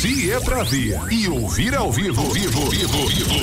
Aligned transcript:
Se 0.00 0.32
é 0.32 0.40
pra 0.40 0.62
ver 0.62 0.98
e 1.10 1.28
ouvir 1.28 1.74
ao 1.74 1.92
vivo, 1.92 2.30
vivo, 2.30 2.70
vivo, 2.70 3.06
vivo. 3.08 3.34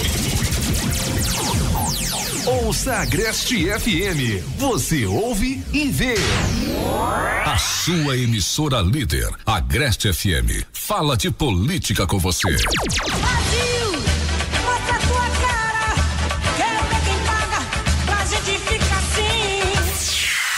Ouça 2.49 2.93
a 2.93 3.01
Agreste 3.03 3.67
FM. 3.79 4.43
Você 4.57 5.05
ouve 5.05 5.63
e 5.71 5.87
vê. 5.89 6.15
A 7.45 7.59
sua 7.59 8.17
emissora 8.17 8.81
líder, 8.81 9.29
Agreste 9.45 10.11
FM. 10.11 10.65
Fala 10.73 11.15
de 11.15 11.29
política 11.29 12.07
com 12.07 12.17
você. 12.17 12.49
Brasil, 12.49 13.66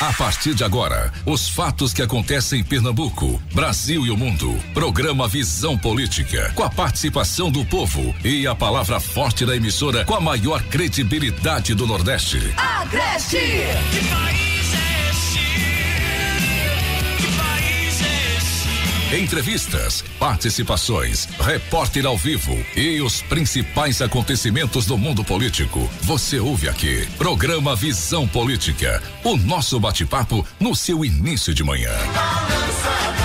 A 0.10 0.14
partir 0.14 0.56
de 0.56 0.64
agora, 0.64 1.14
os 1.24 1.48
fatos 1.48 1.94
que 1.94 2.02
acontecem 2.02 2.62
em 2.62 2.64
Pernambuco, 2.64 3.40
Brasil 3.54 4.08
e 4.08 4.10
o 4.10 4.18
mundo. 4.18 4.58
Programa 4.74 5.28
Visão 5.28 5.78
Política, 5.78 6.52
com 6.56 6.64
a 6.64 6.70
participação 6.70 7.52
do 7.52 7.64
povo 7.64 8.16
e 8.26 8.48
a 8.48 8.56
palavra 8.56 9.00
forte 9.00 9.46
da 9.46 9.56
emissora 9.56 10.04
com 10.06 10.16
a 10.16 10.20
maior 10.20 10.64
credibilidade 10.64 11.76
do 11.76 11.86
Nordeste. 11.86 12.40
Agreste. 12.58 13.38
Entrevistas, 19.12 20.04
participações, 20.20 21.26
repórter 21.40 22.06
ao 22.06 22.16
vivo 22.16 22.56
e 22.76 23.02
os 23.02 23.24
principais 23.24 24.04
acontecimentos 24.04 24.86
do 24.86 25.00
mundo 25.00 25.24
político. 25.24 25.90
Você 26.02 26.40
ouve 26.40 26.70
aqui. 26.70 27.08
Programa 27.18 27.76
Visão 27.76 28.28
Política. 28.28 29.02
O 29.24 29.36
nosso 29.36 29.80
bate-papo 29.80 30.46
no 30.60 30.76
seu 30.76 31.04
início 31.04 31.56
de 31.56 31.64
manhã. 31.64 31.92
Balança 32.14 33.19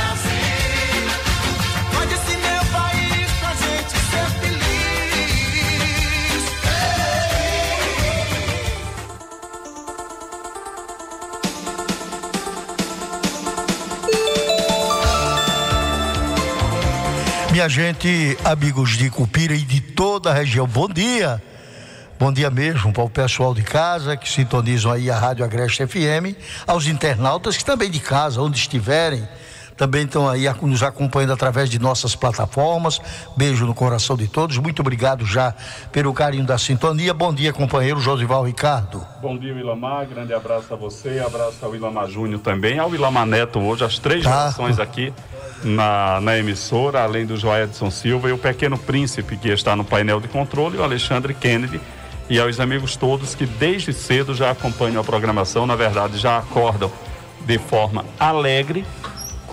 Minha 17.54 17.68
gente, 17.68 18.36
amigos 18.44 18.96
de 18.96 19.08
Cupira 19.08 19.54
e 19.54 19.60
de 19.60 19.80
toda 19.80 20.28
a 20.28 20.34
região, 20.34 20.66
bom 20.66 20.88
dia. 20.88 21.40
Bom 22.18 22.32
dia 22.32 22.50
mesmo 22.50 22.92
para 22.92 23.04
o 23.04 23.08
pessoal 23.08 23.54
de 23.54 23.62
casa 23.62 24.16
que 24.16 24.28
sintonizam 24.28 24.90
aí 24.90 25.08
a 25.08 25.16
Rádio 25.16 25.44
Agreste 25.44 25.86
FM, 25.86 26.34
aos 26.66 26.88
internautas 26.88 27.56
que 27.56 27.64
também 27.64 27.88
de 27.88 28.00
casa, 28.00 28.42
onde 28.42 28.58
estiverem, 28.58 29.22
também 29.76 30.04
estão 30.04 30.28
aí 30.28 30.46
nos 30.62 30.82
acompanhando 30.82 31.32
através 31.32 31.68
de 31.68 31.78
nossas 31.78 32.14
plataformas. 32.14 33.00
Beijo 33.36 33.66
no 33.66 33.74
coração 33.74 34.16
de 34.16 34.28
todos. 34.28 34.56
Muito 34.58 34.80
obrigado 34.80 35.24
já 35.26 35.54
pelo 35.90 36.12
carinho 36.12 36.44
da 36.44 36.58
sintonia. 36.58 37.12
Bom 37.12 37.32
dia, 37.32 37.52
companheiro 37.52 38.00
Josival 38.00 38.44
Ricardo. 38.44 39.04
Bom 39.20 39.36
dia, 39.36 39.52
Ilamar. 39.52 40.06
Grande 40.06 40.32
abraço 40.32 40.72
a 40.72 40.76
você, 40.76 41.22
abraço 41.24 41.58
ao 41.62 41.74
Ilamar 41.74 42.08
Júnior 42.08 42.40
também, 42.40 42.78
ao 42.78 42.94
Ilamar 42.94 43.26
Neto 43.26 43.58
hoje, 43.60 43.84
as 43.84 43.98
três 43.98 44.22
Tá. 44.24 44.30
gerações 44.30 44.78
aqui 44.78 45.12
na, 45.62 46.20
na 46.20 46.38
emissora, 46.38 47.02
além 47.02 47.26
do 47.26 47.36
Joedson 47.36 47.90
Silva 47.90 48.28
e 48.28 48.32
o 48.32 48.38
Pequeno 48.38 48.78
Príncipe, 48.78 49.36
que 49.36 49.48
está 49.48 49.74
no 49.74 49.84
painel 49.84 50.20
de 50.20 50.28
controle, 50.28 50.78
o 50.78 50.82
Alexandre 50.82 51.34
Kennedy, 51.34 51.80
e 52.28 52.38
aos 52.38 52.58
amigos 52.60 52.96
todos 52.96 53.34
que 53.34 53.44
desde 53.44 53.92
cedo 53.92 54.34
já 54.34 54.50
acompanham 54.50 55.00
a 55.00 55.04
programação, 55.04 55.66
na 55.66 55.76
verdade 55.76 56.16
já 56.18 56.38
acordam 56.38 56.90
de 57.44 57.58
forma 57.58 58.04
alegre 58.18 58.84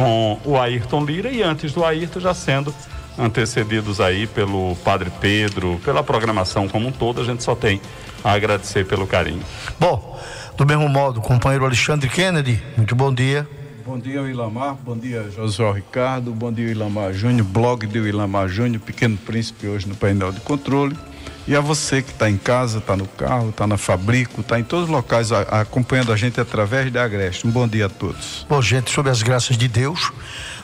com 0.01 0.39
o 0.43 0.57
Ayrton 0.57 1.05
Lira 1.05 1.29
e 1.29 1.43
antes 1.43 1.73
do 1.73 1.85
Ayrton 1.85 2.19
já 2.19 2.33
sendo 2.33 2.73
antecedidos 3.19 4.01
aí 4.01 4.25
pelo 4.25 4.75
Padre 4.77 5.11
Pedro, 5.21 5.79
pela 5.85 6.03
programação 6.03 6.67
como 6.67 6.87
um 6.87 6.91
todo, 6.91 7.21
a 7.21 7.23
gente 7.23 7.43
só 7.43 7.53
tem 7.53 7.79
a 8.23 8.31
agradecer 8.31 8.87
pelo 8.87 9.05
carinho. 9.05 9.43
Bom, 9.79 10.19
do 10.57 10.65
mesmo 10.65 10.89
modo, 10.89 11.21
companheiro 11.21 11.65
Alexandre 11.65 12.09
Kennedy, 12.09 12.59
muito 12.75 12.95
bom 12.95 13.13
dia. 13.13 13.47
Bom 13.85 13.99
dia, 13.99 14.21
Ilamar. 14.21 14.75
Bom 14.75 14.97
dia, 14.97 15.29
Josué 15.29 15.71
Ricardo. 15.73 16.31
Bom 16.31 16.51
dia, 16.51 16.71
Ilamar 16.71 17.13
Júnior. 17.13 17.45
Blog 17.45 17.85
do 17.85 18.07
Ilamar 18.07 18.47
Júnior, 18.47 18.81
Pequeno 18.81 19.17
Príncipe, 19.17 19.67
hoje 19.67 19.87
no 19.87 19.95
painel 19.95 20.31
de 20.31 20.39
controle. 20.39 20.95
E 21.47 21.55
a 21.55 21.59
você 21.59 22.01
que 22.01 22.11
está 22.11 22.29
em 22.29 22.37
casa, 22.37 22.77
está 22.77 22.95
no 22.95 23.07
carro, 23.07 23.49
está 23.49 23.65
na 23.65 23.77
fabrico, 23.77 24.41
está 24.41 24.59
em 24.59 24.63
todos 24.63 24.85
os 24.85 24.91
locais 24.91 25.31
a- 25.31 25.41
acompanhando 25.61 26.13
a 26.13 26.15
gente 26.15 26.39
através 26.39 26.91
da 26.91 27.03
Agreste. 27.03 27.47
Um 27.47 27.51
bom 27.51 27.67
dia 27.67 27.87
a 27.87 27.89
todos. 27.89 28.45
Bom, 28.47 28.61
gente, 28.61 28.91
sob 28.91 29.09
as 29.09 29.23
graças 29.23 29.57
de 29.57 29.67
Deus, 29.67 30.11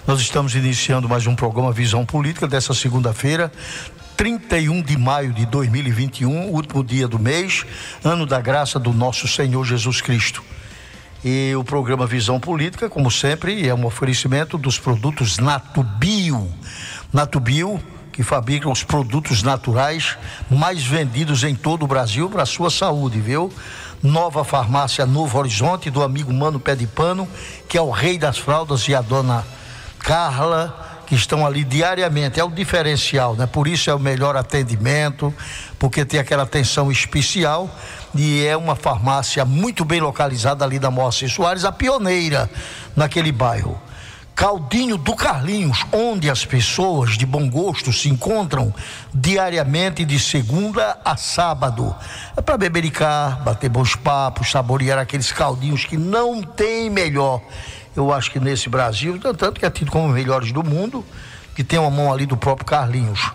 nós 0.05 0.21
estamos 0.21 0.55
iniciando 0.55 1.09
mais 1.09 1.25
um 1.25 1.35
programa 1.35 1.71
Visão 1.71 2.05
Política 2.05 2.47
dessa 2.47 2.73
segunda-feira, 2.73 3.51
31 4.16 4.81
de 4.81 4.97
maio 4.97 5.33
de 5.33 5.45
2021, 5.47 6.49
último 6.49 6.83
dia 6.83 7.07
do 7.07 7.19
mês, 7.19 7.66
ano 8.03 8.25
da 8.25 8.39
graça 8.39 8.79
do 8.79 8.93
nosso 8.93 9.27
Senhor 9.27 9.66
Jesus 9.66 9.99
Cristo. 9.99 10.43
E 11.25 11.53
o 11.55 11.63
programa 11.63 12.05
Visão 12.05 12.39
Política, 12.39 12.87
como 12.87 13.09
sempre, 13.09 13.67
é 13.67 13.73
um 13.73 13.85
oferecimento 13.85 14.57
dos 14.57 14.77
produtos 14.79 15.39
Natubio. 15.39 16.47
Natubio, 17.11 17.79
que 18.17 18.23
fabrica 18.23 18.67
os 18.67 18.83
produtos 18.83 19.44
naturais 19.44 20.17
mais 20.50 20.83
vendidos 20.83 21.44
em 21.44 21.53
todo 21.53 21.83
o 21.83 21.88
Brasil 21.88 22.28
para 22.28 22.41
a 22.41 22.45
sua 22.47 22.72
saúde, 22.72 23.22
viu? 23.22 23.53
Nova 24.01 24.44
farmácia 24.44 25.05
Novo 25.05 25.38
Horizonte, 25.38 25.91
do 25.91 26.01
amigo 26.01 26.33
Mano 26.33 26.59
Pé 26.59 26.75
de 26.75 26.88
Pano, 26.88 27.28
que 27.69 27.78
é 27.78 27.81
o 27.81 27.91
rei 27.91 28.17
das 28.17 28.39
fraldas, 28.39 28.88
e 28.88 28.95
a 28.95 29.01
dona 29.01 29.45
Carla, 30.00 31.03
que 31.05 31.13
estão 31.13 31.45
ali 31.45 31.63
diariamente. 31.63 32.39
É 32.39 32.44
o 32.44 32.50
diferencial, 32.50 33.35
né? 33.35 33.45
Por 33.45 33.67
isso 33.67 33.88
é 33.91 33.94
o 33.94 34.00
melhor 34.00 34.35
atendimento, 34.35 35.31
porque 35.78 36.03
tem 36.03 36.19
aquela 36.19 36.41
atenção 36.41 36.91
especial 36.91 37.69
e 38.16 38.44
é 38.44 38.57
uma 38.57 38.75
farmácia 38.75 39.45
muito 39.45 39.85
bem 39.85 40.01
localizada 40.01 40.66
ali 40.66 40.79
da 40.79 40.89
Moacir 40.89 41.29
Soares, 41.29 41.63
a 41.63 41.72
pioneira 41.72 42.49
naquele 42.95 43.31
bairro. 43.31 43.79
Caldinho 44.37 44.99
do 44.99 45.15
Carlinhos, 45.15 45.83
onde 45.91 46.29
as 46.29 46.45
pessoas 46.45 47.17
de 47.17 47.25
bom 47.25 47.49
gosto 47.49 47.91
se 47.91 48.07
encontram 48.07 48.71
diariamente 49.11 50.05
de 50.05 50.19
segunda 50.19 50.95
a 51.03 51.17
sábado. 51.17 51.95
É 52.35 52.41
para 52.41 52.55
bebericar, 52.55 53.41
bater 53.41 53.67
bons 53.67 53.95
papos, 53.95 54.51
saborear 54.51 54.99
aqueles 54.99 55.31
caldinhos 55.31 55.85
que 55.85 55.97
não 55.97 56.43
tem 56.43 56.87
melhor. 56.87 57.41
Eu 57.95 58.13
acho 58.13 58.29
que 58.29 58.39
nesse 58.39 58.69
Brasil, 58.69 59.19
tanto 59.19 59.59
que 59.59 59.65
é 59.65 59.71
tido 59.71 59.89
como 59.89 60.09
melhores 60.09 60.51
do 60.51 60.63
mundo, 60.63 61.03
que 61.55 61.63
tem 61.63 61.79
uma 61.79 61.89
mão 61.89 62.13
ali 62.13 62.27
do 62.27 62.37
próprio 62.37 62.67
Carlinhos. 62.67 63.31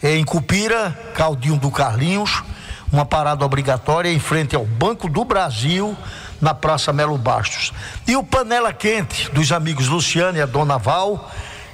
É, 0.00 0.16
em 0.16 0.24
Cupira, 0.24 0.96
Caldinho 1.16 1.56
do 1.56 1.68
Carlinhos, 1.68 2.44
uma 2.92 3.04
parada 3.04 3.44
obrigatória 3.44 4.08
em 4.08 4.20
frente 4.20 4.54
ao 4.54 4.64
Banco 4.64 5.08
do 5.08 5.24
Brasil, 5.24 5.96
na 6.44 6.52
Praça 6.52 6.92
Melo 6.92 7.16
Bastos. 7.16 7.72
E 8.06 8.14
o 8.14 8.22
Panela 8.22 8.70
Quente 8.70 9.30
dos 9.30 9.50
amigos 9.50 9.88
Luciano 9.88 10.36
e 10.36 10.42
a 10.42 10.46
Dona 10.46 10.76
Val. 10.76 11.30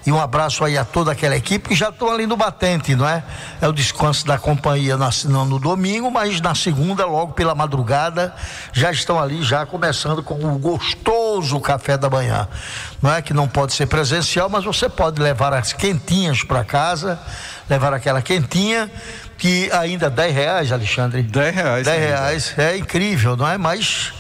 E 0.07 0.11
um 0.11 0.19
abraço 0.19 0.65
aí 0.65 0.79
a 0.79 0.85
toda 0.85 1.13
aquela 1.13 1.37
equipe 1.37 1.69
que 1.69 1.75
já 1.75 1.91
estão 1.91 2.11
ali 2.11 2.25
no 2.25 2.35
batente, 2.35 2.95
não 2.95 3.07
é? 3.07 3.23
É 3.61 3.69
o 3.69 3.73
descanso 3.73 4.25
da 4.25 4.39
companhia 4.39 4.97
na, 4.97 5.11
não 5.25 5.45
no 5.45 5.59
domingo, 5.59 6.11
mas 6.11 6.41
na 6.41 6.55
segunda, 6.55 7.05
logo 7.05 7.35
pela 7.35 7.55
madrugada, 7.55 8.35
já 8.73 8.91
estão 8.91 9.21
ali, 9.21 9.43
já 9.43 9.67
começando 9.67 10.23
com 10.23 10.37
o 10.37 10.59
gostoso 10.59 11.61
café 11.61 11.99
da 11.99 12.09
manhã. 12.09 12.49
Não 13.03 13.13
é 13.13 13.21
que 13.21 13.35
não 13.35 13.47
pode 13.47 13.75
ser 13.75 13.87
presencial, 13.87 14.49
mas 14.49 14.65
você 14.65 14.89
pode 14.89 15.21
levar 15.21 15.53
as 15.53 15.75
quentinhas 15.75 16.45
para 16.45 16.65
casa, 16.65 17.21
levar 17.69 17.93
aquela 17.93 18.23
quentinha, 18.23 18.91
que 19.37 19.71
ainda 19.71 20.09
10 20.09 20.35
reais, 20.35 20.73
Alexandre. 20.73 21.23
10 21.23 21.55
reais 21.55 21.85
10 21.85 21.89
ainda. 21.89 22.17
reais, 22.17 22.55
é 22.57 22.77
incrível, 22.79 23.37
não 23.37 23.47
é? 23.47 23.59
Mas 23.59 24.15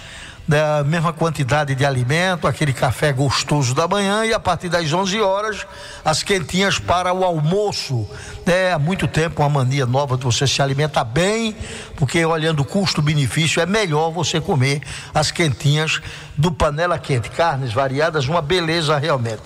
da 0.50 0.82
mesma 0.82 1.12
quantidade 1.12 1.76
de 1.76 1.86
alimento, 1.86 2.48
aquele 2.48 2.72
café 2.72 3.12
gostoso 3.12 3.72
da 3.72 3.86
manhã 3.86 4.26
e 4.26 4.34
a 4.34 4.40
partir 4.40 4.68
das 4.68 4.92
11 4.92 5.20
horas 5.20 5.64
as 6.04 6.24
quentinhas 6.24 6.76
para 6.76 7.12
o 7.12 7.22
almoço. 7.22 8.04
É 8.44 8.72
há 8.72 8.78
muito 8.78 9.06
tempo 9.06 9.42
uma 9.42 9.48
mania 9.48 9.86
nova 9.86 10.16
de 10.16 10.24
você 10.24 10.48
se 10.48 10.60
alimentar 10.60 11.04
bem, 11.04 11.54
porque 11.94 12.24
olhando 12.24 12.64
custo-benefício 12.64 13.62
é 13.62 13.66
melhor 13.66 14.10
você 14.10 14.40
comer 14.40 14.82
as 15.14 15.30
quentinhas 15.30 16.00
do 16.36 16.50
panela 16.50 16.98
quente, 16.98 17.30
carnes 17.30 17.72
variadas, 17.72 18.26
uma 18.26 18.42
beleza 18.42 18.98
realmente. 18.98 19.44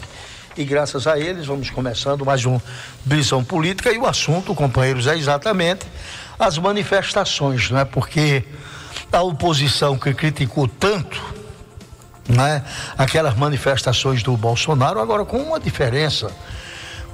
E 0.56 0.64
graças 0.64 1.06
a 1.06 1.19
eles 1.19 1.44
vamos 1.44 1.69
começando 1.69 2.25
mais 2.25 2.46
um 2.46 2.58
Visão 3.05 3.44
Política 3.44 3.93
e 3.93 3.99
o 3.99 4.06
assunto, 4.06 4.55
companheiros, 4.55 5.06
é 5.06 5.19
exatamente 5.19 5.84
as 6.38 6.56
manifestações, 6.56 7.70
não 7.70 7.81
é? 7.81 7.84
Porque 7.84 8.43
a 9.14 9.22
oposição 9.22 9.99
que 9.99 10.12
criticou 10.12 10.69
tanto 10.69 11.22
né, 12.28 12.62
aquelas 12.96 13.37
manifestações 13.37 14.22
do 14.22 14.37
Bolsonaro, 14.37 15.00
agora 15.00 15.25
com 15.25 15.38
uma 15.38 15.61
diferença, 15.61 16.31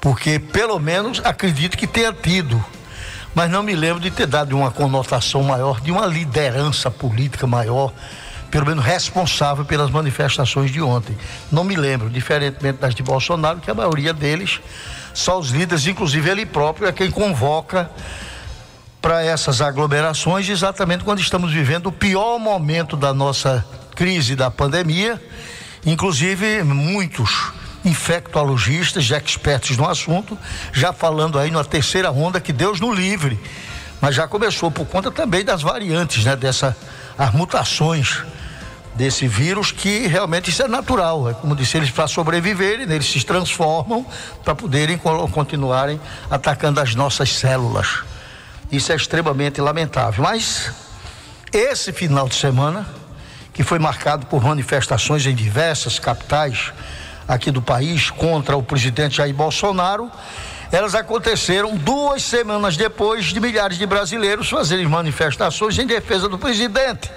porque 0.01 0.39
pelo 0.39 0.79
menos 0.79 1.21
acredito 1.25 1.77
que 1.77 1.87
tenha 1.87 2.13
tido, 2.13 2.63
mas 3.35 3.51
não 3.51 3.63
me 3.63 3.75
lembro 3.75 4.01
de 4.01 4.11
ter 4.11 4.27
dado 4.27 4.57
uma 4.57 4.71
conotação 4.71 5.43
maior, 5.43 5.81
de 5.81 5.91
uma 5.91 6.07
liderança 6.07 6.91
política 6.91 7.47
maior, 7.47 7.93
pelo 8.51 8.67
menos 8.67 8.85
responsável 8.85 9.65
pelas 9.65 9.91
manifestações 9.91 10.71
de 10.73 10.83
ontem. 10.83 11.17
Não 11.53 11.63
me 11.63 11.77
lembro, 11.77 12.11
diferentemente 12.11 12.79
das 12.79 12.95
de 12.95 13.03
Bolsonaro, 13.03 13.61
que 13.61 13.71
a 13.71 13.75
maioria 13.75 14.13
deles 14.13 14.61
só 15.15 15.39
os 15.39 15.51
líderes, 15.51 15.87
inclusive 15.87 16.31
ele 16.31 16.47
próprio 16.47 16.89
é 16.89 16.93
quem 16.93 17.11
convoca 17.11 17.91
para 19.01 19.23
essas 19.23 19.61
aglomerações, 19.61 20.49
exatamente 20.49 21.05
quando 21.05 21.21
estamos 21.21 21.53
vivendo 21.53 21.87
o 21.87 21.93
pior 21.93 22.39
momento 22.39 22.97
da 22.97 23.15
nossa 23.15 23.65
crise 23.95 24.37
da 24.37 24.51
pandemia. 24.51 25.21
Inclusive, 25.85 26.63
muitos 26.63 27.53
infectologistas, 27.85 29.11
expertos 29.11 29.77
no 29.77 29.89
assunto, 29.89 30.37
já 30.73 30.93
falando 30.93 31.39
aí 31.39 31.51
na 31.51 31.65
terceira 31.65 32.11
onda, 32.11 32.41
que 32.41 32.53
Deus 32.53 32.79
no 32.81 32.93
livre. 32.93 33.41
Mas 34.01 34.15
já 34.15 34.29
começou 34.29 34.71
por 34.71 34.87
conta 34.87 35.11
também 35.11 35.45
das 35.45 35.63
variantes, 35.63 36.25
né? 36.25 36.37
Dessa, 36.37 36.77
as 37.17 37.33
mutações 37.33 38.23
desse 38.95 39.27
vírus, 39.27 39.73
que 39.73 40.07
realmente 40.07 40.51
isso 40.51 40.63
é 40.63 40.69
natural. 40.69 41.31
É 41.31 41.35
como 41.35 41.57
disse, 41.57 41.77
eles 41.77 41.91
para 41.91 42.07
sobreviverem, 42.07 42.87
né, 42.87 42.97
eles 42.97 43.11
se 43.11 43.25
transformam 43.25 44.05
para 44.45 44.55
poderem 44.55 44.99
continuarem 44.99 45.99
atacando 46.31 46.81
as 46.81 46.95
nossas 46.95 47.33
células. 47.33 48.03
Isso 48.71 48.93
é 48.93 48.97
extremamente 48.97 49.61
lamentável. 49.61 50.23
Mas 50.23 50.71
esse 51.53 51.93
final 51.93 52.29
de 52.29 52.37
semana, 52.37 52.87
que 53.53 53.63
foi 53.63 53.79
marcado 53.79 54.27
por 54.27 54.43
manifestações 54.43 55.27
em 55.27 55.35
diversas 55.35 55.99
capitais 55.99 56.73
aqui 57.27 57.51
do 57.51 57.61
país 57.61 58.11
contra 58.11 58.57
o 58.57 58.63
presidente 58.63 59.17
Jair 59.17 59.35
Bolsonaro, 59.35 60.11
elas 60.71 60.95
aconteceram 60.95 61.77
duas 61.77 62.23
semanas 62.23 62.77
depois 62.77 63.27
de 63.27 63.41
milhares 63.41 63.77
de 63.77 63.87
brasileiros 63.87 64.49
fazerem 64.49 64.87
manifestações 64.87 65.77
em 65.79 65.87
defesa 65.87 66.29
do 66.29 66.39
presidente. 66.39 67.11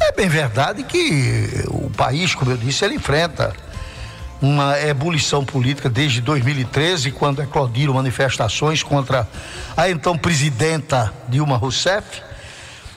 É 0.00 0.12
bem 0.12 0.28
verdade 0.28 0.82
que 0.82 1.64
o 1.68 1.90
país, 1.90 2.34
como 2.34 2.50
eu 2.50 2.56
disse, 2.56 2.84
ele 2.84 2.94
enfrenta 2.94 3.54
uma 4.40 4.78
ebulição 4.80 5.44
política 5.44 5.88
desde 5.88 6.20
2013, 6.20 7.10
quando 7.12 7.42
eclodiram 7.42 7.94
manifestações 7.94 8.82
contra 8.82 9.28
a 9.76 9.88
então 9.88 10.18
presidenta 10.18 11.12
Dilma 11.28 11.56
Rousseff 11.56 12.22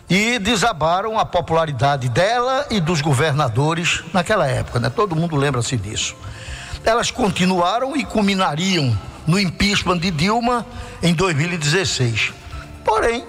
e 0.09 0.39
desabaram 0.39 1.19
a 1.19 1.25
popularidade 1.25 2.09
dela 2.09 2.65
e 2.69 2.79
dos 2.79 3.01
governadores 3.01 4.03
naquela 4.13 4.47
época, 4.47 4.79
né? 4.79 4.89
Todo 4.89 5.15
mundo 5.15 5.35
lembra-se 5.35 5.75
disso. 5.77 6.15
Elas 6.83 7.11
continuaram 7.11 7.95
e 7.95 8.05
culminariam 8.05 8.97
no 9.25 9.39
impeachment 9.39 9.97
de 9.97 10.09
Dilma 10.09 10.65
em 11.03 11.13
2016. 11.13 12.33
Porém, 12.85 13.25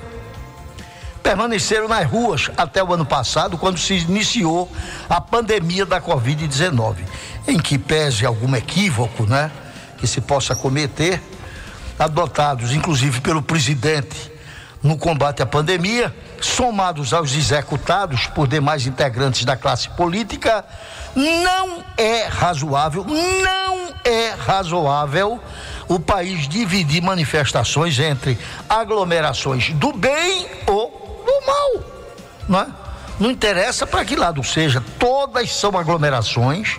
permaneceram 1.28 1.88
nas 1.88 2.08
ruas 2.08 2.50
até 2.56 2.82
o 2.82 2.92
ano 2.92 3.04
passado, 3.04 3.58
quando 3.58 3.78
se 3.78 3.94
iniciou 3.94 4.70
a 5.10 5.20
pandemia 5.20 5.84
da 5.84 6.00
Covid-19, 6.00 6.96
em 7.48 7.58
que 7.58 7.78
pese 7.78 8.26
algum 8.26 8.54
equívoco, 8.54 9.24
né, 9.24 9.50
que 9.96 10.06
se 10.06 10.20
possa 10.20 10.54
cometer, 10.54 11.20
adotados 11.98 12.72
inclusive 12.72 13.22
pelo 13.22 13.42
presidente 13.42 14.30
no 14.82 14.96
combate 14.96 15.42
à 15.42 15.46
pandemia, 15.46 16.14
somados 16.40 17.12
aos 17.12 17.34
executados 17.34 18.26
por 18.28 18.46
demais 18.46 18.86
integrantes 18.86 19.44
da 19.44 19.56
classe 19.56 19.88
política, 19.90 20.64
não 21.16 21.82
é 21.96 22.26
razoável, 22.26 23.04
não 23.04 23.92
é 24.04 24.34
razoável 24.38 25.40
o 25.88 25.98
país 25.98 26.46
dividir 26.46 27.02
manifestações 27.02 27.98
entre 27.98 28.38
aglomerações 28.68 29.72
do 29.72 29.92
bem 29.92 30.46
ou 30.66 31.24
do 31.26 31.46
mal, 31.46 31.84
não 32.48 32.60
é? 32.60 32.66
Não 33.18 33.30
interessa 33.32 33.84
para 33.84 34.04
que 34.04 34.14
lado 34.14 34.44
seja, 34.44 34.80
todas 34.96 35.52
são 35.52 35.76
aglomerações 35.76 36.78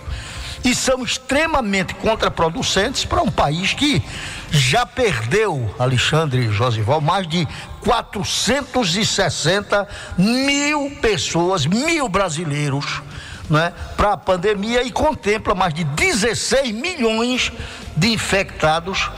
e 0.64 0.74
são 0.74 1.02
extremamente 1.02 1.94
contraproducentes 1.94 3.04
para 3.04 3.22
um 3.22 3.30
país 3.30 3.72
que 3.72 4.02
já 4.50 4.84
perdeu, 4.84 5.74
Alexandre 5.78 6.50
Josival, 6.50 7.00
mais 7.00 7.26
de 7.26 7.46
460 7.80 9.88
mil 10.18 10.90
pessoas, 11.00 11.66
mil 11.66 12.08
brasileiros, 12.08 13.00
né, 13.48 13.72
para 13.96 14.12
a 14.12 14.16
pandemia 14.16 14.82
e 14.82 14.90
contempla 14.90 15.54
mais 15.54 15.72
de 15.72 15.84
16 15.84 16.72
milhões 16.72 17.52
de 17.96 18.12
infectados 18.12 19.10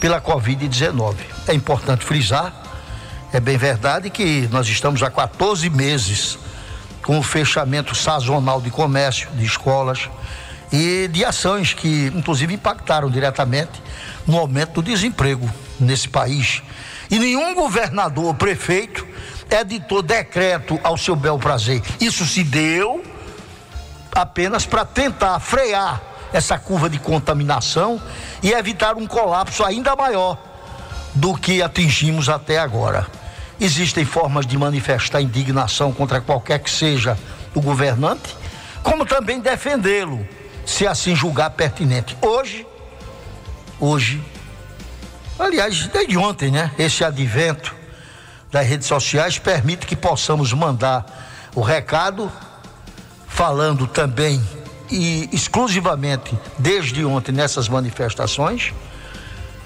pela 0.00 0.20
Covid-19. 0.20 1.16
É 1.48 1.54
importante 1.54 2.04
frisar, 2.04 2.52
é 3.32 3.40
bem 3.40 3.56
verdade 3.56 4.10
que 4.10 4.48
nós 4.52 4.68
estamos 4.68 5.02
há 5.02 5.10
14 5.10 5.68
meses 5.68 6.38
com 7.02 7.18
o 7.18 7.22
fechamento 7.22 7.94
sazonal 7.94 8.60
de 8.60 8.70
comércio, 8.70 9.28
de 9.32 9.44
escolas 9.44 10.08
e 10.74 11.06
de 11.06 11.24
ações 11.24 11.72
que, 11.72 12.10
inclusive, 12.12 12.52
impactaram 12.52 13.08
diretamente 13.08 13.80
no 14.26 14.36
aumento 14.36 14.82
do 14.82 14.82
desemprego 14.82 15.48
nesse 15.78 16.08
país. 16.08 16.64
E 17.08 17.16
nenhum 17.16 17.54
governador 17.54 18.24
ou 18.24 18.34
prefeito 18.34 19.06
editou 19.48 20.02
decreto 20.02 20.80
ao 20.82 20.98
seu 20.98 21.14
bel 21.14 21.38
prazer. 21.38 21.80
Isso 22.00 22.26
se 22.26 22.42
deu 22.42 23.04
apenas 24.12 24.66
para 24.66 24.84
tentar 24.84 25.38
frear 25.38 26.02
essa 26.32 26.58
curva 26.58 26.90
de 26.90 26.98
contaminação 26.98 28.02
e 28.42 28.50
evitar 28.50 28.96
um 28.96 29.06
colapso 29.06 29.62
ainda 29.62 29.94
maior 29.94 30.36
do 31.14 31.36
que 31.36 31.62
atingimos 31.62 32.28
até 32.28 32.58
agora. 32.58 33.06
Existem 33.60 34.04
formas 34.04 34.44
de 34.44 34.58
manifestar 34.58 35.20
indignação 35.20 35.92
contra 35.92 36.20
qualquer 36.20 36.58
que 36.58 36.70
seja 36.70 37.16
o 37.54 37.60
governante, 37.60 38.36
como 38.82 39.06
também 39.06 39.38
defendê-lo, 39.38 40.26
se 40.64 40.86
assim 40.86 41.14
julgar 41.14 41.50
pertinente. 41.50 42.16
Hoje, 42.20 42.66
hoje, 43.78 44.22
aliás, 45.38 45.86
desde 45.88 46.16
ontem, 46.16 46.50
né? 46.50 46.70
Esse 46.78 47.04
advento 47.04 47.74
das 48.50 48.66
redes 48.66 48.86
sociais 48.86 49.38
permite 49.38 49.86
que 49.86 49.96
possamos 49.96 50.52
mandar 50.52 51.04
o 51.54 51.60
recado 51.60 52.30
falando 53.26 53.86
também 53.86 54.40
e 54.90 55.28
exclusivamente 55.32 56.38
desde 56.58 57.04
ontem 57.04 57.32
nessas 57.32 57.68
manifestações. 57.68 58.72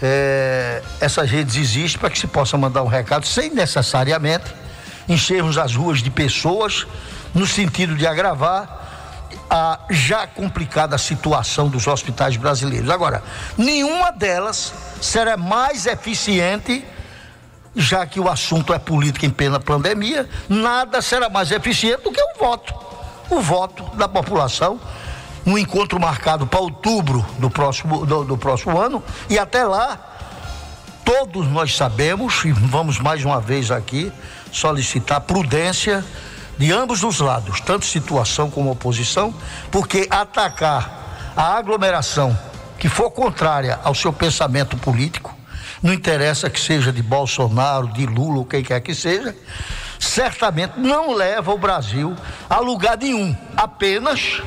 É, 0.01 0.83
essas 1.01 1.29
redes 1.31 1.57
existem 1.57 1.99
para 1.99 2.09
que 2.09 2.19
se 2.19 2.27
possa 2.27 2.57
mandar 2.57 2.83
um 2.83 2.87
recado 2.87 3.27
sem 3.27 3.51
necessariamente 3.51 4.47
enchermos 5.09 5.59
as 5.59 5.75
ruas 5.75 6.03
de 6.03 6.11
pessoas 6.11 6.87
no 7.35 7.47
sentido 7.47 7.95
de 7.97 8.07
agravar 8.07 8.88
a 9.51 9.81
já 9.91 10.27
complicada 10.27 10.99
situação 10.99 11.69
dos 11.69 11.87
hospitais 11.87 12.37
brasileiros. 12.37 12.91
Agora, 12.91 13.23
nenhuma 13.57 14.11
delas 14.11 14.73
será 15.01 15.37
mais 15.37 15.87
eficiente, 15.87 16.85
já 17.75 18.05
que 18.07 18.21
o 18.21 18.29
assunto 18.29 18.75
é 18.75 18.79
política 18.79 19.27
em 19.27 19.31
plena 19.31 19.59
pandemia, 19.61 20.29
nada 20.49 21.01
será 21.01 21.29
mais 21.29 21.51
eficiente 21.51 22.03
do 22.03 22.13
que 22.13 22.21
o 22.21 22.39
voto. 22.39 22.75
O 23.31 23.41
voto 23.41 23.85
da 23.97 24.09
população 24.09 24.81
um 25.49 25.57
encontro 25.57 25.99
marcado 25.99 26.47
para 26.47 26.61
outubro 26.61 27.25
do 27.39 27.49
próximo, 27.49 28.05
do, 28.05 28.23
do 28.23 28.37
próximo 28.37 28.79
ano, 28.79 29.03
e 29.31 29.39
até 29.39 29.65
lá, 29.65 29.99
todos 31.05 31.49
nós 31.49 31.75
sabemos, 31.75 32.45
e 32.45 32.53
vamos 32.53 32.99
mais 32.99 33.25
uma 33.25 33.41
vez 33.41 33.71
aqui 33.71 34.13
solicitar 34.53 35.23
prudência 35.23 36.05
de 36.59 36.73
ambos 36.73 37.03
os 37.05 37.21
lados, 37.21 37.61
tanto 37.61 37.87
situação 37.87 38.51
como 38.51 38.71
oposição, 38.71 39.33
porque 39.71 40.07
atacar 40.11 41.33
a 41.37 41.57
aglomeração 41.57 42.37
que 42.79 42.89
for 42.89 43.11
contrária 43.11 43.79
ao 43.83 43.95
seu 43.95 44.13
pensamento 44.13 44.77
político, 44.77 45.35
não 45.83 45.93
interessa 45.93 46.51
que 46.51 46.61
seja 46.61 46.93
de 46.93 47.03
Bolsonaro, 47.03 47.89
de 47.89 48.05
Lula 48.07 48.39
ou 48.39 48.45
quem 48.45 48.63
quer 48.63 48.81
que 48.81 48.95
seja, 48.95 49.35
certamente 49.99 50.79
não 50.79 51.13
leva 51.13 51.53
o 51.53 51.59
Brasil 51.59 52.17
a 52.51 52.59
lugar 52.59 52.99
nenhum, 52.99 53.37
apenas 53.57 54.43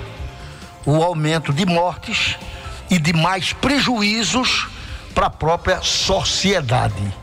o 0.86 1.01
aumento 1.01 1.53
de 1.53 1.65
mortes 1.65 2.38
e 2.89 3.00
de 3.00 3.13
mais 3.13 3.53
prejuízos 3.53 4.68
para 5.13 5.27
a 5.27 5.30
própria 5.30 5.82
sociedade. 5.82 7.13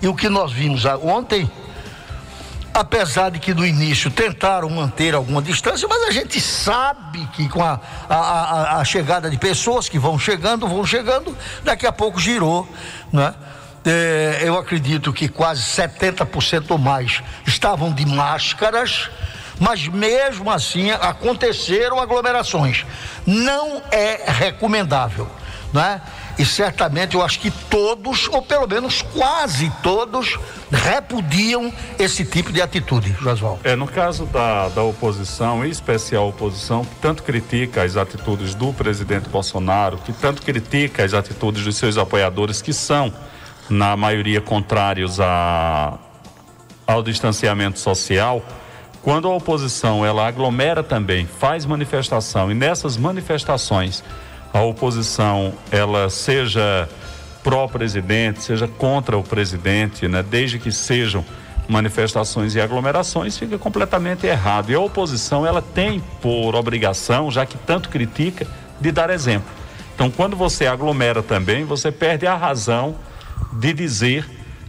E 0.00 0.06
o 0.06 0.14
que 0.14 0.28
nós 0.28 0.52
vimos 0.52 0.84
ontem, 1.02 1.50
apesar 2.78 3.30
de 3.30 3.38
que 3.38 3.52
no 3.52 3.66
início 3.66 4.10
tentaram 4.10 4.70
manter 4.70 5.14
alguma 5.14 5.42
distância, 5.42 5.86
mas 5.88 6.04
a 6.04 6.10
gente 6.10 6.40
sabe 6.40 7.26
que 7.34 7.48
com 7.48 7.62
a, 7.62 7.80
a, 8.08 8.78
a 8.78 8.84
chegada 8.84 9.28
de 9.28 9.36
pessoas 9.36 9.88
que 9.88 9.98
vão 9.98 10.18
chegando, 10.18 10.66
vão 10.66 10.84
chegando, 10.84 11.36
daqui 11.64 11.86
a 11.86 11.92
pouco 11.92 12.20
girou, 12.20 12.68
né? 13.12 13.34
É, 13.84 14.40
eu 14.42 14.58
acredito 14.58 15.12
que 15.12 15.28
quase 15.28 15.62
70% 15.62 16.70
ou 16.70 16.78
mais 16.78 17.22
estavam 17.46 17.92
de 17.92 18.04
máscaras 18.04 19.08
mas 19.60 19.88
mesmo 19.88 20.50
assim 20.50 20.90
aconteceram 20.90 21.98
aglomerações. 21.98 22.86
Não 23.26 23.82
é 23.90 24.30
recomendável, 24.30 25.28
não 25.72 25.82
é? 25.82 26.00
E 26.38 26.44
certamente 26.44 27.16
eu 27.16 27.22
acho 27.22 27.40
que 27.40 27.50
todos, 27.50 28.28
ou 28.28 28.40
pelo 28.40 28.68
menos 28.68 29.02
quase 29.02 29.72
todos, 29.82 30.38
repudiam 30.70 31.72
esse 31.98 32.24
tipo 32.24 32.52
de 32.52 32.62
atitude, 32.62 33.12
Josual. 33.20 33.58
É, 33.64 33.74
no 33.74 33.88
caso 33.88 34.24
da, 34.26 34.68
da 34.68 34.82
oposição, 34.82 35.64
em 35.66 35.68
especial 35.68 36.24
a 36.24 36.28
oposição, 36.28 36.84
que 36.84 36.94
tanto 37.02 37.24
critica 37.24 37.82
as 37.82 37.96
atitudes 37.96 38.54
do 38.54 38.72
presidente 38.72 39.28
Bolsonaro, 39.28 39.98
que 39.98 40.12
tanto 40.12 40.40
critica 40.42 41.04
as 41.04 41.12
atitudes 41.12 41.64
dos 41.64 41.76
seus 41.76 41.98
apoiadores, 41.98 42.62
que 42.62 42.72
são, 42.72 43.12
na 43.68 43.96
maioria, 43.96 44.40
contrários 44.40 45.18
a, 45.18 45.98
ao 46.86 47.02
distanciamento 47.02 47.80
social, 47.80 48.44
quando 49.02 49.26
a 49.26 49.34
oposição 49.34 50.06
ela 50.06 50.26
aglomera 50.28 50.84
também, 50.84 51.26
faz 51.26 51.66
manifestação 51.66 52.50
e 52.50 52.54
nessas 52.54 52.96
manifestações 52.96 54.04
a 54.52 54.60
oposição 54.60 55.52
ela 55.70 56.08
seja 56.10 56.88
pró-presidente, 57.42 58.42
seja 58.42 58.66
contra 58.66 59.16
o 59.16 59.22
presidente, 59.22 60.08
né? 60.08 60.22
desde 60.22 60.58
que 60.58 60.72
sejam 60.72 61.24
manifestações 61.68 62.54
e 62.54 62.60
aglomerações, 62.60 63.36
fica 63.36 63.58
completamente 63.58 64.26
errado. 64.26 64.70
E 64.70 64.74
a 64.74 64.80
oposição 64.80 65.46
ela 65.46 65.60
tem 65.60 66.02
por 66.20 66.54
obrigação, 66.54 67.30
já 67.30 67.44
que 67.44 67.58
tanto 67.58 67.90
critica, 67.90 68.46
de 68.80 68.90
dar 68.90 69.10
exemplo. 69.10 69.48
Então, 69.94 70.10
quando 70.10 70.36
você 70.36 70.66
aglomera 70.66 71.22
também, 71.22 71.64
você 71.64 71.90
perde 71.90 72.26
a 72.26 72.36
razão 72.36 72.96
de 73.52 73.72
dizer 73.72 74.24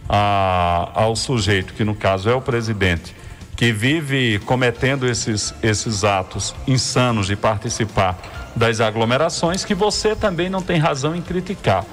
a, 0.08 0.90
ao 0.92 1.14
sujeito, 1.14 1.72
que 1.72 1.84
no 1.84 1.94
caso 1.94 2.28
é 2.28 2.34
o 2.34 2.40
presidente, 2.40 3.14
que 3.56 3.72
vive 3.72 4.40
cometendo 4.40 5.06
esses, 5.06 5.54
esses 5.62 6.02
atos 6.02 6.54
insanos 6.66 7.28
de 7.28 7.36
participar 7.36 8.18
das 8.54 8.80
aglomerações 8.80 9.64
que 9.64 9.74
você 9.74 10.14
também 10.14 10.48
não 10.48 10.62
tem 10.62 10.78
razão 10.78 11.14
em 11.14 11.22
criticar. 11.22 11.84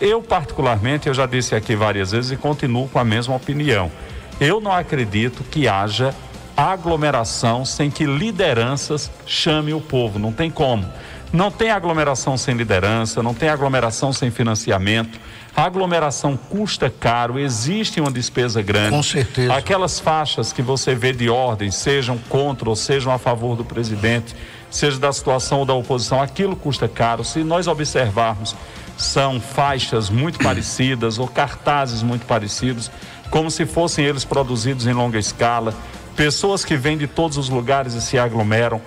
Eu, 0.00 0.22
particularmente, 0.22 1.08
eu 1.08 1.14
já 1.14 1.26
disse 1.26 1.54
aqui 1.54 1.74
várias 1.74 2.12
vezes 2.12 2.30
e 2.30 2.36
continuo 2.36 2.88
com 2.88 2.98
a 2.98 3.04
mesma 3.04 3.34
opinião. 3.34 3.90
Eu 4.38 4.60
não 4.60 4.72
acredito 4.72 5.42
que 5.44 5.66
haja 5.66 6.14
aglomeração 6.56 7.64
sem 7.64 7.90
que 7.90 8.04
lideranças 8.04 9.10
chamem 9.26 9.74
o 9.74 9.80
povo. 9.80 10.18
Não 10.18 10.32
tem 10.32 10.50
como. 10.50 10.86
Não 11.32 11.50
tem 11.50 11.70
aglomeração 11.70 12.36
sem 12.36 12.54
liderança, 12.54 13.22
não 13.22 13.34
tem 13.34 13.48
aglomeração 13.48 14.12
sem 14.12 14.30
financiamento. 14.30 15.18
A 15.56 15.64
aglomeração 15.64 16.36
custa 16.36 16.90
caro, 16.90 17.38
existe 17.38 17.98
uma 17.98 18.10
despesa 18.10 18.60
grande. 18.60 18.90
Com 18.90 19.02
certeza. 19.02 19.54
Aquelas 19.54 19.98
faixas 19.98 20.52
que 20.52 20.60
você 20.60 20.94
vê 20.94 21.14
de 21.14 21.30
ordem, 21.30 21.70
sejam 21.70 22.18
contra 22.28 22.68
ou 22.68 22.76
sejam 22.76 23.10
a 23.10 23.16
favor 23.16 23.56
do 23.56 23.64
presidente, 23.64 24.36
seja 24.70 24.98
da 24.98 25.10
situação 25.10 25.60
ou 25.60 25.64
da 25.64 25.72
oposição, 25.72 26.20
aquilo 26.20 26.54
custa 26.54 26.86
caro. 26.86 27.24
Se 27.24 27.42
nós 27.42 27.66
observarmos, 27.66 28.54
são 28.98 29.40
faixas 29.40 30.10
muito 30.10 30.38
parecidas 30.40 31.18
ou 31.18 31.26
cartazes 31.26 32.02
muito 32.02 32.26
parecidos, 32.26 32.90
como 33.30 33.50
se 33.50 33.64
fossem 33.64 34.04
eles 34.04 34.26
produzidos 34.26 34.86
em 34.86 34.92
longa 34.92 35.18
escala. 35.18 35.72
Pessoas 36.14 36.66
que 36.66 36.76
vêm 36.76 36.98
de 36.98 37.06
todos 37.06 37.38
os 37.38 37.48
lugares 37.48 37.94
e 37.94 38.02
se 38.02 38.18
aglomeram. 38.18 38.78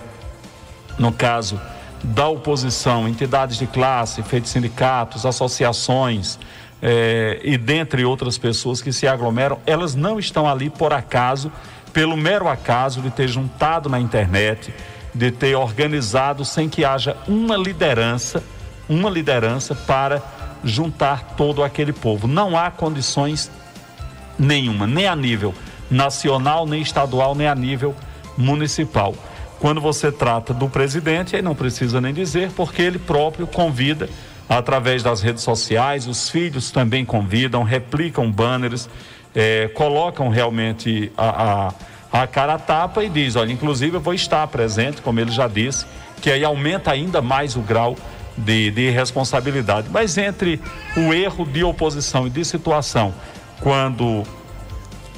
No 0.96 1.10
caso 1.10 1.60
da 2.02 2.28
oposição, 2.28 3.06
entidades 3.08 3.56
de 3.58 3.66
classe, 3.66 4.22
feitos 4.22 4.50
sindicatos, 4.50 5.26
associações, 5.26 6.38
eh, 6.82 7.40
e 7.42 7.58
dentre 7.58 8.04
outras 8.04 8.38
pessoas 8.38 8.80
que 8.80 8.92
se 8.92 9.06
aglomeram, 9.06 9.58
elas 9.66 9.94
não 9.94 10.18
estão 10.18 10.48
ali 10.48 10.70
por 10.70 10.92
acaso, 10.92 11.52
pelo 11.92 12.16
mero 12.16 12.48
acaso 12.48 13.00
de 13.00 13.10
ter 13.10 13.28
juntado 13.28 13.88
na 13.88 14.00
internet, 14.00 14.72
de 15.14 15.30
ter 15.30 15.54
organizado 15.54 16.44
sem 16.44 16.68
que 16.68 16.84
haja 16.84 17.16
uma 17.26 17.56
liderança, 17.56 18.42
uma 18.88 19.10
liderança 19.10 19.74
para 19.74 20.22
juntar 20.64 21.34
todo 21.36 21.62
aquele 21.62 21.92
povo. 21.92 22.26
Não 22.26 22.56
há 22.56 22.70
condições 22.70 23.50
nenhuma, 24.38 24.86
nem 24.86 25.06
a 25.06 25.16
nível 25.16 25.54
nacional, 25.90 26.66
nem 26.66 26.80
estadual, 26.80 27.34
nem 27.34 27.48
a 27.48 27.54
nível 27.54 27.94
municipal. 28.36 29.14
Quando 29.58 29.80
você 29.80 30.10
trata 30.10 30.54
do 30.54 30.68
presidente, 30.68 31.36
aí 31.36 31.42
não 31.42 31.54
precisa 31.54 32.00
nem 32.00 32.14
dizer, 32.14 32.50
porque 32.52 32.80
ele 32.80 32.98
próprio 32.98 33.46
convida 33.46 34.08
através 34.50 35.02
das 35.02 35.22
redes 35.22 35.42
sociais, 35.42 36.06
os 36.06 36.28
filhos 36.28 36.70
também 36.70 37.04
convidam, 37.04 37.62
replicam 37.62 38.30
banners, 38.30 38.88
eh, 39.34 39.70
colocam 39.74 40.28
realmente 40.28 41.10
a, 41.16 41.68
a 41.68 41.74
a 42.12 42.26
cara 42.26 42.58
tapa 42.58 43.04
e 43.04 43.08
diz: 43.08 43.36
olha, 43.36 43.52
inclusive 43.52 43.96
eu 43.96 44.00
vou 44.00 44.14
estar 44.14 44.46
presente, 44.48 45.00
como 45.00 45.20
ele 45.20 45.30
já 45.30 45.46
disse, 45.46 45.86
que 46.20 46.30
aí 46.30 46.44
aumenta 46.44 46.90
ainda 46.90 47.22
mais 47.22 47.56
o 47.56 47.60
grau 47.60 47.96
de, 48.36 48.70
de 48.70 48.90
responsabilidade. 48.90 49.88
Mas 49.90 50.18
entre 50.18 50.60
o 50.96 51.12
erro 51.12 51.44
de 51.46 51.62
oposição 51.62 52.26
e 52.26 52.30
de 52.30 52.44
situação, 52.44 53.14
quando 53.60 54.24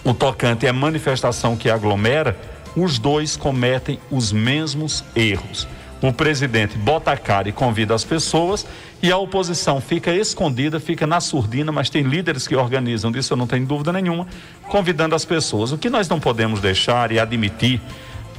o 0.04 0.12
tocante 0.12 0.66
é 0.66 0.72
manifestação 0.72 1.56
que 1.56 1.70
aglomera, 1.70 2.36
os 2.76 2.98
dois 2.98 3.36
cometem 3.36 3.98
os 4.10 4.32
mesmos 4.32 5.04
erros. 5.14 5.66
O 6.02 6.12
presidente 6.12 6.76
bota 6.76 7.12
a 7.12 7.16
cara 7.16 7.48
e 7.48 7.52
convida 7.52 7.94
as 7.94 8.04
pessoas 8.04 8.66
e 9.00 9.12
a 9.12 9.16
oposição 9.16 9.80
fica 9.80 10.12
escondida, 10.12 10.80
fica 10.80 11.06
na 11.06 11.20
surdina, 11.20 11.70
mas 11.70 11.88
tem 11.88 12.02
líderes 12.02 12.48
que 12.48 12.56
organizam 12.56 13.12
disso, 13.12 13.32
eu 13.32 13.36
não 13.36 13.46
tenho 13.46 13.64
dúvida 13.64 13.92
nenhuma, 13.92 14.26
convidando 14.68 15.14
as 15.14 15.24
pessoas. 15.24 15.70
O 15.70 15.78
que 15.78 15.88
nós 15.88 16.08
não 16.08 16.18
podemos 16.18 16.60
deixar 16.60 17.12
e 17.12 17.20
admitir, 17.20 17.80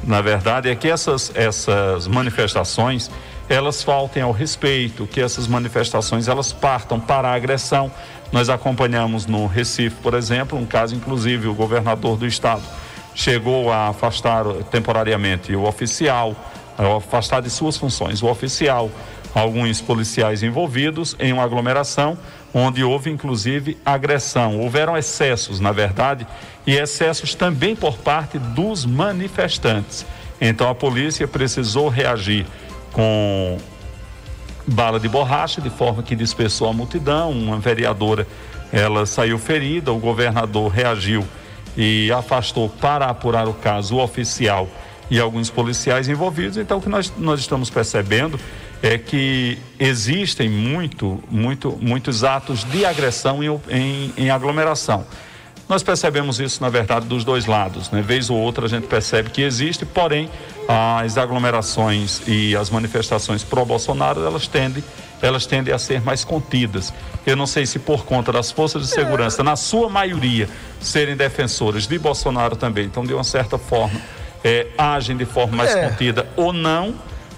na 0.03 0.19
verdade, 0.19 0.69
é 0.69 0.75
que 0.75 0.89
essas, 0.89 1.31
essas 1.35 2.05
manifestações 2.05 3.09
elas 3.47 3.81
faltem 3.81 4.23
ao 4.23 4.31
respeito, 4.31 5.07
que 5.07 5.21
essas 5.21 5.47
manifestações 5.47 6.27
elas 6.27 6.51
partam 6.51 6.99
para 6.99 7.29
a 7.29 7.33
agressão. 7.33 7.91
Nós 8.31 8.49
acompanhamos 8.49 9.25
no 9.25 9.47
Recife, 9.47 9.95
por 10.01 10.13
exemplo, 10.13 10.57
um 10.57 10.65
caso, 10.65 10.95
inclusive, 10.95 11.47
o 11.47 11.53
governador 11.53 12.17
do 12.17 12.25
estado 12.25 12.63
chegou 13.15 13.71
a 13.71 13.89
afastar 13.89 14.45
temporariamente 14.71 15.55
o 15.55 15.63
oficial, 15.63 16.35
afastar 16.77 17.41
de 17.41 17.49
suas 17.49 17.77
funções 17.77 18.21
o 18.21 18.27
oficial, 18.27 18.89
alguns 19.33 19.81
policiais 19.81 20.43
envolvidos 20.43 21.15
em 21.19 21.33
uma 21.33 21.43
aglomeração 21.43 22.17
onde 22.53 22.83
houve 22.83 23.09
inclusive 23.09 23.77
agressão. 23.83 24.59
Houveram 24.59 24.95
excessos, 24.95 25.59
na 25.59 25.71
verdade, 25.71 26.27
e 26.67 26.75
excessos 26.75 27.33
também 27.33 27.75
por 27.75 27.97
parte 27.97 28.37
dos 28.37 28.85
manifestantes. 28.85 30.05
Então 30.39 30.69
a 30.69 30.75
polícia 30.75 31.27
precisou 31.27 31.89
reagir 31.89 32.45
com 32.91 33.57
bala 34.67 34.99
de 34.99 35.09
borracha, 35.09 35.59
de 35.59 35.69
forma 35.69 36.03
que 36.03 36.15
dispersou 36.15 36.69
a 36.69 36.73
multidão. 36.73 37.31
Uma 37.31 37.57
vereadora, 37.57 38.27
ela 38.71 39.05
saiu 39.05 39.39
ferida, 39.39 39.91
o 39.91 39.97
governador 39.97 40.71
reagiu 40.71 41.25
e 41.75 42.11
afastou 42.11 42.69
para 42.69 43.07
apurar 43.07 43.47
o 43.47 43.53
caso 43.53 43.95
o 43.95 44.03
oficial 44.03 44.67
e 45.09 45.19
alguns 45.19 45.49
policiais 45.49 46.07
envolvidos. 46.07 46.57
Então, 46.57 46.77
o 46.77 46.81
que 46.81 46.89
nós, 46.89 47.11
nós 47.17 47.39
estamos 47.39 47.69
percebendo 47.69 48.39
é 48.81 48.97
que 48.97 49.57
existem 49.79 50.49
muito, 50.49 51.23
muito, 51.29 51.77
muitos 51.81 52.23
atos 52.23 52.63
de 52.65 52.85
agressão 52.85 53.43
em, 53.43 53.59
em, 53.69 54.13
em 54.17 54.29
aglomeração. 54.29 55.05
Nós 55.69 55.81
percebemos 55.81 56.39
isso, 56.39 56.61
na 56.61 56.69
verdade, 56.69 57.07
dos 57.07 57.23
dois 57.23 57.45
lados. 57.45 57.89
Né? 57.89 58.01
Vez 58.01 58.29
ou 58.29 58.37
outra 58.37 58.65
a 58.65 58.69
gente 58.69 58.85
percebe 58.85 59.29
que 59.29 59.41
existe, 59.41 59.85
porém, 59.85 60.29
as 60.67 61.17
aglomerações 61.17 62.21
e 62.27 62.55
as 62.55 62.69
manifestações 62.69 63.43
pró-Bolsonaro, 63.43 64.25
elas 64.25 64.47
tendem, 64.47 64.83
elas 65.21 65.45
tendem 65.45 65.73
a 65.73 65.79
ser 65.79 66.01
mais 66.01 66.25
contidas. 66.25 66.93
Eu 67.25 67.37
não 67.37 67.47
sei 67.47 67.65
se 67.65 67.79
por 67.79 68.05
conta 68.05 68.31
das 68.31 68.51
forças 68.51 68.81
de 68.83 68.89
segurança, 68.89 69.41
na 69.41 69.55
sua 69.55 69.89
maioria, 69.89 70.49
serem 70.81 71.15
defensoras 71.15 71.87
de 71.87 71.97
Bolsonaro 71.97 72.57
também, 72.57 72.85
então, 72.85 73.05
de 73.05 73.13
uma 73.13 73.23
certa 73.23 73.57
forma, 73.57 73.99
é, 74.43 74.67
agem 74.77 75.15
de 75.15 75.25
forma 75.25 75.57
mais 75.57 75.75
é. 75.75 75.87
contida 75.87 76.27
ou 76.35 76.51
não 76.51 76.93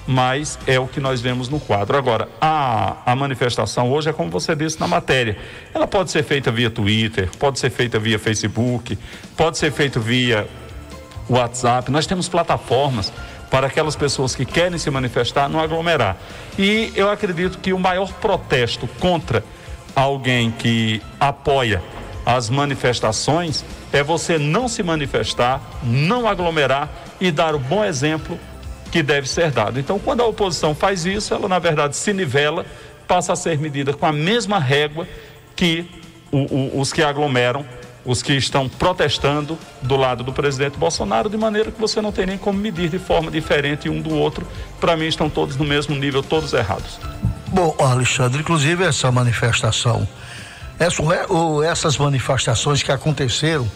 mas 0.07 0.59
é 0.67 0.79
o 0.79 0.87
que 0.87 0.99
nós 0.99 1.19
vemos 1.19 1.49
no 1.49 1.59
quadro. 1.59 1.97
Agora, 1.97 2.29
a, 2.39 2.97
a 3.05 3.15
manifestação 3.15 3.91
hoje 3.91 4.09
é 4.09 4.13
como 4.13 4.29
você 4.29 4.55
disse 4.55 4.79
na 4.79 4.87
matéria. 4.87 5.37
Ela 5.73 5.87
pode 5.87 6.11
ser 6.11 6.23
feita 6.23 6.51
via 6.51 6.69
Twitter, 6.69 7.29
pode 7.39 7.59
ser 7.59 7.71
feita 7.71 7.97
via 7.99 8.19
Facebook, 8.19 8.97
pode 9.35 9.57
ser 9.57 9.71
feita 9.71 9.99
via 9.99 10.47
WhatsApp. 11.27 11.91
Nós 11.91 12.05
temos 12.05 12.29
plataformas 12.29 13.11
para 13.49 13.67
aquelas 13.67 13.95
pessoas 13.95 14.35
que 14.35 14.45
querem 14.45 14.77
se 14.77 14.89
manifestar 14.91 15.49
não 15.49 15.59
aglomerar. 15.59 16.17
E 16.57 16.91
eu 16.95 17.09
acredito 17.09 17.57
que 17.57 17.73
o 17.73 17.79
maior 17.79 18.11
protesto 18.13 18.87
contra 18.99 19.43
alguém 19.95 20.51
que 20.51 21.01
apoia 21.19 21.81
as 22.25 22.49
manifestações 22.49 23.63
é 23.93 24.01
você 24.03 24.37
não 24.37 24.67
se 24.67 24.81
manifestar, 24.81 25.61
não 25.83 26.27
aglomerar 26.27 26.89
e 27.21 27.29
dar 27.31 27.53
o 27.53 27.59
bom 27.59 27.83
exemplo 27.83 28.39
que 28.91 29.03
deve 29.03 29.29
ser 29.29 29.51
dado. 29.51 29.79
Então, 29.79 29.99
quando 29.99 30.21
a 30.21 30.25
oposição 30.25 30.73
faz 30.73 31.05
isso, 31.05 31.33
ela 31.33 31.47
na 31.47 31.59
verdade 31.59 31.95
se 31.95 32.13
nivela, 32.13 32.65
passa 33.07 33.33
a 33.33 33.35
ser 33.35 33.59
medida 33.59 33.93
com 33.93 34.05
a 34.05 34.11
mesma 34.11 34.57
régua 34.57 35.07
que 35.55 35.85
o, 36.31 36.37
o, 36.37 36.79
os 36.79 36.91
que 36.91 37.03
aglomeram, 37.03 37.65
os 38.03 38.21
que 38.21 38.33
estão 38.33 38.69
protestando 38.69 39.57
do 39.81 39.95
lado 39.95 40.23
do 40.23 40.31
presidente 40.31 40.77
Bolsonaro, 40.77 41.29
de 41.29 41.37
maneira 41.37 41.71
que 41.71 41.79
você 41.79 42.01
não 42.01 42.11
tem 42.11 42.25
nem 42.25 42.37
como 42.37 42.59
medir 42.59 42.89
de 42.89 42.99
forma 42.99 43.31
diferente 43.31 43.89
um 43.89 44.01
do 44.01 44.13
outro. 44.13 44.47
Para 44.79 44.95
mim, 44.95 45.05
estão 45.05 45.29
todos 45.29 45.57
no 45.57 45.65
mesmo 45.65 45.95
nível, 45.95 46.21
todos 46.21 46.53
errados. 46.53 46.99
Bom, 47.47 47.75
Alexandre, 47.79 48.41
inclusive 48.41 48.83
essa 48.83 49.11
manifestação, 49.11 50.07
essas 51.63 51.97
manifestações 51.97 52.83
que 52.83 52.91
aconteceram 52.91 53.69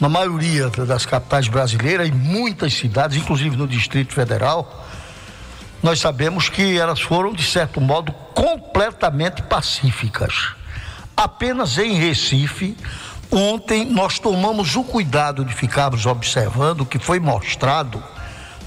na 0.00 0.08
maioria 0.08 0.68
das 0.68 1.06
capitais 1.06 1.48
brasileiras, 1.48 2.08
em 2.08 2.12
muitas 2.12 2.74
cidades, 2.74 3.16
inclusive 3.16 3.56
no 3.56 3.66
Distrito 3.66 4.12
Federal, 4.12 4.86
nós 5.82 6.00
sabemos 6.00 6.48
que 6.48 6.78
elas 6.78 7.00
foram, 7.00 7.32
de 7.32 7.44
certo 7.44 7.80
modo, 7.80 8.12
completamente 8.34 9.42
pacíficas. 9.42 10.54
Apenas 11.16 11.78
em 11.78 11.94
Recife, 11.94 12.76
ontem 13.30 13.84
nós 13.84 14.18
tomamos 14.18 14.76
o 14.76 14.84
cuidado 14.84 15.44
de 15.44 15.54
ficarmos 15.54 16.04
observando 16.04 16.82
o 16.82 16.86
que 16.86 16.98
foi 16.98 17.20
mostrado, 17.20 18.02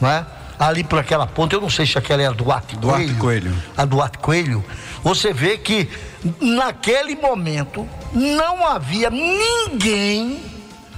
né? 0.02 0.26
Ali 0.60 0.84
por 0.84 1.00
aquela 1.00 1.26
ponta, 1.26 1.56
eu 1.56 1.62
não 1.62 1.70
sei 1.70 1.86
se 1.86 1.98
aquela 1.98 2.22
é 2.22 2.28
a 2.28 2.32
Duarte, 2.32 2.76
Duarte 2.76 3.14
Coelho, 3.14 3.50
Coelho. 3.50 3.64
A 3.78 3.86
Duarte 3.86 4.18
Coelho, 4.18 4.66
você 5.02 5.32
vê 5.32 5.58
que 5.58 5.90
naquele 6.42 7.16
momento 7.16 7.88
não 8.12 8.68
havia 8.68 9.10
ninguém, 9.10 10.44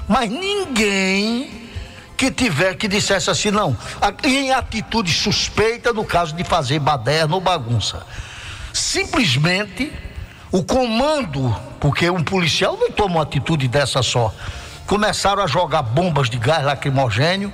mas 0.08 0.30
ninguém 0.32 1.62
que 2.18 2.32
tiver 2.32 2.76
que 2.76 2.88
dissesse 2.88 3.30
assim, 3.30 3.52
não, 3.52 3.78
em 4.24 4.52
atitude 4.52 5.14
suspeita 5.14 5.94
no 5.94 6.04
caso 6.04 6.36
de 6.36 6.44
fazer 6.44 6.80
baderna 6.80 7.36
ou 7.36 7.42
bagunça. 7.42 8.06
Simplesmente 8.74 9.94
o 10.52 10.64
comando, 10.64 11.56
porque 11.80 12.10
um 12.10 12.24
policial 12.24 12.78
não 12.78 12.92
toma 12.92 13.16
uma 13.16 13.24
atitude 13.24 13.68
dessa 13.68 14.02
só, 14.02 14.34
começaram 14.88 15.44
a 15.44 15.48
jogar 15.48 15.84
bombas 15.84 16.30
de 16.30 16.38
gás 16.38 16.64
lacrimogênio 16.66 17.54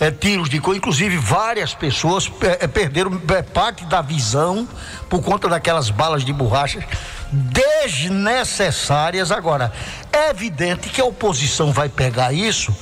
é, 0.00 0.10
tiros 0.10 0.48
de 0.48 0.58
coisa, 0.58 0.78
inclusive 0.78 1.18
várias 1.18 1.74
pessoas 1.74 2.32
é, 2.40 2.66
perderam 2.66 3.20
é, 3.28 3.42
parte 3.42 3.84
da 3.84 4.00
visão 4.00 4.66
por 5.10 5.22
conta 5.22 5.46
daquelas 5.46 5.90
balas 5.90 6.24
de 6.24 6.32
borracha 6.32 6.82
desnecessárias. 7.30 9.30
Agora, 9.30 9.70
é 10.10 10.30
evidente 10.30 10.88
que 10.88 11.00
a 11.00 11.04
oposição 11.04 11.70
vai 11.70 11.90
pegar 11.90 12.32
isso 12.32 12.74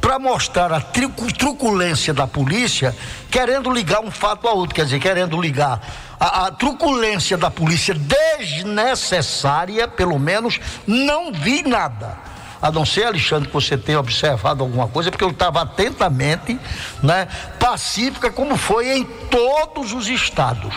para 0.00 0.18
mostrar 0.18 0.72
a 0.72 0.80
truculência 0.80 2.14
da 2.14 2.26
polícia, 2.26 2.96
querendo 3.30 3.70
ligar 3.70 4.00
um 4.00 4.10
fato 4.10 4.48
a 4.48 4.52
outro, 4.52 4.74
quer 4.74 4.84
dizer, 4.84 4.98
querendo 4.98 5.38
ligar 5.38 5.80
a, 6.18 6.46
a 6.46 6.50
truculência 6.50 7.36
da 7.36 7.50
polícia 7.50 7.94
desnecessária, 7.94 9.86
pelo 9.86 10.18
menos, 10.18 10.58
não 10.86 11.32
vi 11.32 11.62
nada 11.62 12.29
a 12.60 12.70
não 12.70 12.84
ser, 12.84 13.04
Alexandre, 13.04 13.48
que 13.48 13.54
você 13.54 13.76
tenha 13.76 13.98
observado 13.98 14.62
alguma 14.62 14.86
coisa, 14.88 15.10
porque 15.10 15.24
eu 15.24 15.30
estava 15.30 15.62
atentamente, 15.62 16.58
né, 17.02 17.26
pacífica, 17.58 18.30
como 18.30 18.56
foi 18.56 18.98
em 18.98 19.04
todos 19.04 19.92
os 19.92 20.08
estados 20.08 20.74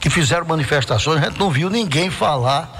que 0.00 0.08
fizeram 0.08 0.46
manifestações, 0.46 1.22
a 1.22 1.26
gente 1.26 1.38
não 1.38 1.50
viu 1.50 1.68
ninguém 1.68 2.10
falar 2.10 2.70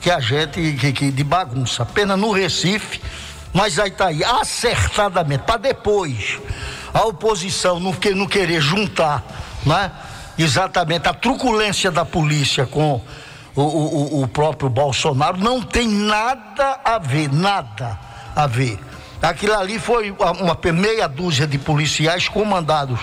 que 0.00 0.10
a 0.10 0.20
gente, 0.20 0.74
que, 0.74 0.92
que 0.92 1.10
de 1.10 1.24
bagunça, 1.24 1.82
apenas 1.82 2.18
no 2.18 2.30
Recife, 2.30 3.00
mas 3.52 3.78
aí 3.78 3.88
está 3.88 4.08
aí, 4.08 4.22
acertadamente, 4.22 5.44
para 5.44 5.56
depois 5.56 6.38
a 6.92 7.02
oposição 7.06 7.80
não, 7.80 7.92
que, 7.92 8.10
não 8.14 8.26
querer 8.26 8.60
juntar, 8.60 9.24
né, 9.64 9.90
exatamente 10.38 11.08
a 11.08 11.14
truculência 11.14 11.90
da 11.90 12.04
polícia 12.04 12.66
com 12.66 13.02
o, 13.62 14.20
o, 14.20 14.22
o 14.22 14.28
próprio 14.28 14.70
Bolsonaro, 14.70 15.36
não 15.38 15.60
tem 15.60 15.88
nada 15.88 16.80
a 16.84 16.98
ver, 16.98 17.32
nada 17.32 17.98
a 18.34 18.46
ver. 18.46 18.78
Aquilo 19.20 19.54
ali 19.54 19.78
foi 19.78 20.12
uma 20.12 20.56
meia 20.72 21.08
dúzia 21.08 21.46
de 21.46 21.58
policiais 21.58 22.28
comandados, 22.28 23.00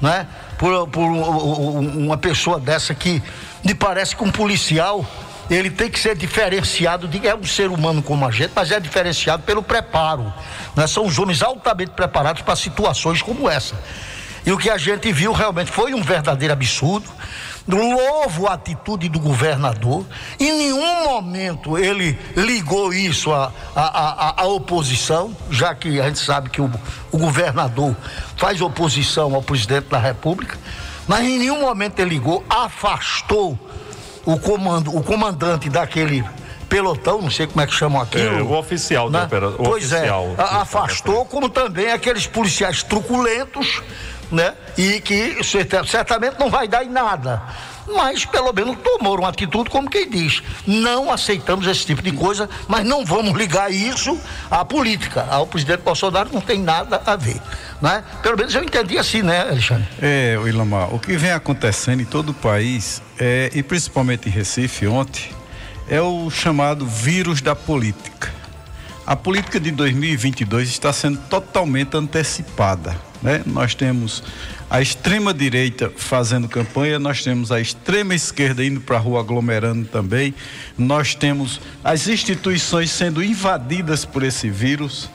né? 0.00 0.26
Por, 0.58 0.88
por 0.88 1.04
uma 1.04 2.16
pessoa 2.16 2.58
dessa 2.58 2.94
que 2.94 3.22
me 3.64 3.74
parece 3.74 4.16
que 4.16 4.24
um 4.24 4.30
policial 4.30 5.04
ele 5.50 5.70
tem 5.70 5.90
que 5.90 5.98
ser 5.98 6.16
diferenciado 6.16 7.08
de 7.08 7.26
é 7.26 7.34
um 7.34 7.44
ser 7.44 7.68
humano 7.68 8.02
como 8.02 8.26
a 8.26 8.30
gente, 8.30 8.52
mas 8.54 8.70
é 8.70 8.78
diferenciado 8.78 9.42
pelo 9.42 9.62
preparo. 9.62 10.32
Né? 10.76 10.86
São 10.86 11.04
os 11.04 11.18
homens 11.18 11.42
altamente 11.42 11.90
preparados 11.90 12.42
para 12.42 12.54
situações 12.56 13.20
como 13.20 13.50
essa. 13.50 13.74
E 14.46 14.52
o 14.52 14.56
que 14.56 14.70
a 14.70 14.78
gente 14.78 15.12
viu 15.12 15.32
realmente 15.32 15.70
foi 15.70 15.92
um 15.92 16.02
verdadeiro 16.02 16.52
absurdo. 16.52 17.08
Louvo 17.68 18.46
a 18.46 18.54
atitude 18.54 19.08
do 19.08 19.20
governador. 19.20 20.04
Em 20.38 20.52
nenhum 20.52 21.04
momento 21.04 21.78
ele 21.78 22.18
ligou 22.36 22.92
isso 22.92 23.32
à, 23.32 23.52
à, 23.74 24.46
oposição, 24.46 25.34
já 25.50 25.74
que 25.74 26.00
a 26.00 26.04
gente 26.04 26.18
sabe 26.18 26.50
que 26.50 26.60
o, 26.60 26.70
o 27.12 27.18
governador 27.18 27.94
faz 28.36 28.60
oposição 28.60 29.34
ao 29.34 29.42
presidente 29.42 29.88
da 29.88 29.98
República. 29.98 30.58
Mas 31.06 31.24
em 31.24 31.38
nenhum 31.38 31.60
momento 31.60 31.98
ele 32.00 32.10
ligou, 32.10 32.44
afastou 32.48 33.58
o, 34.24 34.38
comando, 34.38 34.96
o 34.96 35.02
comandante 35.02 35.68
daquele 35.68 36.24
pelotão, 36.68 37.20
não 37.20 37.30
sei 37.30 37.48
como 37.48 37.60
é 37.60 37.66
que 37.66 37.74
chamam 37.74 38.00
aquilo. 38.00 38.38
É, 38.38 38.42
o 38.42 38.52
oficial 38.52 39.10
né? 39.10 39.18
da 39.18 39.24
operação. 39.26 39.58
Pois 39.58 39.92
é, 39.92 39.98
oficial, 39.98 40.34
é, 40.38 40.42
afastou, 40.42 41.24
como 41.26 41.48
também 41.48 41.90
aqueles 41.90 42.26
policiais 42.26 42.82
truculentos 42.82 43.82
né? 44.30 44.54
E 44.76 45.00
que 45.00 45.38
certamente 45.42 46.38
não 46.38 46.50
vai 46.50 46.68
dar 46.68 46.84
em 46.84 46.88
nada. 46.88 47.42
Mas 47.86 48.24
pelo 48.24 48.52
menos 48.52 48.76
tomou 48.78 49.18
uma 49.18 49.28
atitude 49.28 49.68
como 49.68 49.90
quem 49.90 50.08
diz: 50.08 50.42
não 50.66 51.10
aceitamos 51.10 51.66
esse 51.66 51.84
tipo 51.84 52.02
de 52.02 52.12
coisa, 52.12 52.48
mas 52.68 52.84
não 52.84 53.04
vamos 53.04 53.36
ligar 53.36 53.70
isso 53.70 54.18
à 54.50 54.64
política. 54.64 55.26
Ao 55.28 55.46
presidente 55.46 55.82
Bolsonaro 55.82 56.30
não 56.32 56.40
tem 56.40 56.60
nada 56.60 57.02
a 57.04 57.16
ver. 57.16 57.40
Né? 57.80 58.04
Pelo 58.22 58.36
menos 58.36 58.54
eu 58.54 58.62
entendi 58.62 58.98
assim, 58.98 59.22
né, 59.22 59.42
Alexandre? 59.42 59.88
É, 60.00 60.38
Ilamar, 60.46 60.94
o 60.94 60.98
que 60.98 61.16
vem 61.16 61.32
acontecendo 61.32 62.00
em 62.00 62.04
todo 62.04 62.30
o 62.30 62.34
país, 62.34 63.02
é, 63.18 63.50
e 63.54 63.62
principalmente 63.62 64.28
em 64.28 64.32
Recife 64.32 64.86
ontem, 64.86 65.30
é 65.88 66.00
o 66.00 66.30
chamado 66.30 66.86
vírus 66.86 67.40
da 67.40 67.56
política. 67.56 68.39
A 69.10 69.16
política 69.16 69.58
de 69.58 69.72
2022 69.72 70.68
está 70.68 70.92
sendo 70.92 71.18
totalmente 71.28 71.96
antecipada 71.96 73.10
né? 73.22 73.42
Nós 73.46 73.74
temos 73.74 74.22
a 74.68 74.80
extrema 74.80 75.34
direita 75.34 75.92
fazendo 75.94 76.48
campanha, 76.48 76.98
nós 76.98 77.22
temos 77.22 77.50
a 77.52 77.60
extrema 77.60 78.14
esquerda 78.14 78.64
indo 78.64 78.80
para 78.80 78.96
a 78.96 79.00
rua 79.00 79.20
aglomerando 79.20 79.86
também, 79.86 80.34
nós 80.78 81.14
temos 81.14 81.60
as 81.84 82.08
instituições 82.08 82.90
sendo 82.90 83.22
invadidas 83.22 84.04
por 84.04 84.22
esse 84.22 84.48
vírus, 84.48 85.10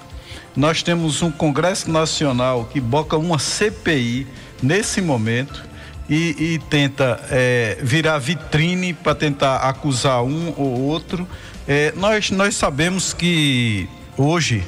nós 0.55 0.83
temos 0.83 1.21
um 1.21 1.31
Congresso 1.31 1.89
Nacional 1.89 2.65
que 2.65 2.79
boca 2.79 3.17
uma 3.17 3.39
CPI 3.39 4.27
nesse 4.61 5.01
momento 5.01 5.63
e, 6.09 6.35
e 6.53 6.59
tenta 6.69 7.19
é, 7.31 7.77
virar 7.81 8.19
vitrine 8.19 8.93
para 8.93 9.15
tentar 9.15 9.57
acusar 9.57 10.23
um 10.23 10.53
ou 10.55 10.81
outro. 10.81 11.27
É, 11.67 11.91
nós, 11.95 12.31
nós 12.31 12.55
sabemos 12.55 13.13
que 13.13 13.89
hoje 14.17 14.63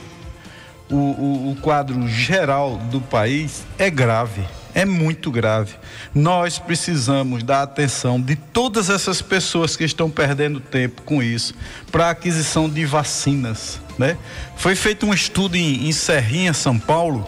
o, 0.89 0.95
o, 0.95 1.51
o 1.51 1.55
quadro 1.57 2.07
geral 2.07 2.77
do 2.77 2.99
país 2.99 3.65
é 3.77 3.89
grave 3.89 4.43
é 4.77 4.85
muito 4.85 5.31
grave. 5.31 5.73
Nós 6.13 6.59
precisamos 6.59 7.41
da 7.41 7.63
atenção 7.63 8.21
de 8.21 8.35
todas 8.35 8.91
essas 8.91 9.23
pessoas 9.23 9.75
que 9.75 9.83
estão 9.83 10.07
perdendo 10.07 10.59
tempo 10.59 11.01
com 11.01 11.23
isso 11.23 11.55
para 11.91 12.05
a 12.05 12.09
aquisição 12.11 12.69
de 12.69 12.85
vacinas. 12.85 13.81
Né? 13.97 14.15
Foi 14.55 14.75
feito 14.75 15.07
um 15.07 15.13
estudo 15.15 15.55
em, 15.55 15.87
em 15.87 15.91
Serrinha, 15.91 16.53
São 16.53 16.77
Paulo, 16.77 17.27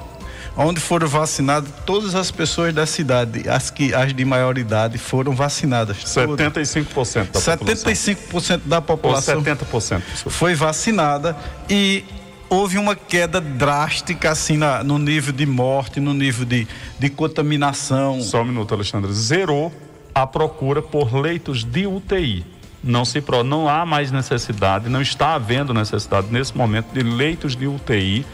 onde 0.56 0.80
foram 0.80 1.08
vacinadas 1.08 1.70
todas 1.86 2.16
as 2.16 2.32
pessoas 2.32 2.74
da 2.74 2.86
cidade, 2.86 3.48
as 3.48 3.70
que 3.70 3.94
as 3.94 4.14
de 4.14 4.26
maior 4.26 4.58
idade 4.58 4.98
foram 4.98 5.34
vacinadas. 5.34 5.98
75% 5.98 7.32
da 7.32 7.40
75% 7.40 8.16
população. 8.16 8.60
da 8.66 8.82
população. 8.82 9.36
Ou 9.36 9.44
70%. 9.44 10.02
Foi 10.30 10.56
vacinada 10.56 11.36
e 11.70 12.04
houve 12.50 12.78
uma 12.78 12.96
queda 12.96 13.40
drástica 13.40 14.32
assim 14.32 14.58
na, 14.58 14.84
no 14.84 14.98
nível 14.98 15.32
de 15.32 15.46
morte, 15.46 16.00
no 16.00 16.14
nível 16.14 16.46
de, 16.46 16.68
de 16.98 17.10
contaminação. 17.10 18.22
Só 18.22 18.42
um 18.42 18.46
minuto, 18.46 18.74
Alexandre. 18.74 19.14
Zerou 19.14 19.72
a 20.14 20.26
procura 20.26 20.82
por 20.82 21.14
leitos 21.14 21.64
de 21.64 21.86
UTI. 21.86 22.46
Não, 22.84 23.04
se, 23.04 23.22
não 23.46 23.68
há 23.68 23.86
mais 23.86 24.10
necessidade, 24.12 24.90
não 24.90 25.02
está 25.02 25.36
havendo 25.36 25.74
necessidade 25.74 26.28
nesse 26.32 26.56
momento 26.56 26.88
de 26.94 27.04
leitos 27.04 27.56
de 27.56 27.68
UTI 27.68 28.26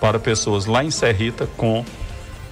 para 0.00 0.18
pessoas 0.18 0.66
lá 0.66 0.84
em 0.84 0.90
Serrita 0.90 1.48
com 1.56 1.84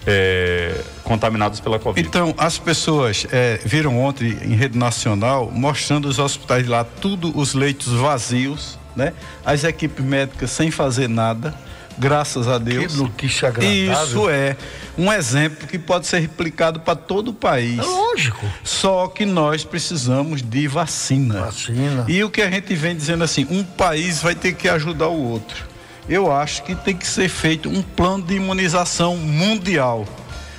é, 0.07 0.81
contaminados 1.03 1.61
pela 1.61 1.79
Covid. 1.79 2.07
Então, 2.07 2.35
as 2.37 2.59
pessoas 2.59 3.27
é, 3.33 3.61
viram 3.65 3.99
ontem 3.99 4.39
em 4.43 4.55
rede 4.55 4.77
nacional 4.77 5.51
mostrando 5.51 6.07
os 6.09 6.19
hospitais 6.19 6.67
lá, 6.67 6.85
tudo 6.85 7.37
os 7.37 7.55
leitos 7.55 7.89
vazios 7.89 8.79
né? 8.97 9.13
As 9.45 9.65
equipes 9.65 10.05
médicas 10.05 10.51
sem 10.51 10.71
fazer 10.71 11.09
nada, 11.09 11.55
graças 11.99 12.49
a 12.49 12.59
Deus. 12.59 12.93
Que 12.93 12.99
notícia 12.99 13.49
agradável. 13.49 13.93
Isso 13.93 14.31
é 14.31 14.57
um 14.97 15.13
exemplo 15.13 15.67
que 15.67 15.79
pode 15.79 16.07
ser 16.07 16.21
replicado 16.21 16.81
para 16.81 16.95
todo 16.95 17.29
o 17.29 17.35
país. 17.35 17.79
É 17.79 17.83
lógico. 17.83 18.47
Só 18.63 19.09
que 19.09 19.25
nós 19.25 19.65
precisamos 19.65 20.43
de 20.43 20.69
vacina. 20.69 21.43
Vacina. 21.43 22.05
E 22.09 22.23
o 22.23 22.31
que 22.31 22.43
a 22.43 22.51
gente 22.51 22.75
vem 22.75 22.97
dizendo 22.97 23.25
assim, 23.25 23.47
um 23.51 23.65
país 23.65 24.23
vai 24.23 24.35
ter 24.35 24.55
que 24.55 24.69
ajudar 24.69 25.09
o 25.09 25.31
outro. 25.31 25.74
Eu 26.09 26.31
acho 26.31 26.63
que 26.65 26.75
tem 26.75 26.97
que 26.97 27.07
ser 27.07 27.29
feito 27.29 27.69
um 27.69 27.83
plano 27.83 28.23
de 28.25 28.35
imunização 28.35 29.17
mundial 29.17 30.05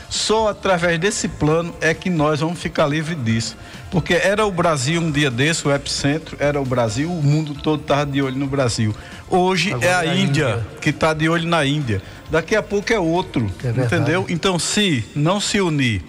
Só 0.10 0.50
através 0.50 1.00
desse 1.00 1.28
plano 1.28 1.74
é 1.82 1.94
que 1.94 2.10
nós 2.10 2.40
vamos 2.40 2.60
ficar 2.60 2.88
livres 2.88 3.18
disso. 3.24 3.58
Porque 3.92 4.14
era 4.14 4.46
o 4.46 4.52
Brasil 4.52 5.00
um 5.02 5.12
dia 5.12 5.30
desse, 5.32 5.68
o 5.68 5.74
epicentro 5.74 6.36
era 6.40 6.60
o 6.60 6.66
Brasil, 6.66 7.10
o 7.12 7.22
mundo 7.24 7.54
todo 7.54 7.82
estava 7.82 8.06
de 8.06 8.22
olho 8.22 8.36
no 8.38 8.48
Brasil. 8.48 8.96
Hoje 9.30 9.72
Agora 9.74 9.86
é 9.86 9.94
a 9.94 10.06
é 10.06 10.10
a 10.10 10.16
Índia, 10.16 10.50
Índia. 10.50 10.68
que 10.82 10.90
está 10.90 11.14
de 11.14 11.30
olho 11.30 11.48
na 11.48 11.66
Índia. 11.66 12.02
Daqui 12.30 12.56
a 12.56 12.64
pouco 12.64 12.92
é 12.92 13.00
outro, 13.00 13.52
É 13.64 13.70
entendeu? 13.70 14.26
Então, 14.30 14.58
se 14.58 15.06
não 15.16 15.40
se 15.40 15.62
unir, 15.62 16.04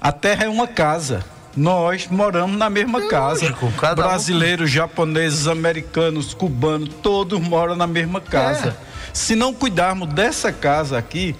a 0.00 0.10
terra 0.10 0.44
é 0.44 0.48
uma 0.48 0.66
casa. 0.66 1.24
Nós 1.56 2.06
moramos 2.08 2.56
na 2.56 2.70
mesma 2.70 3.08
casa. 3.08 3.42
lógico, 3.46 3.72
cada 3.80 4.02
um- 4.04 4.08
Brasileiros, 4.08 4.70
japoneses, 4.70 5.46
americanos, 5.48 6.32
cubanos, 6.32 6.90
todos 7.02 7.40
moram 7.40 7.74
na 7.76 7.86
mesma 7.86 8.20
casa. 8.20 8.76
É. 8.86 8.90
Se 9.12 9.34
não 9.34 9.52
cuidarmos 9.52 10.08
dessa 10.08 10.52
casa 10.52 10.96
aqui, 10.96 11.34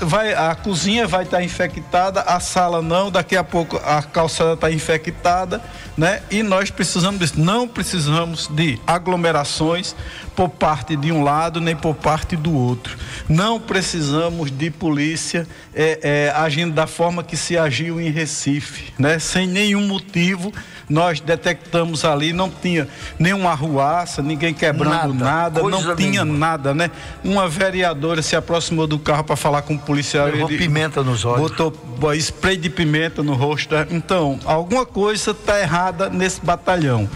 vai, 0.00 0.32
a 0.32 0.54
cozinha 0.54 1.06
vai 1.06 1.24
estar 1.24 1.42
infectada, 1.42 2.22
a 2.22 2.40
sala 2.40 2.80
não, 2.80 3.10
daqui 3.10 3.36
a 3.36 3.44
pouco 3.44 3.76
a 3.84 4.02
calçada 4.02 4.54
está 4.54 4.70
infectada, 4.70 5.60
né? 5.96 6.22
E 6.30 6.42
nós 6.42 6.70
precisamos 6.70 7.18
disso. 7.20 7.40
Não 7.40 7.68
precisamos 7.68 8.48
de 8.48 8.78
aglomerações 8.86 9.94
por 10.34 10.48
parte 10.50 10.96
de 10.96 11.10
um 11.10 11.22
lado 11.22 11.60
nem 11.60 11.74
por 11.74 11.94
parte 11.94 12.36
do 12.36 12.54
outro. 12.54 12.96
Não 13.28 13.58
precisamos 13.58 14.50
de 14.50 14.70
polícia 14.70 15.46
eh, 15.74 15.98
eh, 16.02 16.32
agindo 16.36 16.74
da 16.74 16.86
forma 16.86 17.22
que 17.24 17.36
se 17.36 17.56
agiu 17.56 18.00
em 18.00 18.10
Recife, 18.10 18.92
né? 18.98 19.18
Sem 19.18 19.46
nenhum 19.46 19.86
motivo. 19.86 20.52
Nós 20.88 21.18
detectamos 21.20 22.04
ali, 22.04 22.32
não 22.32 22.48
tinha 22.48 22.86
nenhuma 23.18 23.50
arruaça, 23.50 24.22
ninguém 24.22 24.54
quebrando 24.54 25.12
Nada, 25.14 25.60
nada, 25.60 25.62
não 25.62 25.96
tinha 25.96 26.24
nenhuma. 26.24 26.38
nada, 26.38 26.72
né? 26.72 26.92
Uma 27.24 27.48
vereadora 27.48 28.22
se 28.22 28.36
aproximou 28.36 28.86
do 28.86 28.96
carro 28.96 29.24
para 29.24 29.34
falar 29.34 29.62
com 29.66 29.74
o 29.74 29.78
policial. 29.78 30.26
Levou 30.26 30.48
pimenta 30.48 31.02
nos 31.02 31.24
olhos. 31.24 31.40
Botou 31.50 31.70
bo- 31.70 32.12
spray 32.14 32.56
de 32.56 32.70
pimenta 32.70 33.22
no 33.22 33.34
rosto. 33.34 33.74
né? 33.74 33.86
Então, 33.90 34.38
alguma 34.44 34.86
coisa 34.86 35.32
está 35.32 35.60
errada 35.60 36.08
nesse 36.08 36.40
batalhão. 36.44 37.08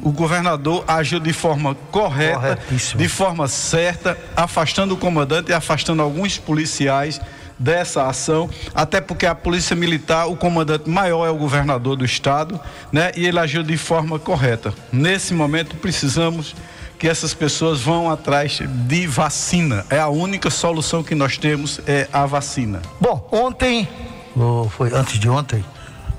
O 0.00 0.12
governador 0.12 0.84
agiu 0.86 1.18
de 1.18 1.32
forma 1.32 1.74
correta, 1.90 2.58
de 2.96 3.08
forma 3.08 3.48
certa, 3.48 4.16
afastando 4.36 4.94
o 4.94 4.96
comandante 4.96 5.50
e 5.50 5.54
afastando 5.54 6.02
alguns 6.02 6.38
policiais 6.38 7.20
dessa 7.58 8.06
ação, 8.06 8.50
até 8.74 9.00
porque 9.00 9.24
a 9.24 9.34
polícia 9.34 9.74
militar, 9.74 10.26
o 10.26 10.36
comandante 10.36 10.90
maior 10.90 11.26
é 11.26 11.30
o 11.30 11.36
governador 11.36 11.96
do 11.96 12.04
estado, 12.04 12.60
né? 12.92 13.10
E 13.16 13.26
ele 13.26 13.38
agiu 13.38 13.62
de 13.62 13.78
forma 13.78 14.18
correta. 14.18 14.74
Nesse 14.92 15.32
momento 15.32 15.74
precisamos 15.76 16.54
que 16.98 17.08
essas 17.08 17.34
pessoas 17.34 17.80
vão 17.80 18.10
atrás 18.10 18.60
de 18.62 19.06
vacina. 19.06 19.84
É 19.90 19.98
a 19.98 20.08
única 20.08 20.48
solução 20.50 21.02
que 21.02 21.14
nós 21.14 21.36
temos 21.36 21.80
é 21.86 22.08
a 22.12 22.24
vacina. 22.26 22.80
Bom, 23.00 23.28
ontem, 23.30 23.88
ou 24.34 24.68
foi 24.68 24.92
antes 24.94 25.18
de 25.18 25.28
ontem, 25.28 25.64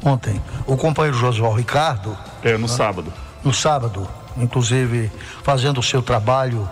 ontem, 0.03 0.41
o 0.65 0.77
companheiro 0.77 1.17
Josué 1.17 1.51
Ricardo, 1.55 2.15
É, 2.43 2.57
no 2.57 2.67
sábado. 2.67 3.11
no 3.43 3.53
sábado, 3.53 4.07
inclusive 4.37 5.11
fazendo 5.43 5.79
o 5.79 5.83
seu 5.83 6.01
trabalho 6.01 6.69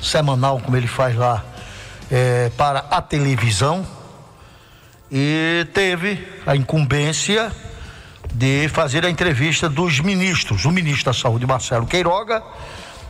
semanal, 0.00 0.60
como 0.60 0.76
ele 0.76 0.86
faz 0.86 1.16
lá, 1.16 1.44
eh, 2.10 2.52
para 2.56 2.80
a 2.90 3.02
televisão, 3.02 3.84
e 5.10 5.66
teve 5.74 6.24
a 6.46 6.54
incumbência 6.54 7.50
de 8.32 8.68
fazer 8.68 9.04
a 9.04 9.10
entrevista 9.10 9.68
dos 9.68 9.98
ministros, 10.00 10.64
o 10.64 10.70
ministro 10.70 11.06
da 11.06 11.12
Saúde, 11.12 11.46
Marcelo 11.46 11.86
Queiroga, 11.86 12.42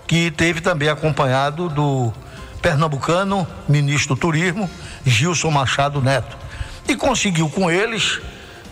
que 0.08 0.30
teve 0.30 0.62
também 0.62 0.88
acompanhado 0.88 1.68
do 1.68 2.12
pernambucano, 2.62 3.46
ministro 3.68 4.14
do 4.14 4.20
Turismo, 4.20 4.68
Gilson 5.04 5.50
Machado 5.50 6.00
Neto. 6.00 6.36
E 6.88 6.96
conseguiu 6.96 7.48
com 7.50 7.70
eles 7.70 8.18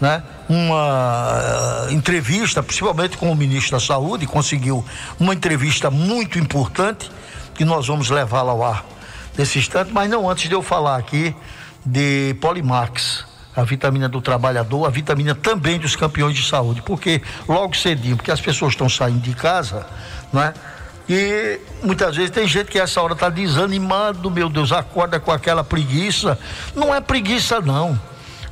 né, 0.01 0.23
uma 0.49 1.87
eh, 1.89 1.93
entrevista, 1.93 2.63
principalmente 2.63 3.19
com 3.19 3.31
o 3.31 3.37
ministro 3.37 3.73
da 3.73 3.81
Saúde, 3.81 4.27
conseguiu 4.27 4.85
uma 5.21 5.35
entrevista 5.35 5.91
muito 5.91 6.39
importante, 6.39 7.11
que 7.55 7.65
nós 7.65 7.87
vamos 7.87 8.09
levá-la 8.09 8.53
ao 8.53 8.65
ar 8.65 8.85
nesse 9.37 9.59
instante, 9.59 9.93
mas 9.93 10.11
não 10.11 10.29
antes 10.29 10.49
de 10.49 10.55
eu 10.55 10.63
falar 10.63 10.97
aqui 10.97 11.37
de 11.85 12.35
Polimax, 12.41 13.27
a 13.55 13.63
vitamina 13.63 14.09
do 14.09 14.21
trabalhador, 14.21 14.87
a 14.87 14.91
vitamina 14.91 15.35
também 15.35 15.79
dos 15.79 15.97
campeões 15.97 16.35
de 16.35 16.47
saúde, 16.47 16.83
porque 16.83 17.23
logo 17.47 17.75
cedinho, 17.77 18.17
porque 18.17 18.31
as 18.31 18.41
pessoas 18.41 18.73
estão 18.73 18.89
saindo 18.89 19.21
de 19.21 19.35
casa, 19.35 19.87
né? 20.33 20.53
E 21.09 21.61
muitas 21.83 22.17
vezes 22.17 22.31
tem 22.31 22.47
gente 22.49 22.71
que 22.71 22.79
essa 22.79 23.01
hora 23.01 23.13
está 23.13 23.29
desanimado, 23.29 24.31
meu 24.31 24.49
Deus, 24.49 24.73
acorda 24.73 25.21
com 25.21 25.31
aquela 25.31 25.63
preguiça. 25.63 26.39
Não 26.75 26.95
é 26.95 27.01
preguiça, 27.01 27.61
não. 27.61 27.99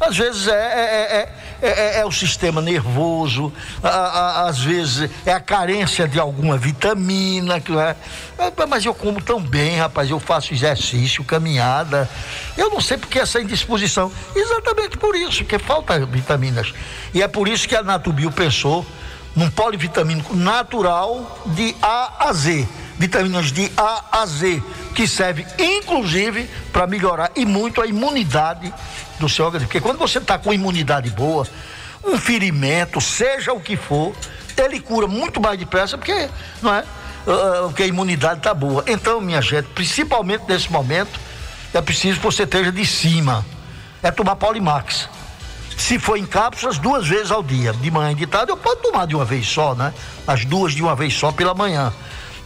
Às 0.01 0.17
vezes 0.17 0.49
é, 0.49 0.53
é, 0.53 1.29
é, 1.63 1.69
é- 1.69 2.01
é 2.01 2.05
o 2.05 2.11
sistema 2.11 2.61
nervoso, 2.61 3.53
às 3.83 4.59
vezes 4.59 5.09
é 5.25 5.33
a 5.33 5.41
carência 5.41 6.07
de 6.07 6.19
alguma 6.19 6.59
vitamina, 6.59 7.57
é. 7.57 7.97
É, 8.39 8.67
Mas 8.67 8.85
eu 8.85 8.93
como 8.93 9.23
tão 9.23 9.41
bem, 9.41 9.77
rapaz, 9.79 10.11
eu 10.11 10.19
faço 10.21 10.53
exercício, 10.53 11.25
caminhada. 11.25 12.09
Eu 12.57 12.71
não 12.71 12.81
sei 12.81 12.99
porque 12.99 13.19
essa 13.19 13.41
indisposição. 13.41 14.11
Exatamente 14.35 14.99
por 14.99 15.15
isso, 15.15 15.39
porque 15.45 15.59
falta 15.59 16.05
vitaminas. 16.05 16.75
E 17.15 17.23
é 17.23 17.29
por 17.29 17.49
isso 17.49 17.67
que 17.69 17.77
a 17.77 17.83
Natubio 17.83 18.31
pensou 18.33 18.85
num 19.35 19.51
polivitamínico 19.51 20.35
natural 20.35 21.41
de 21.47 21.75
A 21.83 22.29
a 22.29 22.33
Z. 22.33 22.67
Vitaminas 22.97 23.51
de 23.51 23.71
A 23.77 24.23
a 24.23 24.27
Z, 24.27 24.63
que 24.95 25.07
serve 25.09 25.45
inclusive 25.59 26.49
para 26.73 26.87
melhorar 26.87 27.33
e 27.35 27.45
muito 27.45 27.83
a 27.83 27.87
imunidade 27.87 28.73
do 29.19 29.29
seu 29.29 29.47
organismo. 29.47 29.69
Porque 29.69 29.81
quando 29.81 29.99
você 29.99 30.19
está 30.19 30.39
com 30.39 30.53
imunidade 30.53 31.11
boa, 31.11 31.47
um 32.05 32.17
ferimento, 32.17 33.01
seja 33.01 33.53
o 33.53 33.61
que 33.61 33.77
for, 33.77 34.15
ele 34.57 34.79
cura 34.79 35.09
muito 35.09 35.41
mais 35.41 35.59
depressa, 35.59 35.99
porque, 35.99 36.29
não 36.63 36.73
é? 36.73 36.85
Ah, 37.27 37.63
porque 37.65 37.83
a 37.83 37.87
imunidade 37.87 38.39
está 38.39 38.55
boa. 38.55 38.85
Então, 38.87 39.21
minha 39.21 39.43
gente, 39.43 39.69
principalmente 39.75 40.45
nesse 40.47 40.71
momento, 40.71 41.19
é 41.73 41.81
preciso 41.81 42.19
que 42.19 42.25
você 42.25 42.45
esteja 42.45 42.71
de 42.71 42.87
cima. 42.87 43.45
É 44.03 44.11
tomar 44.11 44.37
Polimax. 44.37 45.09
Se 45.77 45.99
for 45.99 46.17
em 46.17 46.25
cápsulas, 46.25 46.79
duas 46.79 47.07
vezes 47.07 47.31
ao 47.31 47.43
dia, 47.43 47.73
de 47.73 47.91
manhã 47.91 48.13
e 48.13 48.15
de 48.15 48.27
tarde, 48.27 48.51
eu 48.51 48.57
posso 48.57 48.77
tomar 48.77 49.07
de 49.07 49.15
uma 49.15 49.25
vez 49.25 49.47
só, 49.47 49.75
né? 49.75 49.93
As 50.27 50.45
duas 50.45 50.73
de 50.73 50.83
uma 50.83 50.95
vez 50.95 51.15
só 51.15 51.33
pela 51.33 51.55
manhã. 51.55 51.93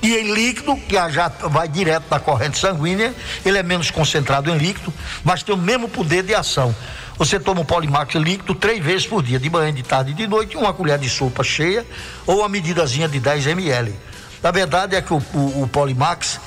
E 0.01 0.15
em 0.15 0.33
líquido, 0.33 0.77
que 0.77 0.95
já 1.11 1.29
vai 1.29 1.67
direto 1.67 2.05
na 2.11 2.21
corrente 2.21 2.59
sanguínea, 2.59 3.13
ele 3.45 3.59
é 3.59 3.63
menos 3.63 3.91
concentrado 3.91 4.51
em 4.51 4.57
líquido, 4.57 4.93
mas 5.25 5.43
tem 5.43 5.55
o 5.55 5.59
mesmo 5.59 5.89
poder 5.89 6.23
de 6.23 6.35
ação. 6.35 6.75
Você 7.17 7.41
toma 7.41 7.63
o 7.63 7.65
Polimax 7.65 8.15
líquido 8.15 8.55
três 8.55 8.83
vezes 8.83 9.07
por 9.07 9.25
dia, 9.25 9.41
de 9.41 9.51
manhã, 9.51 9.75
de 9.75 9.83
tarde 9.83 10.13
e 10.13 10.15
de 10.15 10.29
noite, 10.29 10.57
uma 10.57 10.73
colher 10.73 10.99
de 10.99 11.11
sopa 11.11 11.43
cheia 11.43 11.85
ou 12.25 12.39
uma 12.39 12.49
medidazinha 12.49 13.09
de 13.09 13.19
10 13.19 13.49
ml. 13.49 13.93
A 14.41 14.53
verdade 14.53 14.95
é 14.95 15.03
que 15.03 15.13
o, 15.13 15.21
o, 15.35 15.63
o 15.65 15.69
Polimax, 15.69 16.39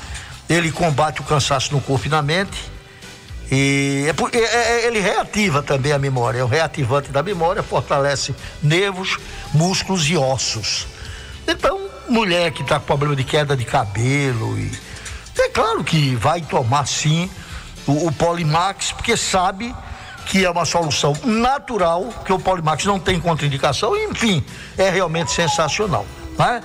ele 0.49 0.71
combate 0.71 1.19
o 1.19 1.25
cansaço 1.25 1.73
no 1.73 1.81
corpo 1.81 2.07
e 2.07 2.09
na 2.09 2.21
mente, 2.21 2.70
e 3.51 4.05
é 4.07 4.37
é- 4.37 4.39
é- 4.39 4.87
ele 4.87 5.01
reativa 5.01 5.61
também 5.61 5.91
a 5.91 5.99
memória, 5.99 6.39
é 6.39 6.43
um 6.43 6.47
reativante 6.47 7.11
da 7.11 7.21
memória, 7.21 7.61
fortalece 7.61 8.33
nervos, 8.63 9.17
músculos 9.53 10.09
e 10.09 10.15
ossos. 10.15 10.87
Então, 11.45 11.81
mulher 12.07 12.51
que 12.51 12.61
está 12.61 12.79
com 12.79 12.85
problema 12.85 13.13
de 13.13 13.25
queda 13.25 13.57
de 13.57 13.65
cabelo, 13.65 14.57
e, 14.57 14.71
é 15.37 15.49
claro 15.49 15.83
que 15.83 16.15
vai 16.15 16.41
tomar 16.41 16.87
sim 16.87 17.29
o, 17.85 18.07
o 18.07 18.11
Polimax, 18.13 18.93
porque 18.93 19.17
sabe 19.17 19.75
que 20.27 20.45
é 20.45 20.49
uma 20.49 20.63
solução 20.63 21.13
natural, 21.25 22.07
que 22.25 22.31
o 22.31 22.39
Polimax 22.39 22.85
não 22.85 22.99
tem 22.99 23.19
contraindicação, 23.19 23.97
enfim, 23.97 24.41
é 24.77 24.89
realmente 24.89 25.31
sensacional. 25.31 26.05
Né? 26.37 26.63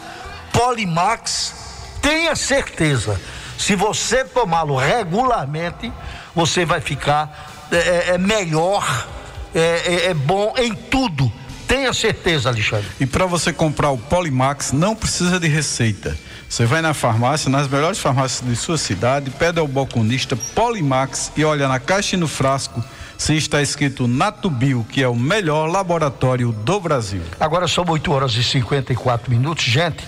Polimax, 0.53 1.53
tenha 2.01 2.37
certeza, 2.37 3.20
se 3.59 3.75
você 3.75 4.25
tomá-lo 4.25 4.77
regularmente, 4.77 5.92
você 6.35 6.64
vai 6.64 6.81
ficar 6.81 7.53
é, 7.73 7.77
é, 7.77 8.09
é 8.14 8.19
melhor, 8.19 9.07
é, 9.55 9.61
é- 9.61 10.07
é 10.11 10.14
bom 10.14 10.55
em 10.57 10.73
tudo. 10.75 11.31
Tenha 11.66 11.92
certeza, 11.92 12.49
Alexandre. 12.49 12.87
E 13.01 13.07
para 13.07 13.27
você 13.27 13.53
comprar 13.53 13.90
o 13.90 13.99
Polimax, 13.99 14.71
não 14.71 14.95
precisa 14.95 15.40
de 15.40 15.49
receita. 15.49 16.16
Você 16.49 16.64
vai 16.64 16.81
na 16.81 16.95
farmácia, 16.95 17.51
nas 17.51 17.66
melhores 17.66 17.99
farmácias 17.99 18.49
de 18.49 18.55
sua 18.55 18.79
cidade, 18.79 19.31
pede 19.31 19.59
ao 19.59 19.66
balconista 19.66 20.37
Polimax 20.37 21.33
e 21.37 21.45
olha 21.45 21.66
na 21.66 21.81
caixa 21.81 22.14
e 22.14 22.19
no 22.19 22.29
frasco 22.29 22.83
se 23.19 23.35
está 23.37 23.61
escrito 23.61 24.07
Natubio, 24.07 24.87
que 24.88 25.03
é 25.03 25.09
o 25.09 25.16
melhor 25.16 25.66
laboratório 25.69 26.53
do 26.53 26.79
Brasil. 26.79 27.23
Agora 27.40 27.66
são 27.66 27.85
8 27.88 28.12
horas 28.12 28.35
e 28.35 28.45
54 28.45 29.29
minutos. 29.29 29.64
Gente, 29.64 30.05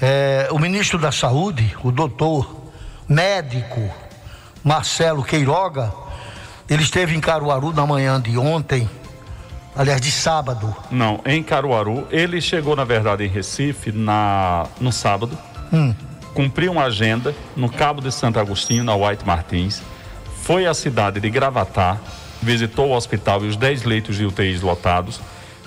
é, 0.00 0.48
o 0.50 0.58
ministro 0.58 0.98
da 0.98 1.10
Saúde, 1.10 1.76
o 1.82 1.90
doutor 1.90 2.64
médico 3.08 3.90
Marcelo 4.62 5.22
Queiroga, 5.22 5.92
ele 6.68 6.82
esteve 6.82 7.14
em 7.14 7.20
Caruaru 7.20 7.72
na 7.72 7.86
manhã 7.86 8.20
de 8.20 8.36
ontem, 8.36 8.88
aliás, 9.74 10.00
de 10.00 10.10
sábado. 10.10 10.74
Não, 10.90 11.20
em 11.24 11.42
Caruaru. 11.42 12.06
Ele 12.10 12.40
chegou, 12.40 12.74
na 12.74 12.84
verdade, 12.84 13.24
em 13.24 13.28
Recife 13.28 13.92
na, 13.92 14.66
no 14.80 14.92
sábado. 14.92 15.38
Cumpriu 16.34 16.72
uma 16.72 16.84
agenda 16.84 17.34
no 17.54 17.70
Cabo 17.70 18.00
de 18.00 18.12
Santo 18.12 18.38
Agostinho, 18.38 18.84
na 18.84 18.94
White 18.94 19.24
Martins. 19.24 19.80
Foi 20.42 20.66
à 20.66 20.74
cidade 20.74 21.20
de 21.20 21.30
Gravatá. 21.30 21.98
visitou 22.42 22.90
o 22.90 22.96
hospital 22.96 23.44
e 23.44 23.48
os 23.48 23.56
10 23.56 23.84
leitos 23.84 24.16
de 24.16 24.26
UTIs 24.26 24.60
lotados, 24.60 25.20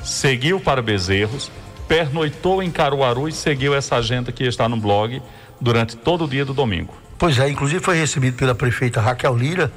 seguiu 0.04 0.60
para 0.60 0.82
Bezerros, 0.82 1.52
pernoitou 1.90 2.62
em 2.62 2.70
Caruaru 2.70 3.28
e 3.28 3.32
seguiu 3.34 3.74
essa 3.74 3.96
agenda 3.96 4.32
que 4.32 4.44
está 4.44 4.70
no 4.70 4.78
blog 4.78 5.22
durante 5.60 5.98
todo 5.98 6.26
o 6.26 6.28
dia 6.28 6.46
do 6.46 6.54
domingo. 6.54 6.94
Pois 7.18 7.40
é, 7.40 7.50
inclusive 7.50 7.84
foi 7.84 7.98
recebido 7.98 8.38
pela 8.38 8.54
prefeita 8.54 9.02
Raquel 9.02 9.36
Lira, 9.36 9.72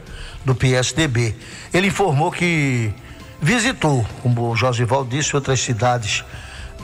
do 0.44 0.54
PSDB. 0.54 1.34
Ele 1.72 1.86
informou 1.86 2.30
que 2.30 2.92
visitou, 3.40 4.06
como 4.22 4.50
o 4.50 4.54
Josival 4.54 5.04
disse, 5.04 5.34
outras 5.34 5.60
cidades 5.60 6.22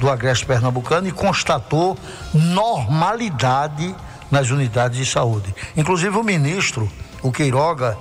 do 0.01 0.09
Agreste 0.09 0.47
Pernambucano 0.47 1.07
e 1.07 1.12
constatou 1.12 1.97
normalidade 2.33 3.95
nas 4.31 4.51
unidades 4.51 4.99
de 4.99 5.07
saúde. 5.07 5.55
Inclusive 5.77 6.17
o 6.17 6.23
ministro, 6.23 6.91
o 7.23 7.31
Queiroga, 7.31 7.97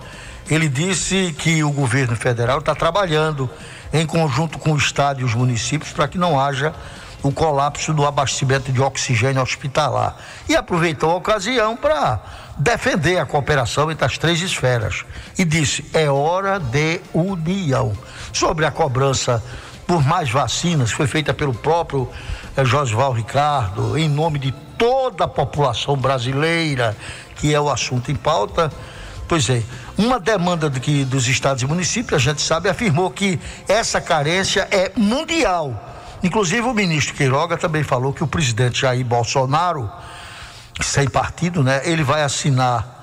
ele 0.49 0.69
disse 0.69 1.35
que 1.37 1.63
o 1.63 1.71
governo 1.71 2.15
federal 2.15 2.59
está 2.59 2.73
trabalhando 2.73 3.49
em 3.91 4.05
conjunto 4.05 4.57
com 4.57 4.73
o 4.73 4.77
Estado 4.77 5.21
e 5.21 5.23
os 5.23 5.33
municípios 5.33 5.91
para 5.91 6.07
que 6.07 6.17
não 6.17 6.39
haja 6.39 6.73
o 7.23 7.31
colapso 7.31 7.93
do 7.93 8.05
abastecimento 8.05 8.71
de 8.71 8.81
oxigênio 8.81 9.41
hospitalar. 9.41 10.15
E 10.47 10.55
aproveitou 10.55 11.11
a 11.11 11.15
ocasião 11.15 11.75
para 11.75 12.19
defender 12.57 13.17
a 13.17 13.25
cooperação 13.25 13.91
entre 13.91 14.05
as 14.05 14.17
três 14.17 14.41
esferas. 14.41 15.03
E 15.37 15.43
disse: 15.43 15.85
é 15.93 16.09
hora 16.09 16.59
de 16.59 17.01
união. 17.13 17.93
Sobre 18.31 18.65
a 18.65 18.71
cobrança 18.71 19.43
por 19.87 20.03
mais 20.03 20.29
vacinas, 20.29 20.91
foi 20.91 21.07
feita 21.07 21.33
pelo 21.33 21.53
próprio 21.53 22.09
eh, 22.57 22.65
Josval 22.65 23.13
Ricardo, 23.13 23.97
em 23.97 24.09
nome 24.09 24.37
de 24.37 24.51
toda 24.77 25.23
a 25.23 25.27
população 25.27 25.95
brasileira, 25.95 26.95
que 27.37 27.53
é 27.53 27.59
o 27.59 27.69
assunto 27.69 28.11
em 28.11 28.15
pauta. 28.15 28.69
Pois 29.29 29.49
é, 29.49 29.63
uma 29.97 30.19
demanda 30.19 30.69
do 30.69 30.79
que, 30.79 31.05
dos 31.05 31.27
estados 31.27 31.63
e 31.63 31.65
municípios, 31.65 32.13
a 32.13 32.31
gente 32.31 32.41
sabe, 32.41 32.69
afirmou 32.69 33.09
que 33.09 33.39
essa 33.67 34.01
carência 34.01 34.67
é 34.71 34.91
mundial. 34.95 35.86
Inclusive 36.23 36.61
o 36.61 36.73
ministro 36.73 37.15
Queiroga 37.15 37.57
também 37.57 37.83
falou 37.83 38.13
que 38.13 38.23
o 38.23 38.27
presidente 38.27 38.81
Jair 38.81 39.05
Bolsonaro, 39.05 39.89
sem 40.81 41.09
partido, 41.09 41.63
né, 41.63 41.81
ele 41.83 42.03
vai 42.03 42.23
assinar 42.23 42.97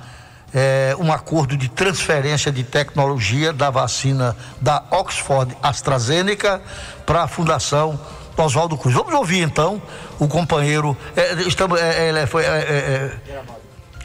é, 0.53 0.95
um 0.99 1.13
acordo 1.13 1.57
de 1.57 1.69
transferência 1.69 2.53
de 2.53 2.63
tecnologia 2.63 3.53
da 3.53 3.71
vacina 3.71 4.37
da 4.61 4.83
Oxford 4.91 5.57
AstraZeneca 5.63 6.63
para 7.05 7.25
a 7.25 7.29
Fundação 7.29 7.99
Oswaldo 8.37 8.77
Cruz. 8.77 8.95
Vamos 8.95 9.15
ouvir 9.15 9.43
então 9.43 9.83
o 10.19 10.29
companheiro. 10.29 10.97
É, 11.17 11.35
estamos, 11.43 11.81
é, 11.81 12.11
é, 12.11 12.27
foi, 12.27 12.45
é, 12.45 13.11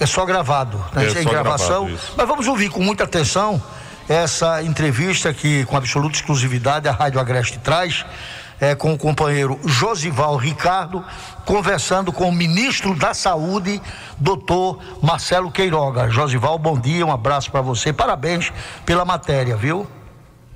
só 0.06 0.26
gravado, 0.26 0.84
né? 0.94 1.06
É 1.06 1.22
em 1.22 1.26
gravação. 1.26 1.86
gravado. 1.86 2.14
Mas 2.18 2.28
vamos 2.28 2.48
ouvir 2.48 2.70
com 2.70 2.82
muita 2.82 3.04
atenção 3.04 3.62
essa 4.08 4.64
entrevista 4.64 5.32
que, 5.32 5.66
com 5.66 5.78
absoluta 5.78 6.16
exclusividade, 6.16 6.88
a 6.88 6.92
Rádio 6.92 7.20
Agreste 7.20 7.60
traz. 7.60 8.06
É, 8.62 8.76
com 8.76 8.94
o 8.94 8.98
companheiro 8.98 9.58
Josival 9.66 10.36
Ricardo, 10.36 11.04
conversando 11.46 12.12
com 12.12 12.28
o 12.28 12.32
ministro 12.32 12.94
da 12.94 13.14
Saúde, 13.14 13.82
doutor 14.18 14.80
Marcelo 15.02 15.50
Queiroga. 15.50 16.10
Josival, 16.10 16.60
bom 16.60 16.78
dia, 16.78 17.06
um 17.06 17.12
abraço 17.12 17.50
para 17.50 17.62
você, 17.62 17.94
parabéns 17.94 18.52
pela 18.86 19.06
matéria, 19.06 19.56
viu? 19.56 19.88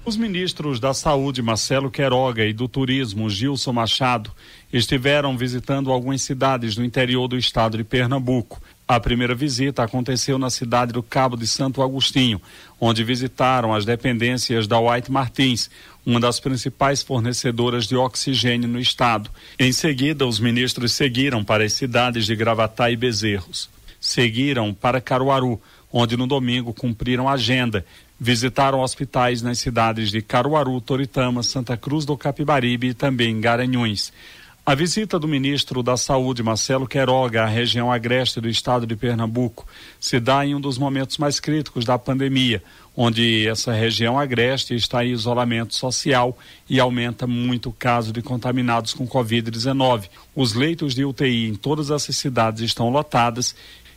Os 0.05 0.17
ministros 0.17 0.81
da 0.81 0.93
Saúde, 0.93 1.41
Marcelo 1.41 1.89
Queiroga, 1.89 2.43
e 2.43 2.51
do 2.51 2.67
Turismo, 2.67 3.29
Gilson 3.29 3.71
Machado, 3.71 4.31
estiveram 4.71 5.37
visitando 5.37 5.93
algumas 5.93 6.21
cidades 6.21 6.75
do 6.75 6.83
interior 6.83 7.25
do 7.29 7.37
estado 7.37 7.77
de 7.77 7.85
Pernambuco. 7.85 8.61
A 8.85 8.99
primeira 8.99 9.33
visita 9.33 9.81
aconteceu 9.81 10.37
na 10.37 10.49
cidade 10.49 10.91
do 10.91 11.01
Cabo 11.01 11.37
de 11.37 11.47
Santo 11.47 11.81
Agostinho, 11.81 12.41
onde 12.81 13.01
visitaram 13.01 13.73
as 13.73 13.85
dependências 13.85 14.67
da 14.67 14.77
White 14.77 15.09
Martins, 15.09 15.69
uma 16.05 16.19
das 16.19 16.39
principais 16.39 17.01
fornecedoras 17.01 17.87
de 17.87 17.95
oxigênio 17.95 18.67
no 18.67 18.79
estado. 18.79 19.29
Em 19.57 19.71
seguida, 19.71 20.27
os 20.27 20.39
ministros 20.39 20.93
seguiram 20.93 21.43
para 21.43 21.63
as 21.63 21.73
cidades 21.73 22.25
de 22.25 22.35
Gravatá 22.35 22.91
e 22.91 22.95
Bezerros. 22.95 23.69
Seguiram 23.99 24.73
para 24.73 24.99
Caruaru, 24.99 25.61
onde 25.91 26.17
no 26.17 26.27
domingo 26.27 26.73
cumpriram 26.73 27.29
a 27.29 27.33
agenda. 27.33 27.85
Visitaram 28.19 28.81
hospitais 28.81 29.41
nas 29.41 29.59
cidades 29.59 30.11
de 30.11 30.21
Caruaru, 30.21 30.79
Toritama, 30.81 31.41
Santa 31.41 31.77
Cruz 31.77 32.05
do 32.05 32.17
Capibaribe 32.17 32.87
e 32.87 32.93
também 32.93 33.39
Garanhuns. 33.39 34.11
A 34.65 34.75
visita 34.75 35.19
do 35.19 35.27
ministro 35.27 35.83
da 35.83 35.97
Saúde, 35.97 36.41
Marcelo 36.41 36.87
Queiroga, 36.87 37.43
à 37.43 37.45
região 37.45 37.91
agreste 37.91 38.39
do 38.39 38.47
estado 38.47 38.87
de 38.87 38.95
Pernambuco, 38.95 39.67
se 39.99 40.21
dá 40.21 40.45
em 40.45 40.55
um 40.55 40.61
dos 40.61 40.77
momentos 40.77 41.17
mais 41.17 41.37
críticos 41.37 41.83
da 41.83 41.99
pandemia, 41.99 42.63
onde 42.95 43.47
essa 43.47 43.73
região 43.73 44.19
agreste 44.19 44.75
está 44.75 45.03
em 45.03 45.11
isolamento 45.11 45.73
social 45.73 46.37
e 46.69 46.79
aumenta 46.79 47.25
muito 47.25 47.69
o 47.69 47.73
caso 47.73 48.13
de 48.13 48.21
contaminados 48.21 48.93
com 48.93 49.07
Covid-19. 49.07 50.09
Os 50.35 50.53
leitos 50.53 50.93
de 50.93 51.03
UTI 51.03 51.47
em 51.47 51.55
todas 51.55 51.89
essas 51.89 52.15
cidades 52.15 52.61
estão 52.61 52.89
lotadas 52.89 53.55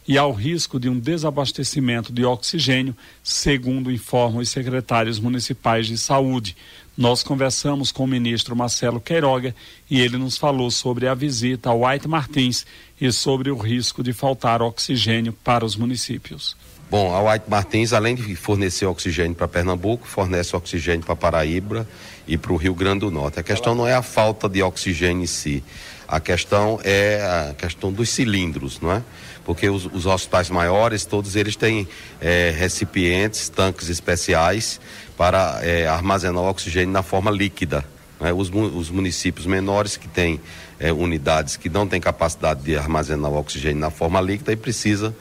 e 0.08 0.16
há 0.16 0.24
o 0.24 0.32
risco 0.32 0.78
de 0.78 0.88
um 0.88 0.98
desabastecimento 0.98 2.12
de 2.12 2.24
oxigênio, 2.24 2.96
segundo 3.22 3.90
informam 3.90 4.40
os 4.40 4.48
secretários 4.48 5.18
municipais 5.18 5.86
de 5.86 5.98
saúde. 5.98 6.56
Nós 6.96 7.22
conversamos 7.22 7.92
com 7.92 8.04
o 8.04 8.06
ministro 8.06 8.56
Marcelo 8.56 9.00
Queiroga 9.00 9.54
e 9.90 10.00
ele 10.00 10.16
nos 10.16 10.38
falou 10.38 10.70
sobre 10.70 11.08
a 11.08 11.14
visita 11.14 11.70
ao 11.70 11.84
White 11.84 12.08
Martins 12.08 12.64
e 13.00 13.10
sobre 13.12 13.50
o 13.50 13.56
risco 13.56 14.02
de 14.02 14.12
faltar 14.12 14.62
oxigênio 14.62 15.32
para 15.32 15.64
os 15.64 15.76
municípios. 15.76 16.56
Bom, 16.88 17.12
a 17.12 17.32
White 17.32 17.46
Martins, 17.48 17.92
além 17.92 18.14
de 18.14 18.36
fornecer 18.36 18.86
oxigênio 18.86 19.34
para 19.34 19.48
Pernambuco, 19.48 20.06
fornece 20.06 20.54
oxigênio 20.54 21.04
para 21.04 21.16
Paraíba 21.16 21.86
e 22.28 22.38
para 22.38 22.52
o 22.52 22.56
Rio 22.56 22.74
Grande 22.74 23.00
do 23.00 23.10
Norte. 23.10 23.40
A 23.40 23.42
questão 23.42 23.74
não 23.74 23.88
é 23.88 23.94
a 23.94 24.02
falta 24.02 24.48
de 24.48 24.62
oxigênio 24.62 25.24
em 25.24 25.26
si, 25.26 25.64
a 26.06 26.20
questão 26.20 26.78
é 26.84 27.50
a 27.50 27.54
questão 27.54 27.92
dos 27.92 28.08
cilindros, 28.10 28.80
não 28.80 28.92
é? 28.92 29.02
Porque 29.44 29.68
os, 29.68 29.86
os 29.86 30.06
hospitais 30.06 30.48
maiores, 30.48 31.04
todos 31.04 31.34
eles 31.34 31.56
têm 31.56 31.88
eh, 32.20 32.54
recipientes, 32.56 33.48
tanques 33.48 33.88
especiais 33.88 34.80
para 35.16 35.58
eh, 35.62 35.88
armazenar 35.88 36.40
o 36.40 36.48
oxigênio 36.48 36.92
na 36.92 37.02
forma 37.02 37.32
líquida. 37.32 37.84
né? 38.20 38.32
Os, 38.32 38.48
os 38.48 38.90
municípios 38.90 39.44
menores 39.46 39.96
que 39.96 40.06
têm 40.06 40.40
eh, 40.78 40.92
unidades 40.92 41.56
que 41.56 41.68
não 41.68 41.86
têm 41.86 42.00
capacidade 42.00 42.62
de 42.62 42.76
armazenar 42.76 43.30
o 43.30 43.38
oxigênio 43.38 43.80
na 43.80 43.90
forma 43.90 44.20
líquida 44.20 44.52
e 44.52 44.56
precisa 44.56 45.14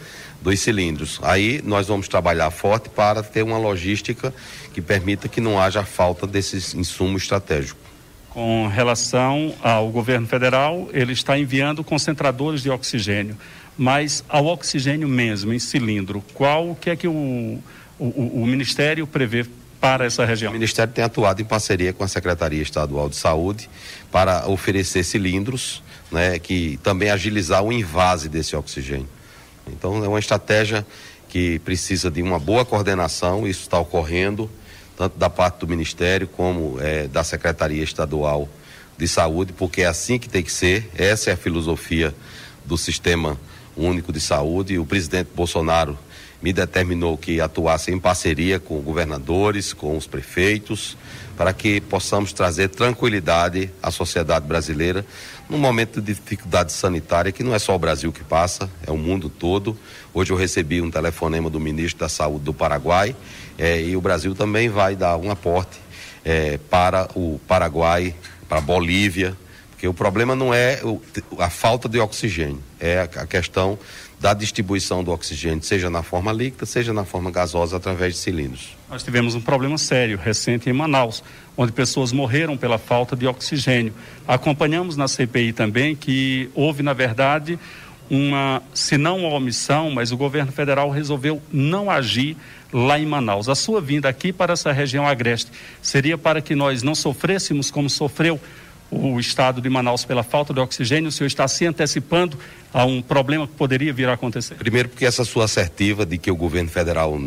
dos 0.45 0.60
cilindros. 0.60 1.19
Aí 1.23 1.60
nós 1.63 1.88
vamos 1.88 2.08
trabalhar 2.08 2.51
forte 2.51 2.88
para 2.88 3.23
ter 3.23 3.41
uma 3.43 3.58
logística 3.58 4.34
que 4.73 4.79
permita 4.81 5.27
que 5.27 5.41
não 5.41 5.60
haja 5.60 5.84
falta 5.84 6.27
desses 6.27 6.73
insumos 6.75 7.23
estratégicos. 7.23 7.84
Com 8.29 8.67
relação 8.67 9.55
ao 9.63 9.89
governo 9.89 10.27
federal, 10.27 10.88
ele 10.93 11.13
está 11.13 11.38
enviando 11.38 11.84
concentradores 11.84 12.62
de 12.62 12.69
oxigênio, 12.69 13.36
mas 13.77 14.23
ao 14.29 14.45
oxigênio 14.45 15.08
mesmo, 15.08 15.51
em 15.53 15.60
cilindro, 15.60 16.23
qual 16.34 16.69
o 16.71 16.75
que 16.75 16.89
é 16.89 16.95
que 16.95 17.08
o, 17.08 17.12
o, 17.12 17.60
o- 18.05 18.41
o 18.43 18.45
Ministério 18.45 19.08
prevê 19.08 19.45
para 19.81 20.05
essa 20.05 20.23
O 20.23 20.25
região? 20.25 20.51
Ministério 20.51 20.93
tem 20.93 21.03
atuado 21.03 21.41
em 21.41 21.45
parceria 21.45 21.91
com 21.93 22.03
a 22.03 22.08
Secretaria 22.08 22.62
Estadual 22.62 23.10
de 23.10 23.15
Saúde 23.15 23.69
para 24.12 24.47
oferecer 24.47 25.03
cilindros, 25.03 25.81
né, 26.12 26.38
que 26.38 26.77
também 26.84 27.10
agilizar 27.10 27.63
o 27.63 27.71
invase 27.73 28.29
desse 28.29 28.55
oxigênio. 28.55 29.08
Então 29.67 30.04
é 30.04 30.08
uma 30.08 30.19
estratégia 30.19 30.86
que 31.30 31.60
precisa 31.60 32.10
de 32.10 32.21
uma 32.21 32.39
boa 32.39 32.63
coordenação, 32.63 33.47
isso 33.47 33.62
está 33.62 33.80
ocorrendo 33.80 34.49
tanto 34.97 35.17
da 35.17 35.30
parte 35.30 35.60
do 35.60 35.67
Ministério 35.67 36.28
como 36.28 36.78
eh, 36.80 37.08
da 37.08 37.23
Secretaria 37.23 37.84
Estadual 37.84 38.47
de 38.97 39.08
Saúde, 39.08 39.54
porque 39.54 39.82
é 39.82 39.86
assim 39.86 40.17
que 40.17 40.30
tem 40.30 40.41
que 40.41 40.51
ser. 40.51 40.89
Essa 40.95 41.32
é 41.32 41.34
a 41.34 41.38
filosofia 41.38 42.15
do 42.63 42.78
Sistema 42.78 43.38
Único 43.75 44.13
de 44.13 44.21
Saúde. 44.21 44.80
O 44.80 44.86
presidente 44.86 45.30
Bolsonaro 45.36 45.97
me 46.41 46.54
determinou 46.54 47.17
que 47.17 47.41
atuasse 47.41 47.91
em 47.91 47.99
parceria 47.99 48.60
com 48.60 48.80
governadores, 48.80 49.73
com 49.73 49.97
os 49.97 50.08
prefeitos, 50.08 50.97
para 51.36 51.51
que 51.51 51.82
possamos 51.82 52.32
trazer 52.32 52.69
tranquilidade 52.69 53.69
à 53.84 53.91
sociedade 53.91 54.47
brasileira 54.47 55.06
num 55.49 55.58
momento 55.58 56.01
de 56.01 56.13
dificuldade 56.13 56.71
sanitária 56.71 57.31
que 57.31 57.43
não 57.43 57.53
é 57.53 57.60
só 57.60 57.75
o 57.75 57.79
Brasil 57.79 58.12
que 58.12 58.23
passa, 58.23 58.69
é 58.86 58.91
o 58.91 58.97
mundo 58.97 59.29
todo. 59.29 59.77
Hoje 60.13 60.31
eu 60.34 60.38
recebi 60.38 60.81
um 60.81 60.89
telefonema 60.89 61.49
do 61.49 61.60
ministro 61.60 61.99
da 61.99 62.10
Saúde 62.10 62.45
do 62.45 62.53
Paraguai 62.53 63.15
eh, 63.58 63.81
e 63.84 63.95
o 63.95 64.01
Brasil 64.01 64.34
também 64.34 64.69
vai 64.69 64.95
dar 64.95 65.17
um 65.17 65.29
aporte 65.29 65.77
eh, 66.23 66.60
para 66.69 67.08
o 67.15 67.39
Paraguai, 67.47 68.15
para 68.49 68.58
a 68.58 68.62
Bolívia, 68.62 69.36
porque 69.69 69.88
o 69.88 69.93
problema 69.93 70.36
não 70.36 70.53
é 70.53 70.79
o- 70.84 70.99
a 71.39 71.49
falta 71.49 71.88
de 71.88 71.99
oxigênio, 71.99 72.62
é 72.79 72.99
a, 72.99 73.03
a 73.03 73.27
questão 73.27 73.77
da 74.19 74.34
distribuição 74.34 75.03
do 75.03 75.12
oxigênio, 75.12 75.62
seja 75.62 75.89
na 75.89 76.01
forma 76.01 76.31
líquida, 76.31 76.65
seja 76.65 76.91
na 76.93 77.03
forma 77.03 77.29
gasosa, 77.29 77.75
através 77.77 78.13
de 78.13 78.19
cilindros. 78.21 78.75
Nós 78.89 79.03
tivemos 79.03 79.36
um 79.36 79.41
problema 79.41 79.77
sério 79.77 80.17
recente 80.17 80.69
em 80.69 80.73
Manaus, 80.73 81.21
onde 81.57 81.71
pessoas 81.71 82.11
morreram 82.11 82.57
pela 82.57 82.77
falta 82.77 83.15
de 83.15 83.25
oxigênio. 83.27 83.93
Acompanhamos 84.27 84.97
na 84.97 85.07
CPI 85.07 85.53
também 85.53 85.95
que 85.95 86.49
houve, 86.53 86.83
na 86.83 86.93
verdade, 86.93 87.57
uma, 88.09 88.61
se 88.73 88.97
não 88.97 89.19
uma 89.19 89.29
omissão, 89.29 89.89
mas 89.89 90.11
o 90.11 90.17
governo 90.17 90.51
federal 90.51 90.89
resolveu 90.89 91.41
não 91.51 91.89
agir 91.89 92.37
lá 92.71 92.99
em 92.99 93.05
Manaus. 93.05 93.49
A 93.49 93.55
sua 93.55 93.81
vinda 93.81 94.09
aqui 94.09 94.33
para 94.33 94.53
essa 94.53 94.71
região 94.71 95.07
agreste 95.07 95.51
seria 95.81 96.17
para 96.17 96.41
que 96.41 96.55
nós 96.55 96.83
não 96.83 96.93
sofrêssemos 96.93 97.71
como 97.71 97.89
sofreu 97.89 98.39
o 98.91 99.19
estado 99.19 99.61
de 99.61 99.69
Manaus 99.69 100.05
pela 100.05 100.23
falta 100.23 100.53
de 100.53 100.59
oxigênio? 100.59 101.09
O 101.09 101.11
senhor 101.11 101.27
está 101.27 101.47
se 101.47 101.65
antecipando 101.65 102.37
a 102.73 102.85
um 102.85 103.01
problema 103.01 103.47
que 103.47 103.53
poderia 103.53 103.91
vir 103.91 104.07
a 104.07 104.13
acontecer? 104.13 104.55
Primeiro, 104.55 104.89
porque 104.89 105.05
essa 105.05 105.23
sua 105.23 105.45
assertiva 105.45 106.05
de 106.05 106.17
que 106.17 106.29
o 106.29 106.35
governo 106.35 106.69
federal 106.69 107.17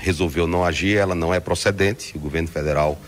resolveu 0.00 0.46
não 0.46 0.64
agir, 0.64 0.96
ela 0.96 1.14
não 1.14 1.34
é 1.34 1.40
procedente. 1.40 2.16
O 2.16 2.20
governo 2.20 2.48
federal 2.48 2.98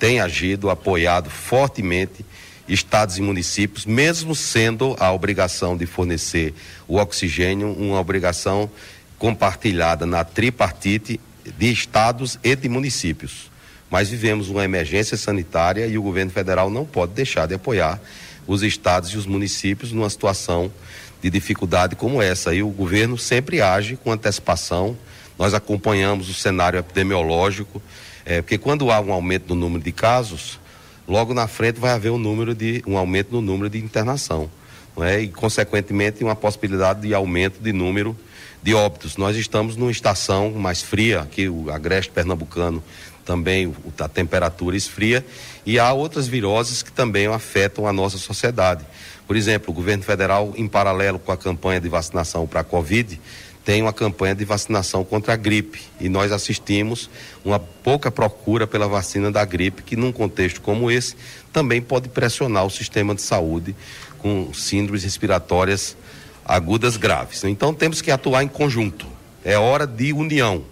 tem 0.00 0.18
agido, 0.18 0.70
apoiado 0.70 1.28
fortemente 1.30 2.24
estados 2.66 3.18
e 3.18 3.22
municípios, 3.22 3.84
mesmo 3.84 4.34
sendo 4.34 4.96
a 4.98 5.12
obrigação 5.12 5.76
de 5.76 5.84
fornecer 5.86 6.54
o 6.88 6.96
oxigênio 6.96 7.72
uma 7.72 8.00
obrigação 8.00 8.70
compartilhada 9.18 10.06
na 10.06 10.24
tripartite 10.24 11.20
de 11.58 11.70
estados 11.70 12.38
e 12.42 12.56
de 12.56 12.68
municípios. 12.68 13.50
Mas 13.90 14.08
vivemos 14.08 14.48
uma 14.48 14.64
emergência 14.64 15.16
sanitária 15.16 15.86
e 15.86 15.98
o 15.98 16.02
governo 16.02 16.30
federal 16.30 16.70
não 16.70 16.86
pode 16.86 17.12
deixar 17.12 17.46
de 17.46 17.54
apoiar 17.54 18.00
os 18.46 18.62
estados 18.62 19.10
e 19.10 19.18
os 19.18 19.26
municípios 19.26 19.92
numa 19.92 20.08
situação 20.08 20.72
de 21.20 21.28
dificuldade 21.28 21.96
como 21.96 22.22
essa. 22.22 22.54
E 22.54 22.62
o 22.62 22.68
governo 22.68 23.18
sempre 23.18 23.60
age 23.60 23.96
com 23.96 24.12
antecipação. 24.12 24.96
Nós 25.38 25.52
acompanhamos 25.54 26.28
o 26.30 26.34
cenário 26.34 26.78
epidemiológico, 26.78 27.82
é, 28.30 28.40
porque 28.40 28.58
quando 28.58 28.92
há 28.92 29.00
um 29.00 29.12
aumento 29.12 29.48
no 29.48 29.60
número 29.60 29.82
de 29.82 29.90
casos, 29.90 30.60
logo 31.08 31.34
na 31.34 31.48
frente 31.48 31.80
vai 31.80 31.90
haver 31.90 32.12
um 32.12 32.16
número 32.16 32.54
de 32.54 32.80
um 32.86 32.96
aumento 32.96 33.32
no 33.32 33.40
número 33.40 33.68
de 33.68 33.78
internação, 33.78 34.48
não 34.96 35.02
é? 35.02 35.20
E 35.20 35.26
consequentemente 35.26 36.22
uma 36.22 36.36
possibilidade 36.36 37.00
de 37.00 37.12
aumento 37.12 37.60
de 37.60 37.72
número 37.72 38.16
de 38.62 38.72
óbitos. 38.72 39.16
Nós 39.16 39.36
estamos 39.36 39.74
numa 39.74 39.90
estação 39.90 40.52
mais 40.52 40.80
fria, 40.80 41.26
que 41.28 41.48
o 41.48 41.72
agreste 41.72 42.12
pernambucano 42.12 42.80
também 43.24 43.74
a 43.98 44.08
temperatura 44.08 44.76
esfria 44.76 45.26
e 45.66 45.80
há 45.80 45.92
outras 45.92 46.28
viroses 46.28 46.84
que 46.84 46.92
também 46.92 47.26
afetam 47.26 47.84
a 47.84 47.92
nossa 47.92 48.16
sociedade. 48.16 48.84
Por 49.26 49.34
exemplo, 49.34 49.72
o 49.72 49.74
governo 49.74 50.04
federal, 50.04 50.54
em 50.56 50.68
paralelo 50.68 51.18
com 51.18 51.32
a 51.32 51.36
campanha 51.36 51.80
de 51.80 51.88
vacinação 51.88 52.46
para 52.46 52.60
a 52.60 52.64
Covid, 52.64 53.20
tem 53.64 53.82
uma 53.82 53.92
campanha 53.92 54.34
de 54.34 54.44
vacinação 54.44 55.04
contra 55.04 55.34
a 55.34 55.36
gripe 55.36 55.82
e 56.00 56.08
nós 56.08 56.32
assistimos 56.32 57.10
uma 57.44 57.58
pouca 57.58 58.10
procura 58.10 58.66
pela 58.66 58.88
vacina 58.88 59.30
da 59.30 59.44
gripe, 59.44 59.82
que 59.82 59.96
num 59.96 60.12
contexto 60.12 60.60
como 60.60 60.90
esse 60.90 61.14
também 61.52 61.80
pode 61.82 62.08
pressionar 62.08 62.64
o 62.64 62.70
sistema 62.70 63.14
de 63.14 63.22
saúde 63.22 63.74
com 64.18 64.52
síndromes 64.52 65.04
respiratórias 65.04 65.96
agudas 66.44 66.96
graves. 66.96 67.44
Então 67.44 67.74
temos 67.74 68.00
que 68.00 68.10
atuar 68.10 68.42
em 68.42 68.48
conjunto. 68.48 69.06
É 69.44 69.58
hora 69.58 69.86
de 69.86 70.12
união. 70.12 70.64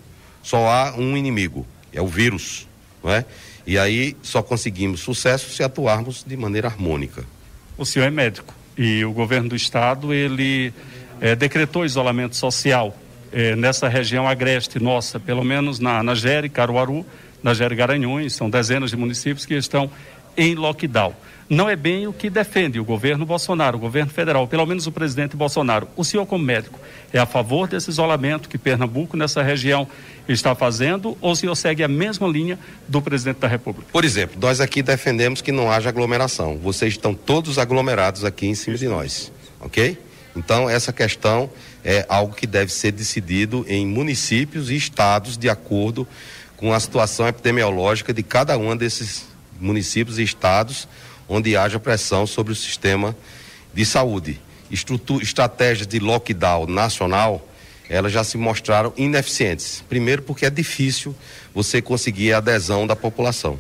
Só 0.43 0.69
há 0.69 0.95
um 0.97 1.17
inimigo, 1.17 1.67
é 1.93 2.01
o 2.01 2.07
vírus, 2.07 2.67
não 3.03 3.13
é? 3.13 3.25
E 3.67 3.79
aí 3.79 4.17
só 4.23 4.43
conseguimos 4.43 5.01
sucesso 5.01 5.51
se 5.51 5.63
atuarmos 5.63 6.25
de 6.27 6.37
maneira 6.37 6.69
harmônica. 6.69 7.25
O 7.77 7.85
senhor 7.85 8.07
é 8.07 8.11
médico 8.11 8.55
e 8.77 9.05
o 9.05 9.13
governo 9.13 9.51
do 9.51 9.57
estado 9.57 10.15
ele 10.15 10.73
é, 11.21 11.35
decretou 11.35 11.85
isolamento 11.85 12.37
social 12.37 12.97
é, 13.33 13.55
nessa 13.55 13.89
região 13.89 14.27
agreste 14.27 14.79
nossa, 14.79 15.21
pelo 15.21 15.45
menos 15.45 15.79
na, 15.79 16.03
na 16.03 16.15
Gere, 16.15 16.49
Caruaru, 16.49 17.05
na 17.43 17.55
Gere 17.55 17.75
Garanhuns, 17.75 18.35
são 18.35 18.49
dezenas 18.51 18.91
de 18.91 18.97
municípios 18.97 19.47
que 19.47 19.55
estão 19.55 19.91
em 20.37 20.55
lockdown. 20.55 21.15
Não 21.51 21.69
é 21.69 21.75
bem 21.75 22.07
o 22.07 22.13
que 22.13 22.29
defende 22.29 22.79
o 22.79 22.85
governo 22.85 23.25
Bolsonaro, 23.25 23.79
o 23.79 23.81
governo 23.81 24.11
federal, 24.11 24.47
pelo 24.47 24.67
menos 24.67 24.87
o 24.87 24.93
presidente 24.93 25.35
Bolsonaro. 25.35 25.89
O 25.97 26.05
senhor, 26.05 26.27
como 26.27 26.45
médico, 26.45 26.79
é 27.11 27.19
a 27.19 27.25
favor 27.25 27.67
desse 27.67 27.89
isolamento 27.89 28.51
que 28.51 28.59
Pernambuco, 28.59 29.17
nessa 29.17 29.43
região, 29.43 29.89
está 30.29 30.55
fazendo, 30.55 31.17
ou 31.23 31.33
o 31.33 31.37
senhor 31.37 31.55
segue 31.55 31.83
a 31.83 31.89
mesma 31.89 32.29
linha 32.29 32.59
do 32.87 33.01
presidente 33.01 33.39
da 33.39 33.49
República? 33.49 33.89
Por 33.91 34.05
exemplo, 34.05 34.37
nós 34.39 34.61
aqui 34.61 34.83
defendemos 34.83 35.41
que 35.41 35.51
não 35.51 35.73
haja 35.73 35.89
aglomeração. 35.89 36.59
Vocês 36.59 36.93
estão 36.93 37.15
todos 37.15 37.59
aglomerados 37.59 38.27
aqui 38.27 38.47
em 38.47 38.55
cima 38.55 38.77
de 38.77 38.87
nós, 38.87 39.33
ok? 39.59 39.97
Então, 40.37 40.69
essa 40.69 40.93
questão 40.93 41.51
é 41.85 42.05
algo 42.09 42.35
que 42.35 42.47
deve 42.47 42.73
ser 42.73 42.93
decidido 42.93 43.65
em 43.69 43.87
municípios 43.87 44.71
e 44.71 44.77
estados 44.77 45.37
de 45.37 45.49
acordo 45.49 46.07
com 46.57 46.73
a 46.73 46.81
situação 46.81 47.27
epidemiológica 47.27 48.13
de 48.13 48.23
cada 48.23 48.57
um 48.59 48.77
desses 48.77 49.27
municípios 49.61 50.19
e 50.19 50.23
estados 50.23 50.89
onde 51.29 51.57
haja 51.57 51.79
pressão 51.79 52.27
sobre 52.27 52.53
o 52.53 52.57
sistema 52.57 53.15
de 53.75 53.85
saúde. 53.85 54.41
estratégias 54.71 55.87
de 55.87 55.99
lockdown 55.99 56.67
nacional, 56.67 57.47
elas 57.89 58.13
já 58.13 58.25
se 58.25 58.37
mostraram 58.37 58.93
ineficientes. 58.97 59.83
Primeiro 59.89 60.23
porque 60.23 60.47
é 60.47 60.51
difícil 60.51 61.15
você 61.55 61.81
conseguir 61.81 62.33
a 62.33 62.39
adesão 62.39 62.87
da 62.87 62.97
população. 62.97 63.59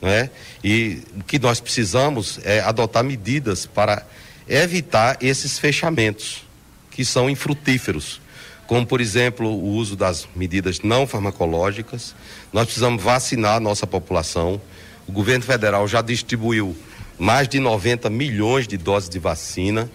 Né? 0.00 0.30
E 0.64 1.02
o 1.18 1.24
que 1.24 1.38
nós 1.38 1.60
precisamos 1.60 2.40
é 2.42 2.60
adotar 2.60 3.04
medidas 3.04 3.66
para 3.66 4.04
evitar 4.50 5.16
esses 5.22 5.58
fechamentos, 5.58 6.44
que 6.90 7.04
são 7.04 7.30
infrutíferos. 7.30 8.20
Como, 8.66 8.84
por 8.84 9.00
exemplo, 9.00 9.48
o 9.48 9.68
uso 9.70 9.96
das 9.96 10.28
medidas 10.34 10.80
não 10.80 11.06
farmacológicas. 11.06 12.14
Nós 12.52 12.64
precisamos 12.64 13.02
vacinar 13.02 13.56
a 13.56 13.60
nossa 13.60 13.86
população. 13.86 14.60
O 15.06 15.12
governo 15.12 15.44
federal 15.44 15.86
já 15.86 16.02
distribuiu 16.02 16.76
mais 17.18 17.48
de 17.48 17.60
90 17.60 18.10
milhões 18.10 18.66
de 18.66 18.76
doses 18.76 19.08
de 19.08 19.18
vacina 19.18 19.90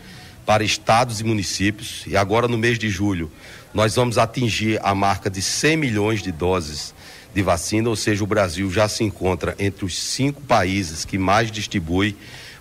para 0.45 0.63
estados 0.63 1.19
e 1.19 1.23
municípios. 1.23 2.03
E 2.07 2.15
agora, 2.15 2.47
no 2.47 2.57
mês 2.57 2.79
de 2.79 2.89
julho, 2.89 3.31
nós 3.73 3.95
vamos 3.95 4.17
atingir 4.17 4.79
a 4.83 4.95
marca 4.95 5.29
de 5.29 5.41
100 5.41 5.77
milhões 5.77 6.21
de 6.21 6.31
doses 6.31 6.93
de 7.33 7.41
vacina, 7.41 7.89
ou 7.89 7.95
seja, 7.97 8.23
o 8.23 8.27
Brasil 8.27 8.71
já 8.71 8.87
se 8.87 9.03
encontra 9.03 9.55
entre 9.59 9.83
os 9.83 9.97
cinco 10.01 10.41
países 10.41 11.03
que 11.03 11.17
mais 11.17 11.51
distribui 11.51 12.15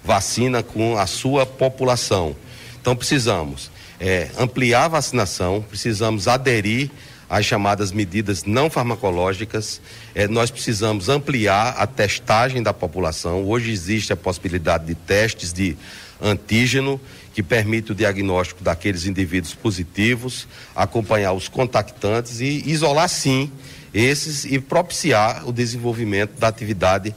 vacina 0.04 0.62
com 0.62 0.96
a 0.98 1.06
sua 1.06 1.46
população. 1.46 2.36
Então, 2.80 2.94
precisamos 2.94 3.70
é, 3.98 4.28
ampliar 4.38 4.84
a 4.84 4.88
vacinação, 4.88 5.64
precisamos 5.66 6.28
aderir 6.28 6.90
as 7.28 7.46
chamadas 7.46 7.90
medidas 7.90 8.44
não 8.44 8.68
farmacológicas. 8.68 9.80
É, 10.14 10.28
nós 10.28 10.50
precisamos 10.50 11.08
ampliar 11.08 11.74
a 11.78 11.86
testagem 11.86 12.62
da 12.62 12.72
população. 12.72 13.44
Hoje 13.44 13.70
existe 13.70 14.12
a 14.12 14.16
possibilidade 14.16 14.84
de 14.84 14.94
testes 14.94 15.52
de 15.52 15.76
antígeno 16.20 17.00
que 17.32 17.42
permite 17.42 17.90
o 17.90 17.94
diagnóstico 17.94 18.62
daqueles 18.62 19.06
indivíduos 19.06 19.54
positivos, 19.54 20.46
acompanhar 20.76 21.32
os 21.32 21.48
contactantes 21.48 22.40
e 22.40 22.62
isolar 22.66 23.08
sim 23.08 23.50
esses 23.92 24.44
e 24.44 24.60
propiciar 24.60 25.48
o 25.48 25.52
desenvolvimento 25.52 26.38
da 26.38 26.48
atividade 26.48 27.14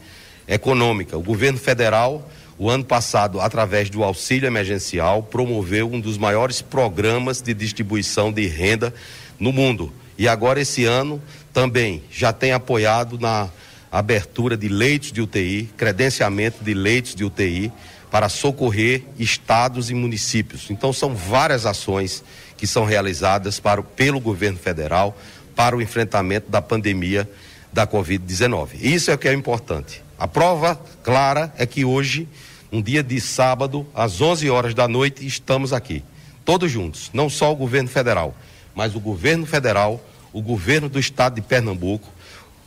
econômica. 0.47 1.17
O 1.17 1.21
governo 1.21 1.60
federal, 1.60 2.30
o 2.58 2.70
ano 2.70 2.84
passado, 2.84 3.39
através 3.39 3.89
do 3.89 4.04
auxílio 4.04 4.48
emergencial, 4.48 5.22
promoveu 5.22 5.91
um 5.91 6.00
dos 6.00 6.17
maiores 6.17 6.62
programas 6.62 7.41
de 7.41 7.54
distribuição 7.54 8.32
de 8.32 8.48
renda 8.48 8.93
no 9.39 9.54
mundo. 9.54 9.93
E 10.17 10.28
agora, 10.28 10.60
esse 10.60 10.84
ano, 10.86 11.22
também 11.54 12.04
já 12.10 12.34
tem 12.34 12.52
apoiado 12.52 13.20
na 13.20 13.50
abertura 13.91 14.58
de 14.58 14.67
leitos 14.67 15.12
de 15.12 15.22
UTI, 15.22 15.70
credenciamento 15.78 16.63
de 16.63 16.74
leitos 16.74 17.13
de 17.13 17.24
UTI 17.24 17.72
para 18.10 18.30
socorrer 18.30 19.04
estados 19.20 19.89
e 19.89 19.93
municípios. 19.93 20.70
Então, 20.70 20.91
são 20.91 21.13
várias 21.13 21.65
ações 21.65 22.24
que 22.58 22.65
são 22.65 22.86
realizadas 22.86 23.60
para, 23.60 23.84
pelo 23.84 24.20
governo 24.20 24.58
federal 24.58 25.15
para 25.56 25.76
o 25.76 25.82
enfrentamento 25.82 26.50
da 26.50 26.62
pandemia 26.62 27.30
da 27.72 27.86
Covid-19. 27.86 28.70
Isso 28.82 29.12
é 29.12 29.13
o 29.13 29.17
que 29.17 29.28
é 29.28 29.34
importante. 29.34 30.02
A 30.17 30.28
prova 30.28 30.80
clara 31.04 31.54
é 31.58 31.65
que 31.65 31.86
hoje, 31.86 32.28
um 32.71 32.82
dia 32.82 33.03
de 33.03 33.19
sábado, 33.21 33.86
às 33.93 34.19
11 34.19 34.49
horas 34.49 34.73
da 34.73 34.88
noite, 34.88 35.25
estamos 35.25 35.73
aqui, 35.73 36.03
todos 36.43 36.71
juntos, 36.71 37.10
não 37.13 37.30
só 37.30 37.51
o 37.51 37.56
governo 37.56 37.89
federal, 37.89 38.36
mas 38.75 38.95
o 38.95 38.99
governo 38.99 39.45
federal, 39.45 40.03
o 40.34 40.41
governo 40.41 40.89
do 40.89 40.99
estado 40.99 41.36
de 41.36 41.41
Pernambuco, 41.41 42.08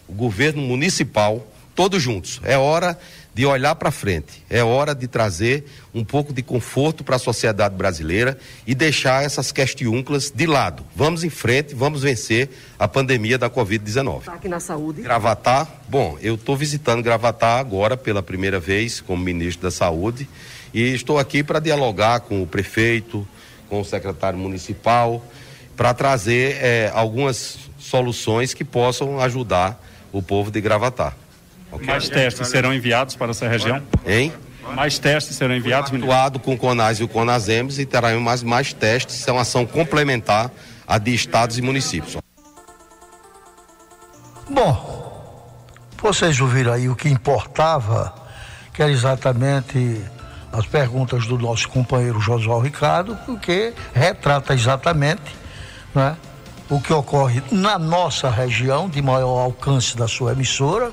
o 0.09 0.13
governo 0.13 0.63
municipal, 0.63 1.47
todos 1.75 2.03
juntos. 2.03 2.41
É 2.43 2.59
hora 2.59 2.99
de 3.41 3.47
olhar 3.47 3.75
para 3.75 3.91
frente, 3.91 4.45
é 4.51 4.63
hora 4.63 4.95
de 4.95 5.09
trazer 5.09 5.65
um 5.95 6.05
pouco 6.05 6.31
de 6.31 6.43
conforto 6.43 7.03
para 7.03 7.17
a 7.17 7.19
sociedade 7.19 7.75
brasileira 7.75 8.37
e 8.67 8.75
deixar 8.75 9.25
essas 9.25 9.51
questiúnculas 9.51 10.31
de 10.31 10.45
lado. 10.45 10.85
Vamos 10.95 11.25
em 11.25 11.31
frente, 11.31 11.75
vamos 11.75 12.03
vencer 12.03 12.51
a 12.79 12.87
pandemia 12.87 13.39
da 13.39 13.49
Covid-19. 13.49 14.25
Tá 14.25 14.35
aqui 14.35 14.47
na 14.47 14.61
saúde. 14.61 15.01
Gravatar, 15.01 15.67
bom, 15.89 16.19
eu 16.21 16.35
estou 16.35 16.55
visitando 16.55 17.03
Gravatar 17.03 17.59
agora 17.59 17.97
pela 17.97 18.23
primeira 18.23 18.61
vez 18.61 19.01
como 19.01 19.25
ministro 19.25 19.63
da 19.63 19.71
Saúde 19.71 20.29
e 20.75 20.93
estou 20.93 21.19
aqui 21.19 21.43
para 21.43 21.61
dialogar 21.61 22.21
com 22.21 22.43
o 22.43 22.47
prefeito, 22.47 23.27
com 23.71 23.81
o 23.81 23.85
secretário 23.87 24.39
municipal 24.39 25.25
para 25.79 25.95
trazer 25.95 26.59
é, 26.61 26.93
algumas 26.93 27.59
soluções 27.79 28.53
que 28.53 28.67
possam 28.67 29.19
ajudar 29.19 29.83
o 30.13 30.21
povo 30.21 30.51
de 30.51 30.61
Gravatar. 30.61 31.17
Okay? 31.73 31.87
Mais 31.87 32.09
testes 32.09 32.49
serão 32.49 32.75
enviados 32.75 33.17
para 33.17 33.31
essa 33.31 33.49
região? 33.49 33.83
Hein? 34.07 34.33
Mais 34.75 34.99
testes 34.99 35.37
serão 35.37 35.55
enviados, 35.55 35.91
ministro? 35.91 36.13
Atuado 36.13 36.39
com 36.39 36.55
o 36.55 36.59
CONAS 36.59 37.01
e 37.01 37.05
o 37.05 37.09
CONASEMS 37.09 37.79
e 37.79 37.87
terá 37.87 38.19
mais, 38.19 38.43
mais 38.43 38.73
testes, 38.73 39.27
é 39.27 39.33
uma 39.33 39.43
ação 39.43 39.67
complementar 39.67 40.51
à 40.87 40.99
de 40.99 41.15
estados 41.15 41.59
e 41.59 41.63
municípios. 41.63 42.17
Bom, 44.49 45.01
vocês 46.03 46.41
ouviram 46.41 46.73
aí 46.73 46.89
o 46.89 46.97
que 46.97 47.09
importava, 47.09 48.15
que 48.73 48.83
era 48.83 48.91
exatamente 48.91 50.01
as 50.53 50.67
perguntas 50.67 51.27
do 51.27 51.39
nosso 51.39 51.69
companheiro 51.69 52.21
Josué 52.21 52.63
Ricardo, 52.63 53.17
porque 53.25 53.73
retrata 53.95 54.53
exatamente 54.53 55.37
né, 55.95 56.17
o 56.69 56.81
que 56.81 56.93
ocorre 56.93 57.43
na 57.53 57.79
nossa 57.79 58.29
região, 58.29 58.89
de 58.89 59.01
maior 59.01 59.39
alcance 59.41 59.97
da 59.97 60.09
sua 60.09 60.33
emissora, 60.33 60.91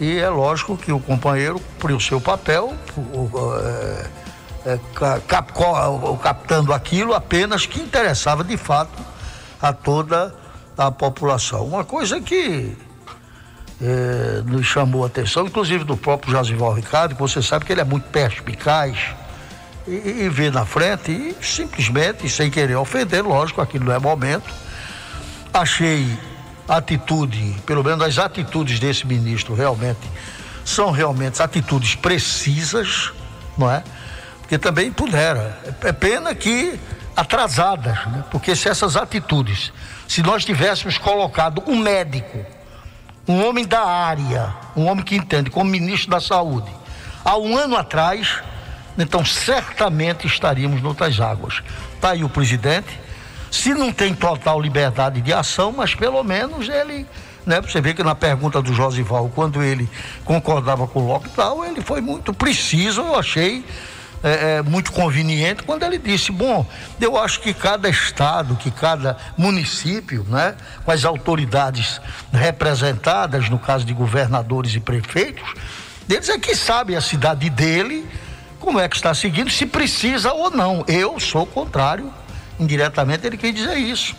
e 0.00 0.18
é 0.18 0.28
lógico 0.28 0.76
que 0.76 0.92
o 0.92 1.00
companheiro 1.00 1.58
cumpriu 1.60 1.98
seu 2.00 2.20
papel, 2.20 2.74
o- 2.96 3.30
é, 3.58 4.06
é, 4.74 4.80
ca- 4.94 5.20
cap- 5.20 5.52
captando 6.22 6.72
aquilo 6.72 7.14
apenas 7.14 7.66
que 7.66 7.80
interessava 7.80 8.42
de 8.44 8.56
fato 8.56 8.92
a 9.60 9.72
toda 9.72 10.34
a 10.76 10.90
população. 10.90 11.64
Uma 11.66 11.84
coisa 11.84 12.20
que 12.20 12.76
eh, 13.80 14.42
nos 14.44 14.66
chamou 14.66 15.04
a 15.04 15.06
atenção, 15.06 15.46
inclusive 15.46 15.84
do 15.84 15.96
próprio 15.96 16.32
Josival 16.32 16.72
Ricardo, 16.74 17.14
que 17.14 17.20
você 17.20 17.40
sabe 17.42 17.64
que 17.64 17.72
ele 17.72 17.80
é 17.80 17.84
muito 17.84 18.04
perspicaz 18.08 18.98
e, 19.86 19.92
e 20.24 20.28
vê 20.28 20.50
na 20.50 20.64
frente 20.66 21.10
e 21.12 21.36
simplesmente, 21.44 22.28
sem 22.28 22.50
querer 22.50 22.76
ofender, 22.76 23.22
lógico, 23.24 23.60
aquilo 23.60 23.84
não 23.86 23.92
é 23.92 23.98
momento. 23.98 24.50
Achei 25.52 26.06
atitude, 26.68 27.56
pelo 27.64 27.82
menos 27.84 28.02
as 28.04 28.18
atitudes 28.18 28.78
desse 28.78 29.06
ministro 29.06 29.54
realmente 29.54 30.00
são 30.64 30.90
realmente 30.90 31.40
atitudes 31.40 31.94
precisas, 31.94 33.12
não 33.56 33.70
é? 33.70 33.84
Porque 34.40 34.58
também 34.58 34.90
pudera. 34.90 35.58
É 35.82 35.92
pena 35.92 36.34
que 36.34 36.78
atrasadas, 37.16 38.04
né? 38.06 38.24
porque 38.30 38.54
se 38.54 38.68
essas 38.68 38.96
atitudes, 38.96 39.72
se 40.06 40.22
nós 40.22 40.44
tivéssemos 40.44 40.98
colocado 40.98 41.62
um 41.66 41.78
médico, 41.78 42.44
um 43.26 43.44
homem 43.46 43.66
da 43.66 43.84
área, 43.84 44.54
um 44.76 44.86
homem 44.86 45.04
que 45.04 45.16
entende, 45.16 45.50
como 45.50 45.70
ministro 45.70 46.10
da 46.10 46.20
Saúde, 46.20 46.70
há 47.24 47.36
um 47.38 47.56
ano 47.56 47.76
atrás, 47.76 48.42
então 48.98 49.24
certamente 49.24 50.26
estaríamos 50.26 50.82
noutras 50.82 51.18
águas. 51.20 51.62
Está 51.94 52.10
aí 52.10 52.22
o 52.22 52.28
presidente, 52.28 53.00
se 53.50 53.74
não 53.74 53.92
tem 53.92 54.14
total 54.14 54.60
liberdade 54.60 55.20
de 55.20 55.32
ação, 55.32 55.72
mas 55.72 55.94
pelo 55.94 56.22
menos 56.22 56.68
ele, 56.68 57.06
né, 57.44 57.60
você 57.60 57.80
vê 57.80 57.94
que 57.94 58.02
na 58.02 58.14
pergunta 58.14 58.60
do 58.60 58.72
Josival, 58.72 59.30
quando 59.34 59.62
ele 59.62 59.88
concordava 60.24 60.86
com 60.86 61.00
o 61.00 61.08
lockdown, 61.08 61.64
ele 61.64 61.80
foi 61.80 62.00
muito 62.00 62.32
preciso, 62.34 63.00
eu 63.00 63.18
achei 63.18 63.64
é, 64.22 64.56
é, 64.56 64.62
muito 64.62 64.92
conveniente 64.92 65.62
quando 65.62 65.84
ele 65.84 65.98
disse, 65.98 66.32
bom, 66.32 66.66
eu 67.00 67.16
acho 67.16 67.40
que 67.40 67.52
cada 67.54 67.88
estado, 67.88 68.56
que 68.56 68.70
cada 68.70 69.16
município, 69.36 70.24
né, 70.28 70.54
com 70.84 70.90
as 70.90 71.04
autoridades 71.04 72.00
representadas, 72.32 73.48
no 73.48 73.58
caso 73.58 73.84
de 73.84 73.92
governadores 73.92 74.74
e 74.74 74.80
prefeitos, 74.80 75.44
eles 76.08 76.28
é 76.28 76.38
que 76.38 76.54
sabem 76.54 76.96
a 76.96 77.00
cidade 77.00 77.50
dele, 77.50 78.06
como 78.58 78.80
é 78.80 78.88
que 78.88 78.96
está 78.96 79.12
seguindo, 79.12 79.50
se 79.50 79.66
precisa 79.66 80.32
ou 80.32 80.50
não. 80.50 80.84
Eu 80.88 81.20
sou 81.20 81.46
contrário, 81.46 82.12
indiretamente 82.58 83.26
ele 83.26 83.36
quis 83.36 83.54
dizer 83.54 83.76
isso, 83.76 84.14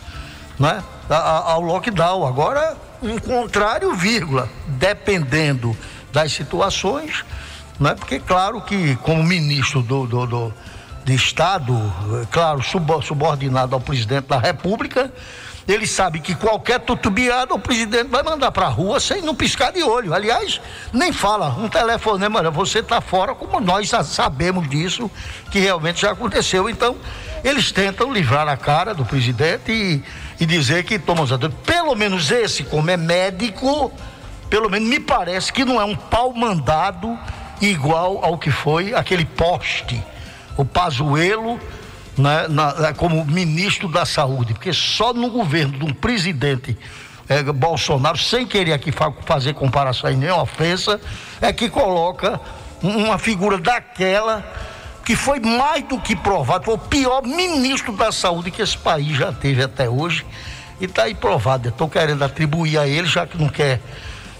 né, 0.58 0.82
a- 1.08 1.14
a- 1.14 1.52
ao 1.52 1.60
lockdown. 1.60 2.26
Agora, 2.26 2.76
um 3.02 3.18
contrário, 3.18 3.94
vírgula, 3.94 4.48
dependendo 4.66 5.76
das 6.12 6.32
situações, 6.32 7.24
né? 7.78 7.94
Porque 7.94 8.18
claro 8.18 8.60
que 8.62 8.96
como 8.96 9.22
ministro 9.22 9.82
do, 9.82 10.06
do, 10.06 10.26
do- 10.26 10.54
de 11.04 11.14
Estado, 11.14 11.74
claro, 12.30 12.62
subo- 12.62 13.00
subordinado 13.00 13.74
ao 13.74 13.80
presidente 13.80 14.26
da 14.26 14.38
República, 14.38 15.10
ele 15.68 15.86
sabe 15.86 16.18
que 16.20 16.34
qualquer 16.34 16.80
tutubiada 16.80 17.54
o 17.54 17.58
presidente 17.58 18.08
vai 18.08 18.22
mandar 18.22 18.50
para 18.50 18.64
a 18.64 18.70
rua 18.70 18.98
sem 18.98 19.20
não 19.20 19.34
piscar 19.34 19.70
de 19.70 19.82
olho. 19.82 20.14
Aliás, 20.14 20.58
nem 20.94 21.12
fala 21.12 21.50
um 21.50 21.68
telefonema, 21.68 22.38
olha, 22.38 22.50
você 22.50 22.78
está 22.78 23.02
fora, 23.02 23.34
como 23.34 23.60
nós 23.60 23.90
sabemos 24.04 24.66
disso, 24.66 25.10
que 25.50 25.58
realmente 25.58 26.00
já 26.00 26.12
aconteceu. 26.12 26.70
Então, 26.70 26.96
eles 27.44 27.70
tentam 27.70 28.10
livrar 28.10 28.48
a 28.48 28.56
cara 28.56 28.94
do 28.94 29.04
presidente 29.04 29.70
e, 29.70 30.02
e 30.40 30.46
dizer 30.46 30.84
que 30.84 30.98
tomam 30.98 31.24
os. 31.24 31.30
Pelo 31.66 31.94
menos 31.94 32.30
esse, 32.30 32.64
como 32.64 32.90
é 32.90 32.96
médico, 32.96 33.92
pelo 34.48 34.70
menos 34.70 34.88
me 34.88 34.98
parece 34.98 35.52
que 35.52 35.66
não 35.66 35.78
é 35.78 35.84
um 35.84 35.94
pau 35.94 36.32
mandado 36.32 37.18
igual 37.60 38.24
ao 38.24 38.38
que 38.38 38.50
foi 38.50 38.94
aquele 38.94 39.26
poste, 39.26 40.02
o 40.56 40.64
Pazuello, 40.64 41.60
né, 42.18 42.46
na- 42.48 42.92
como 42.94 43.24
ministro 43.24 43.88
da 43.88 44.04
Saúde, 44.04 44.52
porque 44.54 44.72
só 44.72 45.14
no 45.14 45.30
governo 45.30 45.78
de 45.78 45.84
um 45.84 45.92
presidente 45.94 46.76
eh, 47.30 47.42
Bolsonaro, 47.42 48.16
sem 48.18 48.46
querer 48.46 48.72
aqui 48.72 48.90
fa- 48.90 49.12
fazer 49.26 49.52
comparação 49.54 50.10
e 50.10 50.16
nem 50.16 50.30
ofensa, 50.30 50.98
é 51.40 51.52
que 51.52 51.68
coloca 51.68 52.40
um- 52.82 53.04
uma 53.04 53.18
figura 53.18 53.58
daquela 53.58 54.42
que 55.04 55.14
foi 55.16 55.38
mais 55.40 55.82
do 55.84 55.98
que 56.00 56.16
provado, 56.16 56.64
foi 56.64 56.74
o 56.74 56.78
pior 56.78 57.22
ministro 57.22 57.92
da 57.96 58.10
saúde 58.12 58.50
que 58.50 58.60
esse 58.62 58.76
país 58.76 59.16
já 59.16 59.32
teve 59.32 59.62
até 59.62 59.88
hoje. 59.88 60.24
E 60.80 60.84
está 60.84 61.04
aí 61.04 61.14
provado. 61.14 61.68
Estou 61.70 61.88
querendo 61.88 62.22
atribuir 62.24 62.78
a 62.78 62.86
ele, 62.86 63.06
já 63.06 63.26
que 63.26 63.36
não 63.36 63.48
quer 63.48 63.80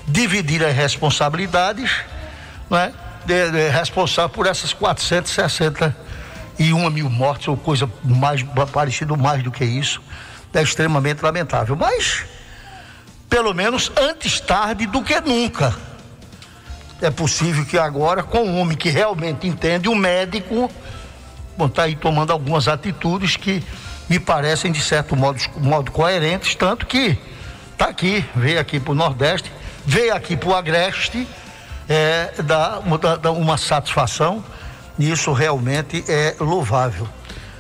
dividir 0.07 0.65
as 0.65 0.75
responsabilidades, 0.75 1.91
né? 2.71 2.93
De, 3.27 3.51
de- 3.51 3.69
responsável 3.71 4.29
por 4.31 4.47
essas 4.47 4.73
461 6.59 6.91
mil 6.91 7.09
mortes, 7.09 7.47
ou 7.49 7.57
coisa 7.57 7.89
mais 8.05 8.43
parecido 8.73 9.17
mais 9.17 9.43
do 9.43 9.51
que 9.51 9.65
isso. 9.65 10.01
É 10.53 10.63
extremamente 10.63 11.23
lamentável. 11.23 11.77
Mas, 11.77 12.25
pelo 13.31 13.55
menos 13.55 13.93
antes 13.97 14.41
tarde 14.41 14.87
do 14.87 15.03
que 15.03 15.21
nunca. 15.21 15.75
É 17.01 17.11
possível 17.11 17.65
que 17.65 17.79
agora, 17.79 18.23
com 18.25 18.41
um 18.43 18.59
homem 18.61 18.77
que 18.77 18.89
realmente 18.89 19.47
entende, 19.47 19.89
um 19.89 19.95
médico, 19.95 20.69
está 21.61 21.85
aí 21.85 21.95
tomando 21.95 22.33
algumas 22.33 22.67
atitudes 22.67 23.37
que 23.37 23.63
me 24.09 24.19
parecem, 24.19 24.73
de 24.73 24.81
certo 24.83 25.15
modo, 25.15 25.41
modo 25.59 25.93
coerentes, 25.93 26.55
tanto 26.57 26.87
que 26.87 27.17
está 27.73 27.87
aqui, 27.87 28.25
veio 28.35 28.59
aqui 28.59 28.81
para 28.81 28.91
o 28.93 28.95
Nordeste, 28.97 29.53
veio 29.87 30.13
aqui 30.15 30.37
para 30.37 30.49
o 30.49 30.55
Agreste, 30.57 31.29
é, 31.89 32.33
dá- 32.43 32.81
dá 33.21 33.31
uma 33.31 33.57
satisfação, 33.57 34.43
isso 34.99 35.33
realmente 35.33 36.05
é 36.09 36.35
louvável. 36.41 37.09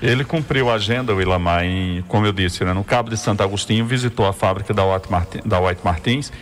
Ele 0.01 0.25
cumpriu 0.25 0.71
a 0.71 0.75
agenda, 0.75 1.15
o 1.15 1.21
Ilamar, 1.21 1.65
em, 1.65 2.05
como 2.07 2.25
eu 2.25 2.33
disse, 2.33 2.65
né, 2.65 2.73
no 2.73 2.85
Cabo 2.85 3.11
de 3.11 3.17
Santo 3.17 3.43
Agostinho, 3.43 3.85
visitou 3.85 4.27
a 4.27 4.33
fábrica 4.33 4.73
da 4.73 4.85
White, 4.85 5.11
Martin, 5.11 5.41
da 5.45 5.59
White 5.59 5.81
Martins. 5.85 6.33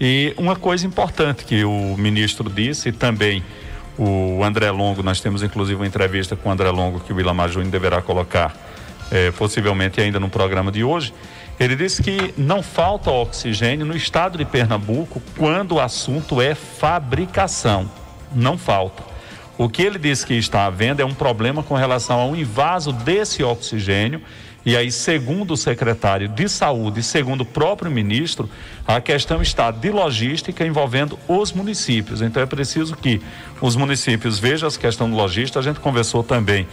E 0.00 0.34
uma 0.36 0.56
coisa 0.56 0.86
importante 0.86 1.44
que 1.44 1.64
o 1.64 1.96
ministro 1.96 2.50
disse, 2.50 2.88
e 2.88 2.92
também 2.92 3.44
o 3.96 4.42
André 4.42 4.70
Longo, 4.72 5.02
nós 5.02 5.20
temos 5.20 5.42
inclusive 5.42 5.76
uma 5.76 5.86
entrevista 5.86 6.34
com 6.34 6.48
o 6.48 6.52
André 6.52 6.68
Longo 6.70 6.98
que 6.98 7.12
o 7.12 7.20
Ilamar 7.20 7.48
Júnior 7.48 7.70
deverá 7.70 8.02
colocar, 8.02 8.52
eh, 9.12 9.30
possivelmente 9.32 10.00
ainda 10.00 10.18
no 10.18 10.28
programa 10.28 10.72
de 10.72 10.82
hoje. 10.82 11.14
Ele 11.60 11.76
disse 11.76 12.02
que 12.02 12.34
não 12.36 12.64
falta 12.64 13.10
oxigênio 13.10 13.86
no 13.86 13.96
estado 13.96 14.36
de 14.36 14.44
Pernambuco 14.44 15.22
quando 15.36 15.76
o 15.76 15.80
assunto 15.80 16.42
é 16.42 16.52
fabricação. 16.56 17.88
Não 18.34 18.58
falta. 18.58 19.13
O 19.56 19.68
que 19.68 19.82
ele 19.82 19.98
disse 19.98 20.26
que 20.26 20.34
está 20.34 20.66
havendo 20.66 21.00
é 21.00 21.04
um 21.04 21.14
problema 21.14 21.62
com 21.62 21.74
relação 21.74 22.18
ao 22.18 22.34
invaso 22.34 22.92
desse 22.92 23.42
oxigênio. 23.42 24.20
E 24.66 24.76
aí, 24.76 24.90
segundo 24.90 25.52
o 25.52 25.56
secretário 25.56 26.26
de 26.26 26.48
Saúde, 26.48 27.02
segundo 27.02 27.42
o 27.42 27.44
próprio 27.46 27.90
ministro, 27.90 28.48
a 28.86 29.00
questão 29.00 29.42
está 29.42 29.70
de 29.70 29.90
logística 29.90 30.66
envolvendo 30.66 31.18
os 31.28 31.52
municípios. 31.52 32.22
Então 32.22 32.42
é 32.42 32.46
preciso 32.46 32.96
que 32.96 33.20
os 33.60 33.76
municípios 33.76 34.38
vejam 34.38 34.66
essa 34.66 34.78
questão 34.78 35.08
de 35.08 35.14
logística. 35.14 35.60
A 35.60 35.62
gente 35.62 35.80
conversou 35.80 36.22
também 36.22 36.66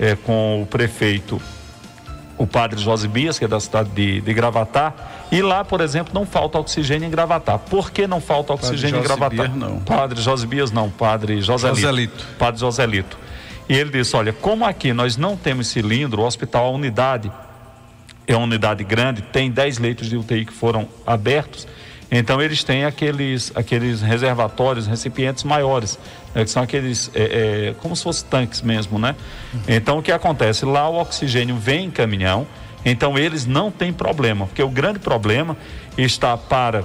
eh, 0.00 0.16
com 0.24 0.62
o 0.62 0.66
prefeito 0.66 1.40
o 2.36 2.46
padre 2.46 2.80
Josibias, 2.80 3.38
que 3.38 3.44
é 3.44 3.48
da 3.48 3.60
cidade 3.60 3.90
de, 3.90 4.20
de 4.20 4.34
Gravatar, 4.34 4.94
e 5.30 5.40
lá, 5.40 5.64
por 5.64 5.80
exemplo, 5.80 6.12
não 6.12 6.26
falta 6.26 6.58
oxigênio 6.58 7.06
em 7.06 7.10
Gravatar. 7.10 7.58
Por 7.58 7.90
que 7.90 8.06
não 8.06 8.20
falta 8.20 8.52
oxigênio 8.52 9.00
em 9.00 9.02
Gravatar? 9.02 9.46
Josibias, 9.46 9.70
não. 9.70 9.80
Padre 9.80 10.20
Josibias 10.20 10.70
não, 10.70 10.90
padre 10.90 11.40
Joselito. 11.40 11.80
Joselito. 11.80 12.26
Padre 12.38 12.60
Joselito. 12.60 13.18
E 13.68 13.74
ele 13.74 13.90
disse, 13.90 14.14
olha, 14.14 14.32
como 14.32 14.64
aqui 14.64 14.92
nós 14.92 15.16
não 15.16 15.36
temos 15.36 15.68
cilindro, 15.68 16.22
o 16.22 16.26
hospital, 16.26 16.66
a 16.66 16.70
unidade 16.70 17.32
é 18.26 18.36
uma 18.36 18.44
unidade 18.44 18.84
grande, 18.84 19.22
tem 19.22 19.50
10 19.50 19.78
leitos 19.78 20.08
de 20.08 20.16
UTI 20.16 20.44
que 20.44 20.52
foram 20.52 20.88
abertos, 21.06 21.66
então 22.10 22.40
eles 22.40 22.62
têm 22.62 22.84
aqueles, 22.84 23.52
aqueles 23.54 24.00
reservatórios, 24.00 24.86
recipientes 24.86 25.44
maiores, 25.44 25.98
que 26.42 26.50
são 26.50 26.62
aqueles, 26.62 27.10
é, 27.14 27.68
é, 27.68 27.74
como 27.80 27.94
se 27.94 28.02
fossem 28.02 28.26
tanques 28.28 28.60
mesmo, 28.60 28.98
né? 28.98 29.14
Então 29.68 29.98
o 29.98 30.02
que 30.02 30.10
acontece? 30.10 30.64
Lá 30.64 30.88
o 30.88 31.00
oxigênio 31.00 31.56
vem 31.56 31.86
em 31.86 31.90
caminhão, 31.90 32.46
então 32.84 33.16
eles 33.16 33.46
não 33.46 33.70
têm 33.70 33.92
problema, 33.92 34.46
porque 34.46 34.62
o 34.62 34.68
grande 34.68 34.98
problema 34.98 35.56
está 35.96 36.36
para 36.36 36.84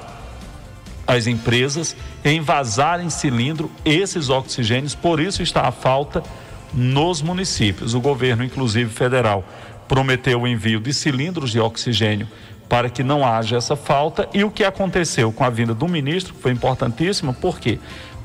as 1.08 1.26
empresas 1.26 1.96
em 2.24 2.40
vazar 2.40 3.02
em 3.02 3.10
cilindro 3.10 3.72
esses 3.84 4.30
oxigênios, 4.30 4.94
por 4.94 5.20
isso 5.20 5.42
está 5.42 5.68
a 5.68 5.72
falta 5.72 6.22
nos 6.72 7.22
municípios. 7.22 7.96
O 7.96 8.00
governo, 8.00 8.44
inclusive 8.44 8.92
federal, 8.92 9.44
prometeu 9.88 10.42
o 10.42 10.48
envio 10.48 10.80
de 10.80 10.94
cilindros 10.94 11.50
de 11.50 11.60
oxigênio 11.60 12.28
para 12.70 12.88
que 12.90 13.04
não 13.04 13.26
haja 13.26 13.58
essa 13.58 13.76
falta. 13.76 14.30
E 14.32 14.44
o 14.44 14.52
que 14.52 14.64
aconteceu 14.64 15.32
com 15.32 15.44
a 15.44 15.50
vinda 15.50 15.74
do 15.74 15.88
ministro 15.88 16.36
foi 16.40 16.52
importantíssimo, 16.52 17.34
por 17.34 17.60
quê? 17.60 17.80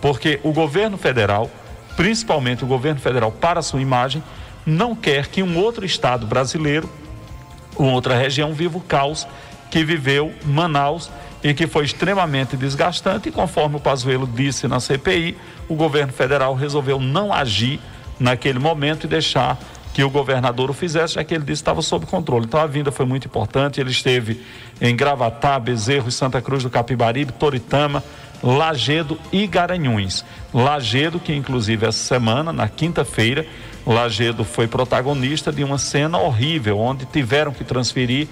Porque 0.05 0.39
o 0.43 0.53
governo 0.53 0.99
federal, 0.99 1.51
principalmente 1.97 2.63
o 2.63 2.67
governo 2.67 3.01
federal, 3.01 3.33
para 3.33 3.63
sua 3.63 3.81
imagem, 3.81 4.23
não 4.67 4.95
quer 4.95 5.29
que 5.29 5.43
um 5.43 5.57
outro 5.57 5.83
estado 5.83 6.27
brasileiro, 6.27 6.91
uma 7.79 7.93
outra 7.93 8.15
região, 8.15 8.53
viva 8.53 8.77
o 8.77 8.83
caos 8.83 9.27
que 9.71 9.83
viveu 9.83 10.31
Manaus 10.45 11.11
e 11.43 11.55
que 11.55 11.67
foi 11.67 11.87
extremamente 11.87 12.55
desgastante. 12.55 13.31
E 13.31 13.33
conforme 13.33 13.77
o 13.77 13.81
Pazuello 13.81 14.27
disse 14.27 14.69
na 14.69 14.79
CPI, 14.79 15.39
o 15.71 15.75
governo 15.75 16.13
federal 16.13 16.55
resolveu 16.55 17.01
não 17.01 17.33
agir 17.33 17.81
naquele 18.21 18.59
momento 18.59 19.05
e 19.05 19.09
deixar 19.09 19.59
que 19.95 20.05
o 20.05 20.11
governador 20.11 20.69
o 20.69 20.75
fizesse, 20.75 21.15
já 21.15 21.25
que 21.25 21.33
ele 21.33 21.45
disse 21.45 21.63
que 21.63 21.71
estava 21.71 21.81
sob 21.81 22.05
controle. 22.05 22.45
Então 22.45 22.61
a 22.61 22.67
vinda 22.67 22.93
foi 22.93 23.07
muito 23.07 23.27
importante. 23.27 23.81
Ele 23.81 23.91
esteve 23.91 24.43
em 24.83 24.95
Gravatá, 24.95 25.59
Bezerro, 25.59 26.11
Santa 26.11 26.43
Cruz 26.43 26.63
do 26.63 26.69
Capibaribe, 26.69 27.33
Toritama, 27.33 28.05
Lagedo 28.45 29.19
e 29.33 29.47
Garanhuns. 29.47 30.23
Lagedo, 30.53 31.19
que 31.19 31.35
inclusive 31.35 31.87
essa 31.87 31.99
semana, 31.99 32.53
na 32.53 32.69
quinta-feira, 32.69 33.47
Lagedo 33.87 34.45
foi 34.45 34.67
protagonista 34.67 35.51
de 35.51 35.65
uma 35.65 35.79
cena 35.79 36.19
horrível, 36.19 36.79
onde 36.79 37.07
tiveram 37.07 37.53
que 37.53 37.65
transferir, 37.65 38.29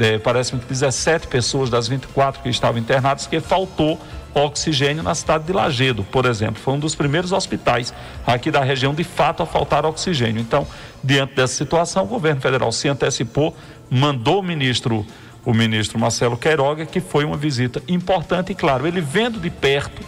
é, 0.00 0.18
parece-me 0.18 0.60
que 0.60 0.66
17 0.66 1.28
pessoas 1.28 1.70
das 1.70 1.86
24 1.86 2.42
que 2.42 2.48
estavam 2.48 2.80
internadas, 2.80 3.28
que 3.28 3.38
faltou 3.38 4.00
oxigênio 4.34 5.02
na 5.02 5.14
cidade 5.14 5.44
de 5.44 5.52
Lagedo, 5.52 6.02
por 6.04 6.24
exemplo. 6.24 6.60
Foi 6.60 6.74
um 6.74 6.78
dos 6.78 6.96
primeiros 6.96 7.30
hospitais 7.30 7.94
aqui 8.26 8.50
da 8.50 8.64
região, 8.64 8.92
de 8.92 9.04
fato, 9.04 9.44
a 9.44 9.46
faltar 9.46 9.84
oxigênio. 9.84 10.40
Então, 10.40 10.66
diante 11.04 11.34
dessa 11.34 11.54
situação, 11.54 12.04
o 12.04 12.08
governo 12.08 12.40
federal 12.40 12.72
se 12.72 12.88
antecipou, 12.88 13.56
mandou 13.88 14.40
o 14.40 14.42
ministro, 14.42 15.06
o 15.44 15.52
ministro 15.52 15.98
Marcelo 15.98 16.36
Queiroga, 16.36 16.86
que 16.86 17.00
foi 17.00 17.24
uma 17.24 17.36
visita 17.36 17.82
importante 17.88 18.52
e, 18.52 18.54
claro, 18.54 18.86
ele 18.86 19.00
vendo 19.00 19.40
de 19.40 19.50
perto, 19.50 20.02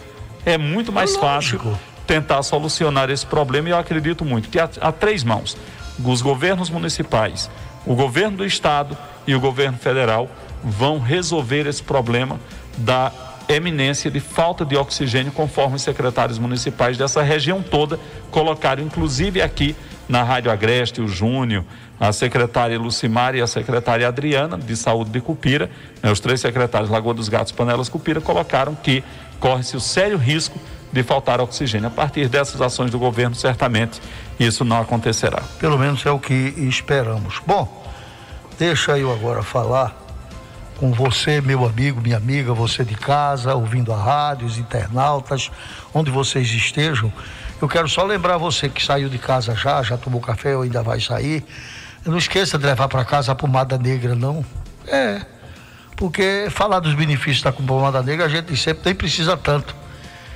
é 0.45 0.57
muito 0.57 0.91
mais 0.91 1.15
fácil 1.15 1.59
tentar 2.05 2.41
solucionar 2.43 3.09
esse 3.09 3.25
problema 3.25 3.69
e 3.69 3.71
eu 3.71 3.77
acredito 3.77 4.23
muito 4.23 4.49
que 4.49 4.59
há, 4.59 4.69
há 4.79 4.91
três 4.91 5.23
mãos: 5.23 5.57
os 6.03 6.21
governos 6.21 6.69
municipais, 6.69 7.49
o 7.85 7.95
governo 7.95 8.37
do 8.37 8.45
estado 8.45 8.97
e 9.27 9.35
o 9.35 9.39
governo 9.39 9.77
federal 9.77 10.29
vão 10.63 10.99
resolver 10.99 11.67
esse 11.67 11.83
problema 11.83 12.39
da 12.77 13.11
eminência 13.47 14.09
de 14.09 14.19
falta 14.19 14.65
de 14.65 14.75
oxigênio, 14.75 15.31
conforme 15.31 15.75
os 15.75 15.81
secretários 15.81 16.37
municipais 16.37 16.97
dessa 16.97 17.21
região 17.21 17.61
toda 17.61 17.99
colocaram, 18.31 18.83
inclusive 18.83 19.41
aqui 19.41 19.75
na 20.07 20.23
Rádio 20.23 20.51
Agreste, 20.51 21.01
o 21.01 21.07
Júnior, 21.07 21.63
a 21.99 22.11
secretária 22.11 22.77
Lucimar 22.77 23.35
e 23.35 23.41
a 23.41 23.47
secretária 23.47 24.07
Adriana, 24.07 24.57
de 24.57 24.75
Saúde 24.75 25.11
de 25.11 25.21
Cupira, 25.21 25.69
né, 26.01 26.11
os 26.11 26.19
três 26.19 26.41
secretários 26.41 26.89
Lagoa 26.89 27.13
dos 27.13 27.29
Gatos, 27.29 27.51
Panelas 27.51 27.89
Cupira, 27.89 28.19
colocaram 28.19 28.75
que 28.75 29.03
corre-se 29.39 29.75
o 29.75 29.79
sério 29.79 30.17
risco 30.17 30.59
de 30.91 31.03
faltar 31.03 31.41
oxigênio. 31.41 31.87
A 31.87 31.91
partir 31.91 32.27
dessas 32.27 32.61
ações 32.61 32.91
do 32.91 32.99
governo, 32.99 33.35
certamente 33.35 34.01
isso 34.39 34.63
não 34.63 34.79
acontecerá. 34.79 35.41
Pelo 35.59 35.77
menos 35.77 36.05
é 36.05 36.11
o 36.11 36.19
que 36.19 36.33
esperamos. 36.57 37.41
Bom, 37.45 37.85
deixa 38.57 38.97
eu 38.97 39.11
agora 39.11 39.43
falar 39.43 40.04
com 40.77 40.91
você, 40.91 41.41
meu 41.41 41.65
amigo, 41.65 42.01
minha 42.01 42.17
amiga, 42.17 42.53
você 42.53 42.83
de 42.83 42.95
casa, 42.95 43.55
ouvindo 43.55 43.93
a 43.93 43.97
rádio, 43.97 44.45
os 44.45 44.57
internautas, 44.57 45.49
onde 45.93 46.11
vocês 46.11 46.47
estejam. 46.49 47.11
Eu 47.61 47.67
quero 47.67 47.87
só 47.87 48.03
lembrar 48.03 48.37
você 48.37 48.67
que 48.67 48.83
saiu 48.83 49.07
de 49.07 49.17
casa 49.17 49.55
já, 49.55 49.81
já 49.81 49.97
tomou 49.97 50.19
café 50.19 50.55
ou 50.55 50.63
ainda 50.63 50.83
vai 50.83 50.99
sair. 50.99 51.43
Não 52.05 52.17
esqueça 52.17 52.57
de 52.57 52.65
levar 52.65 52.87
para 52.87 53.03
casa 53.05 53.31
a 53.31 53.35
pomada 53.35 53.77
negra, 53.77 54.15
não. 54.15 54.45
É, 54.87 55.21
porque 55.95 56.47
falar 56.51 56.79
dos 56.79 56.93
benefícios 56.93 57.41
da 57.41 57.51
pomada 57.51 58.03
negra 58.03 58.25
a 58.25 58.29
gente 58.29 58.55
sempre 58.57 58.81
nem 58.85 58.95
precisa 58.95 59.37
tanto. 59.37 59.75